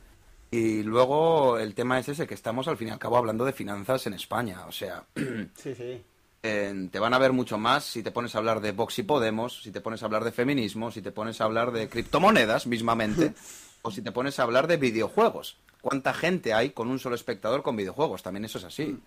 Y 0.51 0.82
luego 0.82 1.59
el 1.59 1.74
tema 1.74 1.98
es 2.01 2.09
ese, 2.09 2.27
que 2.27 2.35
estamos 2.35 2.66
al 2.66 2.77
fin 2.77 2.89
y 2.89 2.90
al 2.90 2.98
cabo 2.98 3.16
hablando 3.16 3.44
de 3.44 3.52
finanzas 3.52 4.06
en 4.06 4.14
España. 4.14 4.64
O 4.66 4.72
sea, 4.72 5.05
Sí, 5.55 5.74
sí. 5.77 6.02
eh, 6.43 6.89
te 6.90 6.98
van 6.98 7.14
a 7.14 7.18
ver 7.18 7.32
mucho 7.32 7.56
más 7.56 7.85
si 7.85 8.02
te 8.02 8.10
pones 8.10 8.35
a 8.35 8.39
hablar 8.39 8.60
de 8.60 8.72
Vox 8.72 8.98
y 8.98 9.02
Podemos, 9.05 9.62
si 9.62 9.70
te 9.70 9.81
pones 9.81 10.02
a 10.02 10.06
hablar 10.06 10.24
de 10.24 10.32
feminismo, 10.32 10.90
si 10.90 11.02
te 11.02 11.12
pones 11.12 11.40
a 11.40 11.44
hablar 11.44 11.70
de 11.70 11.89
criptomonedas 11.89 12.66
mismamente, 12.66 13.32
o 13.82 13.90
si 13.90 14.02
te 14.02 14.12
pones 14.12 14.39
a 14.39 14.43
hablar 14.44 14.66
de 14.66 14.77
videojuegos. 14.77 15.57
¿Cuánta 15.81 16.12
gente 16.12 16.52
hay 16.52 16.70
con 16.70 16.89
un 16.89 16.98
solo 16.98 17.15
espectador 17.15 17.62
con 17.62 17.77
videojuegos? 17.77 18.23
También 18.23 18.44
eso 18.44 18.59
es 18.59 18.65
así. 18.65 18.98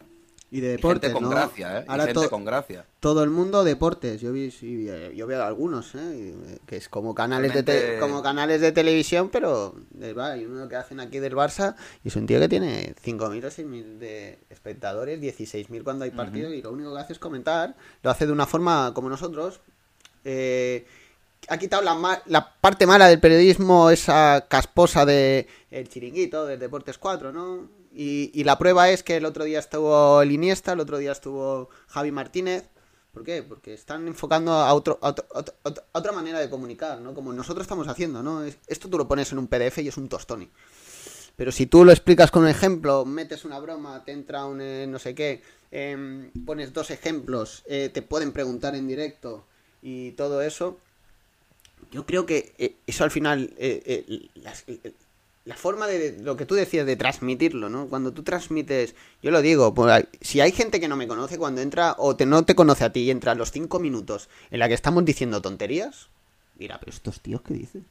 Y 0.50 0.60
de 0.60 0.68
Y 0.68 0.72
deportes, 0.78 1.10
gente 1.10 1.14
con 1.14 1.24
¿no? 1.24 1.30
gracia, 1.36 1.80
¿eh? 1.80 1.86
Y 1.88 1.92
Ahora 1.92 2.06
gente 2.06 2.30
con 2.30 2.46
gracia. 2.46 2.86
todo 3.00 3.24
el 3.24 3.32
mundo 3.32 3.64
deportes. 3.64 4.22
Yo 4.22 4.32
vi, 4.32 4.52
sí, 4.52 4.86
eh, 4.88 5.12
yo 5.16 5.26
veo 5.26 5.44
algunos, 5.44 5.96
¿eh? 5.96 6.00
Y, 6.16 6.52
eh, 6.54 6.60
que 6.68 6.78
es 6.78 6.90
como 6.90 7.16
canales 7.16 7.54
de 7.56 7.64
te- 7.64 7.98
como 8.00 8.22
canales 8.22 8.62
de 8.62 8.72
televisión, 8.72 9.30
pero 9.32 9.74
del 9.90 10.14
Bar- 10.14 10.34
hay 10.34 10.46
uno 10.46 10.68
que 10.70 10.76
hacen 10.76 11.00
aquí 11.00 11.18
del 11.18 11.34
Barça 11.34 11.76
y 12.04 12.10
es 12.10 12.16
un 12.16 12.28
tío 12.28 12.40
que 12.40 12.50
tiene 12.50 12.94
5.000 13.04 13.46
o 13.46 13.50
6.000 13.50 13.98
de 13.98 14.38
espectadores, 14.52 15.20
16.000 15.20 15.84
cuando 15.84 16.06
hay 16.06 16.12
partido 16.12 16.54
y 16.54 16.62
lo 16.62 16.72
único 16.72 16.94
que 16.94 17.02
hace 17.02 17.14
es 17.14 17.20
comentar. 17.20 17.76
Lo 18.04 18.12
hace 18.12 18.28
de 18.28 18.32
una 18.32 18.46
forma 18.46 18.92
como 18.94 19.10
nosotros. 19.10 19.60
Eh, 20.24 20.86
ha 21.50 21.58
quitado 21.58 21.82
la, 21.84 22.22
la 22.26 22.54
parte 22.62 22.86
mala 22.86 23.08
del 23.08 23.20
periodismo, 23.20 23.90
esa 23.90 24.46
casposa 24.50 25.06
de 25.06 25.48
el 25.72 25.90
chiringuito, 25.90 26.46
del 26.46 26.60
Deportes 26.60 26.98
4, 26.98 27.32
¿no? 27.32 27.70
Y, 27.96 28.44
la 28.44 28.58
prueba 28.58 28.90
es 28.90 29.04
que 29.04 29.18
el 29.18 29.26
otro 29.26 29.44
día 29.44 29.60
estuvo 29.60 30.22
el 30.22 30.32
Iniesta, 30.32 30.74
el 30.74 30.80
otro 30.80 30.98
día 30.98 31.12
estuvo 31.12 31.70
Javi 31.88 32.12
Martínez. 32.12 32.70
¿Por 33.14 33.24
qué? 33.24 33.44
Porque 33.44 33.76
están 33.76 34.08
enfocando 34.08 34.52
a, 34.54 34.74
otro, 34.74 34.98
a, 35.02 35.10
otro- 35.10 35.26
a 35.36 35.40
otro- 35.40 35.84
a 35.94 36.00
otra 36.00 36.12
manera 36.12 36.40
de 36.40 36.50
comunicar, 36.50 37.00
¿no? 37.00 37.14
Como 37.14 37.32
nosotros 37.34 37.64
estamos 37.66 37.88
haciendo, 37.88 38.24
¿no? 38.24 38.44
Es- 38.44 38.58
Esto 38.66 38.90
tú 38.90 38.98
lo 38.98 39.08
pones 39.08 39.32
en 39.32 39.38
un 39.38 39.48
PDF 39.48 39.78
y 39.84 39.88
es 39.90 39.98
un 39.98 40.10
tostoni. 40.10 40.50
Pero 41.36 41.52
si 41.52 41.66
tú 41.68 41.84
lo 41.86 41.92
explicas 41.92 42.32
con 42.32 42.44
un 42.44 42.50
ejemplo, 42.50 43.06
metes 43.06 43.46
una 43.46 43.60
broma, 43.60 44.04
te 44.04 44.12
entra 44.12 44.46
un 44.46 44.62
eh, 44.62 44.86
no 44.88 44.98
sé 45.00 45.14
qué, 45.16 45.42
em, 45.72 46.32
pones 46.46 46.74
dos 46.74 46.90
ejemplos, 46.92 47.64
eh, 47.68 47.90
te 47.94 48.02
pueden 48.02 48.32
preguntar 48.32 48.76
en 48.76 48.88
directo 48.88 49.46
y 49.82 50.12
todo 50.12 50.42
eso, 50.42 50.80
yo 51.94 52.06
creo 52.06 52.26
que 52.26 52.54
eh, 52.58 52.76
eso 52.88 53.04
al 53.04 53.12
final, 53.12 53.54
eh, 53.58 53.82
eh, 54.08 54.28
las- 54.36 54.66
la 55.46 55.56
forma 55.56 55.88
de 55.88 56.18
lo 56.22 56.38
que 56.38 56.46
tú 56.46 56.56
decías 56.56 56.86
de 56.86 56.96
transmitirlo, 56.96 57.70
¿no? 57.70 57.88
Cuando 57.88 58.12
tú 58.14 58.24
transmites, 58.24 58.96
yo 59.22 59.30
lo 59.30 59.42
digo, 59.42 59.74
pues, 59.74 60.06
si 60.22 60.40
hay 60.42 60.52
gente 60.54 60.80
que 60.80 60.88
no 60.88 60.96
me 60.96 61.08
conoce 61.08 61.38
cuando 61.38 61.60
entra 61.62 61.96
o 61.98 62.16
te, 62.16 62.26
no 62.26 62.44
te 62.46 62.56
conoce 62.56 62.86
a 62.86 62.92
ti 62.94 63.02
y 63.02 63.12
entra 63.12 63.36
los 63.36 63.52
cinco 63.52 63.80
minutos 63.80 64.30
en 64.52 64.60
la 64.60 64.68
que 64.70 64.74
estamos 64.74 65.04
diciendo 65.04 65.42
tonterías, 65.42 66.08
mira, 66.58 66.80
pero 66.80 66.92
estos 66.92 67.20
tíos 67.20 67.42
qué 67.42 67.54
dicen. 67.56 67.86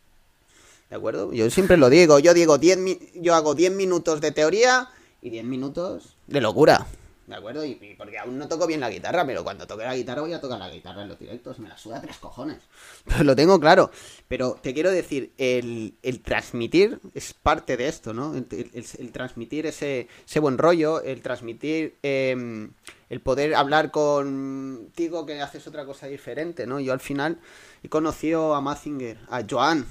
¿De 0.88 0.96
acuerdo? 0.96 1.32
Yo 1.32 1.48
siempre 1.50 1.76
lo 1.76 1.88
digo, 1.90 2.18
yo 2.18 2.32
digo 2.34 2.58
10 2.58 2.78
mi- 2.78 2.98
yo 3.14 3.34
hago 3.34 3.54
10 3.54 3.72
minutos 3.72 4.20
de 4.20 4.30
teoría 4.32 4.88
y 5.20 5.30
10 5.30 5.44
minutos 5.44 6.16
de 6.26 6.40
locura. 6.40 6.86
¿De 7.32 7.38
acuerdo? 7.38 7.64
Y, 7.64 7.94
porque 7.96 8.18
aún 8.18 8.36
no 8.36 8.46
toco 8.46 8.66
bien 8.66 8.80
la 8.80 8.90
guitarra, 8.90 9.24
pero 9.24 9.42
cuando 9.42 9.66
toque 9.66 9.84
la 9.84 9.96
guitarra 9.96 10.20
voy 10.20 10.34
a 10.34 10.40
tocar 10.40 10.58
la 10.58 10.68
guitarra 10.68 11.00
en 11.00 11.08
los 11.08 11.18
directos, 11.18 11.58
me 11.60 11.68
la 11.70 11.78
suda 11.78 11.98
tres 11.98 12.18
cojones. 12.18 12.58
Pero 13.06 13.24
lo 13.24 13.34
tengo 13.34 13.58
claro. 13.58 13.90
Pero 14.28 14.58
te 14.60 14.74
quiero 14.74 14.90
decir, 14.90 15.32
el, 15.38 15.94
el 16.02 16.20
transmitir 16.20 17.00
es 17.14 17.32
parte 17.32 17.78
de 17.78 17.88
esto, 17.88 18.12
¿no? 18.12 18.34
El, 18.34 19.12
transmitir 19.12 19.64
ese, 19.64 20.08
ese 20.26 20.40
buen 20.40 20.58
rollo, 20.58 21.00
el 21.02 21.22
transmitir, 21.22 21.96
eh, 22.02 22.68
el 23.08 23.20
poder 23.20 23.54
hablar 23.54 23.90
contigo 23.90 25.24
que 25.24 25.40
haces 25.40 25.66
otra 25.66 25.86
cosa 25.86 26.08
diferente, 26.08 26.66
¿no? 26.66 26.80
Yo 26.80 26.92
al 26.92 27.00
final 27.00 27.38
he 27.82 27.88
conocido 27.88 28.54
a 28.54 28.60
Mazinger, 28.60 29.18
a 29.30 29.42
Joan, 29.48 29.86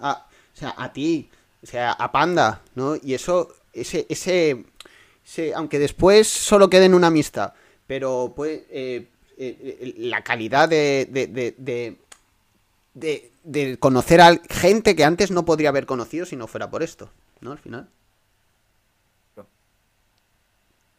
a, 0.00 0.26
o 0.54 0.56
sea, 0.56 0.74
a 0.78 0.90
ti, 0.90 1.28
o 1.62 1.66
sea, 1.66 1.92
a 1.92 2.10
Panda, 2.12 2.62
¿no? 2.74 2.96
Y 2.96 3.12
eso, 3.14 3.54
ese, 3.72 4.06
ese, 4.08 4.64
ese- 5.28 5.54
aunque 5.54 5.78
después 5.78 6.26
solo 6.28 6.70
quede 6.70 6.86
en 6.86 6.94
una 6.94 7.08
amistad, 7.08 7.52
pero 7.86 8.32
pues 8.34 8.62
eh, 8.70 9.08
eh, 9.36 9.78
eh, 9.80 9.94
la 9.98 10.22
calidad 10.24 10.68
de, 10.68 11.06
de, 11.10 11.26
de, 11.26 11.54
de, 11.58 11.98
de- 12.94 13.32
de 13.44 13.78
conocer 13.78 14.20
a 14.20 14.36
gente 14.48 14.94
que 14.96 15.04
antes 15.04 15.30
no 15.30 15.44
podría 15.44 15.68
haber 15.70 15.86
conocido 15.86 16.26
si 16.26 16.36
no 16.36 16.46
fuera 16.46 16.70
por 16.70 16.82
esto, 16.82 17.10
¿no? 17.40 17.52
Al 17.52 17.58
final. 17.58 17.88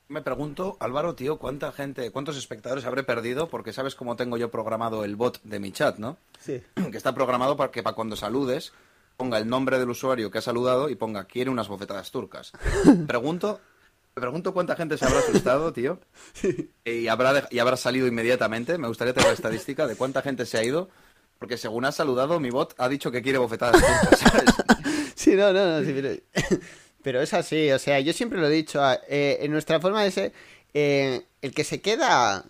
Me 0.08 0.24
pregunto, 0.24 0.76
Álvaro, 0.80 1.14
tío, 1.14 1.38
¿cuánta 1.38 1.72
gente, 1.72 2.10
cuántos 2.10 2.36
espectadores 2.36 2.86
habré 2.86 3.04
perdido? 3.04 3.48
Porque 3.48 3.74
sabes 3.74 3.94
cómo 3.94 4.16
tengo 4.16 4.38
yo 4.38 4.50
programado 4.50 5.04
el 5.06 5.16
bot 5.16 5.40
de 5.44 5.60
mi 5.60 5.72
chat, 5.72 6.00
¿no? 6.00 6.18
Sí. 6.40 6.62
Que 6.92 6.98
está 6.98 7.14
programado 7.14 7.56
para 7.58 7.72
que 7.72 7.84
para 7.84 7.96
cuando 7.96 8.16
saludes 8.16 8.74
ponga 9.18 9.38
el 9.38 9.48
nombre 9.48 9.78
del 9.78 9.90
usuario 9.90 10.32
que 10.32 10.40
ha 10.40 10.42
saludado 10.42 10.90
y 10.90 10.96
ponga 10.96 11.26
quiere 11.26 11.52
unas 11.52 11.68
bofetadas 11.68 12.10
turcas. 12.10 12.54
Pregunto, 13.08 13.62
me 14.20 14.22
pregunto 14.22 14.54
cuánta 14.54 14.76
gente 14.76 14.98
se 14.98 15.06
habrá 15.06 15.20
asustado, 15.20 15.72
tío. 15.80 16.00
Y 16.84 17.08
habrá, 17.08 17.48
y 17.50 17.60
habrá 17.60 17.78
salido 17.78 18.06
inmediatamente. 18.06 18.78
Me 18.78 18.90
gustaría 18.90 19.14
tener 19.14 19.30
la 19.30 19.34
estadística 19.34 19.88
de 19.88 19.96
cuánta 19.96 20.22
gente 20.22 20.46
se 20.46 20.58
ha 20.58 20.64
ido. 20.64 20.90
Porque 21.38 21.58
según 21.58 21.86
ha 21.86 21.94
saludado, 21.94 22.38
mi 22.42 22.50
bot 22.50 22.76
ha 22.78 22.90
dicho 22.90 23.12
que 23.12 23.22
quiere 23.22 23.38
bofetadas. 23.38 23.82
Sí, 25.16 25.36
no, 25.36 25.52
no, 25.52 25.80
no, 25.80 25.86
sí, 25.86 25.92
pero, 25.94 26.16
pero 27.04 27.22
es 27.22 27.34
así, 27.34 27.70
o 27.72 27.78
sea, 27.80 28.00
yo 28.00 28.14
siempre 28.14 28.40
lo 28.40 28.48
he 28.48 28.52
dicho, 28.52 28.82
a- 28.82 29.00
eh, 29.10 29.40
en 29.42 29.52
nuestra 29.52 29.78
forma 29.82 30.02
de 30.02 30.12
ser, 30.12 30.34
eh, 30.74 31.24
el 31.42 31.54
que 31.54 31.66
se 31.66 31.82
queda, 31.82 32.46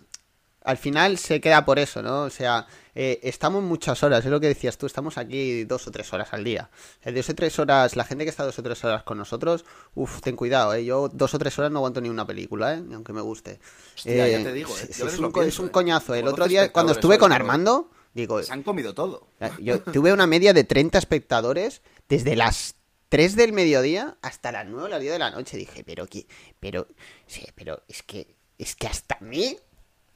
al 0.63 0.77
final 0.77 1.17
se 1.17 1.39
queda 1.41 1.65
por 1.65 1.79
eso, 1.79 2.01
¿no? 2.01 2.23
O 2.23 2.29
sea, 2.29 2.67
eh, 2.95 3.19
estamos 3.23 3.63
muchas 3.63 4.03
horas, 4.03 4.25
es 4.25 4.31
lo 4.31 4.39
que 4.39 4.47
decías 4.47 4.77
tú, 4.77 4.85
estamos 4.85 5.17
aquí 5.17 5.63
dos 5.63 5.87
o 5.87 5.91
tres 5.91 6.11
horas 6.13 6.29
al 6.33 6.43
día. 6.43 6.69
Eh, 7.03 7.11
dos 7.11 7.29
o 7.29 7.35
tres 7.35 7.57
horas, 7.59 7.95
la 7.95 8.03
gente 8.03 8.23
que 8.25 8.29
está 8.29 8.43
dos 8.43 8.59
o 8.59 8.63
tres 8.63 8.83
horas 8.83 9.03
con 9.03 9.17
nosotros, 9.17 9.65
uff, 9.95 10.21
ten 10.21 10.35
cuidado, 10.35 10.73
¿eh? 10.73 10.83
Yo 10.83 11.09
dos 11.09 11.33
o 11.33 11.39
tres 11.39 11.57
horas 11.59 11.71
no 11.71 11.79
aguanto 11.79 12.01
ni 12.01 12.09
una 12.09 12.27
película, 12.27 12.75
¿eh? 12.75 12.83
Aunque 12.93 13.13
me 13.13 13.21
guste. 13.21 13.59
Hostia, 13.95 14.27
Eh, 14.27 14.31
ya 14.31 14.43
te 14.43 14.53
digo, 14.53 14.77
¿eh? 14.77 14.87
es, 14.89 14.99
es 14.99 15.19
un, 15.19 15.33
es 15.43 15.59
un 15.59 15.69
coñazo. 15.69 16.13
El 16.13 16.27
otro 16.27 16.47
día, 16.47 16.71
cuando 16.73 16.91
estuve 16.91 17.17
con 17.17 17.31
Armando, 17.31 17.89
digo, 18.13 18.43
Se 18.43 18.51
han 18.51 18.63
comido 18.63 18.93
todo. 18.93 19.27
yo 19.59 19.81
tuve 19.81 20.11
una 20.11 20.27
media 20.27 20.53
de 20.53 20.63
30 20.65 20.97
espectadores 20.97 21.81
desde 22.09 22.35
las 22.35 22.75
3 23.09 23.35
del 23.35 23.53
mediodía 23.53 24.17
hasta 24.21 24.51
las 24.51 24.67
9 24.67 24.83
o 24.85 24.87
las 24.87 24.99
10 24.99 25.13
de 25.13 25.19
la 25.19 25.31
noche. 25.31 25.57
Dije, 25.57 25.83
pero 25.83 26.05
que, 26.05 26.27
pero, 26.59 26.85
sí, 27.27 27.45
pero 27.55 27.81
es 27.87 28.03
que, 28.03 28.35
es 28.57 28.75
que 28.75 28.87
hasta 28.87 29.17
mí 29.21 29.57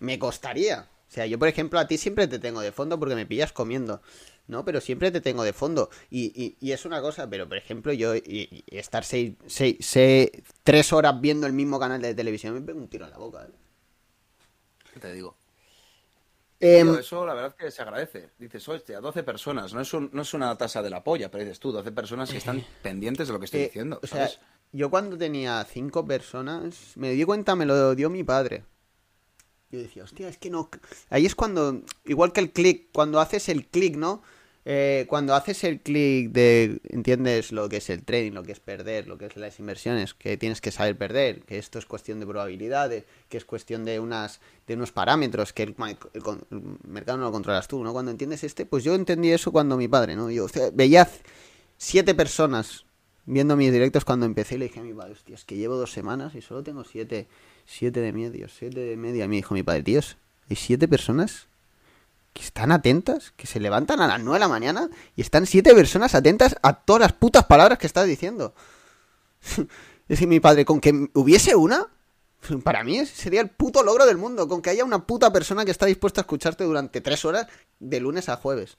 me 0.03 0.19
costaría. 0.19 0.87
O 1.09 1.11
sea, 1.13 1.25
yo 1.27 1.37
por 1.39 1.47
ejemplo 1.47 1.79
a 1.79 1.87
ti 1.87 1.97
siempre 1.97 2.27
te 2.27 2.39
tengo 2.39 2.61
de 2.61 2.71
fondo 2.71 2.99
porque 2.99 3.15
me 3.15 3.25
pillas 3.25 3.51
comiendo, 3.53 4.01
¿no? 4.47 4.65
Pero 4.65 4.81
siempre 4.81 5.11
te 5.11 5.21
tengo 5.21 5.43
de 5.43 5.53
fondo. 5.53 5.89
Y, 6.09 6.31
y- 6.41 6.57
y 6.59 6.71
es 6.71 6.85
una 6.85 7.01
cosa, 7.01 7.29
pero 7.29 7.47
por 7.47 7.57
ejemplo 7.57 7.93
yo 7.93 8.15
y- 8.15 8.63
estar 8.67 9.03
seis, 9.05 9.33
seis, 9.47 9.77
seis- 9.79 10.31
tres 10.63 10.91
horas 10.93 11.19
viendo 11.21 11.45
el 11.47 11.53
mismo 11.53 11.79
canal 11.79 12.01
de 12.01 12.15
televisión 12.15 12.53
me 12.55 12.61
pego 12.61 12.79
un 12.79 12.87
tiro 12.89 13.05
en 13.05 13.11
la 13.11 13.17
boca. 13.17 13.43
¿eh? 13.45 13.51
¿Qué 14.93 14.99
te 14.99 15.13
digo? 15.13 15.35
Tío, 16.59 16.97
eso 16.97 17.25
la 17.25 17.33
verdad 17.33 17.55
que 17.55 17.69
se 17.71 17.81
agradece. 17.81 18.29
Dices, 18.39 18.67
hostia, 18.67 18.99
12 19.01 19.21
personas. 19.23 19.73
No 19.73 19.81
es, 19.81 19.93
un- 19.93 20.09
no 20.13 20.21
es 20.23 20.33
una 20.33 20.57
tasa 20.57 20.81
de 20.81 20.89
la 20.89 21.03
polla, 21.03 21.29
pero 21.29 21.43
dices 21.43 21.59
tú, 21.59 21.71
12 21.71 21.91
personas 21.91 22.31
que 22.31 22.37
están 22.37 22.63
pendientes 22.81 23.27
de 23.27 23.33
lo 23.33 23.39
que 23.39 23.45
estoy 23.45 23.61
Eh, 23.61 23.65
diciendo. 23.67 23.99
o 24.01 24.07
sea, 24.07 24.27
¿sabes? 24.27 24.39
yo 24.71 24.89
cuando 24.89 25.17
tenía 25.17 25.63
cinco 25.65 26.05
personas, 26.05 26.93
me 26.95 27.11
di 27.11 27.23
cuenta, 27.25 27.55
me 27.55 27.65
lo 27.65 27.93
dio 27.95 28.09
mi 28.09 28.23
padre. 28.23 28.63
Yo 29.73 29.79
decía, 29.79 30.03
hostia, 30.03 30.29
es 30.29 30.37
que 30.37 30.51
no. 30.51 30.69
Ahí 31.09 31.25
es 31.25 31.33
cuando, 31.33 31.81
igual 32.05 32.31
que 32.31 32.41
el 32.41 32.51
clic, 32.51 32.89
cuando 32.91 33.19
haces 33.19 33.49
el 33.49 33.65
clic, 33.65 33.95
¿no? 33.95 34.21
Eh, 34.65 35.07
cuando 35.09 35.33
haces 35.33 35.63
el 35.63 35.81
clic 35.81 36.29
de, 36.29 36.79
entiendes 36.89 37.51
lo 37.51 37.67
que 37.69 37.77
es 37.77 37.89
el 37.89 38.03
trading, 38.03 38.33
lo 38.33 38.43
que 38.43 38.51
es 38.51 38.59
perder, 38.59 39.07
lo 39.07 39.17
que 39.17 39.25
es 39.25 39.35
las 39.35 39.57
inversiones, 39.57 40.13
que 40.13 40.37
tienes 40.37 40.61
que 40.61 40.69
saber 40.69 40.95
perder, 40.95 41.41
que 41.41 41.57
esto 41.57 41.79
es 41.79 41.87
cuestión 41.87 42.19
de 42.19 42.27
probabilidades, 42.27 43.05
que 43.29 43.37
es 43.37 43.45
cuestión 43.45 43.83
de 43.83 43.99
unas, 43.99 44.41
de 44.67 44.75
unos 44.75 44.91
parámetros, 44.91 45.53
que 45.53 45.63
el, 45.63 45.75
el 46.13 46.23
el 46.51 46.61
mercado 46.87 47.17
no 47.17 47.23
lo 47.25 47.31
controlas 47.31 47.67
tú, 47.67 47.83
¿no? 47.83 47.93
Cuando 47.93 48.11
entiendes 48.11 48.43
este, 48.43 48.67
pues 48.67 48.83
yo 48.83 48.93
entendí 48.93 49.31
eso 49.31 49.51
cuando 49.51 49.75
mi 49.75 49.87
padre, 49.87 50.15
¿no? 50.15 50.29
Yo 50.29 50.45
veía 50.73 51.09
siete 51.77 52.13
personas 52.13 52.85
viendo 53.25 53.55
mis 53.55 53.71
directos 53.71 54.05
cuando 54.05 54.27
empecé 54.27 54.55
y 54.55 54.57
le 54.59 54.65
dije 54.65 54.81
a 54.81 54.83
mi 54.83 54.93
padre, 54.93 55.13
hostia, 55.13 55.33
es 55.33 55.45
que 55.45 55.55
llevo 55.57 55.77
dos 55.77 55.91
semanas 55.91 56.35
y 56.35 56.41
solo 56.41 56.61
tengo 56.61 56.83
siete, 56.83 57.27
siete 57.65 58.01
de 58.01 58.13
medios, 58.13 58.53
siete 58.57 58.79
de 58.79 58.97
media. 58.97 59.27
Me 59.27 59.37
dijo 59.37 59.53
mi 59.53 59.63
padre, 59.63 59.83
tíos, 59.83 60.17
hay 60.49 60.55
siete 60.55 60.87
personas 60.87 61.47
que 62.33 62.41
están 62.41 62.71
atentas, 62.71 63.33
que 63.37 63.47
se 63.47 63.59
levantan 63.59 64.01
a 64.01 64.07
las 64.07 64.19
nueve 64.19 64.35
de 64.35 64.39
la 64.39 64.47
mañana 64.47 64.89
y 65.15 65.21
están 65.21 65.45
siete 65.45 65.73
personas 65.73 66.15
atentas 66.15 66.55
a 66.63 66.73
todas 66.73 67.01
las 67.01 67.13
putas 67.13 67.45
palabras 67.45 67.77
que 67.77 67.87
estás 67.87 68.07
diciendo. 68.07 68.53
Decía 70.07 70.27
mi 70.27 70.39
padre, 70.39 70.65
con 70.65 70.79
que 70.79 71.09
hubiese 71.13 71.55
una, 71.55 71.87
para 72.63 72.83
mí 72.83 73.05
sería 73.05 73.41
el 73.41 73.49
puto 73.49 73.83
logro 73.83 74.05
del 74.05 74.17
mundo, 74.17 74.47
con 74.47 74.61
que 74.61 74.71
haya 74.71 74.83
una 74.83 75.05
puta 75.05 75.31
persona 75.31 75.63
que 75.63 75.71
está 75.71 75.85
dispuesta 75.85 76.21
a 76.21 76.23
escucharte 76.23 76.63
durante 76.63 77.01
tres 77.01 77.23
horas 77.23 77.47
de 77.79 77.99
lunes 77.99 78.29
a 78.29 78.35
jueves. 78.35 78.77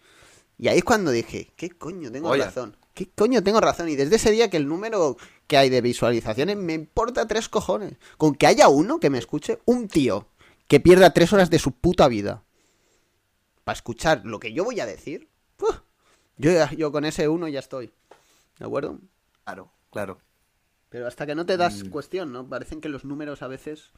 Y 0.58 0.68
ahí 0.68 0.78
es 0.78 0.84
cuando 0.84 1.10
dije, 1.10 1.52
¿qué 1.56 1.70
coño 1.70 2.10
tengo 2.12 2.34
razón? 2.34 2.76
¿Qué 2.94 3.10
coño 3.10 3.42
tengo 3.42 3.60
razón? 3.60 3.88
Y 3.88 3.96
desde 3.96 4.16
ese 4.16 4.30
día 4.30 4.48
que 4.48 4.56
el 4.56 4.68
número 4.68 5.16
que 5.46 5.56
hay 5.56 5.68
de 5.68 5.80
visualizaciones 5.80 6.56
me 6.56 6.72
importa 6.72 7.26
tres 7.26 7.48
cojones. 7.48 7.94
Con 8.16 8.34
que 8.34 8.46
haya 8.46 8.68
uno 8.68 9.00
que 9.00 9.10
me 9.10 9.18
escuche, 9.18 9.58
un 9.64 9.88
tío 9.88 10.28
que 10.68 10.80
pierda 10.80 11.12
tres 11.12 11.32
horas 11.32 11.50
de 11.50 11.58
su 11.58 11.72
puta 11.72 12.08
vida 12.08 12.44
para 13.64 13.76
escuchar 13.76 14.22
lo 14.24 14.38
que 14.38 14.52
yo 14.52 14.64
voy 14.64 14.80
a 14.80 14.86
decir, 14.86 15.28
yo, 16.36 16.50
yo 16.76 16.92
con 16.92 17.04
ese 17.04 17.28
uno 17.28 17.48
ya 17.48 17.60
estoy. 17.60 17.92
¿De 18.58 18.64
acuerdo? 18.64 18.98
Claro, 19.44 19.72
claro. 19.90 20.18
Pero 20.88 21.06
hasta 21.06 21.26
que 21.26 21.34
no 21.34 21.46
te 21.46 21.56
das 21.56 21.84
mm. 21.84 21.90
cuestión, 21.90 22.32
¿no? 22.32 22.48
Parecen 22.48 22.80
que 22.80 22.88
los 22.88 23.04
números 23.04 23.42
a 23.42 23.48
veces. 23.48 23.90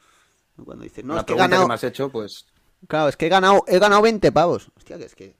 Cuando 0.63 0.83
dices, 0.83 1.05
no, 1.05 1.17
es 1.17 1.23
que 1.25 1.33
he 1.33 1.37
ganado. 1.37 1.63
Que 1.63 1.67
me 1.67 1.73
has 1.75 1.83
hecho, 1.83 2.09
pues. 2.09 2.47
Claro, 2.87 3.09
es 3.09 3.17
que 3.17 3.27
he 3.27 3.29
ganado, 3.29 3.63
he 3.67 3.77
ganado 3.77 4.01
20 4.01 4.31
pavos. 4.31 4.71
Hostia, 4.75 4.97
que 4.97 5.05
es 5.05 5.15
que. 5.15 5.35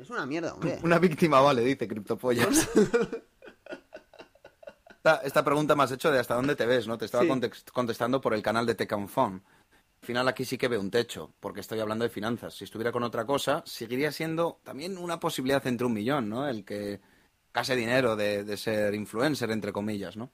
Es 0.00 0.10
una 0.10 0.26
mierda, 0.26 0.54
hombre. 0.54 0.78
Una 0.82 0.98
víctima 0.98 1.40
vale, 1.40 1.62
dice 1.62 1.88
Criptopollas. 1.88 2.68
esta, 4.90 5.16
esta, 5.24 5.44
pregunta 5.44 5.74
me 5.74 5.82
has 5.82 5.92
hecho 5.92 6.12
de 6.12 6.20
hasta 6.20 6.34
dónde 6.34 6.54
te 6.54 6.66
ves, 6.66 6.86
¿no? 6.86 6.96
Te 6.96 7.06
estaba 7.06 7.24
contestando 7.72 8.20
por 8.20 8.34
el 8.34 8.42
canal 8.42 8.66
de 8.66 8.74
Tecanfon. 8.74 9.42
Al 10.00 10.06
final 10.06 10.28
aquí 10.28 10.44
sí 10.44 10.56
que 10.56 10.68
veo 10.68 10.80
un 10.80 10.90
techo, 10.90 11.32
porque 11.40 11.60
estoy 11.60 11.80
hablando 11.80 12.04
de 12.04 12.10
finanzas. 12.10 12.54
Si 12.54 12.64
estuviera 12.64 12.92
con 12.92 13.02
otra 13.02 13.26
cosa, 13.26 13.62
seguiría 13.66 14.12
siendo 14.12 14.60
también 14.62 14.96
una 14.96 15.18
posibilidad 15.18 15.66
entre 15.66 15.86
un 15.86 15.92
millón, 15.92 16.28
¿no? 16.28 16.48
El 16.48 16.64
que 16.64 17.00
case 17.50 17.74
dinero 17.74 18.14
de, 18.14 18.56
ser 18.56 18.94
influencer, 18.94 19.50
entre 19.50 19.72
comillas, 19.72 20.16
¿no? 20.16 20.30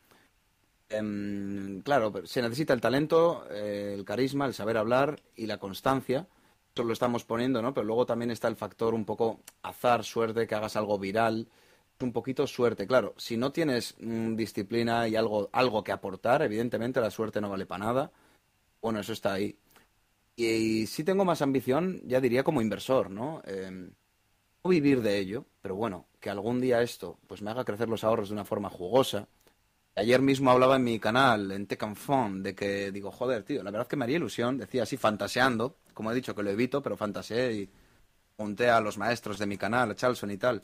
Em, 0.91 1.81
claro, 1.81 2.12
se 2.27 2.43
necesita 2.43 2.74
el 2.74 2.82
talento, 2.82 3.47
eh, 3.51 3.95
el 3.97 4.05
carisma, 4.05 4.47
el 4.47 4.53
saber 4.53 4.77
hablar 4.77 5.23
y 5.35 5.47
la 5.47 5.57
constancia. 5.57 6.27
Lo 6.76 6.92
estamos 6.92 7.24
poniendo, 7.24 7.62
¿no? 7.62 7.72
Pero 7.72 7.86
luego 7.86 8.06
también 8.06 8.30
está 8.30 8.48
el 8.48 8.56
factor 8.56 8.94
un 8.94 9.05
poco 9.05 9.40
azar, 9.62 10.05
suerte, 10.05 10.46
que 10.46 10.55
hagas 10.55 10.76
algo 10.76 10.98
viral. 10.98 11.48
Un 12.01 12.12
poquito 12.12 12.46
suerte, 12.46 12.86
claro. 12.86 13.14
Si 13.16 13.36
no 13.36 13.52
tienes 13.52 13.94
mm, 14.01 14.34
disciplina 14.34 15.06
y 15.09 15.16
algo, 15.16 15.48
algo 15.52 15.84
que 15.84 15.92
aportar, 15.92 16.42
evidentemente 16.42 17.01
la 17.01 17.10
suerte 17.10 17.40
no 17.40 17.48
vale 17.51 17.66
para 17.66 17.84
nada. 17.84 18.12
Bueno, 18.82 19.01
eso 19.01 19.12
está 19.12 19.34
ahí. 19.34 19.56
Y, 20.36 20.86
si 20.86 21.05
tengo 21.05 21.24
más 21.24 21.42
ambición, 21.42 22.01
ya 22.05 22.20
diría 22.20 22.42
como 22.44 22.60
inversor, 22.60 23.10
¿no? 23.10 23.40
Eh, 23.46 23.90
vivir 24.68 25.02
de 25.02 25.18
ello, 25.18 25.46
pero 25.60 25.76
bueno, 25.76 26.06
que 26.20 26.30
algún 26.30 26.60
día 26.60 26.82
esto 26.82 27.18
pues 27.26 27.42
me 27.42 27.51
haga 27.51 27.64
crecer 27.64 27.88
los 27.88 28.05
ahorros 28.05 28.28
de 28.28 28.34
una 28.34 28.44
forma 28.44 28.70
jugosa. 28.70 29.28
Ayer 29.96 30.20
mismo 30.22 30.51
hablaba 30.51 30.76
en 30.76 30.84
mi 30.84 30.98
canal, 30.98 31.52
en 31.52 31.66
Tech 31.66 31.82
and 31.82 32.42
de 32.42 32.55
que 32.55 32.90
digo, 32.90 33.10
joder, 33.12 33.44
tío, 33.44 33.62
la 33.62 33.70
verdad 33.70 33.86
que 33.86 33.96
me 33.96 34.05
haría 34.05 34.16
ilusión, 34.16 34.59
decía 34.59 34.82
así, 34.84 34.96
fantaseando, 34.96 35.76
como 35.94 36.12
he 36.12 36.14
dicho 36.14 36.34
que 36.34 36.42
lo 36.42 36.50
evito, 36.50 36.82
pero 36.82 36.96
fantaseé 36.96 37.52
y 37.52 37.70
junté 38.36 38.68
a 38.70 38.80
los 38.80 38.98
maestros 38.98 39.38
de 39.38 39.46
mi 39.46 39.56
canal, 39.56 39.90
a 39.90 39.94
Charlson 39.94 40.30
y 40.30 40.36
tal. 40.36 40.62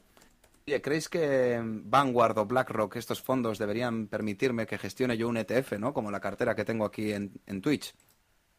Oye, 0.66 0.82
¿creéis 0.82 1.08
que 1.08 1.60
Vanguard 1.64 2.38
o 2.38 2.44
BlackRock, 2.46 2.96
estos 2.96 3.22
fondos, 3.22 3.58
deberían 3.58 4.08
permitirme 4.08 4.66
que 4.66 4.78
gestione 4.78 5.16
yo 5.16 5.28
un 5.28 5.38
ETF, 5.38 5.78
¿no? 5.78 5.94
Como 5.94 6.10
la 6.10 6.20
cartera 6.20 6.54
que 6.54 6.64
tengo 6.64 6.84
aquí 6.84 7.12
en, 7.12 7.32
en 7.46 7.62
Twitch 7.62 7.94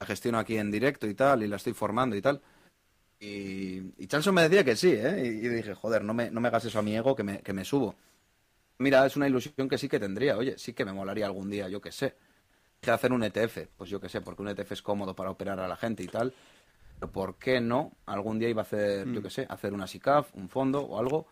la 0.01 0.07
gestiono 0.07 0.39
aquí 0.39 0.57
en 0.57 0.71
directo 0.71 1.07
y 1.07 1.13
tal, 1.13 1.43
y 1.43 1.47
la 1.47 1.57
estoy 1.57 1.73
formando 1.73 2.15
y 2.15 2.21
tal. 2.21 2.41
Y, 3.19 3.93
y 4.03 4.07
Chanson 4.07 4.33
me 4.33 4.41
decía 4.41 4.63
que 4.63 4.75
sí, 4.75 4.91
¿eh? 4.91 5.21
Y, 5.23 5.47
dije, 5.47 5.75
joder, 5.75 6.03
no 6.03 6.13
me, 6.13 6.31
no 6.31 6.41
me 6.41 6.47
hagas 6.47 6.65
eso 6.65 6.79
a 6.79 6.81
mi 6.81 6.95
ego, 6.95 7.15
que 7.15 7.23
me, 7.23 7.39
que 7.41 7.53
me 7.53 7.63
subo. 7.63 7.95
Mira, 8.79 9.05
es 9.05 9.15
una 9.15 9.27
ilusión 9.27 9.69
que 9.69 9.77
sí 9.77 9.87
que 9.87 9.99
tendría. 9.99 10.37
Oye, 10.37 10.57
sí 10.57 10.73
que 10.73 10.85
me 10.85 10.91
molaría 10.91 11.27
algún 11.27 11.51
día, 11.51 11.69
yo 11.69 11.79
qué 11.79 11.91
sé. 11.91 12.15
Que 12.81 12.89
hacer 12.89 13.13
un 13.13 13.23
ETF, 13.23 13.67
pues 13.77 13.91
yo 13.91 14.01
qué 14.01 14.09
sé, 14.09 14.21
porque 14.21 14.41
un 14.41 14.47
ETF 14.47 14.71
es 14.71 14.81
cómodo 14.81 15.15
para 15.15 15.29
operar 15.29 15.59
a 15.59 15.67
la 15.67 15.77
gente 15.77 16.01
y 16.01 16.07
tal. 16.07 16.33
¿Por 17.07 17.37
qué 17.37 17.61
no? 17.61 17.93
Algún 18.05 18.39
día 18.39 18.49
iba 18.49 18.61
a 18.61 18.63
hacer, 18.63 19.07
yo 19.07 19.19
mm. 19.19 19.23
qué 19.23 19.29
sé, 19.29 19.47
hacer 19.49 19.73
una 19.73 19.87
SICAF, 19.87 20.35
un 20.35 20.49
fondo 20.49 20.81
o 20.81 20.99
algo. 20.99 21.27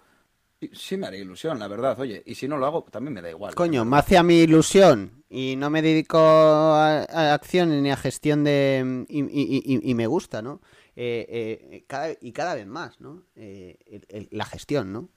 Sí, 0.73 0.97
me 0.97 1.07
haría 1.07 1.21
ilusión, 1.21 1.57
la 1.57 1.67
verdad. 1.67 1.97
Oye, 1.99 2.21
y 2.25 2.35
si 2.35 2.47
no 2.47 2.57
lo 2.57 2.65
hago, 2.65 2.83
también 2.83 3.13
me 3.13 3.21
da 3.21 3.29
igual. 3.29 3.55
Coño, 3.55 3.85
me 3.85 3.97
hace 3.97 4.17
a 4.17 4.23
mi 4.23 4.39
ilusión 4.39 5.23
y 5.29 5.55
no 5.55 5.69
me 5.69 5.81
dedico 5.81 6.17
a, 6.17 7.33
acción 7.33 7.81
ni 7.81 7.91
a 7.91 7.95
gestión 7.95 8.43
de... 8.43 9.05
y, 9.07 9.93
me 9.95 10.07
gusta, 10.07 10.41
¿no? 10.41 10.61
Eh, 10.97 11.25
eh, 11.71 11.85
cada, 11.87 12.09
y 12.19 12.33
cada 12.33 12.55
vez 12.55 12.67
más, 12.67 12.99
¿no? 12.99 13.23
Eh, 13.35 14.27
la 14.31 14.43
gestión, 14.43 14.91
¿no? 14.91 15.09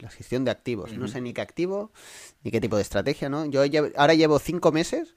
La 0.00 0.10
gestión 0.10 0.44
de 0.44 0.50
activos. 0.50 0.92
No 0.92 1.08
sé 1.08 1.22
ni 1.22 1.32
qué 1.32 1.40
activo, 1.40 1.92
ni 2.42 2.50
qué 2.50 2.60
tipo 2.60 2.76
de 2.76 2.82
estrategia, 2.82 3.30
¿no? 3.30 3.46
Yo 3.46 3.62
ahora 3.96 4.14
llevo 4.14 4.38
cinco 4.38 4.70
meses 4.70 5.16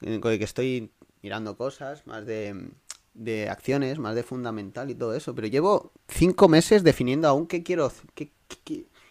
que 0.00 0.44
estoy 0.44 0.92
mirando 1.22 1.56
cosas 1.56 2.06
más 2.06 2.24
de, 2.24 2.70
de 3.14 3.48
acciones, 3.48 3.98
más 3.98 4.14
de 4.14 4.22
fundamental 4.22 4.90
y 4.90 4.94
todo 4.94 5.14
eso, 5.14 5.34
pero 5.34 5.46
llevo 5.46 5.92
cinco 6.08 6.48
meses 6.48 6.82
definiendo 6.82 7.28
aún 7.28 7.46
qué 7.46 7.62
quiero, 7.62 7.90
qué, 8.14 8.30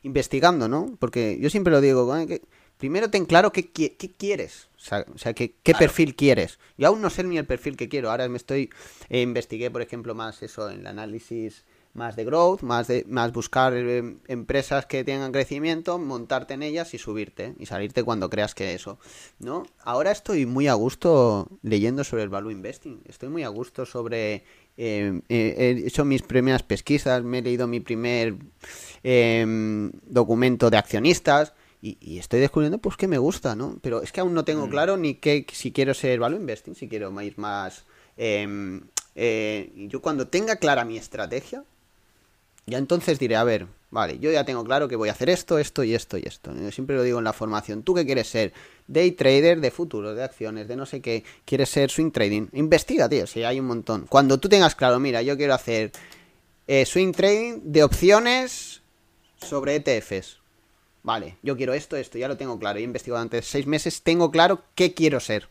investigando, 0.03 0.67
¿no? 0.67 0.95
Porque 0.99 1.37
yo 1.39 1.49
siempre 1.49 1.71
lo 1.71 1.81
digo, 1.81 2.11
que 2.27 2.41
primero 2.77 3.09
ten 3.09 3.25
claro 3.25 3.51
qué, 3.51 3.71
qué, 3.71 3.95
quieres, 3.95 4.67
o 4.75 5.17
sea, 5.17 5.33
qué, 5.33 5.55
qué 5.63 5.73
perfil 5.73 6.15
quieres. 6.15 6.59
Yo 6.77 6.87
aún 6.87 7.01
no 7.01 7.09
sé 7.09 7.23
ni 7.23 7.37
el 7.37 7.45
perfil 7.45 7.77
que 7.77 7.87
quiero, 7.87 8.11
ahora 8.11 8.27
me 8.27 8.37
estoy, 8.37 8.69
eh, 9.09 9.21
investigué, 9.21 9.71
por 9.71 9.81
ejemplo, 9.81 10.13
más 10.13 10.43
eso 10.43 10.69
en 10.69 10.81
el 10.81 10.87
análisis 10.87 11.63
más 11.93 12.15
de 12.15 12.25
growth, 12.25 12.61
más 12.61 12.87
de 12.87 13.05
más 13.07 13.31
buscar 13.31 13.73
eh, 13.75 14.15
empresas 14.27 14.85
que 14.85 15.03
tengan 15.03 15.31
crecimiento, 15.31 15.99
montarte 15.99 16.55
en 16.55 16.63
ellas 16.63 16.93
y 16.93 16.97
subirte 16.97 17.53
y 17.59 17.67
salirte 17.67 18.03
cuando 18.03 18.29
creas 18.29 18.55
que 18.55 18.73
eso, 18.73 18.97
¿no? 19.39 19.63
Ahora 19.83 20.11
estoy 20.11 20.45
muy 20.45 20.67
a 20.67 20.73
gusto 20.73 21.47
leyendo 21.61 22.03
sobre 22.03 22.23
el 22.23 22.29
value 22.29 22.51
investing, 22.51 23.01
estoy 23.05 23.29
muy 23.29 23.43
a 23.43 23.49
gusto 23.49 23.85
sobre 23.85 24.43
eh, 24.75 25.21
he 25.29 25.83
hecho 25.85 26.03
mis 26.03 26.23
primeras 26.23 26.63
pesquisas, 26.63 27.23
me 27.23 27.39
he 27.39 27.41
leído 27.43 27.67
mi 27.67 27.79
primer 27.79 28.35
em, 29.03 29.91
documento 30.07 30.69
de 30.71 30.77
accionistas 30.77 31.53
y, 31.81 32.17
estoy 32.17 32.39
descubriendo 32.39 32.77
pues 32.77 32.95
que 32.95 33.09
me 33.09 33.17
gusta, 33.17 33.55
¿no? 33.55 33.77
Pero 33.81 34.01
es 34.01 34.11
que 34.11 34.21
aún 34.21 34.33
no 34.33 34.45
tengo 34.45 34.67
mm. 34.67 34.69
claro 34.69 34.97
ni 34.97 35.15
que 35.15 35.45
si 35.51 35.71
quiero 35.73 35.93
ser 35.93 36.19
value 36.19 36.37
investing, 36.37 36.75
si 36.75 36.87
quiero 36.87 37.21
ir 37.21 37.37
más... 37.37 37.85
Em, 38.15 38.81
eh, 39.15 39.71
yo 39.89 40.01
cuando 40.01 40.27
tenga 40.27 40.55
clara 40.55 40.85
mi 40.85 40.97
estrategia, 40.97 41.63
ya 42.65 42.77
entonces 42.77 43.19
diré, 43.19 43.35
a 43.35 43.43
ver, 43.43 43.67
vale, 43.91 44.19
yo 44.19 44.31
ya 44.31 44.45
tengo 44.45 44.63
claro 44.63 44.87
que 44.87 44.95
voy 44.95 45.09
a 45.09 45.11
hacer 45.11 45.29
esto, 45.29 45.59
esto 45.59 45.83
y 45.83 45.93
esto 45.93 46.17
y 46.17 46.23
esto. 46.25 46.53
Siempre 46.71 46.95
lo 46.95 47.03
digo 47.03 47.19
en 47.19 47.25
la 47.25 47.33
formación. 47.33 47.83
¿Tú 47.83 47.93
qué 47.93 48.05
quieres 48.05 48.27
ser? 48.27 48.53
Day 48.87 49.11
trader 49.11 49.59
de 49.59 49.69
futuros, 49.69 50.15
de 50.15 50.23
acciones, 50.23 50.67
de 50.67 50.75
no 50.75 50.85
sé 50.85 51.01
qué. 51.01 51.23
¿Quieres 51.45 51.69
ser 51.69 51.89
swing 51.89 52.11
trading? 52.11 52.47
Investiga, 52.53 53.09
tío, 53.09 53.27
si 53.27 53.43
hay 53.43 53.59
un 53.59 53.65
montón. 53.65 54.05
Cuando 54.07 54.39
tú 54.39 54.47
tengas 54.47 54.75
claro, 54.75 54.99
mira, 54.99 55.21
yo 55.21 55.35
quiero 55.35 55.53
hacer 55.53 55.91
eh, 56.67 56.85
swing 56.85 57.11
trading 57.11 57.59
de 57.63 57.83
opciones 57.83 58.81
sobre 59.37 59.75
ETFs. 59.75 60.37
Vale, 61.03 61.37
yo 61.43 61.57
quiero 61.57 61.73
esto, 61.73 61.97
esto, 61.97 62.17
ya 62.17 62.29
lo 62.29 62.37
tengo 62.37 62.57
claro. 62.57 62.79
He 62.79 62.83
investigado 62.83 63.21
antes 63.21 63.45
seis 63.45 63.67
meses, 63.67 64.03
tengo 64.03 64.31
claro 64.31 64.63
qué 64.73 64.93
quiero 64.93 65.19
ser. 65.19 65.49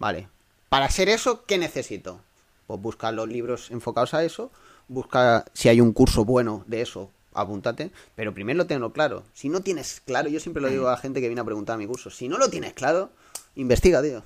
Vale, 0.00 0.28
para 0.68 0.90
ser 0.90 1.08
eso, 1.08 1.44
¿qué 1.46 1.56
necesito? 1.56 2.20
Pues 2.66 2.80
buscar 2.80 3.14
los 3.14 3.28
libros 3.28 3.70
enfocados 3.70 4.12
a 4.12 4.24
eso 4.24 4.50
busca 4.88 5.44
si 5.52 5.68
hay 5.68 5.80
un 5.80 5.92
curso 5.92 6.24
bueno 6.24 6.64
de 6.66 6.80
eso, 6.80 7.10
apúntate, 7.32 7.90
pero 8.14 8.34
primero 8.34 8.56
lo 8.58 8.66
tengo 8.66 8.92
claro. 8.92 9.24
Si 9.32 9.48
no 9.48 9.60
tienes 9.60 10.00
claro, 10.04 10.28
yo 10.28 10.40
siempre 10.40 10.62
lo 10.62 10.68
digo 10.68 10.88
a 10.88 10.92
la 10.92 10.96
gente 10.96 11.20
que 11.20 11.28
viene 11.28 11.40
a 11.40 11.44
preguntar 11.44 11.74
a 11.74 11.78
mi 11.78 11.86
curso, 11.86 12.10
si 12.10 12.28
no 12.28 12.38
lo 12.38 12.48
tienes 12.48 12.72
claro, 12.72 13.10
investiga, 13.54 14.02
tío. 14.02 14.22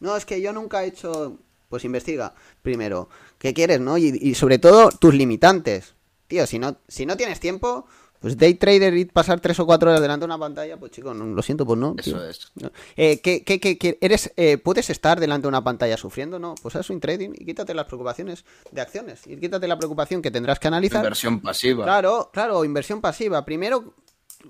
No, 0.00 0.16
es 0.16 0.24
que 0.24 0.40
yo 0.40 0.52
nunca 0.52 0.84
he 0.84 0.88
hecho, 0.88 1.38
pues 1.68 1.84
investiga 1.84 2.34
primero, 2.62 3.08
¿qué 3.38 3.54
quieres, 3.54 3.80
no? 3.80 3.98
Y, 3.98 4.18
y 4.20 4.34
sobre 4.34 4.58
todo 4.58 4.90
tus 4.90 5.14
limitantes. 5.14 5.94
Tío, 6.26 6.46
si 6.46 6.58
no, 6.58 6.76
si 6.88 7.04
no 7.06 7.16
tienes 7.16 7.40
tiempo, 7.40 7.86
pues 8.22 8.38
day 8.38 8.54
trader 8.54 8.96
y 8.96 9.04
pasar 9.04 9.40
tres 9.40 9.58
o 9.58 9.66
cuatro 9.66 9.90
horas 9.90 10.00
delante 10.00 10.22
de 10.22 10.26
una 10.26 10.38
pantalla, 10.38 10.78
pues 10.78 10.92
chicos, 10.92 11.14
no, 11.16 11.24
lo 11.24 11.42
siento, 11.42 11.66
pues 11.66 11.76
no. 11.76 11.96
Eso 11.98 12.24
es. 12.24 12.52
Eh, 12.96 13.20
¿qué, 13.20 13.42
qué, 13.42 13.58
qué, 13.58 13.98
eres, 14.00 14.32
eh, 14.36 14.58
¿Puedes 14.58 14.90
estar 14.90 15.18
delante 15.18 15.42
de 15.42 15.48
una 15.48 15.64
pantalla 15.64 15.96
sufriendo? 15.96 16.38
No, 16.38 16.54
pues 16.62 16.76
haz 16.76 16.88
un 16.90 17.00
trading 17.00 17.30
y 17.34 17.44
quítate 17.44 17.74
las 17.74 17.86
preocupaciones 17.86 18.44
de 18.70 18.80
acciones. 18.80 19.26
Y 19.26 19.38
quítate 19.38 19.66
la 19.66 19.76
preocupación 19.76 20.22
que 20.22 20.30
tendrás 20.30 20.60
que 20.60 20.68
analizar. 20.68 21.00
Inversión 21.00 21.40
pasiva. 21.40 21.82
Claro, 21.82 22.30
claro, 22.32 22.64
inversión 22.64 23.00
pasiva. 23.00 23.44
Primero, 23.44 23.92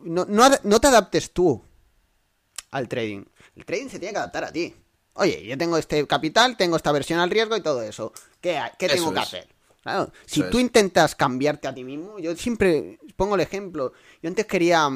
no, 0.03 0.27
no, 0.27 0.81
te 0.81 0.87
adaptes 0.87 1.33
tú 1.33 1.65
al 2.73 2.89
trading. 2.89 3.25
El 3.57 3.65
trading 3.65 3.89
se 3.89 3.99
tiene 3.99 4.13
que 4.13 4.19
adaptar 4.19 4.45
a 4.45 4.53
ti. 4.53 4.75
Oye, 5.15 5.47
yo 5.47 5.57
tengo 5.57 5.79
este 5.79 6.07
capital, 6.07 6.59
tengo 6.59 6.77
esta 6.77 6.93
versión 6.93 7.21
al 7.21 7.31
riesgo 7.31 7.57
y 7.57 7.63
todo 7.63 7.83
eso. 7.83 8.13
¿Qué, 8.43 8.61
qué 8.79 8.89
tengo 8.89 9.15
que 9.15 9.21
hacer? 9.21 9.49
Claro, 9.83 10.13
si 10.27 10.43
tú 10.45 10.61
intentas 10.61 11.17
cambiarte 11.17 11.67
a 11.67 11.75
ti 11.75 11.83
mismo, 11.83 12.19
yo 12.21 12.37
siempre 12.37 13.01
pongo 13.17 13.35
el 13.35 13.41
ejemplo. 13.41 13.93
Yo 14.23 14.29
antes 14.29 14.47
quería. 14.47 14.89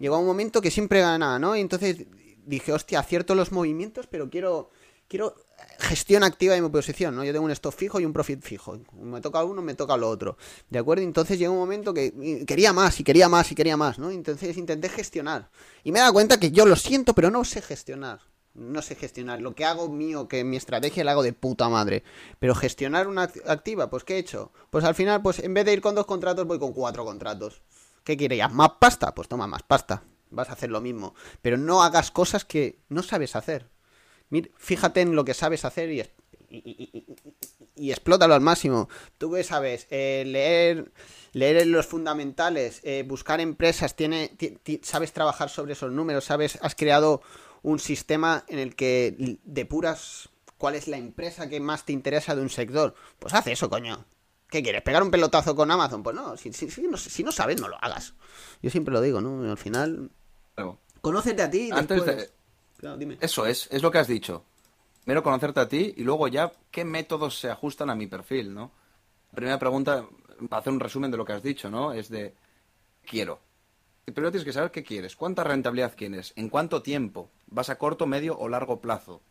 Llegó 0.00 0.18
un 0.18 0.26
momento 0.26 0.60
que 0.60 0.70
siempre 0.70 1.00
ganaba, 1.00 1.38
¿no? 1.38 1.54
Y 1.54 1.60
entonces 1.60 2.06
dije, 2.44 2.72
hostia, 2.72 2.98
acierto 2.98 3.34
los 3.34 3.52
movimientos, 3.52 4.06
pero 4.08 4.28
quiero. 4.28 4.70
Quiero 5.08 5.34
gestión 5.78 6.24
activa 6.24 6.54
de 6.54 6.62
mi 6.62 6.70
posición, 6.70 7.14
¿no? 7.14 7.22
Yo 7.22 7.32
tengo 7.32 7.44
un 7.44 7.50
stop 7.50 7.74
fijo 7.74 8.00
y 8.00 8.06
un 8.06 8.12
profit 8.12 8.42
fijo. 8.42 8.78
Me 8.94 9.20
toca 9.20 9.44
uno, 9.44 9.60
me 9.60 9.74
toca 9.74 9.96
lo 9.96 10.08
otro. 10.08 10.36
¿De 10.70 10.78
acuerdo? 10.78 11.02
Entonces 11.02 11.38
llegó 11.38 11.52
un 11.52 11.58
momento 11.58 11.92
que 11.92 12.44
quería 12.46 12.72
más 12.72 12.98
y 12.98 13.04
quería 13.04 13.28
más 13.28 13.52
y 13.52 13.54
quería 13.54 13.76
más, 13.76 13.98
¿no? 13.98 14.10
Entonces 14.10 14.56
intenté 14.56 14.88
gestionar. 14.88 15.50
Y 15.84 15.92
me 15.92 15.98
he 15.98 16.02
dado 16.02 16.14
cuenta 16.14 16.40
que 16.40 16.50
yo 16.50 16.64
lo 16.66 16.76
siento, 16.76 17.14
pero 17.14 17.30
no 17.30 17.44
sé 17.44 17.60
gestionar. 17.60 18.20
No 18.54 18.82
sé 18.82 18.94
gestionar. 18.94 19.40
Lo 19.40 19.54
que 19.54 19.64
hago 19.64 19.88
mío, 19.88 20.28
que 20.28 20.44
mi 20.44 20.56
estrategia 20.56 21.04
la 21.04 21.12
hago 21.12 21.22
de 21.22 21.32
puta 21.32 21.68
madre. 21.68 22.04
Pero 22.38 22.54
gestionar 22.54 23.08
una 23.08 23.30
activa, 23.46 23.90
pues 23.90 24.04
¿qué 24.04 24.16
he 24.16 24.18
hecho? 24.18 24.52
Pues 24.70 24.84
al 24.84 24.94
final, 24.94 25.22
pues 25.22 25.38
en 25.38 25.54
vez 25.54 25.64
de 25.64 25.72
ir 25.72 25.80
con 25.80 25.94
dos 25.94 26.06
contratos, 26.06 26.46
voy 26.46 26.58
con 26.58 26.72
cuatro 26.72 27.04
contratos. 27.04 27.62
¿Qué 28.04 28.16
quiere 28.16 28.36
ya? 28.36 28.48
¿Más 28.48 28.72
pasta? 28.80 29.14
Pues 29.14 29.28
toma 29.28 29.46
más 29.46 29.62
pasta. 29.62 30.04
Vas 30.30 30.50
a 30.50 30.54
hacer 30.54 30.70
lo 30.70 30.80
mismo. 30.80 31.14
Pero 31.40 31.56
no 31.56 31.82
hagas 31.82 32.10
cosas 32.10 32.44
que 32.44 32.78
no 32.88 33.02
sabes 33.02 33.36
hacer. 33.36 33.68
fíjate 34.56 35.00
en 35.00 35.14
lo 35.14 35.24
que 35.24 35.34
sabes 35.34 35.64
hacer 35.64 35.90
y, 35.90 36.02
y, 37.74 37.90
explótalo 37.90 38.34
al 38.34 38.40
máximo. 38.40 38.88
Tú 39.18 39.34
sabes, 39.42 39.86
eh, 39.90 40.24
leer, 40.26 40.92
leer 41.32 41.66
los 41.66 41.86
fundamentales, 41.86 42.80
eh, 42.82 43.04
buscar 43.06 43.40
empresas, 43.40 43.96
tiene, 43.96 44.36
sabes 44.82 45.12
trabajar 45.12 45.48
sobre 45.48 45.72
esos 45.72 45.90
números, 45.90 46.24
sabes, 46.24 46.58
has 46.60 46.74
creado 46.74 47.22
un 47.62 47.78
sistema 47.78 48.44
en 48.48 48.58
el 48.58 48.74
que 48.74 49.38
depuras 49.44 50.28
cuál 50.58 50.74
es 50.74 50.88
la 50.88 50.96
empresa 50.96 51.48
que 51.48 51.60
más 51.60 51.84
te 51.84 51.92
interesa 51.92 52.34
de 52.34 52.42
un 52.42 52.50
sector. 52.50 52.94
Pues 53.18 53.34
haz 53.34 53.46
eso, 53.46 53.68
coño. 53.68 54.04
¿Qué 54.48 54.62
quieres? 54.62 54.82
¿Pegar 54.82 55.02
un 55.02 55.10
pelotazo 55.10 55.56
con 55.56 55.70
Amazon? 55.70 56.02
Pues 56.02 56.14
no, 56.14 56.36
si, 56.36 57.22
no, 57.22 57.32
sabes, 57.32 57.60
no 57.60 57.68
lo 57.68 57.82
hagas. 57.82 58.14
Yo 58.60 58.70
siempre 58.70 58.92
lo 58.92 59.00
digo, 59.00 59.20
¿no? 59.20 59.50
Al 59.50 59.56
final... 59.56 60.10
Conócete 61.00 61.42
a 61.42 61.50
ti. 61.50 61.70
Antes 61.72 62.04
de... 62.04 62.30
Eso 63.20 63.46
es, 63.46 63.68
es 63.70 63.82
lo 63.82 63.90
que 63.90 63.98
has 63.98 64.08
dicho. 64.08 64.44
Primero 65.04 65.22
conocerte 65.22 65.60
a 65.60 65.68
ti 65.68 65.94
y 65.96 66.04
luego 66.04 66.28
ya 66.28 66.52
qué 66.70 66.84
métodos 66.84 67.38
se 67.38 67.50
ajustan 67.50 67.90
a 67.90 67.94
mi 67.94 68.06
perfil, 68.06 68.54
¿no? 68.54 68.72
La 69.30 69.36
primera 69.36 69.58
pregunta, 69.58 70.06
para 70.48 70.60
hacer 70.60 70.72
un 70.72 70.80
resumen 70.80 71.10
de 71.10 71.16
lo 71.16 71.24
que 71.24 71.32
has 71.32 71.42
dicho, 71.42 71.70
¿no? 71.70 71.92
Es 71.92 72.08
de, 72.08 72.34
quiero. 73.04 73.40
Primero 74.04 74.32
tienes 74.32 74.44
que 74.44 74.52
saber 74.52 74.72
qué 74.72 74.82
quieres, 74.82 75.14
cuánta 75.14 75.44
rentabilidad 75.44 75.94
quieres, 75.96 76.32
en 76.34 76.48
cuánto 76.48 76.82
tiempo, 76.82 77.30
vas 77.46 77.70
a 77.70 77.78
corto, 77.78 78.06
medio 78.06 78.36
o 78.36 78.48
largo 78.48 78.80
plazo, 78.80 79.22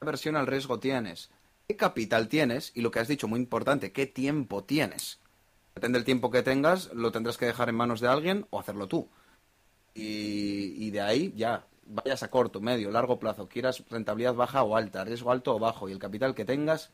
qué 0.00 0.06
versión 0.06 0.36
al 0.36 0.48
riesgo 0.48 0.80
tienes, 0.80 1.30
qué 1.68 1.76
capital 1.76 2.28
tienes 2.28 2.72
y 2.74 2.80
lo 2.80 2.90
que 2.90 2.98
has 2.98 3.08
dicho, 3.08 3.28
muy 3.28 3.38
importante, 3.38 3.92
qué 3.92 4.06
tiempo 4.06 4.64
tienes. 4.64 5.20
Depende 5.76 5.98
del 5.98 6.04
tiempo 6.04 6.30
que 6.30 6.42
tengas, 6.42 6.92
lo 6.92 7.12
tendrás 7.12 7.36
que 7.38 7.46
dejar 7.46 7.68
en 7.68 7.76
manos 7.76 8.00
de 8.00 8.08
alguien 8.08 8.46
o 8.50 8.58
hacerlo 8.58 8.88
tú. 8.88 9.08
Y, 9.94 10.74
y 10.84 10.90
de 10.90 11.00
ahí 11.00 11.32
ya, 11.36 11.64
vayas 11.86 12.24
a 12.24 12.30
corto, 12.30 12.60
medio, 12.60 12.90
largo 12.90 13.20
plazo, 13.20 13.48
quieras 13.48 13.84
rentabilidad 13.88 14.34
baja 14.34 14.64
o 14.64 14.76
alta, 14.76 15.04
riesgo 15.04 15.30
alto 15.30 15.54
o 15.54 15.58
bajo 15.60 15.88
y 15.88 15.92
el 15.92 16.00
capital 16.00 16.34
que 16.34 16.44
tengas, 16.44 16.90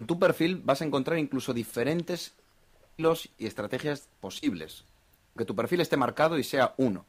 en 0.00 0.06
tu 0.06 0.18
perfil 0.18 0.60
vas 0.62 0.82
a 0.82 0.84
encontrar 0.84 1.18
incluso 1.18 1.54
diferentes 1.54 2.34
estilos 2.90 3.30
y 3.38 3.46
estrategias 3.46 4.08
posibles. 4.20 4.84
Que 5.36 5.44
tu 5.44 5.54
perfil 5.54 5.80
esté 5.80 5.96
marcado 5.96 6.38
y 6.38 6.44
sea 6.44 6.74
uno. 6.76 7.06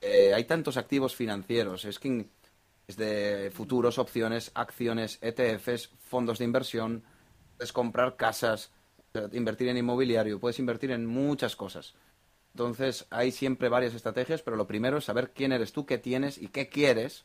Eh, 0.00 0.32
hay 0.34 0.44
tantos 0.44 0.76
activos 0.76 1.16
financieros, 1.16 1.84
es 1.84 1.98
que 1.98 2.28
es 2.86 2.96
de 2.96 3.50
futuros, 3.52 3.98
opciones, 3.98 4.50
acciones, 4.54 5.18
ETFs, 5.20 5.90
fondos 5.98 6.38
de 6.38 6.44
inversión, 6.44 7.02
puedes 7.56 7.72
comprar 7.72 8.16
casas, 8.16 8.70
eh, 9.14 9.28
invertir 9.32 9.68
en 9.68 9.76
inmobiliario, 9.76 10.38
puedes 10.38 10.58
invertir 10.58 10.90
en 10.92 11.04
muchas 11.06 11.56
cosas. 11.56 11.94
Entonces, 12.54 13.06
hay 13.10 13.30
siempre 13.30 13.68
varias 13.68 13.94
estrategias, 13.94 14.42
pero 14.42 14.56
lo 14.56 14.66
primero 14.66 14.98
es 14.98 15.04
saber 15.04 15.32
quién 15.32 15.52
eres 15.52 15.72
tú, 15.72 15.84
qué 15.86 15.98
tienes 15.98 16.38
y 16.38 16.48
qué 16.48 16.68
quieres. 16.68 17.24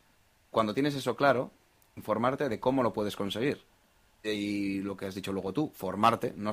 Cuando 0.51 0.73
tienes 0.73 0.95
eso 0.95 1.15
claro, 1.15 1.51
informarte 1.95 2.49
de 2.49 2.59
cómo 2.59 2.83
lo 2.83 2.93
puedes 2.93 3.15
conseguir. 3.15 3.63
Y 4.23 4.79
lo 4.81 4.95
que 4.95 5.05
has 5.05 5.15
dicho 5.15 5.33
luego 5.33 5.53
tú, 5.53 5.71
formarte, 5.73 6.33
no, 6.35 6.51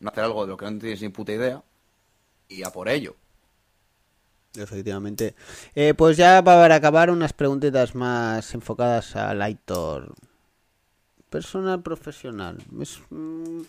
no 0.00 0.08
hacer 0.10 0.24
algo 0.24 0.44
de 0.44 0.50
lo 0.50 0.56
que 0.56 0.70
no 0.70 0.78
tienes 0.78 1.02
ni 1.02 1.08
puta 1.08 1.32
idea, 1.32 1.62
y 2.48 2.62
a 2.62 2.70
por 2.70 2.88
ello. 2.88 3.16
Efectivamente. 4.54 5.34
Eh, 5.74 5.94
pues 5.94 6.16
ya 6.16 6.42
para 6.42 6.74
acabar, 6.74 7.10
unas 7.10 7.32
preguntitas 7.32 7.94
más 7.94 8.54
enfocadas 8.54 9.16
al 9.16 9.42
Aitor. 9.42 10.14
Personal 11.28 11.82
profesional. 11.82 12.58
Es, 12.80 13.00
mm, 13.10 13.62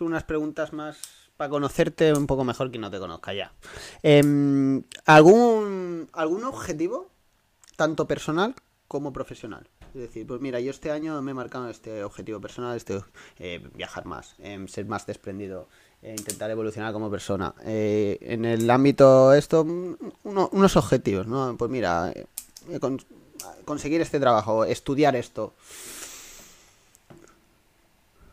unas 0.00 0.24
preguntas 0.24 0.72
más 0.72 0.98
para 1.36 1.50
conocerte 1.50 2.12
un 2.12 2.26
poco 2.26 2.44
mejor 2.44 2.70
que 2.70 2.78
no 2.78 2.90
te 2.90 2.98
conozca 2.98 3.32
ya. 3.32 3.52
Em, 4.02 4.82
¿algún, 5.06 6.08
¿Algún 6.12 6.44
objetivo, 6.44 7.10
tanto 7.76 8.06
personal 8.06 8.54
como 8.86 9.12
profesional? 9.12 9.68
Es 9.94 10.02
decir, 10.02 10.26
pues 10.26 10.40
mira, 10.40 10.60
yo 10.60 10.70
este 10.70 10.90
año 10.90 11.20
me 11.22 11.32
he 11.32 11.34
marcado 11.34 11.68
este 11.68 12.04
objetivo 12.04 12.40
personal, 12.40 12.76
este 12.76 13.00
eh, 13.38 13.66
viajar 13.74 14.04
más, 14.04 14.36
em, 14.38 14.68
ser 14.68 14.86
más 14.86 15.06
desprendido, 15.06 15.68
eh, 16.02 16.14
intentar 16.16 16.50
evolucionar 16.50 16.92
como 16.92 17.10
persona. 17.10 17.54
Eh, 17.64 18.18
en 18.20 18.44
el 18.44 18.70
ámbito 18.70 19.32
esto, 19.34 19.66
unos 20.24 20.76
objetivos, 20.76 21.26
¿no? 21.26 21.56
Pues 21.56 21.70
mira, 21.70 22.12
conseguir 23.64 24.00
este 24.00 24.20
trabajo, 24.20 24.64
estudiar 24.64 25.16
esto. 25.16 25.52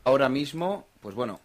Ahora 0.03 0.29
mismo 0.29 0.85
pues 1.07 1.15
bueno, 1.15 1.39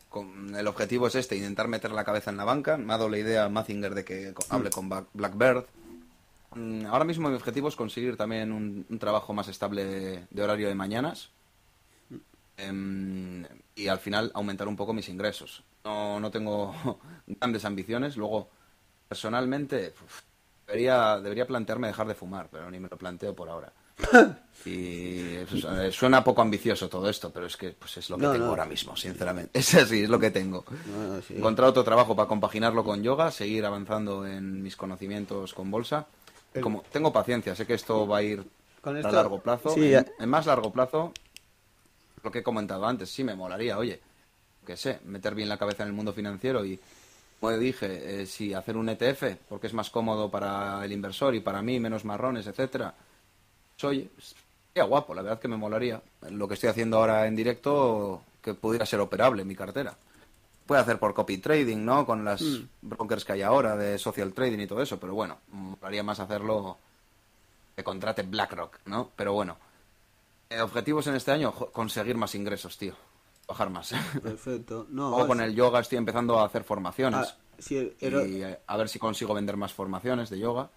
el 0.56 0.66
objetivo 0.66 1.06
es 1.06 1.14
este, 1.14 1.36
intentar 1.36 1.68
meter 1.68 1.92
la 1.92 2.02
cabeza 2.02 2.32
en 2.32 2.36
la 2.36 2.44
banca. 2.44 2.76
Me 2.76 2.92
ha 2.92 2.98
dado 2.98 3.08
la 3.08 3.18
idea 3.18 3.48
Mazinger 3.48 3.94
de 3.94 4.04
que 4.04 4.34
hable 4.48 4.70
con 4.70 4.88
Blackbird. 5.12 5.66
Mm, 6.56 6.86
ahora 6.86 7.04
mismo 7.04 7.28
mi 7.28 7.36
objetivo 7.36 7.68
es 7.68 7.76
conseguir 7.76 8.16
también 8.16 8.50
un, 8.50 8.98
trabajo 8.98 9.32
más 9.34 9.46
estable 9.46 10.26
de, 10.28 10.42
horario 10.42 10.66
de 10.66 10.74
mañanas 10.74 11.30
em, 12.56 13.44
y 13.76 13.86
al 13.86 14.00
final 14.00 14.32
aumentar 14.34 14.66
un 14.66 14.74
poco 14.74 14.92
mis 14.92 15.08
ingresos. 15.08 15.62
No, 15.84 16.20
no 16.20 16.30
tengo 16.30 16.74
grandes 17.26 17.64
ambiciones. 17.64 18.16
Luego, 18.16 18.48
personalmente, 19.08 19.92
debería, 20.66 21.18
debería 21.18 21.46
plantearme 21.46 21.88
dejar 21.88 22.06
de 22.06 22.14
fumar, 22.14 22.48
pero 22.50 22.70
ni 22.70 22.80
me 22.80 22.88
lo 22.88 22.96
planteo 22.96 23.34
por 23.34 23.48
ahora. 23.48 23.72
Y 24.64 25.38
suena 25.90 26.22
poco 26.22 26.40
ambicioso 26.40 26.88
todo 26.88 27.08
esto, 27.08 27.30
pero 27.30 27.46
es 27.46 27.56
que 27.56 27.70
pues 27.70 27.96
es 27.96 28.08
lo 28.10 28.16
que 28.16 28.28
tengo 28.28 28.46
ahora 28.46 28.64
mismo, 28.64 28.96
sinceramente. 28.96 29.58
Es 29.58 29.74
así, 29.74 30.04
es 30.04 30.08
lo 30.08 30.20
que 30.20 30.30
tengo. 30.30 30.64
Encontrar 31.30 31.70
otro 31.70 31.82
trabajo 31.82 32.14
para 32.14 32.28
compaginarlo 32.28 32.84
con 32.84 33.02
yoga, 33.02 33.32
seguir 33.32 33.64
avanzando 33.64 34.24
en 34.24 34.62
mis 34.62 34.76
conocimientos 34.76 35.52
con 35.52 35.70
bolsa. 35.70 36.06
Como 36.60 36.82
tengo 36.92 37.12
paciencia, 37.12 37.56
sé 37.56 37.66
que 37.66 37.74
esto 37.74 38.06
va 38.06 38.18
a 38.18 38.22
ir 38.22 38.44
a 38.84 38.90
largo 39.10 39.40
plazo. 39.40 39.74
en, 39.76 40.28
más 40.28 40.46
largo 40.46 40.70
plazo, 40.70 41.12
lo 42.22 42.30
que 42.30 42.40
he 42.40 42.42
comentado 42.42 42.86
antes, 42.86 43.10
sí 43.10 43.24
me 43.24 43.34
molaría, 43.34 43.78
oye, 43.78 44.00
que 44.66 44.76
sé, 44.76 45.00
meter 45.04 45.34
bien 45.34 45.48
la 45.48 45.58
cabeza 45.58 45.82
en 45.82 45.88
el 45.88 45.94
mundo 45.94 46.12
financiero 46.12 46.64
y, 46.64 46.78
como 47.40 47.56
dije, 47.58 48.22
eh, 48.22 48.26
si 48.26 48.54
hacer 48.54 48.76
un 48.76 48.88
ETF, 48.88 49.36
porque 49.48 49.66
es 49.66 49.74
más 49.74 49.90
cómodo 49.90 50.30
para 50.30 50.84
el 50.84 50.92
inversor 50.92 51.34
y 51.34 51.40
para 51.40 51.62
mí, 51.62 51.80
menos 51.80 52.04
marrones, 52.04 52.46
etcétera 52.46 52.94
oye, 53.88 54.10
sería 54.18 54.84
guapo, 54.84 55.14
la 55.14 55.22
verdad 55.22 55.40
que 55.40 55.48
me 55.48 55.56
molaría. 55.56 56.00
Lo 56.30 56.48
que 56.48 56.54
estoy 56.54 56.68
haciendo 56.68 56.98
ahora 56.98 57.26
en 57.26 57.36
directo, 57.36 58.22
que 58.42 58.54
pudiera 58.54 58.86
ser 58.86 59.00
operable 59.00 59.44
mi 59.44 59.54
cartera. 59.54 59.96
Puede 60.66 60.80
hacer 60.80 60.98
por 60.98 61.14
copy 61.14 61.38
trading, 61.38 61.84
¿no? 61.84 62.06
Con 62.06 62.24
las 62.24 62.42
mm. 62.42 62.68
brokers 62.82 63.24
que 63.24 63.32
hay 63.32 63.42
ahora 63.42 63.76
de 63.76 63.98
social 63.98 64.32
trading 64.32 64.60
y 64.60 64.66
todo 64.66 64.82
eso, 64.82 64.98
pero 64.98 65.14
bueno, 65.14 65.38
molaría 65.50 66.02
más 66.02 66.20
hacerlo 66.20 66.78
que 67.74 67.82
contrate 67.82 68.22
BlackRock, 68.22 68.78
¿no? 68.86 69.10
Pero 69.16 69.32
bueno, 69.32 69.56
eh, 70.48 70.60
objetivos 70.60 71.06
en 71.08 71.14
este 71.14 71.32
año, 71.32 71.52
conseguir 71.52 72.16
más 72.16 72.34
ingresos, 72.34 72.78
tío. 72.78 72.94
Bajar 73.46 73.70
más. 73.70 73.92
Perfecto. 74.22 74.86
No, 74.90 75.26
con 75.26 75.40
el 75.40 75.54
yoga 75.54 75.80
estoy 75.80 75.98
empezando 75.98 76.38
a 76.38 76.46
hacer 76.46 76.64
formaciones. 76.64 77.28
Ah, 77.28 77.36
y 77.70 77.76
eh, 78.00 78.58
a 78.66 78.76
ver 78.76 78.88
si 78.88 78.98
consigo 78.98 79.34
vender 79.34 79.56
más 79.56 79.72
formaciones 79.72 80.30
de 80.30 80.38
yoga. 80.38 80.70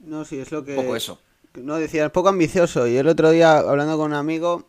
No, 0.00 0.24
sí, 0.24 0.38
es 0.38 0.50
lo 0.50 0.64
que... 0.64 0.74
Poco 0.74 0.96
eso. 0.96 1.18
No, 1.54 1.76
decía, 1.76 2.06
es 2.06 2.10
poco 2.10 2.28
ambicioso. 2.28 2.86
Y 2.86 2.96
el 2.96 3.08
otro 3.08 3.30
día, 3.30 3.58
hablando 3.58 3.96
con 3.96 4.12
un 4.12 4.16
amigo, 4.16 4.68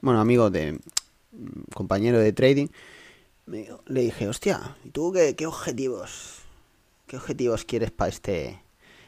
bueno, 0.00 0.20
amigo 0.20 0.50
de... 0.50 0.72
Mm, 1.32 1.72
compañero 1.74 2.18
de 2.18 2.32
trading, 2.32 2.68
le 3.46 4.00
dije, 4.00 4.28
hostia, 4.28 4.76
¿y 4.84 4.90
tú 4.90 5.12
qué, 5.12 5.34
qué 5.34 5.46
objetivos? 5.46 6.40
¿Qué 7.06 7.16
objetivos 7.16 7.64
quieres 7.64 7.90
para 7.90 8.10
este, 8.10 8.60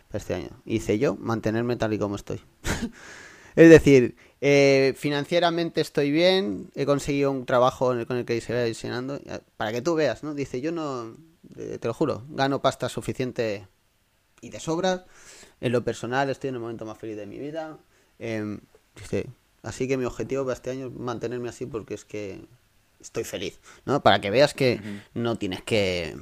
para 0.08 0.18
este 0.18 0.34
año? 0.34 0.50
Y 0.64 0.74
dice 0.74 0.98
yo, 0.98 1.16
mantenerme 1.16 1.76
tal 1.76 1.92
y 1.92 1.98
como 1.98 2.16
estoy. 2.16 2.40
es 3.56 3.68
decir, 3.68 4.16
eh, 4.40 4.94
financieramente 4.96 5.80
estoy 5.80 6.10
bien, 6.10 6.70
he 6.74 6.86
conseguido 6.86 7.30
un 7.30 7.44
trabajo 7.44 7.94
con 8.06 8.16
el 8.16 8.24
que 8.24 8.40
se 8.40 8.54
va 8.54 8.62
diseñando, 8.62 9.20
para 9.56 9.72
que 9.72 9.82
tú 9.82 9.94
veas, 9.94 10.22
¿no? 10.22 10.34
Dice, 10.34 10.60
yo 10.60 10.72
no, 10.72 11.16
te 11.54 11.86
lo 11.86 11.94
juro, 11.94 12.24
gano 12.28 12.62
pasta 12.62 12.88
suficiente 12.88 13.66
y 14.40 14.50
de 14.50 14.60
sobra. 14.60 15.04
En 15.60 15.72
lo 15.72 15.84
personal 15.84 16.30
estoy 16.30 16.48
en 16.48 16.54
el 16.54 16.60
momento 16.60 16.86
más 16.86 16.98
feliz 16.98 17.16
de 17.16 17.26
mi 17.26 17.38
vida. 17.38 17.78
Em, 18.18 18.60
así 19.62 19.88
que 19.88 19.96
mi 19.96 20.04
objetivo 20.04 20.44
para 20.44 20.54
este 20.54 20.70
año 20.70 20.86
es 20.86 20.92
mantenerme 20.94 21.48
así 21.48 21.66
porque 21.66 21.94
es 21.94 22.04
que 22.04 22.40
estoy 22.98 23.24
feliz, 23.24 23.60
¿no? 23.84 24.02
Para 24.02 24.20
que 24.20 24.30
veas 24.30 24.54
que 24.54 24.80
no 25.14 25.36
tienes 25.36 25.62
que 25.62 26.16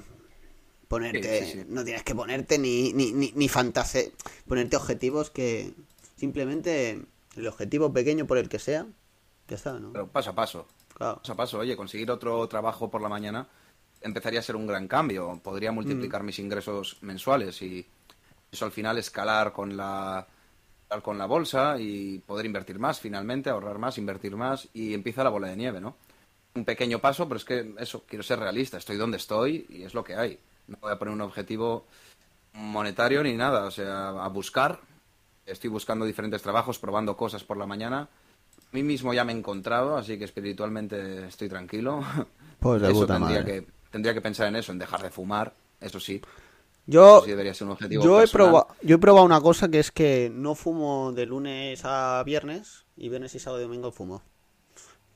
ponerte, 0.88 1.66
no 1.68 1.84
tienes 1.84 2.02
que 2.02 2.14
ponerte 2.14 2.58
ni, 2.58 2.92
ni, 2.92 3.12
ni, 3.12 3.32
ni 3.34 3.48
fantase, 3.48 4.12
ponerte 4.46 4.76
objetivos 4.76 5.30
que 5.30 5.74
simplemente 6.16 7.02
el 7.38 7.46
objetivo 7.46 7.92
pequeño 7.92 8.26
por 8.26 8.38
el 8.38 8.48
que 8.48 8.58
sea, 8.58 8.86
ya 9.48 9.56
está, 9.56 9.78
¿no? 9.78 9.92
Pero 9.92 10.08
paso 10.08 10.30
a 10.30 10.34
paso. 10.34 10.66
Paso 10.96 11.32
a 11.32 11.36
paso, 11.36 11.58
oye, 11.58 11.76
conseguir 11.76 12.10
otro 12.10 12.46
trabajo 12.48 12.90
por 12.90 13.00
la 13.00 13.08
mañana 13.08 13.48
empezaría 14.00 14.40
a 14.40 14.42
ser 14.42 14.56
un 14.56 14.66
gran 14.66 14.88
cambio. 14.88 15.40
Podría 15.42 15.72
multiplicar 15.72 16.22
mis 16.22 16.38
ingresos 16.38 16.98
mensuales 17.02 17.60
y 17.62 17.86
eso 18.50 18.64
al 18.64 18.72
final 18.72 18.98
escalar 18.98 19.52
con 19.52 19.76
la 19.76 20.26
con 21.02 21.18
la 21.18 21.26
bolsa 21.26 21.76
y 21.78 22.18
poder 22.20 22.46
invertir 22.46 22.78
más 22.78 22.98
finalmente, 22.98 23.50
ahorrar 23.50 23.78
más, 23.78 23.98
invertir 23.98 24.36
más 24.36 24.68
y 24.72 24.94
empieza 24.94 25.22
la 25.22 25.28
bola 25.28 25.48
de 25.48 25.56
nieve, 25.56 25.82
¿no? 25.82 25.96
Un 26.54 26.64
pequeño 26.64 26.98
paso, 26.98 27.28
pero 27.28 27.36
es 27.36 27.44
que 27.44 27.74
eso, 27.78 28.04
quiero 28.06 28.22
ser 28.22 28.38
realista, 28.38 28.78
estoy 28.78 28.96
donde 28.96 29.18
estoy 29.18 29.66
y 29.68 29.82
es 29.82 29.92
lo 29.92 30.02
que 30.02 30.14
hay. 30.14 30.38
No 30.66 30.78
voy 30.80 30.90
a 30.90 30.98
poner 30.98 31.12
un 31.12 31.20
objetivo 31.20 31.86
monetario 32.54 33.22
ni 33.22 33.34
nada, 33.34 33.66
o 33.66 33.70
sea, 33.70 34.08
a 34.08 34.28
buscar. 34.28 34.80
Estoy 35.48 35.70
buscando 35.70 36.04
diferentes 36.04 36.42
trabajos, 36.42 36.78
probando 36.78 37.16
cosas 37.16 37.42
por 37.42 37.56
la 37.56 37.66
mañana. 37.66 38.00
A 38.00 38.70
mí 38.72 38.82
mismo 38.82 39.14
ya 39.14 39.24
me 39.24 39.32
he 39.32 39.36
encontrado, 39.36 39.96
así 39.96 40.18
que 40.18 40.24
espiritualmente 40.24 41.26
estoy 41.26 41.48
tranquilo. 41.48 42.02
Pues 42.60 42.82
de 42.82 42.90
eso 42.90 43.02
puta 43.02 43.14
tendría 43.14 43.40
madre. 43.40 43.64
que, 43.64 43.72
tendría 43.92 44.12
que 44.12 44.20
pensar 44.20 44.48
en 44.48 44.56
eso, 44.56 44.72
en 44.72 44.80
dejar 44.80 45.00
de 45.00 45.10
fumar, 45.10 45.54
eso 45.80 46.00
sí. 46.00 46.20
Yo, 46.86 47.22
sí 47.22 47.30
debería 47.30 47.54
ser 47.54 47.66
un 47.66 47.74
objetivo 47.74 48.02
yo, 48.02 48.20
he 48.20 48.26
probado, 48.26 48.68
yo 48.82 48.96
he 48.96 48.98
probado 48.98 49.24
una 49.24 49.40
cosa 49.40 49.68
que 49.68 49.78
es 49.78 49.92
que 49.92 50.28
no 50.34 50.56
fumo 50.56 51.12
de 51.12 51.26
lunes 51.26 51.82
a 51.84 52.20
viernes 52.24 52.86
y 52.96 53.10
viernes 53.10 53.34
y 53.36 53.38
sábado 53.38 53.60
y 53.60 53.66
domingo 53.66 53.92
fumo. 53.92 54.22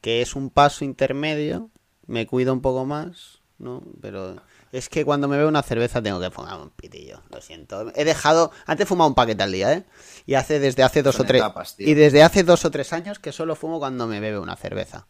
Que 0.01 0.23
es 0.23 0.37
un 0.37 0.51
paso 0.51 0.85
intermedio, 0.85 1.71
me 2.07 2.29
cuido 2.29 2.53
un 2.53 2.61
poco 2.61 2.85
más, 2.85 3.41
¿no? 3.59 3.83
Pero 4.01 4.37
es 4.73 4.89
que 4.89 5.05
cuando 5.05 5.29
me 5.29 5.37
veo 5.37 5.47
una 5.49 5.63
cerveza 5.63 6.03
tengo 6.03 6.19
que 6.19 6.31
fumar 6.31 6.59
un 6.61 6.71
pitillo, 6.71 7.23
lo 7.31 7.41
siento. 7.41 7.93
He 7.95 8.05
dejado, 8.05 8.51
antes 8.67 8.89
fumaba 8.89 9.07
un 9.09 9.15
paquete 9.15 9.43
al 9.43 9.53
día, 9.53 9.73
¿eh? 9.73 9.85
Y 10.27 10.35
hace 10.35 10.59
desde 10.59 10.83
hace 10.83 11.03
dos 11.03 11.15
Son 11.17 11.27
o 11.27 11.29
tres 11.29 11.43
etapas, 11.43 11.75
y 11.79 11.95
desde 11.95 12.23
hace 12.23 12.43
dos 12.43 12.65
o 12.65 12.71
tres 12.71 12.93
años 12.93 13.19
que 13.19 13.33
solo 13.33 13.55
fumo 13.55 13.79
cuando 13.79 14.07
me 14.07 14.19
bebe 14.19 14.39
una 14.39 14.57
cerveza. 14.57 15.07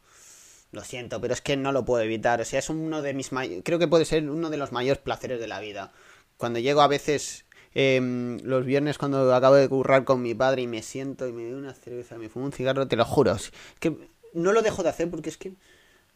Lo 0.73 0.83
siento, 0.83 1.21
pero 1.21 1.35
es 1.35 1.41
que 1.43 1.57
no 1.57 1.71
lo 1.71 1.85
puedo 1.85 2.03
evitar. 2.03 2.41
O 2.41 2.45
sea, 2.45 2.59
es 2.59 2.71
uno 2.71 3.03
de 3.03 3.13
mis 3.15 3.31
may- 3.31 3.63
creo 3.63 3.79
que 3.79 3.87
puede 3.87 4.05
ser 4.05 4.29
uno 4.29 4.51
de 4.51 4.57
los 4.57 4.73
mayores 4.73 5.01
placeres 5.03 5.39
de 5.39 5.47
la 5.47 5.61
vida. 5.61 5.93
Cuando 6.39 6.59
llego 6.59 6.81
a 6.81 6.89
veces 6.89 7.45
em, 7.75 8.39
los 8.43 8.65
viernes 8.65 8.99
cuando 8.99 9.35
acabo 9.35 9.55
de 9.55 9.69
currar 9.69 10.05
con 10.05 10.23
mi 10.23 10.35
padre 10.35 10.63
y 10.63 10.67
me 10.67 10.83
siento 10.83 11.29
y 11.29 11.33
me 11.33 11.45
doy 11.45 11.53
una 11.53 11.75
cerveza, 11.75 12.17
me 12.17 12.29
fumo 12.29 12.47
un 12.47 12.53
cigarro, 12.53 12.89
te 12.89 12.97
lo 12.97 13.05
juro. 13.05 13.33
Es 13.35 13.53
que 13.81 13.97
no 14.35 14.53
lo 14.53 14.63
dejo 14.63 14.83
de 14.83 14.89
hacer 14.89 15.11
porque 15.11 15.29
es 15.31 15.37
que 15.37 15.53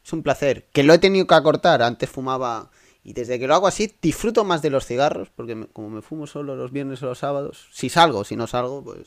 es 0.04 0.12
un 0.12 0.22
placer. 0.22 0.66
Que 0.72 0.82
lo 0.82 0.94
he 0.94 0.98
tenido 0.98 1.26
que 1.26 1.34
acortar. 1.34 1.82
Antes 1.82 2.08
fumaba 2.08 2.70
y 3.08 3.12
desde 3.12 3.38
que 3.38 3.46
lo 3.46 3.54
hago 3.54 3.68
así 3.68 3.94
disfruto 4.02 4.44
más 4.44 4.62
de 4.62 4.70
los 4.70 4.84
cigarros 4.84 5.28
porque 5.30 5.54
me- 5.54 5.66
como 5.68 5.88
me 5.90 6.02
fumo 6.02 6.26
solo 6.26 6.56
los 6.56 6.72
viernes 6.72 7.00
o 7.02 7.06
los 7.06 7.18
sábados, 7.20 7.68
si 7.72 7.88
salgo, 7.88 8.24
si 8.24 8.34
no 8.34 8.46
salgo, 8.48 8.82
pues 8.82 9.06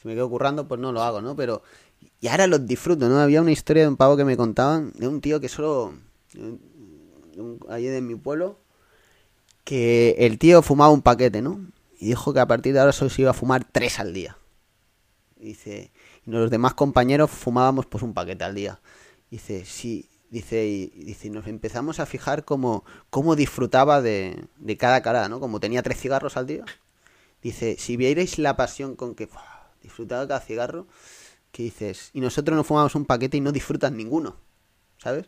si 0.00 0.06
me 0.06 0.14
quedo 0.14 0.28
currando, 0.28 0.68
pues 0.68 0.78
no 0.80 0.92
lo 0.92 1.00
hago, 1.02 1.22
¿no? 1.22 1.34
Pero. 1.36 1.62
Y 2.20 2.28
ahora 2.28 2.46
los 2.46 2.66
disfruto, 2.66 3.08
¿no? 3.08 3.18
Había 3.20 3.40
una 3.40 3.52
historia 3.52 3.84
de 3.84 3.88
un 3.88 3.96
pavo 3.96 4.16
que 4.16 4.24
me 4.24 4.36
contaban, 4.36 4.92
de 4.96 5.06
un 5.08 5.20
tío 5.20 5.40
que 5.40 5.48
solo. 5.48 5.94
Allí 7.68 7.86
de 7.86 8.00
mi 8.00 8.14
pueblo. 8.16 8.58
Que 9.64 10.16
el 10.18 10.38
tío 10.38 10.60
fumaba 10.62 10.90
un 10.92 11.02
paquete, 11.02 11.40
¿no? 11.40 11.60
Y 11.98 12.08
dijo 12.08 12.34
que 12.34 12.40
a 12.40 12.46
partir 12.46 12.72
de 12.74 12.80
ahora 12.80 12.92
solo 12.92 13.10
se 13.10 13.22
iba 13.22 13.30
a 13.30 13.34
fumar 13.34 13.64
tres 13.70 14.00
al 14.00 14.12
día. 14.12 14.36
Y 15.40 15.46
dice. 15.46 15.92
Y 16.26 16.30
los 16.30 16.50
demás 16.50 16.74
compañeros 16.74 17.30
fumábamos 17.30 17.86
pues 17.86 18.02
un 18.02 18.12
paquete 18.12 18.44
al 18.44 18.54
día. 18.54 18.80
Dice, 19.30 19.64
sí. 19.64 20.08
Dice, 20.32 20.64
y, 20.64 20.86
dice, 20.86 21.28
nos 21.28 21.46
empezamos 21.46 22.00
a 22.00 22.06
fijar 22.06 22.46
cómo, 22.46 22.86
cómo 23.10 23.36
disfrutaba 23.36 24.00
de, 24.00 24.46
de 24.56 24.76
cada 24.78 25.02
cara, 25.02 25.28
¿no? 25.28 25.40
Como 25.40 25.60
tenía 25.60 25.82
tres 25.82 26.00
cigarros 26.00 26.38
al 26.38 26.46
día. 26.46 26.64
Dice, 27.42 27.76
si 27.78 27.98
vierais 27.98 28.38
la 28.38 28.56
pasión 28.56 28.96
con 28.96 29.14
que 29.14 29.28
disfrutaba 29.82 30.26
cada 30.26 30.40
cigarro, 30.40 30.86
que 31.50 31.64
dices, 31.64 32.08
y 32.14 32.22
nosotros 32.22 32.56
nos 32.56 32.66
fumamos 32.66 32.94
un 32.94 33.04
paquete 33.04 33.36
y 33.36 33.42
no 33.42 33.52
disfrutas 33.52 33.92
ninguno, 33.92 34.36
¿sabes? 34.96 35.26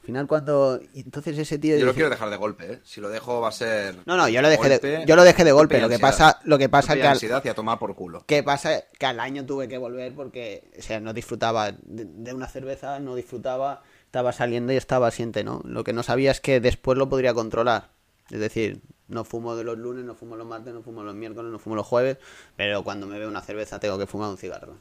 Al 0.00 0.06
final 0.06 0.26
cuando... 0.26 0.80
entonces 0.92 1.38
ese 1.38 1.58
tío... 1.58 1.78
Yo 1.78 1.86
lo 1.86 1.94
quiero 1.94 2.10
dejar 2.10 2.28
de 2.28 2.36
golpe, 2.36 2.72
¿eh? 2.72 2.80
Si 2.82 3.00
lo 3.00 3.10
dejo 3.10 3.40
va 3.40 3.50
a 3.50 3.52
ser... 3.52 3.96
No, 4.06 4.16
no, 4.16 4.28
yo 4.28 4.42
lo 4.42 4.48
dejé 4.48 4.68
de, 4.68 4.78
golpe, 4.78 5.04
yo 5.06 5.14
lo 5.14 5.22
dejé 5.22 5.44
de 5.44 5.52
golpe. 5.52 5.80
Lo 5.80 5.88
que 5.88 6.00
pasa, 6.00 6.40
lo 6.42 6.58
que 6.58 6.68
pasa 6.68 6.96
que 6.96 7.02
al, 7.02 7.12
ansiedad 7.12 7.40
y 7.44 7.48
a 7.48 7.54
tomar 7.54 7.78
por 7.78 7.94
culo. 7.94 8.24
que 8.26 8.42
pasa 8.42 8.82
que 8.98 9.06
al 9.06 9.20
año 9.20 9.46
tuve 9.46 9.68
que 9.68 9.78
volver 9.78 10.12
porque, 10.16 10.68
o 10.76 10.82
sea, 10.82 10.98
no 10.98 11.12
disfrutaba 11.12 11.70
de, 11.70 12.06
de 12.06 12.34
una 12.34 12.48
cerveza, 12.48 12.98
no 12.98 13.14
disfrutaba, 13.14 13.84
estaba 14.12 14.32
saliendo 14.34 14.74
y 14.74 14.76
estaba 14.76 15.08
asiente, 15.08 15.42
¿no? 15.42 15.62
Lo 15.64 15.84
que 15.84 15.94
no 15.94 16.02
sabía 16.02 16.32
es 16.32 16.42
que 16.42 16.60
después 16.60 16.98
lo 16.98 17.08
podría 17.08 17.32
controlar. 17.32 17.88
Es 18.28 18.40
decir, 18.40 18.82
no 19.08 19.24
fumo 19.24 19.56
de 19.56 19.64
los 19.64 19.78
lunes, 19.78 20.04
no 20.04 20.14
fumo 20.14 20.36
los 20.36 20.46
martes, 20.46 20.74
no 20.74 20.82
fumo 20.82 21.02
los 21.02 21.14
miércoles, 21.14 21.50
no 21.50 21.58
fumo 21.58 21.76
los 21.76 21.86
jueves, 21.86 22.18
pero 22.54 22.84
cuando 22.84 23.06
me 23.06 23.18
veo 23.18 23.26
una 23.26 23.40
cerveza 23.40 23.80
tengo 23.80 23.96
que 23.96 24.06
fumar 24.06 24.28
un 24.28 24.36
cigarro. 24.36 24.74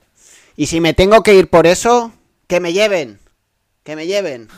Y 0.58 0.66
si 0.66 0.82
me 0.82 0.94
tengo 0.94 1.24
que 1.24 1.34
ir 1.34 1.50
por 1.50 1.66
eso, 1.66 2.12
que 2.48 2.60
me 2.60 2.74
lleven, 2.74 3.20
que 3.84 3.96
me 3.96 4.06
lleven. 4.06 4.50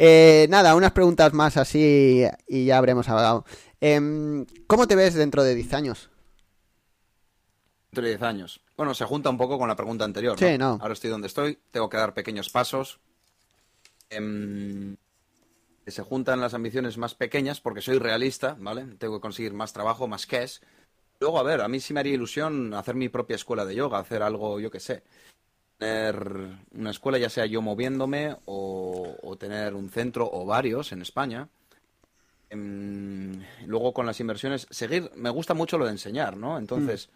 Eh, 0.00 0.46
nada, 0.48 0.76
unas 0.76 0.92
preguntas 0.92 1.32
más 1.32 1.56
así 1.56 2.24
y 2.46 2.66
ya 2.66 2.78
habremos 2.78 3.08
hablado. 3.08 3.44
Em, 3.80 4.46
¿Cómo 4.68 4.86
te 4.86 4.94
ves 4.94 5.14
dentro 5.14 5.42
de 5.42 5.56
10 5.56 5.74
años? 5.74 6.08
Dentro 7.90 8.02
de 8.04 8.10
10 8.10 8.22
años. 8.22 8.60
Bueno, 8.76 8.94
se 8.94 9.04
junta 9.04 9.30
un 9.30 9.38
poco 9.38 9.58
con 9.58 9.68
la 9.68 9.76
pregunta 9.76 10.04
anterior. 10.04 10.38
Sí, 10.38 10.58
no. 10.58 10.78
Ahora 10.80 10.92
estoy 10.92 11.10
donde 11.10 11.26
estoy, 11.26 11.58
tengo 11.70 11.88
que 11.88 11.96
dar 11.96 12.12
pequeños 12.12 12.50
pasos. 12.50 13.00
Em, 14.10 14.96
se 15.86 16.02
juntan 16.02 16.40
las 16.40 16.54
ambiciones 16.54 16.98
más 16.98 17.14
pequeñas 17.14 17.60
porque 17.60 17.80
soy 17.80 17.98
realista, 17.98 18.56
¿vale? 18.58 18.84
Tengo 18.98 19.16
que 19.16 19.22
conseguir 19.22 19.54
más 19.54 19.72
trabajo, 19.72 20.06
más 20.06 20.26
cash. 20.26 20.58
Luego, 21.20 21.38
a 21.38 21.42
ver, 21.42 21.62
a 21.62 21.68
mí 21.68 21.80
sí 21.80 21.94
me 21.94 22.00
haría 22.00 22.14
ilusión 22.14 22.74
hacer 22.74 22.94
mi 22.94 23.08
propia 23.08 23.36
escuela 23.36 23.64
de 23.64 23.74
yoga, 23.74 23.98
hacer 23.98 24.22
algo, 24.22 24.60
yo 24.60 24.70
qué 24.70 24.80
sé. 24.80 25.02
Tener 25.78 26.48
una 26.72 26.90
escuela, 26.90 27.18
ya 27.18 27.30
sea 27.30 27.46
yo 27.46 27.62
moviéndome 27.62 28.36
o, 28.44 29.16
o 29.22 29.36
tener 29.36 29.74
un 29.74 29.90
centro 29.90 30.28
o 30.30 30.44
varios 30.44 30.92
en 30.92 31.02
España. 31.02 31.48
Em, 32.50 33.42
luego 33.66 33.92
con 33.92 34.06
las 34.06 34.20
inversiones, 34.20 34.66
seguir, 34.70 35.10
me 35.16 35.30
gusta 35.30 35.54
mucho 35.54 35.78
lo 35.78 35.84
de 35.84 35.92
enseñar, 35.92 36.36
¿no? 36.36 36.58
Entonces, 36.58 37.10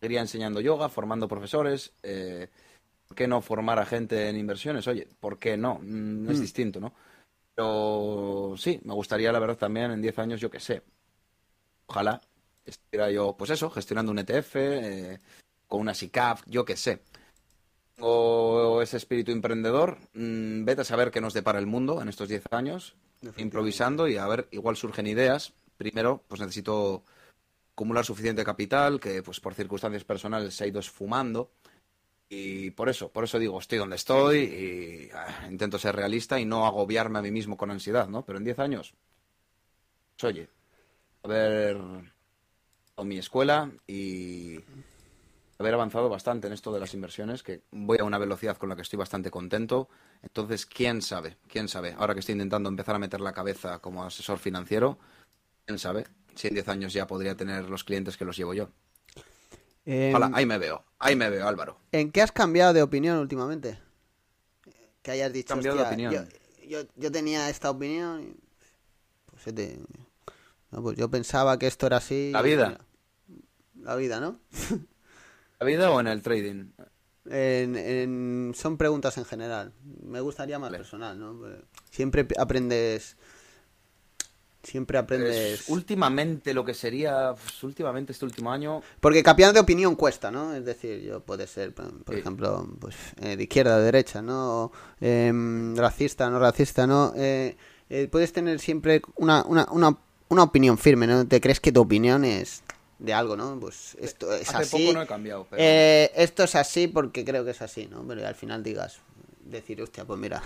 seguiría 0.00 0.20
enseñando 0.20 0.60
yoga, 0.60 0.88
formando 0.88 1.28
profesores. 1.28 1.92
eh, 2.02 2.48
¿Por 3.06 3.16
qué 3.16 3.28
no 3.28 3.40
formar 3.40 3.78
a 3.78 3.86
gente 3.86 4.28
en 4.28 4.36
inversiones? 4.36 4.86
Oye, 4.88 5.06
¿por 5.20 5.38
qué 5.38 5.56
no? 5.56 5.78
Mm, 5.80 6.28
Es 6.30 6.40
distinto, 6.40 6.80
¿no? 6.80 6.92
Pero 7.54 8.54
sí, 8.58 8.80
me 8.84 8.94
gustaría, 8.94 9.32
la 9.32 9.38
verdad, 9.38 9.56
también 9.56 9.92
en 9.92 10.02
10 10.02 10.18
años, 10.18 10.40
yo 10.40 10.50
qué 10.50 10.60
sé. 10.60 10.82
Ojalá 11.86 12.20
estuviera 12.64 13.10
yo, 13.12 13.36
pues 13.36 13.50
eso, 13.50 13.70
gestionando 13.70 14.10
un 14.10 14.18
ETF, 14.18 14.56
eh, 14.56 15.20
con 15.68 15.80
una 15.80 15.94
SICAF, 15.94 16.42
yo 16.46 16.64
qué 16.64 16.76
sé. 16.76 17.02
O 18.00 18.82
ese 18.82 18.96
espíritu 18.98 19.30
emprendedor, 19.32 19.98
mm, 20.12 20.64
vete 20.64 20.82
a 20.82 20.84
saber 20.84 21.10
qué 21.10 21.20
nos 21.20 21.32
depara 21.32 21.58
el 21.60 21.66
mundo 21.66 22.02
en 22.02 22.08
estos 22.08 22.28
10 22.28 22.42
años, 22.50 22.96
improvisando 23.36 24.08
y 24.08 24.16
a 24.16 24.26
ver, 24.26 24.48
igual 24.50 24.76
surgen 24.76 25.06
ideas. 25.06 25.54
Primero, 25.78 26.22
pues 26.28 26.40
necesito 26.40 27.04
acumular 27.76 28.06
suficiente 28.06 28.42
capital, 28.42 28.98
que 28.98 29.22
pues 29.22 29.38
por 29.38 29.52
circunstancias 29.52 30.02
personales 30.02 30.54
se 30.54 30.64
ha 30.64 30.66
ido 30.66 30.80
esfumando. 30.80 31.50
Y 32.26 32.70
por 32.70 32.88
eso, 32.88 33.12
por 33.12 33.24
eso 33.24 33.38
digo, 33.38 33.58
estoy 33.60 33.76
donde 33.76 33.96
estoy 33.96 34.38
y 34.38 35.10
ah, 35.14 35.46
intento 35.50 35.78
ser 35.78 35.94
realista 35.94 36.40
y 36.40 36.46
no 36.46 36.66
agobiarme 36.66 37.18
a 37.18 37.22
mí 37.22 37.30
mismo 37.30 37.58
con 37.58 37.70
ansiedad, 37.70 38.08
¿no? 38.08 38.24
Pero 38.24 38.38
en 38.38 38.44
10 38.44 38.58
años, 38.60 38.94
pues, 40.16 40.24
oye, 40.24 40.48
haber 41.22 41.76
con 42.94 43.08
mi 43.08 43.18
escuela 43.18 43.70
y 43.86 44.58
haber 45.58 45.74
avanzado 45.74 46.08
bastante 46.08 46.46
en 46.46 46.54
esto 46.54 46.72
de 46.72 46.80
las 46.80 46.94
inversiones, 46.94 47.42
que 47.42 47.60
voy 47.72 47.98
a 48.00 48.04
una 48.04 48.16
velocidad 48.16 48.56
con 48.56 48.70
la 48.70 48.76
que 48.76 48.82
estoy 48.82 48.98
bastante 48.98 49.30
contento. 49.30 49.90
Entonces, 50.22 50.64
quién 50.64 51.02
sabe, 51.02 51.36
quién 51.46 51.68
sabe. 51.68 51.94
Ahora 51.98 52.14
que 52.14 52.20
estoy 52.20 52.32
intentando 52.32 52.70
empezar 52.70 52.94
a 52.94 52.98
meter 52.98 53.20
la 53.20 53.34
cabeza 53.34 53.80
como 53.80 54.02
asesor 54.02 54.38
financiero, 54.38 54.98
quién 55.66 55.78
sabe 55.78 56.06
si 56.36 56.48
en 56.48 56.54
10 56.54 56.68
años 56.68 56.92
ya 56.92 57.06
podría 57.06 57.36
tener 57.36 57.68
los 57.68 57.82
clientes 57.84 58.16
que 58.16 58.24
los 58.24 58.36
llevo 58.36 58.54
yo. 58.54 58.70
Em, 59.84 60.14
Ojalá, 60.14 60.30
ahí 60.36 60.46
me 60.46 60.58
veo, 60.58 60.84
ahí 60.98 61.16
me 61.16 61.30
veo, 61.30 61.46
Álvaro. 61.46 61.78
¿En 61.92 62.10
qué 62.12 62.22
has 62.22 62.32
cambiado 62.32 62.72
de 62.72 62.82
opinión 62.82 63.18
últimamente? 63.18 63.78
Que 65.02 65.10
hayas 65.12 65.32
dicho, 65.32 65.54
Cambiado 65.54 65.76
de 65.76 65.82
"Hostia, 65.84 66.08
opinión". 66.10 66.28
Yo, 66.68 66.82
yo, 66.82 66.88
yo 66.96 67.12
tenía 67.12 67.48
esta 67.48 67.70
opinión 67.70 68.22
y 68.22 68.36
pues, 69.30 69.42
se 69.42 69.52
te- 69.52 69.78
no, 70.72 70.82
pues 70.82 70.96
yo 70.96 71.08
pensaba 71.08 71.58
que 71.58 71.66
esto 71.68 71.86
era 71.86 71.98
así. 71.98 72.30
La 72.32 72.42
vida. 72.42 72.80
La 73.80 73.94
vida, 73.94 74.18
¿no? 74.20 74.40
¿La 75.60 75.66
vida 75.66 75.90
o 75.90 76.00
en 76.00 76.08
el 76.08 76.22
trading? 76.22 76.70
En- 77.30 77.76
en- 77.76 78.52
son 78.56 78.76
preguntas 78.76 79.16
en 79.18 79.24
general. 79.24 79.72
Me 80.02 80.20
gustaría 80.20 80.58
más 80.58 80.68
Vale. 80.70 80.78
personal, 80.78 81.18
¿no? 81.18 81.40
Siempre 81.90 82.26
aprendes. 82.38 83.16
Siempre 84.66 84.98
aprendes. 84.98 85.68
Últimamente 85.68 86.52
lo 86.52 86.64
que 86.64 86.74
sería, 86.74 87.34
pues, 87.40 87.62
últimamente 87.62 88.12
este 88.12 88.24
último 88.24 88.50
año, 88.50 88.82
Porque 89.00 89.22
cambiar 89.22 89.52
de 89.52 89.60
opinión 89.60 89.94
cuesta, 89.94 90.30
¿no? 90.32 90.52
Es 90.54 90.64
decir, 90.64 91.00
yo 91.02 91.20
puede 91.20 91.46
ser, 91.46 91.72
por 91.72 91.86
Sí. 92.14 92.20
ejemplo, 92.20 92.68
pues 92.80 92.96
eh, 93.20 93.36
de 93.36 93.42
izquierda 93.44 93.78
de 93.78 93.84
derecha, 93.84 94.22
¿no? 94.22 94.64
O, 94.64 94.72
em, 95.00 95.76
racista, 95.76 96.28
no 96.30 96.40
racista, 96.40 96.86
¿no? 96.86 97.12
Eh, 97.16 97.56
eh, 97.88 98.08
puedes 98.10 98.32
tener 98.32 98.58
siempre 98.58 99.00
una, 99.14 99.44
una, 99.46 99.66
una, 99.70 99.96
una 100.28 100.42
opinión 100.42 100.76
firme, 100.78 101.06
¿no? 101.06 101.26
Te 101.28 101.40
crees 101.40 101.60
que 101.60 101.70
tu 101.70 101.82
opinión 101.82 102.24
es 102.24 102.64
de 102.98 103.14
algo, 103.14 103.36
¿no? 103.36 103.60
Pues 103.60 103.96
esto 104.00 104.32
es 104.34 104.48
hace 104.48 104.56
así. 104.62 104.82
poco 104.82 104.94
no 104.94 105.02
he 105.02 105.06
cambiado, 105.06 105.46
pero... 105.48 105.62
eh, 105.62 106.10
esto 106.16 106.42
es 106.42 106.56
así 106.56 106.88
porque 106.88 107.24
creo 107.24 107.44
que 107.44 107.52
es 107.52 107.62
así, 107.62 107.86
¿no? 107.86 108.04
Pero 108.08 108.26
al 108.26 108.34
final 108.34 108.64
digas, 108.64 108.98
decir, 109.44 109.80
hostia, 109.80 110.04
pues 110.04 110.18
mira, 110.18 110.42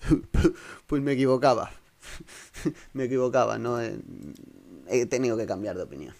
pues 0.88 1.00
me 1.02 1.12
equivocaba. 1.12 1.70
me 2.92 3.04
equivocaba, 3.04 3.58
¿no? 3.58 3.80
Eh, 3.80 3.98
He 4.88 5.06
tenido 5.06 5.36
que 5.36 5.46
cambiar 5.46 5.76
de 5.76 5.82
opinión. 5.84 6.14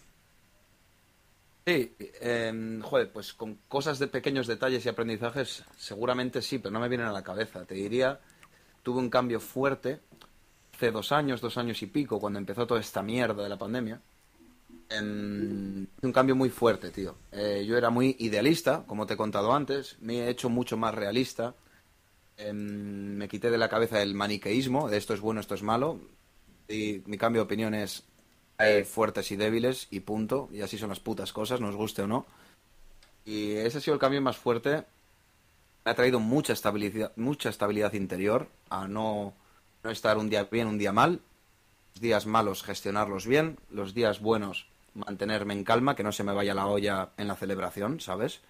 Sí, 1.66 1.94
em, 2.20 2.80
joder, 2.80 3.12
pues 3.12 3.32
con 3.34 3.56
cosas 3.68 3.98
de 3.98 4.08
pequeños 4.08 4.46
detalles 4.46 4.84
y 4.84 4.88
aprendizajes 4.88 5.64
seguramente 5.76 6.42
sí, 6.42 6.58
pero 6.58 6.72
no 6.72 6.80
me 6.80 6.88
vienen 6.88 7.06
a 7.06 7.12
la 7.12 7.22
cabeza. 7.22 7.64
Te 7.64 7.74
diría, 7.74 8.18
tuve 8.82 8.98
un 9.00 9.10
cambio 9.10 9.40
fuerte 9.40 10.00
hace 10.74 10.90
dos 10.90 11.12
años, 11.12 11.40
dos 11.40 11.58
años 11.58 11.82
y 11.82 11.86
pico, 11.86 12.20
cuando 12.20 12.38
empezó 12.38 12.66
toda 12.66 12.80
esta 12.80 13.02
mierda 13.02 13.42
de 13.42 13.48
la 13.48 13.58
pandemia. 13.58 14.00
Em, 14.88 15.86
un 16.02 16.12
cambio 16.12 16.34
muy 16.36 16.50
fuerte, 16.50 16.90
tío. 16.90 17.16
Eh, 17.32 17.64
yo 17.66 17.76
era 17.76 17.90
muy 17.90 18.16
idealista, 18.18 18.84
como 18.86 19.06
te 19.06 19.14
he 19.14 19.16
contado 19.16 19.52
antes, 19.54 19.96
me 20.00 20.20
he 20.20 20.30
hecho 20.30 20.48
mucho 20.50 20.76
más 20.76 20.94
realista. 20.94 21.54
Em, 22.40 23.16
me 23.16 23.28
quité 23.28 23.50
de 23.50 23.58
la 23.58 23.68
cabeza 23.68 24.02
el 24.02 24.14
maniqueísmo, 24.14 24.88
de 24.88 24.96
esto 24.96 25.14
es 25.14 25.20
bueno, 25.20 25.40
esto 25.40 25.54
es 25.54 25.62
malo. 25.62 26.00
Y 26.68 27.02
mi 27.06 27.18
cambio 27.18 27.42
de 27.42 27.46
opinión 27.46 27.74
es 27.74 28.04
hay 28.58 28.84
fuertes 28.84 29.30
y 29.30 29.36
débiles 29.36 29.88
y 29.90 30.00
punto. 30.00 30.48
Y 30.52 30.62
así 30.62 30.78
son 30.78 30.88
las 30.88 31.00
putas 31.00 31.32
cosas, 31.32 31.60
nos 31.60 31.76
guste 31.76 32.02
o 32.02 32.06
no. 32.06 32.26
Y 33.24 33.52
ese 33.52 33.78
ha 33.78 33.80
sido 33.80 33.94
el 33.94 34.00
cambio 34.00 34.22
más 34.22 34.36
fuerte. 34.36 34.84
Me 35.84 35.90
ha 35.92 35.94
traído 35.94 36.20
mucha 36.20 36.52
estabilidad, 36.52 37.12
mucha 37.16 37.50
estabilidad 37.50 37.92
interior 37.94 38.48
a 38.70 38.88
no, 38.88 39.34
no 39.82 39.90
estar 39.90 40.18
un 40.18 40.30
día 40.30 40.44
bien, 40.44 40.66
un 40.66 40.78
día 40.78 40.92
mal. 40.92 41.20
Los 41.94 42.00
días 42.00 42.26
malos 42.26 42.62
gestionarlos 42.62 43.26
bien, 43.26 43.58
los 43.70 43.94
días 43.94 44.20
buenos 44.20 44.66
mantenerme 44.94 45.54
en 45.54 45.64
calma, 45.64 45.94
que 45.94 46.02
no 46.02 46.12
se 46.12 46.24
me 46.24 46.32
vaya 46.32 46.54
la 46.54 46.66
olla 46.66 47.10
en 47.16 47.28
la 47.28 47.36
celebración, 47.36 48.00
¿sabes? 48.00 48.40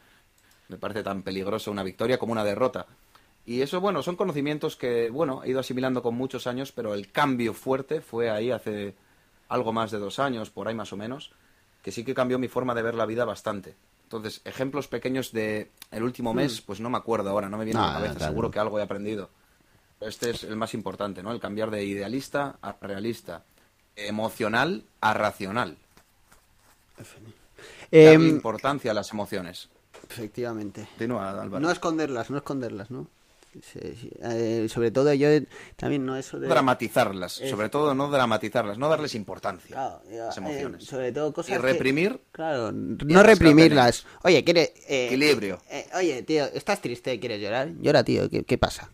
Me 0.69 0.77
parece 0.77 1.03
tan 1.03 1.23
peligroso 1.23 1.71
una 1.71 1.83
victoria 1.83 2.19
como 2.19 2.33
una 2.33 2.45
derrota. 2.45 2.87
Y 3.51 3.62
eso, 3.62 3.81
bueno, 3.81 4.01
son 4.01 4.14
conocimientos 4.14 4.77
que, 4.77 5.10
bueno, 5.10 5.43
he 5.43 5.51
ido 5.51 5.59
asimilando 5.59 6.05
con 6.05 6.14
muchos 6.14 6.47
años, 6.47 6.70
pero 6.70 6.94
el 6.94 7.10
cambio 7.10 7.52
fuerte 7.52 8.01
fue 8.01 8.31
ahí 8.31 8.52
hace 8.52 8.94
algo 9.48 9.72
más 9.72 9.90
de 9.90 9.98
dos 9.98 10.20
años, 10.20 10.51
por 10.51 10.68
ahí 10.68 10.74
más 10.77 10.93
o 10.93 10.97
menos, 10.97 11.32
que 11.82 11.90
sí 11.90 12.05
que 12.05 12.14
cambió 12.14 12.39
mi 12.39 12.47
forma 12.47 12.77
de 12.77 12.82
ver 12.82 12.94
la 12.94 13.06
vida 13.06 13.24
bastante. 13.24 13.74
Entonces, 14.05 14.40
ejemplos 14.44 14.86
pequeños 14.86 15.32
de 15.32 15.72
el 15.90 16.05
último 16.05 16.32
mes, 16.32 16.62
mm. 16.62 16.64
pues 16.64 16.78
no 16.78 16.90
me 16.90 16.98
acuerdo 16.98 17.28
ahora, 17.31 17.48
no 17.48 17.59
me 17.59 17.64
viene 17.64 17.81
a 17.81 17.86
la 17.86 17.93
cabeza, 17.94 18.28
seguro 18.28 18.52
que 18.52 18.60
algo 18.60 18.78
he 18.78 18.82
aprendido. 18.82 19.31
Este 19.98 20.31
es 20.31 20.44
el 20.44 20.55
más 20.55 20.72
importante, 20.72 21.20
¿no? 21.20 21.32
El 21.32 21.40
cambiar 21.40 21.72
de 21.72 21.82
idealista 21.82 22.56
a 22.62 22.77
realista, 22.81 23.43
emocional 23.97 24.85
a 25.01 25.12
racional. 25.12 25.77
Eh, 27.90 28.14
importancia 28.14 28.93
a 28.93 28.94
las 28.94 29.10
emociones. 29.10 29.70
Efectivamente. 30.09 30.86
Continúa, 30.90 31.31
Álvaro. 31.31 31.59
No 31.59 31.72
esconderlas, 31.72 32.31
no 32.31 32.36
esconderlas, 32.36 32.93
¿no? 32.93 33.09
Eh, 33.52 34.68
sobre 34.68 34.93
todo 34.93 35.12
yo 35.12 35.28
también 35.74 36.06
no 36.06 36.16
eso 36.16 36.39
de 36.39 36.47
dramatizarlas 36.47 37.32
sobre 37.32 37.68
todo 37.68 37.97
no 37.97 38.09
dramatizarlas 38.09 38.78
no 38.78 38.89
darles 38.89 39.16
importancia 39.16 39.77
las 40.09 40.36
eh, 40.36 40.40
emociones 40.40 40.85
sobre 40.85 41.10
todo 41.10 41.32
cosas 41.32 41.56
y 41.56 41.59
reprimir 41.59 42.20
claro 42.31 42.70
no 42.70 43.22
reprimirlas 43.24 44.06
oye 44.22 44.44
quiere 44.44 44.72
eh, 44.86 45.06
equilibrio 45.06 45.60
oye 45.97 46.22
tío 46.22 46.44
estás 46.47 46.81
triste 46.81 47.18
quieres 47.18 47.40
llorar 47.40 47.72
llora 47.81 48.05
tío 48.05 48.31
qué, 48.31 48.44
qué 48.44 48.56
pasa 48.56 48.89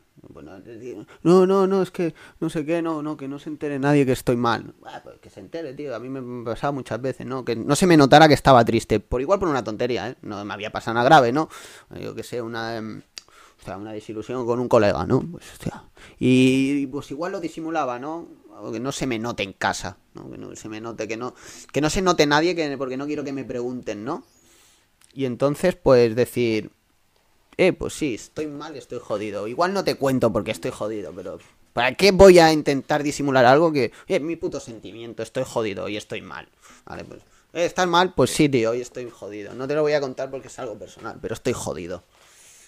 no, 1.22 1.46
no, 1.46 1.66
no, 1.66 1.82
es 1.82 1.90
que 1.90 2.14
no 2.40 2.50
sé 2.50 2.64
qué, 2.64 2.82
no, 2.82 3.02
no, 3.02 3.16
que 3.16 3.28
no 3.28 3.38
se 3.38 3.48
entere 3.48 3.78
nadie 3.78 4.06
que 4.06 4.12
estoy 4.12 4.36
mal. 4.36 4.74
Ah, 4.84 5.00
pues 5.02 5.18
que 5.20 5.30
se 5.30 5.40
entere, 5.40 5.74
tío. 5.74 5.94
A 5.94 5.98
mí 5.98 6.08
me 6.08 6.44
pasaba 6.44 6.72
muchas 6.72 7.00
veces, 7.00 7.26
¿no? 7.26 7.44
Que 7.44 7.56
no 7.56 7.76
se 7.76 7.86
me 7.86 7.96
notara 7.96 8.28
que 8.28 8.34
estaba 8.34 8.64
triste. 8.64 9.00
Por 9.00 9.20
igual 9.20 9.38
por 9.38 9.48
una 9.48 9.64
tontería, 9.64 10.10
¿eh? 10.10 10.16
No 10.22 10.44
me 10.44 10.54
había 10.54 10.70
pasado 10.70 10.94
nada 10.94 11.06
grave, 11.06 11.32
¿no? 11.32 11.48
Yo 12.00 12.14
que 12.14 12.22
sé, 12.22 12.42
una. 12.42 13.02
Sea, 13.66 13.78
una 13.78 13.92
desilusión 13.92 14.46
con 14.46 14.60
un 14.60 14.68
colega, 14.68 15.04
¿no? 15.06 15.20
Pues, 15.20 15.50
hostia. 15.50 15.82
Y 16.20 16.86
pues 16.86 17.10
igual 17.10 17.32
lo 17.32 17.40
disimulaba, 17.40 17.98
¿no? 17.98 18.28
que 18.70 18.78
no 18.78 18.92
se 18.92 19.08
me 19.08 19.18
note 19.18 19.42
en 19.42 19.52
casa, 19.52 19.98
¿no? 20.14 20.30
Que 20.30 20.38
no 20.38 20.54
se 20.54 20.68
me 20.68 20.80
note, 20.80 21.08
que 21.08 21.16
no, 21.16 21.34
que 21.72 21.80
no 21.80 21.90
se 21.90 22.00
note 22.00 22.26
nadie, 22.26 22.54
que, 22.54 22.78
porque 22.78 22.96
no 22.96 23.06
quiero 23.06 23.24
que 23.24 23.32
me 23.32 23.44
pregunten, 23.44 24.04
¿no? 24.04 24.24
Y 25.14 25.24
entonces, 25.24 25.74
pues 25.74 26.14
decir, 26.14 26.70
eh, 27.56 27.72
pues 27.72 27.94
sí, 27.94 28.14
estoy 28.14 28.46
mal, 28.46 28.76
estoy 28.76 29.00
jodido. 29.02 29.48
Igual 29.48 29.74
no 29.74 29.82
te 29.82 29.96
cuento 29.96 30.32
porque 30.32 30.52
estoy 30.52 30.70
jodido, 30.70 31.12
pero 31.12 31.40
¿para 31.72 31.92
qué 31.94 32.12
voy 32.12 32.38
a 32.38 32.52
intentar 32.52 33.02
disimular 33.02 33.46
algo 33.46 33.72
que 33.72 33.90
es 34.06 34.20
mi 34.20 34.36
puto 34.36 34.60
sentimiento? 34.60 35.24
Estoy 35.24 35.42
jodido 35.44 35.88
y 35.88 35.96
estoy 35.96 36.22
mal. 36.22 36.48
Vale, 36.84 37.04
pues 37.04 37.20
eh, 37.52 37.64
¿estás 37.64 37.88
mal? 37.88 38.14
Pues 38.14 38.30
sí, 38.30 38.48
tío, 38.48 38.70
hoy 38.70 38.80
estoy 38.80 39.10
jodido. 39.10 39.54
No 39.54 39.66
te 39.66 39.74
lo 39.74 39.82
voy 39.82 39.94
a 39.94 40.00
contar 40.00 40.30
porque 40.30 40.46
es 40.46 40.58
algo 40.60 40.78
personal, 40.78 41.18
pero 41.20 41.34
estoy 41.34 41.52
jodido. 41.52 42.04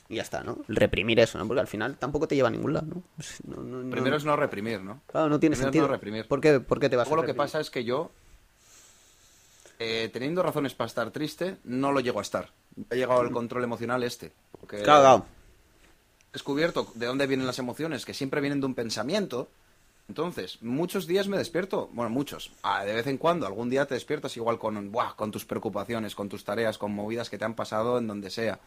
Y 0.09 0.17
ya 0.17 0.23
está, 0.23 0.43
¿no? 0.43 0.59
Reprimir 0.69 1.21
eso, 1.21 1.39
¿no? 1.39 1.47
Porque 1.47 1.61
al 1.61 1.67
final 1.67 1.97
tampoco 1.97 2.27
te 2.27 2.35
lleva 2.35 2.49
a 2.49 2.51
ningún 2.51 2.73
lado, 2.73 2.87
¿no? 2.87 3.03
Pues 3.17 3.43
Primero 3.91 4.17
es 4.17 4.25
no 4.25 4.37
reprimir, 4.37 4.81
¿no? 4.81 5.03
Claro, 5.07 5.29
no 5.29 5.39
tiene 5.39 5.55
sentido. 5.55 5.87
no 5.87 5.93
reprimir. 5.93 6.27
¿Por 6.27 6.41
qué, 6.41 6.61
¿Por 6.61 6.81
qué 6.81 6.89
te 6.89 6.97
vas 6.97 7.07
a 7.07 7.11
reprimir? 7.11 7.29
lo 7.29 7.33
que 7.33 7.37
pasa 7.37 7.61
es 7.61 7.71
que 7.71 7.85
yo, 7.85 8.11
eh, 9.79 10.09
teniendo 10.11 10.43
razones 10.43 10.75
para 10.75 10.87
estar 10.87 11.11
triste, 11.11 11.59
no 11.65 11.93
lo 11.93 12.01
llego 12.01 12.21
a 12.21 12.23
estar. 12.23 12.51
Ha 12.91 12.95
llegado 12.95 13.21
el 13.21 13.31
control 13.31 13.65
emocional 13.65 14.03
este. 14.03 14.33
Porque 14.59 14.83
claro, 14.83 15.27
He 16.31 16.33
descubierto 16.33 16.91
de 16.95 17.07
dónde 17.07 17.27
vienen 17.27 17.47
las 17.47 17.59
emociones, 17.59 18.07
que 18.07 18.15
siempre 18.15 18.41
vienen 18.41 18.61
de 18.61 18.67
un 18.67 18.75
pensamiento. 18.75 19.49
Entonces, 20.09 20.63
muchos 20.63 21.07
días 21.07 21.29
me 21.29 21.37
despierto, 21.37 21.91
bueno, 21.93 22.09
muchos, 22.09 22.51
ah, 22.63 22.83
de 22.83 22.95
vez 22.95 23.07
en 23.09 23.19
cuando, 23.19 23.47
algún 23.47 23.69
día 23.69 23.85
te 23.85 23.95
despiertas 23.95 24.35
igual 24.39 24.59
con, 24.59 24.91
buah, 24.91 25.15
con 25.17 25.31
tus 25.31 25.45
preocupaciones, 25.45 26.15
con 26.15 26.31
tus 26.31 26.45
tareas, 26.45 26.79
con 26.79 26.95
movidas 26.95 27.29
que 27.29 27.37
te 27.37 27.45
han 27.45 27.55
pasado 27.55 27.99
en 27.99 28.07
donde 28.07 28.31
sea. 28.31 28.59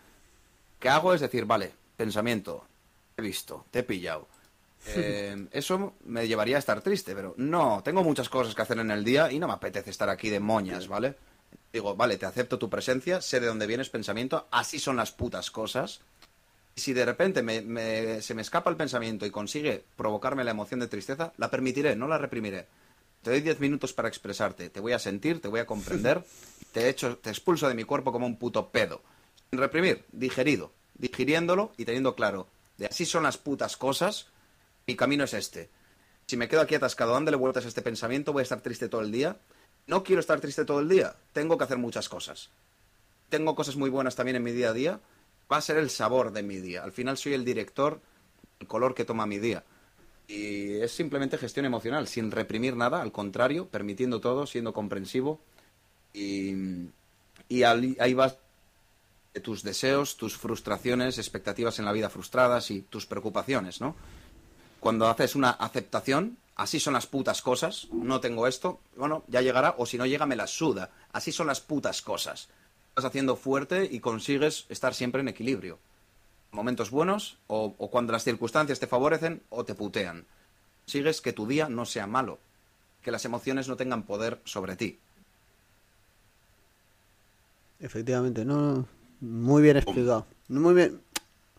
¿Qué 0.82 0.90
hago? 0.90 1.14
Es 1.14 1.22
decir, 1.22 1.45
vale, 1.45 1.72
pensamiento, 1.95 2.66
he 3.16 3.22
visto, 3.22 3.66
te 3.72 3.80
he 3.80 3.84
pillado. 3.84 4.28
Eh, 4.84 5.48
eso 5.52 5.94
me 6.06 6.28
llevaría 6.28 6.56
a 6.56 6.60
estar 6.60 6.82
triste, 6.82 7.14
pero 7.14 7.36
no, 7.38 7.84
tengo 7.86 8.03
muchas 8.03 8.30
cosas 8.30 8.56
que 8.56 8.64
hacer 8.64 8.80
en 8.80 8.90
el 8.90 9.03
día 9.03 9.32
y 9.32 9.38
no 9.38 9.48
me 9.48 9.53
apetece 9.53 9.91
estar 9.91 10.10
aquí 10.10 10.32
de 10.32 10.40
moñas, 10.40 10.88
¿vale? 10.88 11.14
Digo, 11.72 11.95
vale, 11.95 12.18
te 12.18 12.26
acepto 12.26 12.58
tu 12.58 12.68
presencia, 12.68 13.22
sé 13.22 13.40
de 13.40 13.45
dónde 13.45 13.68
vienes 13.68 13.90
pensamiento, 13.90 14.48
así 14.49 14.80
son 14.80 14.95
las 14.95 15.12
putas 15.12 15.52
cosas. 15.52 16.02
Y 16.76 16.82
si 16.82 16.94
de 16.94 17.06
repente 17.06 17.41
se 18.24 18.34
me 18.34 18.41
escapa 18.41 18.72
el 18.72 18.76
pensamiento 18.76 19.28
y 19.28 19.30
consigue 19.30 19.84
provocarme 19.95 20.44
la 20.44 20.49
emoción 20.49 20.80
de 20.80 20.88
tristeza, 20.88 21.32
la 21.38 21.52
permitiré, 21.52 21.95
no 21.95 22.08
la 22.08 22.18
reprimiré. 22.18 22.66
Te 23.22 23.30
doy 23.30 23.41
diez 23.41 23.60
minutos 23.60 23.94
para 23.94 24.08
expresarte, 24.08 24.72
te 24.72 24.80
voy 24.80 24.94
a 24.94 24.99
sentir, 24.99 25.41
te 25.41 25.48
voy 25.48 25.60
a 25.60 25.68
comprender, 25.68 26.26
te, 26.74 26.90
echo, 26.90 27.20
te 27.20 27.30
expulso 27.30 27.68
de 27.68 27.76
mi 27.76 27.84
cuerpo 27.84 28.12
como 28.12 28.26
un 28.26 28.38
puto 28.38 28.70
pedo. 28.70 29.03
Reprimir, 29.52 30.06
digerido, 30.11 30.72
digiriéndolo 30.95 31.73
y 31.78 31.86
teniendo 31.86 32.15
claro, 32.15 32.48
de 32.78 32.86
así 32.86 33.06
son 33.06 33.23
las 33.23 33.38
putas 33.38 33.78
cosas, 33.78 34.28
mi 34.88 34.95
camino 34.95 35.23
es 35.26 35.34
este. 35.34 35.69
Si 36.28 36.38
me 36.38 36.48
quedo 36.48 36.61
aquí 36.61 36.76
atascado 36.76 37.14
dándole 37.14 37.38
vueltas 37.38 37.65
a 37.65 37.68
este 37.68 37.82
pensamiento, 37.82 38.34
voy 38.34 38.41
a 38.41 38.44
estar 38.44 38.61
triste 38.61 38.88
todo 38.88 39.02
el 39.02 39.11
día 39.11 39.38
no 39.88 40.03
quiero 40.03 40.19
estar 40.19 40.40
triste 40.40 40.65
todo 40.65 40.80
el 40.80 40.90
día, 40.90 41.15
tengo 41.34 41.57
que 41.57 41.64
hacer 41.64 41.78
muchas 41.78 42.10
cosas. 42.10 42.49
Tengo 43.30 43.56
cosas 43.56 43.76
muy 43.76 43.90
buenas 43.90 44.15
también 44.15 44.36
en 44.36 44.44
mi 44.44 44.52
día 44.52 44.69
a 44.69 44.73
día, 44.73 44.99
va 45.52 45.57
a 45.57 45.61
ser 45.61 45.78
el 45.78 45.90
sabor 45.90 46.32
de 46.32 46.44
mi 46.44 46.57
día. 46.57 46.84
Al 46.84 46.91
final 46.91 47.18
soy 47.18 47.34
el 47.34 47.45
director, 47.45 47.99
el 48.60 48.68
color 48.68 48.94
que 48.94 49.06
toma 49.06 49.26
mi 49.26 49.40
día. 49.40 49.64
Y 50.28 50.76
es 50.76 50.91
simplemente 50.91 51.38
gestión 51.38 51.65
emocional, 51.65 52.07
sin 52.07 52.32
reprimir 52.32 52.76
nada, 52.76 53.02
al 53.02 53.11
contrario, 53.11 53.68
permitiendo 53.68 54.22
todo, 54.22 54.48
siendo 54.48 54.73
comprensivo. 54.73 55.41
Y, 56.14 56.53
y 57.49 57.64
ahí 57.64 58.14
vas 58.14 58.38
tus 59.40 59.64
deseos, 59.64 60.18
tus 60.18 60.38
frustraciones, 60.38 61.18
expectativas 61.18 61.80
en 61.80 61.86
la 61.86 61.94
vida 61.94 62.10
frustradas 62.10 62.70
y 62.72 62.82
tus 62.82 63.06
preocupaciones, 63.06 63.80
¿no? 63.80 63.95
Cuando 64.82 65.08
haces 65.08 65.36
una 65.36 65.52
aceptación, 65.52 66.38
así 66.56 66.80
son 66.80 66.94
las 66.94 67.08
putas 67.08 67.41
cosas, 67.41 67.88
no 67.91 68.20
tengo 68.20 68.48
esto, 68.48 68.80
bueno, 68.98 69.24
ya 69.28 69.41
llegará, 69.41 69.76
o 69.78 69.86
si 69.86 69.98
no 69.98 70.06
llega 70.06 70.26
me 70.26 70.36
las 70.36 70.52
suda, 70.52 70.90
así 71.14 71.32
son 71.32 71.48
las 71.48 71.62
putas 71.62 72.02
cosas. 72.02 72.49
Estás 72.90 73.06
haciendo 73.06 73.36
fuerte 73.36 73.88
y 73.90 73.99
consigues 73.99 74.66
estar 74.70 74.94
siempre 74.94 75.22
en 75.22 75.30
equilibrio. 75.30 75.80
Momentos 76.52 76.91
buenos 76.91 77.38
o, 77.48 77.74
cuando 77.90 78.12
las 78.12 78.26
circunstancias 78.26 78.80
te 78.80 78.88
favorecen 78.88 79.41
o 79.49 79.64
te 79.64 79.76
putean. 79.76 80.26
Sigues 80.86 81.22
que 81.22 81.32
tu 81.32 81.48
día 81.48 81.70
no 81.70 81.86
sea 81.86 82.08
malo, 82.08 82.40
que 83.02 83.12
las 83.12 83.24
emociones 83.24 83.70
no 83.70 83.78
tengan 83.78 84.03
poder 84.03 84.41
sobre 84.44 84.76
ti. 84.76 84.99
Efectivamente, 87.80 88.44
no, 88.44 88.86
muy 89.22 89.61
bien 89.61 89.77
explicado. 89.77 90.27
Muy 90.49 90.73
bien, 90.73 91.02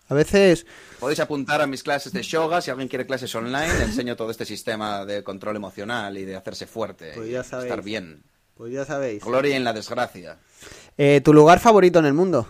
a 0.08 0.14
veces... 0.14 0.66
Podéis 1.00 1.20
apuntar 1.20 1.62
a 1.62 1.66
mis 1.66 1.82
clases 1.82 2.12
de 2.12 2.22
yoga, 2.22 2.60
si 2.60 2.70
alguien 2.70 2.88
quiere 2.88 3.06
clases 3.06 3.34
online, 3.34 3.82
enseño 3.82 4.14
todo 4.14 4.30
este 4.30 4.44
sistema 4.44 5.06
de 5.06 5.24
control 5.24 5.56
emocional 5.56 6.18
y 6.18 6.24
de 6.24 6.36
hacerse 6.36 6.66
fuerte, 6.66 7.12
pues 7.14 7.30
ya 7.30 7.40
estar 7.40 7.82
bien. 7.82 8.22
Pues 8.54 8.72
ya 8.72 8.84
sabéis. 8.84 9.24
Gloria 9.24 9.56
en 9.56 9.64
la 9.64 9.72
desgracia. 9.72 10.38
Eh, 10.98 11.22
¿Tu 11.24 11.32
lugar 11.32 11.58
favorito 11.58 11.98
en 11.98 12.04
el 12.04 12.12
mundo? 12.12 12.46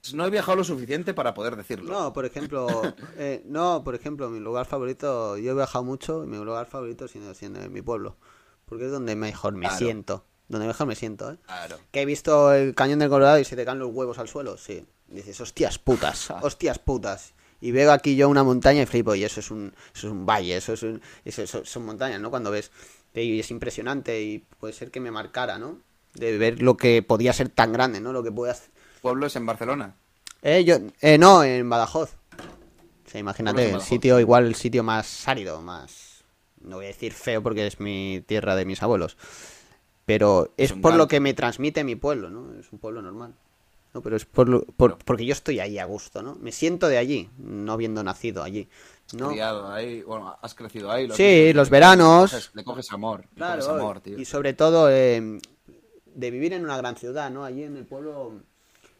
Pues 0.00 0.14
no 0.14 0.24
he 0.24 0.30
viajado 0.30 0.58
lo 0.58 0.62
suficiente 0.62 1.14
para 1.14 1.34
poder 1.34 1.56
decirlo. 1.56 1.92
No, 1.92 2.12
por 2.12 2.24
ejemplo, 2.24 2.68
eh, 3.18 3.42
no, 3.44 3.82
por 3.82 3.96
ejemplo, 3.96 4.30
mi 4.30 4.38
lugar 4.38 4.66
favorito, 4.66 5.36
yo 5.36 5.50
he 5.50 5.54
viajado 5.54 5.82
mucho 5.82 6.22
y 6.22 6.28
mi 6.28 6.36
lugar 6.36 6.66
favorito 6.66 7.08
sigue 7.08 7.34
siendo 7.34 7.60
en 7.60 7.72
mi 7.72 7.82
pueblo, 7.82 8.16
porque 8.64 8.84
es 8.84 8.92
donde 8.92 9.16
mejor 9.16 9.54
me 9.54 9.68
siento, 9.70 10.24
donde 10.48 10.66
mejor 10.66 10.86
me 10.86 10.94
siento, 10.94 11.32
¿eh? 11.32 11.36
Claro. 11.46 11.78
Que 11.90 12.02
he 12.02 12.04
visto 12.04 12.52
el 12.52 12.74
cañón 12.74 12.98
del 12.98 13.08
Colorado 13.08 13.38
y 13.38 13.44
se 13.44 13.56
te 13.56 13.64
caen 13.64 13.78
los 13.78 13.92
huevos 13.92 14.18
al 14.18 14.28
suelo, 14.28 14.56
sí 14.56 14.86
dices, 15.08 15.40
hostias 15.40 15.78
putas, 15.78 16.30
hostias 16.42 16.78
putas. 16.78 17.32
Y 17.60 17.70
veo 17.70 17.90
aquí 17.90 18.16
yo 18.16 18.28
una 18.28 18.44
montaña 18.44 18.82
y 18.82 18.86
flipo, 18.86 19.14
y 19.14 19.24
eso 19.24 19.40
es 19.40 19.50
un, 19.50 19.72
eso 19.94 20.08
es 20.08 20.12
un 20.12 20.26
valle, 20.26 20.56
eso, 20.56 20.74
es 20.74 21.38
eso, 21.38 21.64
son 21.64 21.86
montañas, 21.86 22.20
¿no? 22.20 22.30
Cuando 22.30 22.50
ves, 22.50 22.70
y 23.14 23.40
es 23.40 23.50
impresionante 23.50 24.20
y 24.20 24.44
puede 24.60 24.74
ser 24.74 24.90
que 24.90 25.00
me 25.00 25.10
marcara, 25.10 25.58
¿no? 25.58 25.78
de 26.16 26.38
ver 26.38 26.62
lo 26.62 26.76
que 26.76 27.02
podía 27.02 27.32
ser 27.32 27.48
tan 27.48 27.72
grande, 27.72 28.00
¿no? 28.00 28.12
Lo 28.12 28.22
que 28.22 28.32
puede 28.32 28.52
hacer. 28.52 28.70
¿Pueblo 29.02 29.26
es 29.26 29.36
en 29.36 29.46
Barcelona? 29.46 29.94
Eh, 30.42 30.64
yo, 30.64 30.76
eh, 31.00 31.18
no, 31.18 31.44
en 31.44 31.68
Badajoz. 31.68 32.14
O 33.06 33.10
sea, 33.10 33.20
imagínate, 33.20 33.54
Pueblo 33.54 33.68
es 33.68 33.74
en 33.74 33.80
el 33.80 33.86
sitio, 33.86 34.20
igual 34.20 34.46
el 34.46 34.54
sitio 34.54 34.82
más 34.82 35.28
árido, 35.28 35.60
más... 35.62 36.24
No 36.60 36.76
voy 36.76 36.86
a 36.86 36.88
decir 36.88 37.12
feo 37.12 37.42
porque 37.42 37.66
es 37.66 37.78
mi 37.78 38.24
tierra 38.26 38.56
de 38.56 38.64
mis 38.64 38.82
abuelos. 38.82 39.16
Pero 40.06 40.52
es 40.56 40.72
por 40.72 40.94
lo 40.94 41.08
que 41.08 41.20
me 41.20 41.34
transmite 41.34 41.82
mi 41.84 41.96
pueblo, 41.96 42.30
¿no? 42.30 42.58
Es 42.58 42.72
un 42.72 42.78
pueblo 42.78 43.02
normal. 43.02 43.34
No, 43.92 44.00
pero 44.02 44.14
es 44.16 44.24
por, 44.24 44.48
lo- 44.48 44.62
por- 44.64 44.98
porque 44.98 45.24
yo 45.26 45.32
estoy 45.32 45.58
ahí 45.58 45.78
a 45.78 45.84
gusto, 45.84 46.22
¿no? 46.22 46.36
Me 46.36 46.52
siento 46.52 46.86
de 46.88 46.96
allí, 46.98 47.28
no 47.38 47.72
habiendo 47.72 48.02
nacido 48.04 48.42
allí. 48.42 48.68
¿no? 49.16 49.30
Criado 49.30 49.72
ahí, 49.72 50.02
bueno, 50.02 50.36
has 50.42 50.54
crecido 50.54 50.90
ahí. 50.90 51.06
lo 51.06 51.14
Sí, 51.14 51.22
que- 51.22 51.54
los 51.54 51.68
le 51.68 51.72
veranos. 51.72 52.32
coges- 52.32 52.50
Le 52.54 52.64
coges 52.64 52.92
amor. 52.92 53.20
le 53.20 53.36
Claro, 53.36 53.62
coges 53.64 53.80
amor, 53.80 54.00
tío. 54.00 54.18
y 54.18 54.24
sobre 54.24 54.52
todo 54.52 54.90
eh, 54.90 55.40
de 56.14 56.30
vivir 56.30 56.52
en 56.52 56.64
una 56.64 56.76
gran 56.76 56.96
ciudad, 56.96 57.30
¿no? 57.30 57.44
Allí 57.44 57.62
en 57.64 57.76
el 57.76 57.84
pueblo 57.84 58.32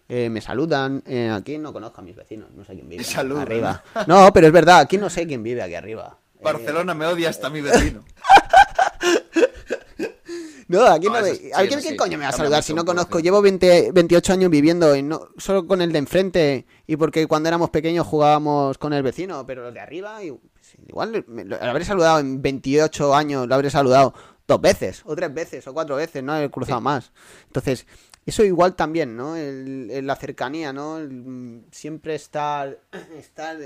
eh, 0.08 0.28
me 0.30 0.40
saludan. 0.40 1.02
eh, 1.06 1.30
aquí 1.30 1.58
no 1.58 1.72
conozco 1.72 2.00
a 2.00 2.04
mis 2.04 2.16
vecinos, 2.16 2.50
no 2.56 2.64
sé 2.64 2.74
quién 2.74 2.88
vive 2.88 2.98
Me 3.02 3.04
saludan. 3.04 3.42
arriba. 3.42 3.82
No, 4.06 4.32
pero 4.32 4.46
es 4.48 4.52
verdad, 4.52 4.78
aquí 4.80 4.96
no 4.98 5.10
sé 5.10 5.26
quién 5.26 5.42
vive 5.42 5.62
aquí 5.62 5.74
arriba. 5.74 6.16
Eh, 6.38 6.42
Barcelona 6.42 6.94
me 6.94 7.06
odia 7.06 7.28
hasta 7.28 7.50
mi 7.50 7.60
vecino. 7.60 8.04
No, 10.68 10.84
aquí 10.86 11.06
No, 11.06 11.12
no. 11.20 11.26
es- 11.26 11.40
¿A 11.55 11.66
quién, 11.66 11.80
sí, 11.80 11.97
coño 11.97 12.18
me 12.18 12.24
va 12.24 12.30
a 12.30 12.32
saludar 12.32 12.62
si 12.62 12.74
no 12.74 12.84
conozco? 12.84 13.20
Llevo 13.20 13.40
20 13.43 13.93
28 13.93 14.32
años 14.32 14.51
viviendo 14.51 14.97
y 14.97 15.02
no 15.02 15.28
solo 15.38 15.66
con 15.66 15.80
el 15.80 15.93
de 15.93 15.98
enfrente 15.98 16.66
y 16.86 16.97
porque 16.97 17.26
cuando 17.26 17.48
éramos 17.48 17.70
pequeños 17.70 18.06
jugábamos 18.06 18.76
con 18.78 18.93
el 18.93 19.02
vecino, 19.02 19.47
pero 19.47 19.62
los 19.62 19.74
de 19.74 19.80
arriba 19.80 20.22
y- 20.24 20.32
pues, 20.32 20.76
igual 20.88 21.24
me- 21.28 21.44
lo 21.44 21.56
habré 21.62 21.84
saludado 21.84 22.18
en 22.18 22.43
28 22.43 23.14
años, 23.14 23.47
lo 23.47 23.55
habré 23.55 23.70
saludado 23.70 24.12
dos 24.48 24.60
veces 24.60 25.02
o 25.05 25.14
tres 25.14 25.32
veces 25.32 25.66
o 25.66 25.72
cuatro 25.74 25.97
veces, 25.97 26.22
no 26.22 26.36
he 26.38 26.51
cruzado 26.51 26.80
más. 26.80 27.12
Entonces, 27.47 27.86
eso 28.24 28.43
igual 28.44 28.74
también, 28.74 29.16
¿no? 29.16 29.36
El- 29.36 29.88
el- 29.90 30.05
la 30.06 30.16
cercanía, 30.16 30.72
¿no? 30.72 30.98
El, 30.98 31.62
siempre 31.70 32.16
estar, 32.16 32.76
estar 33.18 33.56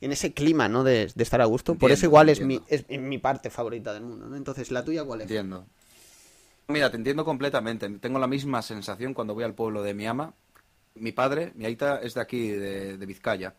en 0.00 0.12
ese 0.12 0.32
clima, 0.32 0.68
¿no? 0.68 0.84
De, 0.84 1.10
de 1.12 1.22
estar 1.24 1.40
a 1.40 1.46
gusto. 1.46 1.74
Por 1.74 1.90
eso 1.90 2.06
igual 2.06 2.28
es 2.28 2.40
mi, 2.40 2.60
es 2.68 2.84
mi 2.88 3.18
parte 3.18 3.50
favorita 3.50 3.92
del 3.92 4.04
mundo, 4.04 4.28
¿no? 4.28 4.36
Entonces, 4.36 4.70
¿la 4.70 4.84
tuya 4.84 5.02
cuál 5.04 5.22
es? 5.22 5.24
Entiendo. 5.24 5.66
Mira, 6.68 6.90
te 6.90 6.96
entiendo 6.96 7.24
completamente. 7.24 7.88
Tengo 7.98 8.18
la 8.18 8.26
misma 8.26 8.62
sensación 8.62 9.12
cuando 9.14 9.34
voy 9.34 9.44
al 9.44 9.54
pueblo 9.54 9.82
de 9.82 9.94
mi 9.94 10.06
ama. 10.06 10.34
Mi 10.94 11.12
padre, 11.12 11.52
mi 11.56 11.66
aita, 11.66 12.00
es 12.00 12.14
de 12.14 12.20
aquí, 12.20 12.48
de, 12.48 12.96
de 12.96 13.06
Vizcaya. 13.06 13.54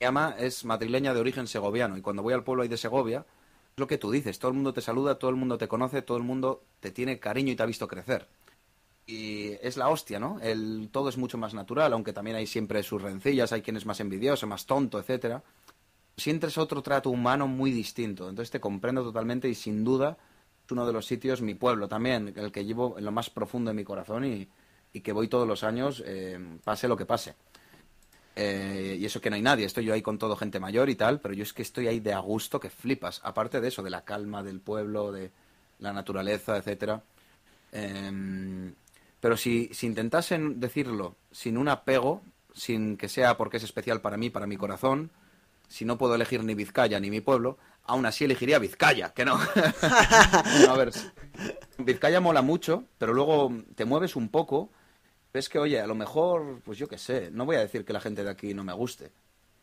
Mi 0.00 0.06
ama 0.06 0.34
es 0.38 0.64
madrileña 0.64 1.12
de 1.12 1.20
origen 1.20 1.46
segoviano 1.46 1.96
y 1.98 2.02
cuando 2.02 2.22
voy 2.22 2.32
al 2.32 2.44
pueblo 2.44 2.62
ahí 2.62 2.68
de 2.68 2.78
Segovia, 2.78 3.26
es 3.72 3.78
lo 3.78 3.86
que 3.86 3.98
tú 3.98 4.10
dices, 4.10 4.38
todo 4.38 4.50
el 4.50 4.54
mundo 4.54 4.72
te 4.72 4.80
saluda, 4.80 5.18
todo 5.18 5.30
el 5.30 5.36
mundo 5.36 5.58
te 5.58 5.68
conoce, 5.68 6.02
todo 6.02 6.16
el 6.16 6.22
mundo 6.22 6.64
te 6.80 6.90
tiene 6.90 7.18
cariño 7.20 7.52
y 7.52 7.56
te 7.56 7.62
ha 7.62 7.66
visto 7.66 7.86
crecer. 7.88 8.28
Y 9.06 9.50
es 9.62 9.76
la 9.76 9.88
hostia, 9.88 10.18
¿no? 10.20 10.38
El, 10.40 10.88
todo 10.92 11.08
es 11.08 11.18
mucho 11.18 11.36
más 11.36 11.52
natural, 11.52 11.92
aunque 11.92 12.12
también 12.12 12.36
hay 12.36 12.46
siempre 12.46 12.82
sus 12.82 13.02
rencillas, 13.02 13.52
hay 13.52 13.62
quien 13.62 13.76
es 13.76 13.84
más 13.84 14.00
envidioso, 14.00 14.46
más 14.46 14.66
tonto, 14.66 14.98
etcétera. 14.98 15.42
Sientes 16.16 16.56
otro 16.58 16.82
trato 16.82 17.10
humano 17.10 17.48
muy 17.48 17.72
distinto. 17.72 18.28
Entonces 18.28 18.50
te 18.50 18.60
comprendo 18.60 19.02
totalmente 19.02 19.48
y 19.48 19.54
sin 19.54 19.84
duda 19.84 20.18
uno 20.70 20.86
de 20.86 20.92
los 20.92 21.06
sitios, 21.06 21.42
mi 21.42 21.54
pueblo 21.54 21.88
también, 21.88 22.32
el 22.36 22.52
que 22.52 22.64
llevo 22.64 22.98
en 22.98 23.04
lo 23.04 23.12
más 23.12 23.30
profundo 23.30 23.70
de 23.70 23.74
mi 23.74 23.84
corazón 23.84 24.24
y, 24.24 24.48
y 24.92 25.00
que 25.00 25.12
voy 25.12 25.28
todos 25.28 25.46
los 25.46 25.64
años, 25.64 26.02
eh, 26.06 26.38
pase 26.64 26.88
lo 26.88 26.96
que 26.96 27.06
pase. 27.06 27.34
Eh, 28.36 28.96
y 28.98 29.04
eso 29.04 29.20
que 29.20 29.28
no 29.28 29.36
hay 29.36 29.42
nadie, 29.42 29.66
estoy 29.66 29.84
yo 29.84 29.92
ahí 29.92 30.02
con 30.02 30.18
todo 30.18 30.36
gente 30.36 30.60
mayor 30.60 30.88
y 30.88 30.94
tal, 30.94 31.20
pero 31.20 31.34
yo 31.34 31.42
es 31.42 31.52
que 31.52 31.62
estoy 31.62 31.88
ahí 31.88 32.00
de 32.00 32.12
a 32.12 32.20
gusto 32.20 32.60
que 32.60 32.70
flipas. 32.70 33.20
Aparte 33.24 33.60
de 33.60 33.68
eso, 33.68 33.82
de 33.82 33.90
la 33.90 34.04
calma 34.04 34.42
del 34.42 34.60
pueblo, 34.60 35.12
de 35.12 35.30
la 35.78 35.92
naturaleza, 35.92 36.56
etcétera. 36.56 37.02
Em, 37.72 38.74
pero 39.20 39.36
si, 39.36 39.68
si 39.72 39.86
intentasen 39.86 40.60
decirlo 40.60 41.16
sin 41.30 41.58
un 41.58 41.68
apego, 41.68 42.22
sin 42.54 42.96
que 42.96 43.08
sea 43.08 43.36
porque 43.36 43.58
es 43.58 43.64
especial 43.64 44.00
para 44.00 44.16
mí, 44.16 44.30
para 44.30 44.46
mi 44.46 44.56
corazón, 44.56 45.10
si 45.68 45.84
no 45.84 45.98
puedo 45.98 46.14
elegir 46.14 46.42
ni 46.42 46.54
Vizcaya 46.54 46.98
ni 46.98 47.10
mi 47.10 47.20
pueblo, 47.20 47.58
aún 47.90 48.06
así 48.06 48.24
elegiría 48.24 48.58
Vizcaya, 48.58 49.12
que 49.12 49.24
no. 49.24 49.38
No, 50.64 50.70
a 50.72 50.76
ver, 50.76 50.92
Vizcaya 51.78 52.20
mola 52.20 52.42
mucho, 52.42 52.84
pero 52.98 53.12
luego 53.12 53.52
te 53.74 53.84
mueves 53.84 54.16
un 54.16 54.28
poco, 54.28 54.70
ves 55.32 55.48
que, 55.48 55.58
oye, 55.58 55.80
a 55.80 55.86
lo 55.86 55.94
mejor, 55.94 56.60
pues 56.64 56.78
yo 56.78 56.88
qué 56.88 56.98
sé, 56.98 57.30
no 57.32 57.44
voy 57.44 57.56
a 57.56 57.60
decir 57.60 57.84
que 57.84 57.92
la 57.92 58.00
gente 58.00 58.22
de 58.24 58.30
aquí 58.30 58.54
no 58.54 58.62
me 58.64 58.72
guste, 58.72 59.10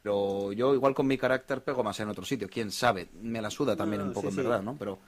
pero 0.03 0.51
yo 0.51 0.73
igual 0.73 0.93
con 0.93 1.07
mi 1.07 1.17
carácter 1.17 1.63
pego 1.63 1.83
más 1.83 1.99
en 1.99 2.09
otro 2.09 2.25
sitio, 2.25 2.49
quién 2.49 2.71
sabe, 2.71 3.07
me 3.21 3.41
la 3.41 3.49
suda 3.49 3.75
también 3.75 4.01
No, 4.01 4.07
un 4.09 4.13
poco, 4.13 4.27
sí, 4.27 4.35
en 4.35 4.35
sí. 4.35 4.41
verdad, 4.47 4.61
¿no? 4.61 4.75
Pero 4.77 4.99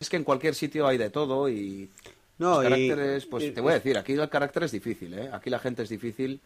es 0.00 0.08
que 0.08 0.16
en 0.16 0.24
cualquier 0.24 0.54
sitio 0.54 0.86
hay 0.86 0.96
de 0.98 1.10
todo 1.10 1.48
y 1.48 1.90
No, 2.38 2.62
los 2.62 2.64
y- 2.64 2.88
caracteres, 2.88 3.26
pues 3.26 3.44
y- 3.44 3.50
te 3.50 3.60
voy 3.60 3.72
a 3.72 3.74
decir, 3.74 3.98
aquí 3.98 4.12
el 4.14 4.28
carácter 4.28 4.62
es 4.64 4.72
difícil, 4.72 5.12
¿eh? 5.14 5.30
Aquí 5.32 5.50
la 5.50 5.58
gente 5.58 5.82
es 5.82 5.88
difícil 5.88 6.40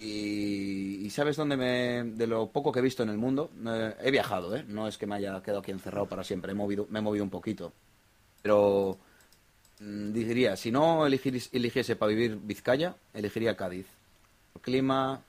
y, 0.00 1.08
sabes 1.10 1.36
dónde 1.36 1.56
me, 1.56 2.02
de 2.04 2.26
lo 2.26 2.48
poco 2.48 2.72
que 2.72 2.80
he 2.80 2.82
visto 2.82 3.02
en 3.02 3.10
el 3.10 3.18
mundo, 3.18 3.50
he 4.02 4.10
viajado, 4.10 4.56
¿eh? 4.56 4.64
No 4.66 4.88
es 4.88 4.98
que 4.98 5.06
me 5.06 5.14
haya 5.14 5.40
quedado 5.42 5.60
aquí 5.60 5.70
encerrado 5.70 6.06
para 6.06 6.24
siempre, 6.24 6.52
he 6.52 6.54
movido, 6.54 6.86
me 6.90 6.98
he 6.98 7.02
movido 7.02 7.22
un 7.22 7.30
poquito, 7.30 7.72
pero 8.42 8.98
mm, 9.80 10.12
diría, 10.12 10.56
si 10.56 10.70
no 10.70 11.06
eligiese 11.06 11.96
para 11.96 12.10
vivir 12.10 12.38
Vizcaya, 12.42 12.96
elegiría 13.12 13.56
Cádiz. 13.56 13.86
Por 14.52 14.62
clima, 14.62 15.22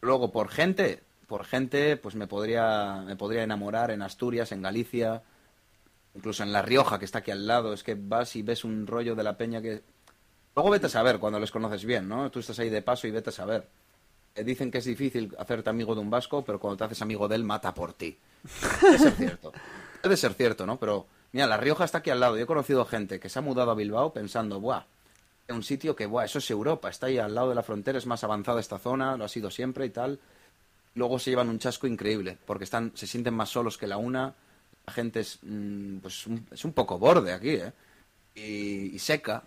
luego 0.00 0.32
por 0.32 0.48
gente, 0.48 1.02
por 1.26 1.44
gente, 1.44 1.96
pues 1.96 2.14
me 2.14 2.26
podría, 2.26 3.02
me 3.06 3.16
podría 3.16 3.42
enamorar 3.44 3.90
en 3.90 4.02
Asturias, 4.02 4.52
en 4.52 4.62
Galicia, 4.62 5.22
incluso 6.14 6.42
en 6.42 6.52
La 6.52 6.62
Rioja, 6.62 6.98
que 6.98 7.04
está 7.04 7.20
aquí 7.20 7.30
al 7.30 7.46
lado, 7.46 7.72
es 7.72 7.82
que 7.82 7.94
vas 7.94 8.36
y 8.36 8.42
ves 8.42 8.64
un 8.64 8.86
rollo 8.86 9.14
de 9.14 9.22
la 9.22 9.36
peña 9.36 9.62
que... 9.62 9.82
Luego 10.54 10.70
vete 10.70 10.86
a 10.86 10.90
saber 10.90 11.18
cuando 11.18 11.40
les 11.40 11.50
conoces 11.50 11.84
bien, 11.84 12.08
¿no? 12.08 12.30
Tú 12.30 12.40
estás 12.40 12.58
ahí 12.58 12.68
de 12.68 12.82
paso 12.82 13.06
y 13.06 13.10
vete 13.10 13.30
a 13.30 13.32
saber. 13.32 13.66
Eh, 14.34 14.44
dicen 14.44 14.70
que 14.70 14.78
es 14.78 14.84
difícil 14.84 15.34
hacerte 15.38 15.70
amigo 15.70 15.94
de 15.94 16.00
un 16.00 16.10
vasco, 16.10 16.44
pero 16.44 16.58
cuando 16.58 16.76
te 16.78 16.84
haces 16.84 17.02
amigo 17.02 17.28
de 17.28 17.36
él, 17.36 17.44
mata 17.44 17.74
por 17.74 17.92
ti. 17.92 18.18
Puede 18.80 18.98
ser 18.98 19.12
cierto. 19.12 19.52
Puede 20.02 20.16
ser 20.16 20.34
cierto, 20.34 20.66
¿no? 20.66 20.78
Pero, 20.78 21.06
mira, 21.32 21.46
La 21.46 21.56
Rioja 21.56 21.84
está 21.84 21.98
aquí 21.98 22.10
al 22.10 22.20
lado. 22.20 22.36
Yo 22.36 22.44
he 22.44 22.46
conocido 22.46 22.84
gente 22.84 23.20
que 23.20 23.28
se 23.28 23.38
ha 23.38 23.42
mudado 23.42 23.70
a 23.70 23.74
Bilbao 23.74 24.12
pensando, 24.12 24.60
¡buah! 24.60 24.84
Es 25.46 25.54
un 25.54 25.62
sitio 25.62 25.96
que, 25.96 26.06
¡buah! 26.06 26.24
Eso 26.24 26.38
es 26.38 26.50
Europa. 26.50 26.88
Está 26.88 27.06
ahí 27.06 27.18
al 27.18 27.34
lado 27.34 27.50
de 27.50 27.54
la 27.54 27.62
frontera, 27.62 27.98
es 27.98 28.06
más 28.06 28.24
avanzada 28.24 28.60
esta 28.60 28.78
zona, 28.78 29.16
lo 29.16 29.24
ha 29.24 29.28
sido 29.28 29.50
siempre 29.50 29.86
y 29.86 29.90
tal. 29.90 30.18
Luego 30.94 31.18
se 31.18 31.30
llevan 31.30 31.48
un 31.48 31.58
chasco 31.58 31.86
increíble, 31.86 32.36
porque 32.44 32.64
están, 32.64 32.92
se 32.94 33.06
sienten 33.06 33.34
más 33.34 33.48
solos 33.48 33.78
que 33.78 33.86
la 33.86 33.96
una. 33.96 34.34
La 34.86 34.92
gente 34.92 35.20
es, 35.20 35.38
mm, 35.42 35.98
pues, 35.98 36.26
un, 36.26 36.46
es 36.50 36.64
un 36.64 36.72
poco 36.72 36.98
borde 36.98 37.32
aquí, 37.32 37.50
¿eh? 37.50 37.72
Y 38.34 38.98
seca. 38.98 39.44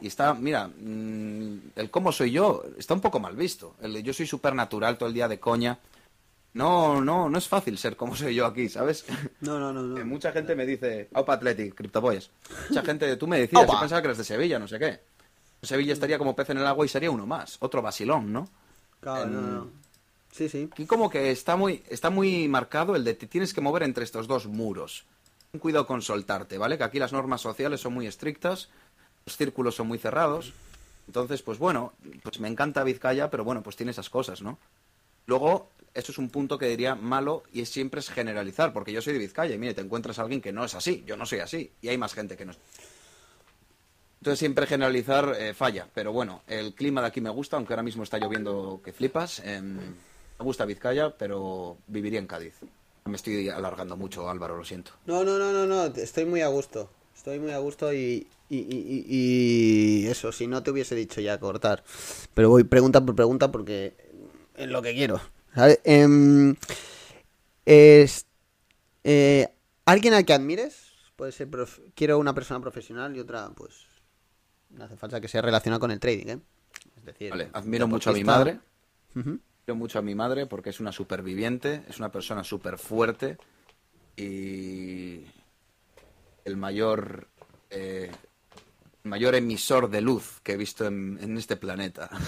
Y 0.00 0.06
está, 0.06 0.34
mira, 0.34 0.68
mm, 0.68 1.72
el 1.76 1.90
cómo 1.90 2.10
soy 2.12 2.30
yo 2.30 2.64
está 2.78 2.94
un 2.94 3.00
poco 3.00 3.20
mal 3.20 3.36
visto. 3.36 3.76
El 3.82 3.92
de 3.92 4.02
yo 4.02 4.12
soy 4.12 4.26
súper 4.26 4.54
natural 4.54 4.96
todo 4.96 5.08
el 5.08 5.14
día 5.14 5.28
de 5.28 5.38
coña. 5.38 5.78
No, 6.54 7.02
no, 7.02 7.28
no 7.28 7.36
es 7.36 7.48
fácil 7.48 7.76
ser 7.76 7.96
como 7.96 8.16
soy 8.16 8.34
yo 8.34 8.46
aquí, 8.46 8.68
¿sabes? 8.68 9.04
No, 9.40 9.58
no, 9.60 9.72
no. 9.72 9.82
No. 9.82 10.06
mucha 10.06 10.32
gente 10.32 10.56
me 10.56 10.64
dice, 10.64 11.08
Aupa 11.12 11.34
Athletic, 11.34 11.74
Cryptoboys. 11.74 12.30
Mucha 12.70 12.82
gente, 12.82 13.14
tú 13.16 13.26
me 13.26 13.38
decías, 13.38 13.66
yo 13.70 13.78
pensaba 13.78 14.00
que 14.00 14.08
eres 14.08 14.18
de 14.18 14.24
Sevilla, 14.24 14.58
no 14.58 14.66
sé 14.66 14.78
qué. 14.78 15.00
Sevilla 15.62 15.92
estaría 15.92 16.16
como 16.16 16.34
pez 16.34 16.50
en 16.50 16.58
el 16.58 16.66
agua 16.66 16.86
y 16.86 16.88
sería 16.88 17.10
uno 17.10 17.26
más, 17.26 17.58
otro 17.60 17.82
vacilón, 17.82 18.32
¿no? 18.32 18.48
Claro, 19.00 19.26
no, 19.26 19.40
no. 19.40 19.70
Sí, 20.32 20.48
sí. 20.48 20.68
Aquí 20.72 20.86
como 20.86 21.10
que 21.10 21.30
está 21.30 21.56
muy, 21.56 21.82
está 21.88 22.08
muy 22.08 22.48
marcado 22.48 22.96
el 22.96 23.04
de 23.04 23.14
te 23.14 23.26
tienes 23.26 23.52
que 23.52 23.60
mover 23.60 23.82
entre 23.82 24.04
estos 24.04 24.26
dos 24.26 24.46
muros. 24.46 25.04
Cuidado 25.60 25.86
con 25.86 26.02
soltarte, 26.02 26.58
¿vale? 26.58 26.76
Que 26.76 26.84
aquí 26.84 26.98
las 26.98 27.12
normas 27.12 27.40
sociales 27.40 27.80
son 27.80 27.94
muy 27.94 28.06
estrictas, 28.06 28.68
los 29.26 29.36
círculos 29.36 29.74
son 29.74 29.88
muy 29.88 29.98
cerrados. 29.98 30.52
Entonces, 31.08 31.42
pues 31.42 31.58
bueno, 31.58 31.92
pues 32.22 32.40
me 32.40 32.48
encanta 32.48 32.82
Vizcaya, 32.84 33.28
pero 33.28 33.44
bueno, 33.44 33.62
pues 33.62 33.76
tiene 33.76 33.90
esas 33.90 34.08
cosas, 34.08 34.40
¿no? 34.40 34.58
Luego, 35.26 35.68
eso 35.94 36.12
es 36.12 36.18
un 36.18 36.30
punto 36.30 36.58
que 36.58 36.66
diría 36.66 36.94
malo 36.94 37.42
y 37.52 37.60
es 37.60 37.68
siempre 37.68 38.00
es 38.00 38.08
generalizar, 38.08 38.72
porque 38.72 38.92
yo 38.92 39.02
soy 39.02 39.12
de 39.12 39.18
Vizcaya 39.18 39.54
y 39.54 39.58
mire, 39.58 39.74
te 39.74 39.80
encuentras 39.80 40.18
a 40.18 40.22
alguien 40.22 40.40
que 40.40 40.52
no 40.52 40.64
es 40.64 40.74
así, 40.74 41.04
yo 41.06 41.16
no 41.16 41.26
soy 41.26 41.40
así, 41.40 41.72
y 41.82 41.88
hay 41.88 41.98
más 41.98 42.14
gente 42.14 42.36
que 42.36 42.44
no 42.44 42.52
es. 42.52 42.58
Entonces 44.20 44.38
siempre 44.38 44.66
generalizar 44.66 45.34
eh, 45.38 45.54
falla, 45.54 45.88
pero 45.92 46.12
bueno, 46.12 46.42
el 46.46 46.74
clima 46.74 47.00
de 47.00 47.08
aquí 47.08 47.20
me 47.20 47.30
gusta, 47.30 47.56
aunque 47.56 47.72
ahora 47.72 47.82
mismo 47.82 48.02
está 48.04 48.18
lloviendo 48.18 48.80
que 48.84 48.92
flipas. 48.92 49.40
em, 49.40 49.76
me 49.76 50.44
gusta 50.44 50.64
Vizcaya, 50.64 51.10
pero 51.16 51.78
viviría 51.86 52.18
en 52.18 52.26
Cádiz. 52.26 52.54
Me 53.06 53.16
estoy 53.16 53.48
alargando 53.48 53.96
mucho, 53.96 54.28
Álvaro, 54.28 54.56
lo 54.56 54.64
siento. 54.64 54.92
No, 55.06 55.24
no, 55.24 55.38
no, 55.38 55.52
no, 55.52 55.66
no. 55.66 55.84
Estoy 55.86 56.24
muy 56.24 56.42
a 56.42 56.48
gusto. 56.48 56.90
Estoy 57.14 57.38
muy 57.38 57.52
a 57.52 57.58
gusto 57.58 57.92
y, 57.94 58.26
y, 58.48 58.58
y- 58.58 59.06
y- 59.08 60.06
eso, 60.08 60.30
si 60.32 60.46
no 60.46 60.62
te 60.62 60.70
hubiese 60.70 60.94
dicho 60.94 61.20
ya 61.20 61.38
cortar. 61.40 61.82
Pero 62.34 62.50
voy 62.50 62.64
pregunta 62.64 63.04
por 63.04 63.14
pregunta 63.16 63.50
porque 63.50 63.94
es 64.56 64.68
lo 64.68 64.82
que 64.82 64.94
quiero. 64.94 65.20
¿sabes? 65.54 65.80
Em, 65.84 66.54
es, 67.64 68.26
eh, 69.04 69.48
¿Alguien 69.84 70.14
al 70.14 70.24
que 70.24 70.32
admires? 70.34 70.92
Puede 71.16 71.32
ser, 71.32 71.48
prof- 71.48 71.80
quiero 71.94 72.18
una 72.18 72.34
persona 72.34 72.60
profesional 72.60 73.16
y 73.16 73.20
otra, 73.20 73.48
pues, 73.56 73.86
no 74.70 74.84
hace 74.84 74.96
falta 74.96 75.20
que 75.20 75.28
sea 75.28 75.42
relacionada 75.42 75.80
con 75.80 75.90
el 75.90 76.00
trading, 76.00 76.26
¿eh? 76.26 76.38
Es 76.96 77.04
decir, 77.04 77.30
Vale, 77.30 77.48
admiro 77.52 77.86
mucho 77.88 78.10
a 78.10 78.12
mi 78.12 78.24
madre. 78.24 78.58
Admiro 79.14 79.40
mucho 79.76 79.98
a 79.98 80.02
mi 80.02 80.14
madre 80.14 80.46
porque 80.46 80.70
es 80.70 80.80
una 80.80 80.92
superviviente, 80.92 81.82
es 81.88 81.98
una 81.98 82.10
persona 82.12 82.44
súper 82.44 82.78
fuerte 82.78 83.38
y 84.16 85.24
el 86.44 86.56
mayor, 86.56 87.28
eh, 87.70 88.10
mayor 89.06 89.34
emisor 89.34 89.88
de 89.90 90.00
luz 90.00 90.40
que 90.42 90.52
he 90.52 90.56
visto 90.56 90.86
en, 90.86 91.18
en 91.20 91.36
este 91.36 91.56
planeta. 91.56 92.10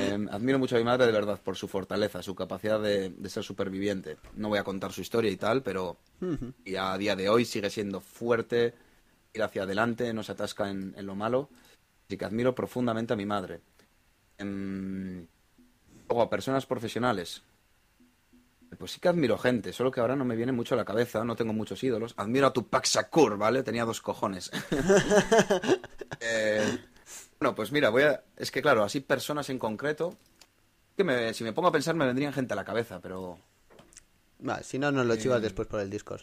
Em, 0.00 0.28
admiro 0.28 0.60
mucho 0.60 0.76
a 0.76 0.78
mi 0.78 0.84
madre 0.84 1.06
de 1.06 1.12
verdad 1.12 1.40
por 1.42 1.56
su 1.56 1.66
fortaleza, 1.66 2.22
su 2.22 2.36
capacidad 2.36 2.80
de, 2.80 3.10
de 3.10 3.30
ser 3.30 3.42
superviviente. 3.42 4.16
No 4.36 4.48
voy 4.48 4.58
a 4.58 4.62
contar 4.62 4.92
su 4.92 5.00
historia 5.00 5.28
y 5.28 5.36
tal, 5.36 5.64
pero 5.64 5.96
y 6.64 6.76
a 6.76 6.96
día 6.96 7.16
de 7.16 7.28
hoy 7.28 7.44
sigue 7.44 7.68
siendo 7.68 8.00
fuerte, 8.00 8.74
ir 9.34 9.42
hacia 9.42 9.64
adelante, 9.64 10.12
no 10.12 10.22
se 10.22 10.30
atasca 10.30 10.70
en, 10.70 10.94
en 10.96 11.04
lo 11.04 11.16
malo. 11.16 11.48
Así 12.06 12.16
que 12.16 12.24
admiro 12.24 12.54
profundamente 12.54 13.12
a 13.12 13.16
mi 13.16 13.26
madre. 13.26 13.60
Em, 14.38 15.26
luego 16.08 16.22
a 16.22 16.30
personas 16.30 16.64
profesionales. 16.64 17.42
Pues 18.76 18.92
sí 18.92 19.00
que 19.00 19.08
admiro 19.08 19.38
gente, 19.38 19.72
solo 19.72 19.90
que 19.90 20.00
ahora 20.00 20.14
no 20.16 20.24
me 20.24 20.36
viene 20.36 20.52
mucho 20.52 20.74
a 20.74 20.78
la 20.78 20.84
cabeza, 20.84 21.24
no 21.24 21.34
tengo 21.36 21.52
muchos 21.52 21.82
ídolos. 21.82 22.14
Admiro 22.16 22.46
a 22.48 22.52
Tupac 22.52 22.84
Shakur, 22.86 23.36
¿vale? 23.38 23.62
Tenía 23.62 23.84
dos 23.84 24.00
cojones. 24.00 24.50
Eh, 26.20 26.78
bueno, 27.38 27.54
pues 27.54 27.70
mira, 27.70 27.90
voy 27.90 28.02
a... 28.02 28.22
Es 28.36 28.50
que 28.50 28.60
claro, 28.60 28.82
así 28.82 29.00
personas 29.00 29.48
en 29.50 29.58
concreto... 29.58 30.16
Que 30.96 31.04
me- 31.04 31.32
si 31.32 31.44
me 31.44 31.52
pongo 31.52 31.68
a 31.68 31.72
pensar 31.72 31.94
me 31.94 32.04
vendrían 32.06 32.32
gente 32.32 32.54
a 32.54 32.56
la 32.56 32.64
cabeza, 32.64 32.98
pero... 33.00 33.38
Si 34.62 34.78
no, 34.78 34.90
nos 34.90 35.06
lo 35.06 35.14
Eh, 35.14 35.18
chivas 35.18 35.40
después 35.40 35.68
por 35.68 35.78
el 35.80 35.90
Discord. 35.90 36.22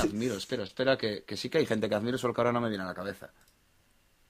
Admiro, 0.00 0.36
espera, 0.36 0.62
espera, 0.62 0.96
que, 0.96 1.24
que 1.24 1.36
sí 1.36 1.48
que 1.50 1.58
hay 1.58 1.66
gente 1.66 1.88
que 1.88 1.94
admiro, 1.96 2.16
solo 2.18 2.32
que 2.32 2.40
ahora 2.40 2.52
no 2.52 2.60
me 2.60 2.68
viene 2.68 2.84
a 2.84 2.88
la 2.88 2.94
cabeza. 2.94 3.30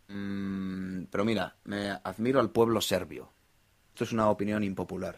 Mm, 0.08 1.04
pero 1.10 1.24
mira, 1.24 1.56
me 1.64 1.90
admiro 1.90 2.40
al 2.40 2.50
pueblo 2.50 2.80
serbio. 2.80 3.30
Esto 3.90 4.04
es 4.04 4.12
una 4.12 4.28
opinión 4.30 4.64
impopular. 4.64 5.16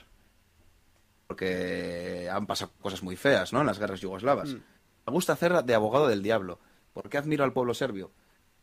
Porque 1.28 2.28
han 2.32 2.46
pasado 2.46 2.72
cosas 2.80 3.02
muy 3.02 3.14
feas, 3.14 3.52
¿no? 3.52 3.60
En 3.60 3.66
las 3.66 3.78
guerras 3.78 4.00
yugoslavas. 4.00 4.55
Me 4.55 5.12
gusta 5.12 5.34
hacer 5.34 5.62
de 5.62 5.74
abogado 5.74 6.09
del 6.09 6.22
diablo. 6.22 6.59
¿Por 6.92 7.09
qué 7.09 7.18
admiro 7.18 7.44
al 7.44 7.52
pueblo 7.52 7.74
serbio? 7.74 8.10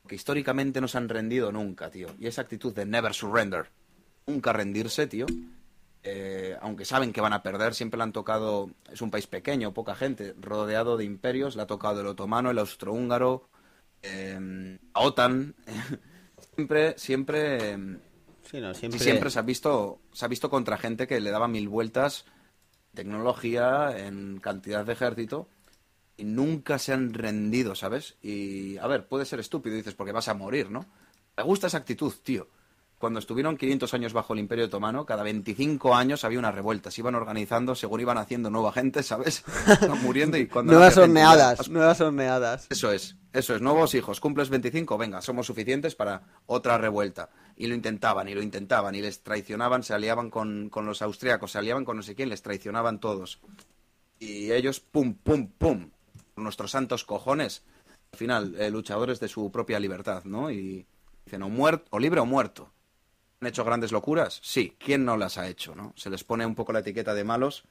Porque 0.01 0.15
históricamente 0.15 0.81
no 0.81 0.87
se 0.87 0.97
han 0.97 1.07
rendido 1.07 1.51
nunca, 1.51 1.89
tío. 1.89 2.07
Y 2.19 2.27
esa 2.27 2.41
actitud 2.41 2.73
de 2.75 2.85
never 2.85 3.13
surrender, 3.13 3.69
nunca 4.27 4.51
rendirse, 4.51 5.07
tío. 5.07 5.25
eh, 6.03 6.55
aunque 6.61 6.85
saben 6.85 7.11
que 7.13 7.21
van 7.21 7.33
a 7.33 7.41
perder, 7.41 7.73
siempre 7.73 7.97
le 7.97 8.03
han 8.03 8.11
tocado, 8.11 8.69
es 8.91 9.01
un 9.01 9.09
país 9.09 9.25
pequeño, 9.25 9.73
poca 9.73 9.95
gente, 9.95 10.35
rodeado 10.39 10.97
de 10.97 11.03
imperios, 11.05 11.55
le 11.55 11.63
ha 11.63 11.67
tocado 11.67 12.01
el 12.01 12.07
otomano, 12.07 12.51
el 12.51 12.59
austrohúngaro, 12.59 13.49
eh, 14.03 14.77
la 14.93 15.01
OTAN, 15.01 15.55
siempre, 16.55 16.95
siempre, 16.99 17.77
Sí, 18.43 18.61
no, 18.61 18.73
sí, 18.75 18.81
siempre... 18.81 18.99
siempre 18.99 19.29
se 19.31 19.39
ha 19.39 19.41
visto, 19.41 19.99
se 20.11 20.25
ha 20.25 20.27
visto 20.27 20.49
contra 20.51 20.77
gente 20.77 21.07
que 21.07 21.19
le 21.19 21.31
daba 21.31 21.47
mil 21.47 21.67
vueltas, 21.69 22.25
tecnología, 22.95 23.95
en 23.95 24.39
cantidad 24.39 24.85
de 24.85 24.93
ejército, 24.93 25.47
y 26.17 26.23
nunca 26.23 26.79
se 26.79 26.93
han 26.93 27.13
rendido, 27.13 27.75
¿sabes? 27.75 28.15
Y, 28.21 28.77
a 28.77 28.87
ver, 28.87 29.07
puede 29.07 29.25
ser 29.25 29.39
estúpido, 29.39 29.75
dices, 29.75 29.93
porque 29.93 30.11
vas 30.11 30.27
a 30.27 30.33
morir, 30.33 30.71
¿no? 30.71 30.85
Me 31.37 31.43
gusta 31.43 31.67
esa 31.67 31.77
actitud, 31.77 32.13
tío. 32.23 32.47
Cuando 32.97 33.19
estuvieron 33.19 33.57
500 33.57 33.93
años 33.93 34.13
bajo 34.13 34.33
el 34.33 34.39
Imperio 34.39 34.65
Otomano, 34.65 35.05
cada 35.05 35.21
25 35.21 35.93
años 35.93 36.23
había 36.23 36.39
una 36.39 36.51
revuelta. 36.51 36.89
Se 36.89 37.01
iban 37.01 37.15
organizando, 37.15 37.75
según 37.75 37.99
iban 37.99 38.17
haciendo 38.17 38.49
nueva 38.49 38.71
gente, 38.71 39.03
¿sabes? 39.03 39.43
Muriendo 40.01 40.37
y 40.37 40.47
cuando... 40.47 40.71
Nuevas 40.71 40.97
horneadas, 40.97 41.69
nuevas 41.69 41.99
horneadas. 41.99 42.67
Eso 42.69 42.91
es, 42.91 43.17
eso 43.37 43.55
es. 43.55 43.61
Nuevos 43.61 43.93
hijos, 43.95 44.19
cumples 44.19 44.49
25, 44.49 44.97
venga, 44.97 45.21
somos 45.21 45.45
suficientes 45.47 45.95
para 45.95 46.23
otra 46.45 46.77
revuelta. 46.77 47.29
Y 47.55 47.67
lo 47.67 47.75
intentaban, 47.75 48.27
y 48.27 48.33
lo 48.33 48.41
intentaban, 48.41 48.95
y 48.95 49.01
les 49.01 49.21
traicionaban, 49.21 49.83
se 49.83 49.93
aliaban 49.93 50.29
con, 50.29 50.69
con 50.69 50.85
los 50.85 51.01
austriacos, 51.01 51.51
se 51.51 51.57
aliaban 51.57 51.85
con 51.85 51.97
no 51.97 52.03
sé 52.03 52.15
quién, 52.15 52.29
les 52.29 52.41
traicionaban 52.41 52.99
todos. 52.99 53.39
Y 54.19 54.51
ellos, 54.51 54.79
pum, 54.79 55.13
pum, 55.15 55.47
pum, 55.57 55.89
nuestros 56.35 56.71
santos 56.71 57.03
cojones, 57.05 57.63
al 58.13 58.19
final, 58.19 58.55
eh, 58.59 58.69
luchadores 58.71 59.19
de 59.19 59.27
su 59.27 59.51
propia 59.51 59.79
libertad, 59.79 60.23
¿no? 60.25 60.49
Y 60.51 60.85
dicen, 61.25 61.43
o, 61.43 61.49
muerto, 61.49 61.85
o 61.91 61.99
libre 61.99 62.19
o 62.21 62.25
muerto. 62.25 62.71
¿Han 63.41 63.47
hecho 63.49 63.65
grandes 63.65 63.91
locuras? 63.91 64.39
Sí, 64.41 64.75
¿quién 64.79 65.03
no 65.05 65.17
las 65.17 65.37
ha 65.37 65.47
hecho, 65.47 65.75
no? 65.75 65.93
Se 65.97 66.09
les 66.09 66.23
pone 66.23 66.45
un 66.45 66.55
poco 66.55 66.71
la 66.73 66.79
etiqueta 66.79 67.13
de 67.13 67.23
malos. 67.25 67.65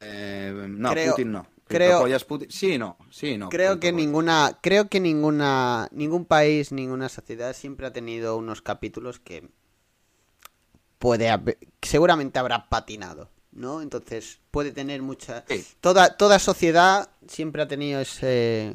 Eh, 0.00 0.66
no, 0.68 0.90
Creo- 0.92 1.12
Putin 1.12 1.32
no. 1.32 1.46
Creo- 1.76 1.98
¿Apoyas 1.98 2.24
Putin? 2.24 2.50
Sí, 2.50 2.78
no, 2.78 2.96
sí, 3.10 3.36
no. 3.38 3.48
Creo 3.48 3.80
que 3.80 3.92
ninguna, 3.92 4.58
creo 4.62 4.88
que 4.88 5.00
ninguna, 5.00 5.88
ningún 5.92 6.24
país, 6.24 6.72
ninguna 6.72 7.08
sociedad 7.08 7.54
siempre 7.54 7.86
ha 7.86 7.92
tenido 7.92 8.36
unos 8.36 8.62
capítulos 8.62 9.18
que 9.18 9.48
puede 10.98 11.28
haber, 11.30 11.58
seguramente 11.80 12.38
habrá 12.38 12.68
patinado, 12.68 13.30
¿no? 13.50 13.82
Entonces 13.82 14.38
puede 14.50 14.72
tener 14.72 15.02
mucha, 15.02 15.44
Sí. 15.48 15.64
toda, 15.80 16.16
toda 16.16 16.38
sociedad 16.38 17.10
siempre 17.26 17.62
ha 17.62 17.68
tenido 17.68 18.00
ese, 18.00 18.74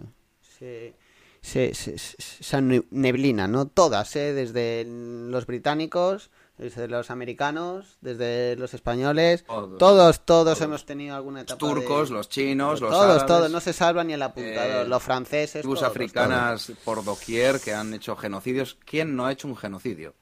ese- 0.60 1.95
esa 2.41 2.61
ne- 2.61 2.84
neblina, 2.91 3.48
¿no? 3.48 3.68
Todas, 3.68 4.15
¿eh? 4.15 4.34
Desde 4.34 4.86
los 4.86 5.45
británicos, 5.45 6.30
desde 6.58 6.88
los 6.88 7.12
americanos, 7.12 7.98
desde 8.02 8.56
los 8.56 8.74
españoles, 8.74 9.44
Todos. 9.46 9.78
todos, 9.78 10.26
todos, 10.26 10.60
hemos 10.62 10.86
tenido 10.86 11.16
alguna 11.16 11.42
Los 11.42 11.52
etapa 11.52 11.66
de- 11.68 11.74
turcos, 11.74 12.10
los 12.10 12.30
chinos, 12.30 12.82
los 12.82 12.90
todos, 12.92 13.04
árabes, 13.04 13.26
todos, 13.28 13.52
no 13.52 13.60
se 13.60 13.74
salvan 13.74 14.08
ni 14.08 14.14
el 14.14 14.22
apuntador. 14.24 14.86
eh, 14.86 14.88
los 14.88 15.04
franceses, 15.04 15.62
tribus 15.62 15.80
todos, 15.80 15.92
africanas 15.92 16.72
por 16.84 17.04
doquier 17.04 17.60
que 17.60 17.74
han 17.74 17.94
hecho 17.94 18.16
genocidios. 18.16 18.78
¿Quién 18.86 19.16
no 19.16 19.26
ha 19.26 19.32
hecho 19.32 19.48
un 19.48 19.56
genocidio? 19.56 20.16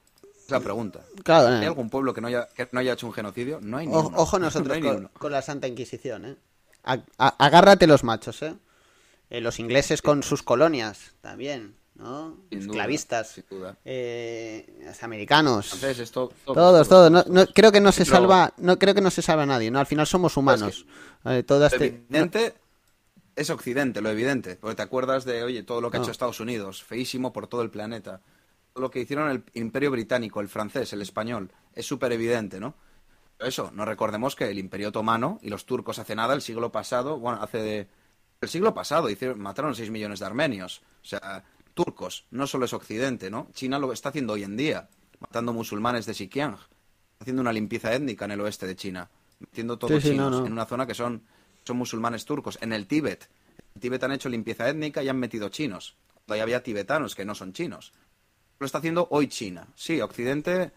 Es 0.44 0.50
la 0.50 0.60
pregunta. 0.60 1.00
Claro, 1.24 1.48
¿Hay 1.56 1.64
eh. 1.64 1.66
algún 1.66 1.90
pueblo 1.90 2.12
que 2.14 2.20
no 2.20 2.28
haya, 2.28 2.46
que 2.54 2.68
no 2.70 2.80
haya 2.80 2.92
hecho 2.92 3.06
un 3.06 3.12
genocidio? 3.12 3.58
No 3.62 3.78
hay 3.78 3.86
ninguno. 3.86 4.16
ojo 4.16 4.38
No 4.38 4.44
nosotros 4.46 4.74
hay 4.76 4.82
con, 4.82 4.90
ninguno. 4.90 5.10
con 5.18 5.32
la 5.32 5.42
Santa 5.42 5.66
Inquisición, 5.66 6.24
¿eh? 6.26 6.36
A- 6.84 6.98
a- 7.18 7.44
agárrate 7.44 7.86
los 7.86 8.04
machos, 8.04 8.42
¿eh? 8.42 8.54
Eh, 9.28 9.40
Los 9.40 9.58
ingleses 9.58 10.02
con 10.02 10.22
sus 10.22 10.44
colonias 10.44 11.14
también, 11.20 11.74
¿no? 11.96 12.36
Sin 12.50 12.60
duda, 12.60 12.66
Esclavistas. 12.70 13.28
sin 13.30 13.44
duda. 13.48 13.76
Eh, 13.84 14.84
americanos. 15.02 15.72
Entonces, 15.74 16.10
Todos, 16.10 16.88
todos. 16.88 17.10
No, 17.10 17.24
no- 17.28 17.46
creo 17.46 17.72
que 17.72 17.80
no 17.80 17.92
se 17.92 18.04
salva, 18.04 18.52
no 18.58 18.78
creo 18.78 18.94
que 18.94 19.00
no 19.00 19.10
se 19.10 19.22
salva 19.22 19.46
nadie, 19.46 19.70
¿no? 19.70 19.78
Al 19.78 19.86
final 19.86 20.06
somos 20.06 20.36
humanos. 20.36 20.86
Eh, 21.24 21.42
todo 21.42 21.66
este- 21.66 21.86
evidente 21.86 22.54
es 23.34 23.50
Occidente, 23.50 24.00
lo 24.00 24.10
evidente. 24.10 24.56
Porque 24.56 24.76
te 24.76 24.82
acuerdas 24.82 25.24
de, 25.24 25.42
oye, 25.42 25.62
todo 25.62 25.80
lo 25.80 25.90
que 25.90 25.98
ha 25.98 26.00
hecho 26.00 26.10
Estados 26.10 26.40
Unidos, 26.40 26.82
feísimo 26.82 27.32
por 27.32 27.46
todo 27.46 27.62
el 27.62 27.70
planeta. 27.70 28.20
Todo 28.72 28.82
lo 28.82 28.90
que 28.90 29.00
hicieron 29.00 29.30
el 29.30 29.42
Imperio 29.54 29.90
Británico, 29.90 30.40
el 30.40 30.48
francés, 30.48 30.92
el 30.92 31.02
español, 31.02 31.50
es 31.74 31.86
súper 31.86 32.12
evidente, 32.12 32.60
¿no? 32.60 32.74
Pero 33.38 33.48
eso, 33.48 33.70
no 33.74 33.84
recordemos 33.84 34.34
que 34.36 34.50
el 34.50 34.58
Imperio 34.58 34.88
Otomano 34.88 35.38
y 35.42 35.50
los 35.50 35.66
turcos 35.66 35.98
hace 35.98 36.14
nada, 36.14 36.34
el 36.34 36.42
siglo 36.42 36.72
pasado, 36.72 37.18
bueno, 37.18 37.42
hace 37.42 37.58
de... 37.58 37.88
El 38.40 38.48
siglo 38.50 38.74
pasado 38.74 39.08
hicieron, 39.08 39.40
mataron 39.40 39.74
6 39.74 39.90
millones 39.90 40.20
de 40.20 40.26
armenios. 40.26 40.82
O 41.02 41.04
sea, 41.06 41.42
turcos, 41.76 42.24
no 42.30 42.46
solo 42.46 42.64
es 42.64 42.72
Occidente, 42.72 43.30
¿no? 43.30 43.48
China 43.52 43.78
lo 43.78 43.92
está 43.92 44.08
haciendo 44.08 44.32
hoy 44.32 44.42
en 44.42 44.56
día, 44.56 44.88
matando 45.20 45.52
musulmanes 45.52 46.06
de 46.06 46.14
Xinjiang, 46.14 46.56
haciendo 47.20 47.42
una 47.42 47.52
limpieza 47.52 47.94
étnica 47.94 48.24
en 48.24 48.30
el 48.32 48.40
oeste 48.40 48.66
de 48.66 48.74
China, 48.74 49.10
metiendo 49.38 49.78
todos 49.78 50.02
Sí, 50.02 50.08
sí, 50.08 50.16
no, 50.16 50.24
chinos 50.24 50.40
no. 50.40 50.46
en 50.46 50.52
una 50.52 50.64
zona 50.64 50.86
que 50.86 50.94
son, 50.94 51.22
son 51.64 51.76
musulmanes 51.76 52.24
turcos. 52.24 52.58
En 52.62 52.72
el 52.72 52.86
Tíbet, 52.86 53.28
en 53.58 53.72
el 53.74 53.80
Tíbet 53.82 54.02
han 54.02 54.12
hecho 54.12 54.30
limpieza 54.30 54.68
étnica 54.68 55.02
y 55.02 55.10
han 55.10 55.18
metido 55.18 55.50
chinos. 55.50 55.96
Todavía 56.24 56.44
había 56.44 56.62
tibetanos 56.62 57.14
que 57.14 57.26
no 57.26 57.34
son 57.34 57.52
chinos. 57.52 57.92
Lo 58.58 58.64
está 58.64 58.78
haciendo 58.78 59.06
hoy 59.10 59.28
China. 59.28 59.68
Sí, 59.76 60.00
Occidente 60.00 60.72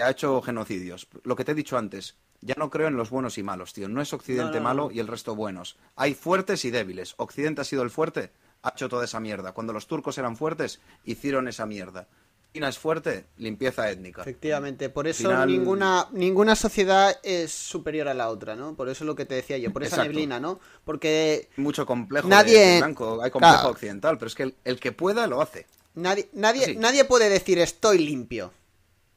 ha 0.00 0.10
hecho 0.10 0.40
genocidios. 0.40 1.08
Lo 1.24 1.34
que 1.34 1.44
te 1.44 1.50
he 1.50 1.54
dicho 1.56 1.76
antes, 1.76 2.16
ya 2.40 2.54
no 2.56 2.70
creo 2.70 2.86
en 2.86 2.96
los 2.96 3.10
buenos 3.10 3.38
y 3.38 3.42
malos, 3.42 3.72
tío. 3.72 3.88
No 3.88 4.00
es 4.00 4.12
Occidente 4.12 4.58
No, 4.58 4.64
malo 4.64 4.90
y 4.92 5.00
el 5.00 5.08
resto 5.08 5.34
buenos. 5.34 5.76
Hay 5.96 6.14
fuertes 6.14 6.64
y 6.64 6.70
débiles. 6.70 7.14
Occidente 7.16 7.62
ha 7.62 7.64
sido 7.64 7.82
el 7.82 7.90
fuerte, 7.90 8.30
ha 8.62 8.70
hecho 8.70 8.88
toda 8.88 9.04
esa 9.04 9.20
mierda. 9.20 9.52
Cuando 9.52 9.72
los 9.72 9.86
turcos 9.86 10.18
eran 10.18 10.36
fuertes, 10.36 10.80
hicieron 11.04 11.48
esa 11.48 11.66
mierda. 11.66 12.08
China 12.54 12.68
es 12.70 12.78
fuerte, 12.78 13.26
limpieza 13.36 13.90
étnica. 13.90 14.22
Efectivamente, 14.22 14.88
por 14.88 15.06
eso 15.06 15.24
Final- 15.28 15.48
ninguna, 15.48 16.08
ninguna 16.12 16.56
sociedad 16.56 17.14
es 17.22 17.52
superior 17.52 18.08
a 18.08 18.14
la 18.14 18.30
otra, 18.30 18.56
¿no? 18.56 18.74
Por 18.74 18.88
eso 18.88 19.04
es 19.04 19.06
lo 19.06 19.14
que 19.14 19.26
te 19.26 19.34
decía 19.34 19.58
yo, 19.58 19.70
por 19.72 19.82
esa 19.82 19.96
Exacto. 19.96 20.12
neblina, 20.12 20.40
¿no? 20.40 20.58
Porque 20.84 21.50
Hay 21.56 21.62
mucho 21.62 21.84
complejo 21.84 22.26
Nadie- 22.26 22.58
de, 22.74 22.78
blanco, 22.78 23.20
hay 23.22 23.30
complejo 23.30 23.54
Claro. 23.54 23.68
occidental, 23.70 24.16
pero 24.18 24.26
es 24.28 24.34
que 24.34 24.42
el, 24.44 24.54
el 24.64 24.80
que 24.80 24.92
pueda 24.92 25.26
lo 25.26 25.42
hace. 25.42 25.66
Nadie, 25.94 26.30
nadie, 26.32 26.74
nadie 26.76 27.04
puede 27.04 27.28
decir 27.28 27.58
estoy 27.58 27.98
limpio. 27.98 28.50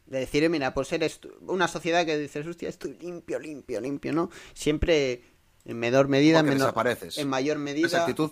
De 0.07 0.19
decir, 0.19 0.47
mira, 0.49 0.73
pues 0.73 0.91
eres 0.91 1.22
una 1.47 1.69
sociedad 1.69 2.05
que 2.05 2.18
dices, 2.18 2.45
hostia, 2.45 2.68
estoy 2.68 2.97
limpio, 2.99 3.39
limpio, 3.39 3.80
limpio, 3.80 4.11
¿no? 4.11 4.30
Siempre 4.53 5.23
en 5.63 5.80
menor 5.80 6.09
medida, 6.09 6.39
en 6.39 6.45
menor, 6.47 6.59
desapareces. 6.59 7.18
en 7.18 7.30
mayor 7.30 7.57
medida, 7.59 7.88
Esa 7.88 8.01
actitud 8.01 8.31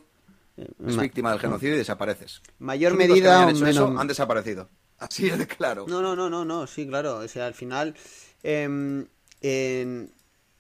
es 0.87 0.95
ma- 0.95 1.01
víctima 1.03 1.31
del 1.31 1.39
genocidio 1.39 1.75
y 1.75 1.77
desapareces. 1.77 2.41
mayor 2.59 2.91
Los 2.93 3.01
que 3.01 3.07
medida 3.07 3.47
o 3.47 3.49
eso 3.65 3.93
han 3.99 4.07
desaparecido. 4.07 4.69
Así 4.99 5.27
es 5.27 5.37
de 5.37 5.47
claro. 5.47 5.85
No, 5.87 6.01
no, 6.01 6.15
no, 6.15 6.29
no, 6.29 6.43
no, 6.45 6.67
sí, 6.67 6.85
claro. 6.87 7.17
O 7.19 7.27
sea, 7.27 7.47
al 7.47 7.53
final, 7.53 7.95
em, 8.43 9.05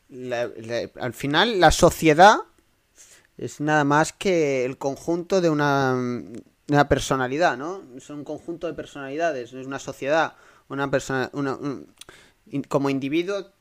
la- 0.09 0.47
la- 0.47 0.89
al 1.01 1.13
final 1.13 1.59
la 1.59 1.71
sociedad 1.71 2.37
es 3.37 3.59
nada 3.59 3.83
más 3.83 4.13
que 4.13 4.65
el 4.65 4.77
conjunto 4.77 5.41
de 5.41 5.49
una, 5.49 5.93
una 6.67 6.89
personalidad, 6.89 7.57
¿no? 7.57 7.81
Es 7.95 8.09
un 8.09 8.23
conjunto 8.23 8.67
de 8.67 8.73
personalidades, 8.73 9.53
no 9.53 9.59
es 9.59 9.67
una 9.67 9.79
sociedad, 9.79 10.33
una 10.69 10.89
persona, 10.89 11.29
una, 11.33 11.55
un- 11.55 11.93
como 12.67 12.89
individuo 12.89 13.51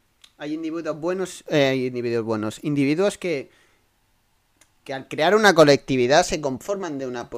hay 0.41 0.55
individuos 0.55 0.97
buenos, 1.01 1.43
eh, 1.49 1.65
hay 1.67 1.87
individuos 1.87 2.25
buenos, 2.25 2.61
individuos 2.63 3.19
que 3.19 3.51
que 4.89 4.95
al 4.95 5.07
crear 5.07 5.35
una 5.35 5.55
colectividad 5.55 6.25
se 6.25 6.41
conforman 6.41 6.97
de 6.97 7.07
una 7.07 7.29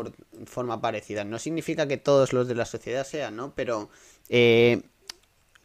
forma 0.46 0.80
parecida. 0.80 1.24
No 1.24 1.40
significa 1.40 1.88
que 1.88 1.96
todos 1.96 2.32
los 2.32 2.46
de 2.46 2.54
la 2.54 2.64
sociedad 2.64 3.04
sean, 3.04 3.34
¿no? 3.34 3.56
Pero 3.56 3.90
eh, 4.28 4.82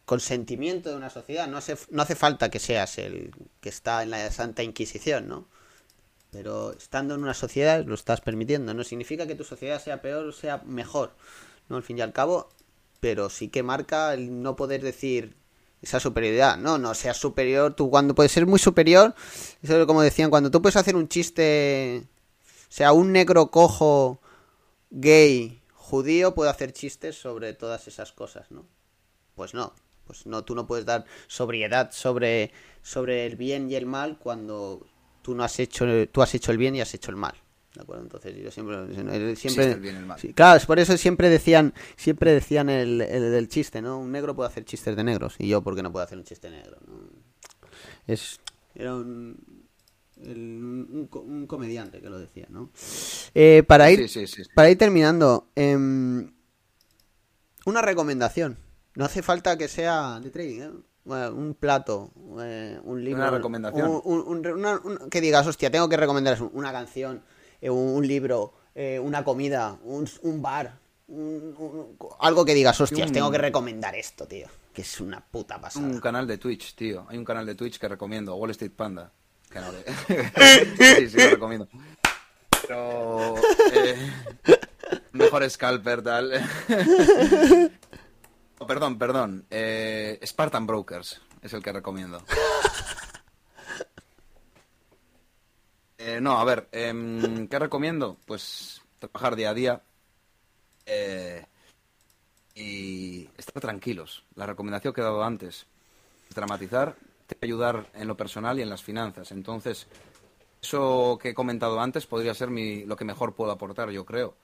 consentimiento 0.03 0.89
de 0.89 0.95
una 0.95 1.11
sociedad. 1.11 1.47
No 1.47 1.57
hace, 1.57 1.77
no 1.91 2.01
hace 2.01 2.15
falta 2.15 2.49
que 2.49 2.57
seas 2.57 2.97
el 2.97 3.35
que 3.61 3.69
está 3.69 4.01
en 4.01 4.09
la 4.09 4.31
Santa 4.31 4.63
Inquisición, 4.63 5.27
¿no? 5.27 5.47
Pero 6.31 6.73
estando 6.73 7.13
en 7.13 7.21
una 7.21 7.35
sociedad 7.35 7.85
lo 7.85 7.93
estás 7.93 8.19
permitiendo. 8.19 8.73
No 8.73 8.83
significa 8.83 9.27
que 9.27 9.35
tu 9.35 9.43
sociedad 9.43 9.79
sea 9.79 10.01
peor 10.01 10.25
o 10.25 10.31
sea 10.31 10.63
mejor, 10.65 11.13
¿no? 11.69 11.75
Al 11.75 11.83
fin 11.83 11.99
y 11.99 12.01
al 12.01 12.13
cabo, 12.13 12.49
pero 12.99 13.29
sí 13.29 13.49
que 13.49 13.61
marca 13.61 14.11
el 14.15 14.41
no 14.41 14.55
poder 14.55 14.81
decir 14.81 15.35
esa 15.81 15.99
superioridad. 15.99 16.57
No, 16.57 16.77
no 16.77 16.93
seas 16.93 17.17
superior. 17.17 17.73
Tú 17.73 17.89
cuando 17.89 18.15
puedes 18.15 18.31
ser 18.31 18.45
muy 18.45 18.59
superior, 18.59 19.15
eso 19.61 19.79
es 19.79 19.85
como 19.85 20.01
decían, 20.01 20.29
cuando 20.29 20.51
tú 20.51 20.61
puedes 20.61 20.75
hacer 20.75 20.95
un 20.95 21.07
chiste, 21.07 22.03
o 22.43 22.71
sea, 22.71 22.93
un 22.93 23.11
negro 23.11 23.51
cojo, 23.51 24.19
gay, 24.89 25.61
judío, 25.73 26.33
puede 26.33 26.49
hacer 26.49 26.73
chistes 26.73 27.15
sobre 27.19 27.53
todas 27.53 27.87
esas 27.87 28.11
cosas, 28.11 28.51
¿no? 28.51 28.65
Pues 29.35 29.53
no, 29.53 29.73
pues 30.05 30.25
no, 30.25 30.43
tú 30.43 30.55
no 30.55 30.65
puedes 30.65 30.85
dar 30.85 31.05
sobriedad 31.27 31.91
sobre, 31.91 32.51
sobre 32.81 33.25
el 33.25 33.35
bien 33.35 33.69
y 33.69 33.75
el 33.75 33.85
mal 33.85 34.17
cuando 34.17 34.87
tú 35.21 35.35
no 35.35 35.43
has 35.43 35.59
hecho, 35.59 35.85
tú 36.11 36.21
has 36.21 36.33
hecho 36.33 36.51
el 36.51 36.57
bien 36.57 36.75
y 36.75 36.81
has 36.81 36.93
hecho 36.93 37.11
el 37.11 37.17
mal. 37.17 37.35
¿De 37.75 37.81
acuerdo? 37.81 38.03
Entonces 38.03 38.35
yo 38.37 38.51
siempre, 38.51 39.35
siempre 39.35 39.71
el 39.71 39.79
bien, 39.81 39.97
el 39.97 40.05
mal. 40.05 40.17
claro, 40.33 40.65
por 40.65 40.79
eso 40.79 40.97
siempre 40.97 41.29
decían, 41.29 41.73
siempre 41.97 42.33
decían 42.33 42.69
el, 42.69 43.01
el, 43.01 43.47
chiste, 43.49 43.81
¿no? 43.81 43.99
Un 43.99 44.11
negro 44.11 44.35
puede 44.35 44.47
hacer 44.47 44.63
chistes 44.63 44.95
de 44.95 45.03
negros 45.03 45.35
y 45.39 45.49
yo 45.49 45.61
porque 45.61 45.83
no 45.83 45.91
puedo 45.91 46.05
hacer 46.05 46.17
un 46.17 46.23
chiste 46.23 46.49
negro. 46.49 46.77
Es 48.07 48.39
era 48.75 48.93
un, 48.93 49.67
un, 50.17 51.45
comediante 51.47 52.01
que 52.01 52.09
lo 52.09 52.19
decía, 52.19 52.45
¿no? 52.49 52.69
Eh, 53.33 53.63
para 53.65 53.89
ir, 53.91 54.09
para 54.53 54.69
ir 54.69 54.77
terminando, 54.77 55.49
em, 55.55 56.31
una 57.65 57.81
recomendación. 57.81 58.57
No 58.95 59.05
hace 59.05 59.21
falta 59.21 59.57
que 59.57 59.67
sea 59.67 60.19
de 60.21 60.29
trading, 60.29 60.61
¿eh? 60.61 60.71
un 61.05 61.55
plato, 61.59 62.11
eh, 62.41 62.79
un 62.83 63.03
libro. 63.03 63.21
Una 63.21 63.31
recomendación. 63.31 65.09
que 65.09 65.21
digas, 65.21 65.47
hostia, 65.47 65.69
tengo 65.71 65.87
que 65.89 65.97
recomendar 65.97 66.41
una 66.53 66.71
canción, 66.71 67.17
eh, 67.17 67.21
un, 67.69 68.07
libro, 68.07 68.53
una 69.01 69.23
comida, 69.23 69.77
un, 69.83 70.41
bar. 70.41 70.77
algo 72.19 72.45
que 72.45 72.53
digas, 72.53 72.79
hostias, 72.81 73.11
tengo 73.11 73.31
que 73.31 73.37
recomendar 73.37 73.95
esto, 73.95 74.27
tío. 74.27 74.47
Que 74.73 74.81
es 74.81 74.99
una 74.99 75.21
puta 75.21 75.59
pasada. 75.59 75.85
Un 75.85 75.99
canal 75.99 76.27
de 76.27 76.37
Twitch, 76.37 76.75
tío. 76.75 77.05
Hay 77.07 77.17
un 77.17 77.25
canal 77.25 77.45
de 77.45 77.55
Twitch 77.55 77.79
que 77.79 77.87
recomiendo, 77.87 78.35
Wall 78.35 78.51
Street 78.51 78.73
Panda. 78.75 79.11
sí, 80.07 81.09
sí, 81.09 81.17
lo 81.17 81.29
recomiendo. 81.29 81.67
Pero. 82.67 83.35
mejor 85.13 85.49
scalper, 85.49 86.01
tal. 86.01 86.31
Oh, 88.57 88.65
perdón, 88.65 88.97
perdón. 88.97 89.45
Eh, 89.49 90.17
Spartan 90.25 90.65
Brokers 90.65 91.21
es 91.41 91.51
el 91.51 91.61
que 91.61 91.73
recomiendo. 91.73 92.23
Eh, 96.07 96.21
no, 96.21 96.37
a 96.37 96.43
ver, 96.43 96.69
em, 96.71 97.47
¿qué 97.47 97.57
recomiendo? 97.57 98.17
Pues 98.27 98.79
trabajar 98.99 99.35
día 99.35 99.49
a 99.49 99.53
día 99.55 99.81
eh, 100.85 101.43
y 102.53 103.27
estar 103.35 103.59
tranquilos. 103.59 104.23
La 104.35 104.45
recomendación 104.45 104.93
que 104.93 105.01
he 105.01 105.03
dado 105.03 105.23
antes, 105.23 105.65
dramatizar, 106.35 106.95
te 107.25 107.35
ayudar 107.41 107.87
en 107.95 108.07
lo 108.07 108.15
personal 108.15 108.59
y 108.59 108.61
en 108.61 108.69
las 108.69 108.83
finanzas. 108.83 109.31
Entonces, 109.31 109.87
eso 110.61 111.17
que 111.19 111.29
he 111.29 111.33
comentado 111.33 111.79
antes 111.79 112.05
podría 112.05 112.35
ser 112.35 112.51
mi, 112.51 112.85
lo 112.85 112.95
que 112.95 113.03
mejor 113.03 113.33
puedo 113.33 113.49
aportar, 113.49 113.89
yo 113.89 114.05
creo. 114.05 114.35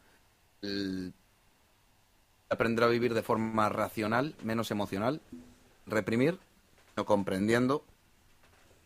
Aprender 2.50 2.86
a 2.86 2.88
vivir 2.88 3.14
de 3.14 3.22
forma 3.22 3.70
racional, 3.70 4.34
menos 4.44 4.72
emocional, 4.72 5.22
reprimir, 5.86 6.40
no 6.98 7.06
comprendiendo, 7.06 7.84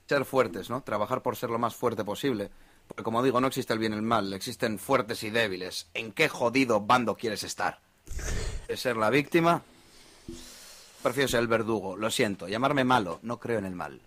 ser 0.07 0.25
fuertes, 0.25 0.69
¿no? 0.69 0.81
Trabajar 0.81 1.21
por 1.21 1.35
ser 1.35 1.49
lo 1.49 1.59
más 1.59 1.75
fuerte 1.75 2.03
posible. 2.03 2.49
Porque 2.87 3.03
como 3.03 3.23
digo, 3.23 3.41
no 3.41 3.47
existe 3.47 3.73
el 3.73 3.79
bien 3.79 3.93
y 3.93 3.95
el 3.95 4.01
mal, 4.01 4.33
existen 4.33 4.77
fuertes 4.77 5.23
y 5.23 5.31
débiles. 5.31 5.87
¿En 5.93 6.11
qué 6.11 6.29
jodido 6.29 6.81
bando 6.81 7.15
quieres 7.15 7.43
estar? 7.43 7.79
¿Es 8.67 8.79
ser 8.79 8.97
la 8.97 9.09
víctima? 9.09 9.63
Prefiero 11.01 11.27
ser 11.27 11.39
el 11.39 11.47
verdugo, 11.47 11.97
lo 11.97 12.11
siento. 12.11 12.47
Llamarme 12.47 12.83
malo, 12.83 13.19
no 13.23 13.39
creo 13.39 13.59
en 13.59 13.65
el 13.65 13.75
mal. 13.75 14.01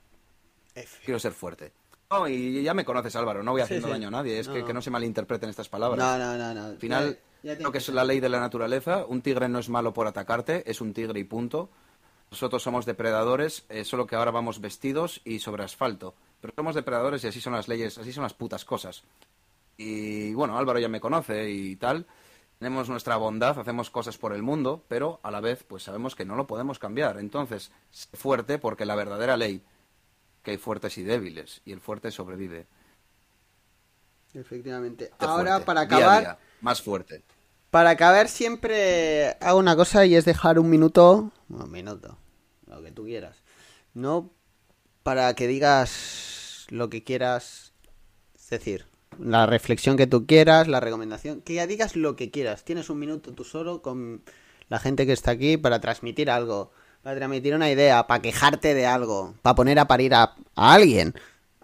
Quiero 1.04 1.18
ser 1.18 1.32
fuerte. 1.32 1.72
No, 2.10 2.28
y 2.28 2.62
ya 2.62 2.72
me 2.72 2.84
conoces, 2.84 3.14
Álvaro, 3.16 3.42
no 3.42 3.50
voy 3.50 3.60
haciendo 3.60 3.88
daño 3.88 4.08
a 4.08 4.12
nadie. 4.12 4.38
Es 4.38 4.48
que, 4.48 4.64
que, 4.64 4.72
no 4.72 4.80
se 4.80 4.90
malinterpreten 4.90 5.50
estas 5.50 5.68
palabras. 5.68 5.98
No, 5.98 6.16
no, 6.16 6.38
no. 6.38 6.54
no. 6.54 6.66
Al 6.68 6.78
final, 6.78 7.18
Creo 7.42 7.72
que 7.72 7.78
es 7.78 7.88
la 7.88 8.04
ley 8.04 8.20
de 8.20 8.28
la 8.28 8.40
naturaleza. 8.40 9.04
Un 9.06 9.22
tigre 9.22 9.48
no 9.48 9.58
es 9.58 9.68
malo 9.68 9.92
por 9.92 10.06
atacarte, 10.06 10.68
es 10.68 10.80
un 10.80 10.92
tigre 10.92 11.20
y 11.20 11.24
punto. 11.24 11.70
Nosotros 12.30 12.62
somos 12.62 12.84
depredadores, 12.84 13.64
eh, 13.68 13.84
solo 13.84 14.06
que 14.06 14.16
ahora 14.16 14.30
vamos 14.30 14.60
vestidos 14.60 15.20
y 15.24 15.38
sobre 15.38 15.64
asfalto. 15.64 16.14
Pero 16.40 16.52
somos 16.54 16.74
depredadores 16.74 17.24
y 17.24 17.28
así 17.28 17.40
son 17.40 17.54
las 17.54 17.68
leyes, 17.68 17.98
así 17.98 18.12
son 18.12 18.22
las 18.22 18.34
putas 18.34 18.64
cosas. 18.64 19.02
Y 19.76 20.34
bueno, 20.34 20.58
Álvaro 20.58 20.78
ya 20.78 20.88
me 20.88 21.00
conoce 21.00 21.50
y 21.50 21.76
tal. 21.76 22.06
Tenemos 22.58 22.88
nuestra 22.88 23.16
bondad, 23.16 23.58
hacemos 23.58 23.88
cosas 23.88 24.18
por 24.18 24.32
el 24.32 24.42
mundo, 24.42 24.84
pero 24.88 25.20
a 25.22 25.30
la 25.30 25.40
vez 25.40 25.62
pues 25.62 25.84
sabemos 25.84 26.16
que 26.16 26.24
no 26.24 26.34
lo 26.34 26.46
podemos 26.46 26.78
cambiar. 26.78 27.18
Entonces, 27.18 27.70
sé 27.90 28.08
fuerte 28.16 28.58
porque 28.58 28.84
la 28.84 28.96
verdadera 28.96 29.36
ley, 29.36 29.62
que 30.42 30.50
hay 30.52 30.58
fuertes 30.58 30.98
y 30.98 31.04
débiles, 31.04 31.62
y 31.64 31.72
el 31.72 31.80
fuerte 31.80 32.10
sobrevive. 32.10 32.66
Efectivamente. 34.34 35.10
Ahora, 35.18 35.64
para 35.64 35.82
acabar, 35.82 36.38
más 36.60 36.82
fuerte. 36.82 37.22
Para 37.70 37.90
acabar 37.90 38.28
siempre 38.28 39.36
hago 39.40 39.58
una 39.58 39.76
cosa 39.76 40.06
y 40.06 40.14
es 40.14 40.24
dejar 40.24 40.58
un 40.58 40.70
minuto, 40.70 41.32
un 41.50 41.70
minuto, 41.70 42.16
lo 42.66 42.82
que 42.82 42.92
tú 42.92 43.04
quieras. 43.04 43.42
No 43.92 44.30
para 45.02 45.34
que 45.34 45.46
digas 45.46 46.66
lo 46.70 46.88
que 46.88 47.04
quieras, 47.04 47.72
decir, 48.50 48.86
la 49.18 49.46
reflexión 49.46 49.96
que 49.96 50.06
tú 50.06 50.26
quieras, 50.26 50.68
la 50.68 50.80
recomendación, 50.80 51.42
que 51.42 51.54
ya 51.54 51.66
digas 51.66 51.94
lo 51.96 52.16
que 52.16 52.30
quieras. 52.30 52.64
Tienes 52.64 52.88
un 52.88 52.98
minuto 52.98 53.34
tú 53.34 53.44
solo 53.44 53.82
con 53.82 54.22
la 54.68 54.78
gente 54.78 55.06
que 55.06 55.12
está 55.12 55.32
aquí 55.32 55.58
para 55.58 55.80
transmitir 55.80 56.30
algo, 56.30 56.72
para 57.02 57.16
transmitir 57.16 57.54
una 57.54 57.70
idea, 57.70 58.06
para 58.06 58.22
quejarte 58.22 58.72
de 58.74 58.86
algo, 58.86 59.34
para 59.42 59.54
poner 59.54 59.78
a 59.78 59.88
parir 59.88 60.14
a 60.14 60.36
alguien 60.54 61.14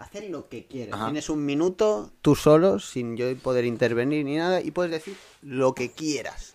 hacer 0.05 0.31
lo 0.31 0.49
que 0.49 0.67
quieras. 0.67 0.99
Tienes 1.05 1.29
un 1.29 1.45
minuto 1.45 2.11
tú 2.23 2.35
solo, 2.35 2.79
sin 2.79 3.17
yo 3.17 3.37
poder 3.39 3.65
intervenir 3.65 4.25
ni 4.25 4.37
nada, 4.37 4.61
y 4.61 4.71
puedes 4.71 4.93
decir 4.93 5.17
lo 5.43 5.75
que 5.75 5.91
quieras. 5.91 6.55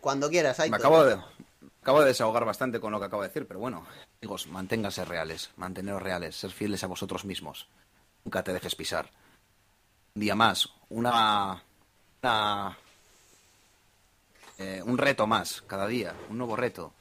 Cuando 0.00 0.28
quieras. 0.28 0.58
Me 0.70 0.76
acabo 0.76 1.04
de, 1.04 1.18
acabo 1.82 2.00
de 2.00 2.06
desahogar 2.06 2.44
bastante 2.44 2.80
con 2.80 2.92
lo 2.92 3.00
que 3.00 3.06
acabo 3.06 3.22
de 3.22 3.28
decir, 3.28 3.46
pero 3.46 3.60
bueno, 3.60 3.86
amigos, 4.20 4.46
manténganse 4.48 5.04
reales, 5.04 5.50
manteneros 5.56 6.02
reales, 6.02 6.36
ser 6.36 6.50
fieles 6.50 6.84
a 6.84 6.86
vosotros 6.86 7.24
mismos. 7.24 7.68
Nunca 8.24 8.42
te 8.42 8.52
dejes 8.52 8.74
pisar. 8.74 9.10
Un 10.14 10.20
día 10.20 10.34
más, 10.34 10.68
una... 10.88 11.62
una 12.22 12.78
eh, 14.56 14.80
un 14.84 14.98
reto 14.98 15.26
más, 15.26 15.62
cada 15.66 15.86
día, 15.88 16.14
un 16.30 16.38
nuevo 16.38 16.54
reto. 16.54 16.92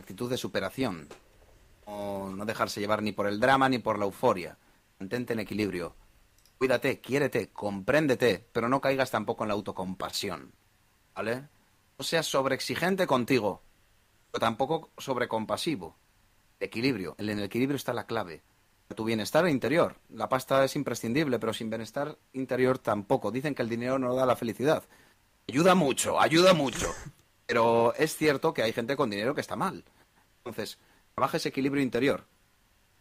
Actitud 0.00 0.28
de 0.28 0.36
superación. 0.36 1.06
no 1.86 2.44
dejarse 2.44 2.80
llevar 2.80 3.02
ni 3.02 3.12
por 3.12 3.26
el 3.28 3.38
drama 3.38 3.68
ni 3.68 3.78
por 3.78 3.98
la 3.98 4.04
euforia 4.04 4.56
mantente 4.98 5.32
en 5.32 5.40
equilibrio. 5.40 5.94
Cuídate, 6.58 7.00
quiérete, 7.00 7.50
compréndete, 7.50 8.44
pero 8.52 8.68
no 8.68 8.80
caigas 8.80 9.10
tampoco 9.10 9.44
en 9.44 9.48
la 9.48 9.54
autocompasión. 9.54 10.52
¿Vale? 11.14 11.48
No 11.98 12.04
seas 12.04 12.26
sobreexigente 12.26 13.06
contigo, 13.06 13.62
pero 14.30 14.40
tampoco 14.40 14.90
sobrecompasivo. 14.98 15.96
Equilibrio. 16.60 17.14
En 17.18 17.28
el 17.28 17.42
equilibrio 17.42 17.76
está 17.76 17.92
la 17.92 18.06
clave. 18.06 18.42
Tu 18.94 19.04
bienestar 19.04 19.46
interior. 19.48 19.96
La 20.08 20.28
pasta 20.28 20.64
es 20.64 20.74
imprescindible, 20.74 21.38
pero 21.38 21.52
sin 21.52 21.70
bienestar 21.70 22.18
interior 22.32 22.78
tampoco. 22.78 23.30
Dicen 23.30 23.54
que 23.54 23.62
el 23.62 23.68
dinero 23.68 23.98
no 23.98 24.14
da 24.14 24.26
la 24.26 24.34
felicidad. 24.34 24.84
Ayuda 25.46 25.74
mucho, 25.74 26.20
ayuda 26.20 26.54
mucho. 26.54 26.92
Pero 27.46 27.94
es 27.94 28.16
cierto 28.16 28.52
que 28.52 28.62
hay 28.62 28.72
gente 28.72 28.96
con 28.96 29.10
dinero 29.10 29.34
que 29.34 29.40
está 29.40 29.56
mal. 29.56 29.84
Entonces, 30.38 30.78
trabaja 31.14 31.36
ese 31.36 31.50
equilibrio 31.50 31.82
interior. 31.82 32.26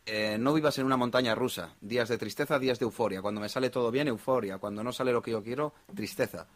Eh, 0.09 0.37
no 0.39 0.53
vivas 0.53 0.77
en 0.77 0.85
una 0.85 0.95
montaña 0.95 1.35
rusa. 1.35 1.75
Días 1.81 2.07
de 2.07 2.17
tristeza, 2.17 2.59
días 2.59 2.79
de 2.79 2.85
euforia. 2.85 3.21
Cuando 3.21 3.41
me 3.41 3.49
sale 3.49 3.69
todo 3.69 3.91
bien, 3.91 4.07
euforia. 4.07 4.57
Cuando 4.57 4.81
no 4.81 4.93
sale 4.93 5.11
lo 5.11 5.21
que 5.21 5.31
yo 5.31 5.43
quiero, 5.43 5.73
tristeza. 5.93 6.47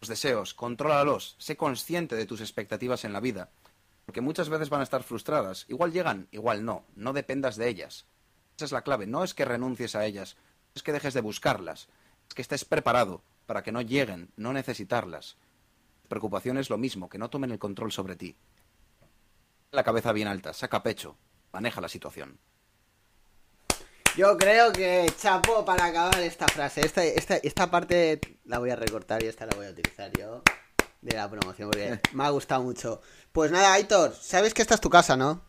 Los 0.00 0.08
deseos, 0.08 0.54
contrólalos. 0.54 1.36
Sé 1.38 1.56
consciente 1.56 2.16
de 2.16 2.26
tus 2.26 2.40
expectativas 2.40 3.04
en 3.04 3.12
la 3.12 3.20
vida. 3.20 3.50
Porque 4.06 4.20
muchas 4.20 4.48
veces 4.48 4.70
van 4.70 4.80
a 4.80 4.82
estar 4.82 5.04
frustradas. 5.04 5.66
Igual 5.68 5.92
llegan, 5.92 6.26
igual 6.32 6.64
no. 6.64 6.84
No 6.96 7.12
dependas 7.12 7.54
de 7.54 7.68
ellas. 7.68 8.06
Esa 8.56 8.64
es 8.64 8.72
la 8.72 8.82
clave. 8.82 9.06
No 9.06 9.22
es 9.22 9.34
que 9.34 9.44
renuncies 9.44 9.94
a 9.94 10.04
ellas. 10.04 10.36
Es 10.74 10.82
que 10.82 10.92
dejes 10.92 11.14
de 11.14 11.20
buscarlas. 11.20 11.88
Es 12.28 12.34
que 12.34 12.42
estés 12.42 12.64
preparado 12.64 13.22
para 13.46 13.62
que 13.62 13.70
no 13.70 13.82
lleguen, 13.82 14.32
no 14.34 14.52
necesitarlas. 14.52 15.36
Preocupación 16.08 16.58
es 16.58 16.70
lo 16.70 16.76
mismo, 16.76 17.08
que 17.08 17.18
no 17.18 17.30
tomen 17.30 17.52
el 17.52 17.60
control 17.60 17.92
sobre 17.92 18.16
ti. 18.16 18.34
La 19.70 19.84
cabeza 19.84 20.10
bien 20.10 20.26
alta, 20.26 20.52
saca 20.52 20.82
pecho, 20.82 21.16
maneja 21.52 21.80
la 21.80 21.88
situación. 21.88 22.40
Yo 24.16 24.36
creo 24.38 24.72
que 24.72 25.06
chapo 25.20 25.64
para 25.64 25.86
acabar 25.86 26.18
esta 26.20 26.46
frase. 26.48 26.80
Esta, 26.84 27.04
esta, 27.04 27.36
esta 27.36 27.70
parte 27.70 28.20
la 28.46 28.58
voy 28.58 28.70
a 28.70 28.76
recortar 28.76 29.22
y 29.22 29.26
esta 29.26 29.44
la 29.46 29.54
voy 29.54 29.66
a 29.66 29.70
utilizar 29.70 30.10
yo 30.18 30.42
de 31.02 31.16
la 31.16 31.28
promoción 31.30 31.70
porque 31.70 32.00
me 32.12 32.24
ha 32.24 32.30
gustado 32.30 32.62
mucho. 32.62 33.02
Pues 33.32 33.50
nada, 33.50 33.74
Aitor, 33.74 34.14
sabes 34.18 34.54
que 34.54 34.62
esta 34.62 34.74
es 34.74 34.80
tu 34.80 34.88
casa, 34.88 35.16
¿no? 35.16 35.42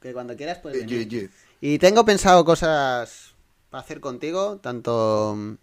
Que 0.00 0.14
cuando 0.14 0.34
quieras 0.34 0.58
puedes 0.58 0.80
venir. 0.80 1.08
Ye. 1.08 1.30
Y 1.60 1.78
tengo 1.78 2.04
pensado 2.06 2.42
cosas 2.44 3.34
para 3.68 3.82
hacer 3.82 4.00
contigo, 4.00 4.56
tanto 4.62 5.34
mm, 5.36 5.54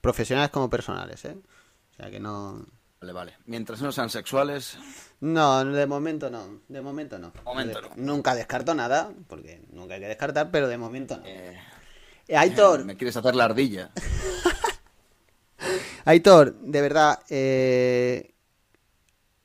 profesionales 0.00 0.50
como 0.52 0.70
personales, 0.70 1.24
¿eh? 1.24 1.36
O 1.92 1.94
sea 1.96 2.08
que 2.10 2.20
no... 2.20 2.64
Vale, 3.00 3.12
vale. 3.12 3.36
Mientras 3.46 3.80
no 3.80 3.90
sean 3.92 4.10
sexuales, 4.10 4.76
No, 5.20 5.64
de 5.64 5.86
momento 5.86 6.30
no. 6.30 6.60
De 6.68 6.80
momento 6.82 7.18
no. 7.18 7.32
momento 7.44 7.80
no. 7.80 7.88
Nunca 7.96 8.34
descarto 8.34 8.74
nada, 8.74 9.10
porque 9.26 9.62
nunca 9.72 9.94
hay 9.94 10.00
que 10.00 10.06
descartar, 10.08 10.50
pero 10.52 10.68
de 10.68 10.78
momento 10.78 11.16
no. 11.16 11.24
eh, 11.26 11.54
Eh, 11.54 11.58
Aitor, 12.36 12.84
me 12.84 12.96
quieres 12.96 13.16
hacer 13.16 13.34
la 13.34 13.44
ardilla. 13.44 13.90
Aitor, 16.04 16.58
de 16.60 16.80
verdad, 16.80 17.20
eh, 17.28 18.34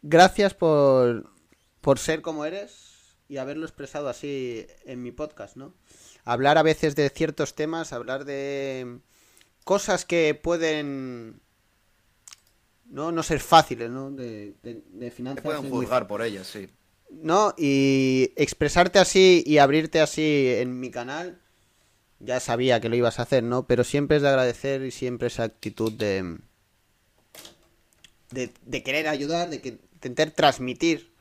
gracias 0.02 0.54
por, 0.54 1.30
por 1.82 2.00
ser 2.00 2.22
como 2.22 2.46
eres 2.46 3.18
y 3.28 3.38
haberlo 3.38 3.66
expresado 3.66 4.08
así 4.08 4.66
en 4.86 5.02
mi 5.02 5.12
podcast, 5.12 5.58
¿no? 5.58 5.74
Hablar 6.24 6.58
a 6.58 6.64
veces 6.64 6.96
de 6.96 7.10
ciertos 7.10 7.56
temas, 7.56 7.94
hablar 7.94 8.26
de 8.26 9.00
cosas 9.64 10.06
que 10.06 10.34
pueden 10.36 11.42
no, 12.86 13.12
no 13.12 13.24
ser 13.24 13.40
fáciles, 13.40 13.90
¿no? 13.90 14.12
De, 14.12 14.56
de, 14.64 14.84
de 14.88 15.10
Te 15.10 15.12
finanzas. 15.12 15.44
pueden 15.44 15.64
muy 15.64 15.86
juzgar 15.86 16.08
por 16.08 16.22
ellas, 16.22 16.48
sí. 16.48 16.70
¿no? 17.10 17.54
Y 17.58 18.32
expresarte 18.38 19.00
así 19.00 19.44
y 19.46 19.58
abrirte 19.58 20.02
así 20.02 20.54
en 20.58 20.80
mi 20.80 20.90
canal, 20.92 21.42
ya 22.26 22.40
sabía 22.40 22.82
que 22.82 22.90
lo 22.90 22.96
ibas 22.96 23.20
a 23.20 23.24
hacer, 23.24 23.44
¿no? 23.44 23.68
Pero 23.68 23.84
siempre 23.84 24.18
es 24.18 24.24
de 24.24 24.30
agradecer 24.30 24.82
y 24.84 24.92
siempre 24.92 25.28
esa 25.28 25.44
actitud 25.44 25.94
de, 25.94 26.38
de, 28.32 28.84
querer 28.84 29.08
ayudar, 29.08 29.50
de 29.50 29.80
intentar 29.94 30.32
transmitir 30.32 31.14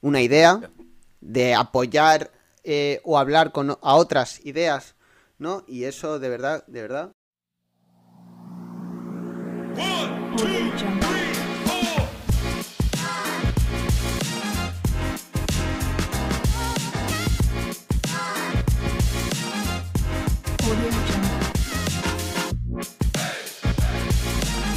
una 0.00 0.20
idea, 0.20 0.70
de 1.20 1.54
apoyar 1.54 2.30
eh, 2.62 3.00
o 3.04 3.18
hablar 3.18 3.52
con 3.52 3.70
a 3.70 3.94
otras 3.94 4.44
ideas, 4.44 4.94
¿no? 5.38 5.64
Y 5.66 5.84
eso 5.84 6.18
de 6.18 6.28
verdad, 6.28 6.64
de 6.66 6.82
verdad. 6.82 7.12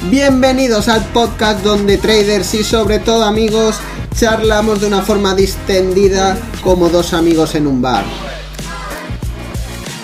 Bienvenidos 0.09 0.87
al 0.87 1.03
podcast 1.07 1.63
donde 1.63 1.97
traders 1.97 2.53
y 2.53 2.63
sobre 2.63 2.99
todo 2.99 3.25
amigos 3.25 3.75
charlamos 4.15 4.79
de 4.79 4.87
una 4.87 5.01
forma 5.01 5.35
distendida 5.35 6.37
como 6.63 6.87
dos 6.87 7.13
amigos 7.13 7.55
en 7.55 7.67
un 7.67 7.81
bar. 7.81 8.05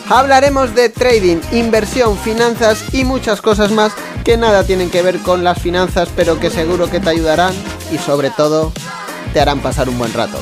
Hablaremos 0.09 0.75
de 0.75 0.89
trading, 0.89 1.37
inversión, 1.53 2.17
finanzas 2.17 2.93
y 2.93 3.05
muchas 3.05 3.41
cosas 3.41 3.71
más 3.71 3.93
que 4.25 4.35
nada 4.35 4.65
tienen 4.65 4.89
que 4.89 5.01
ver 5.01 5.19
con 5.19 5.45
las 5.45 5.61
finanzas 5.61 6.09
pero 6.17 6.37
que 6.37 6.49
seguro 6.49 6.89
que 6.89 6.99
te 6.99 7.09
ayudarán 7.09 7.53
y 7.89 7.97
sobre 7.97 8.29
todo 8.29 8.73
te 9.31 9.39
harán 9.39 9.61
pasar 9.61 9.87
un 9.87 9.97
buen 9.97 10.11
rato. 10.11 10.37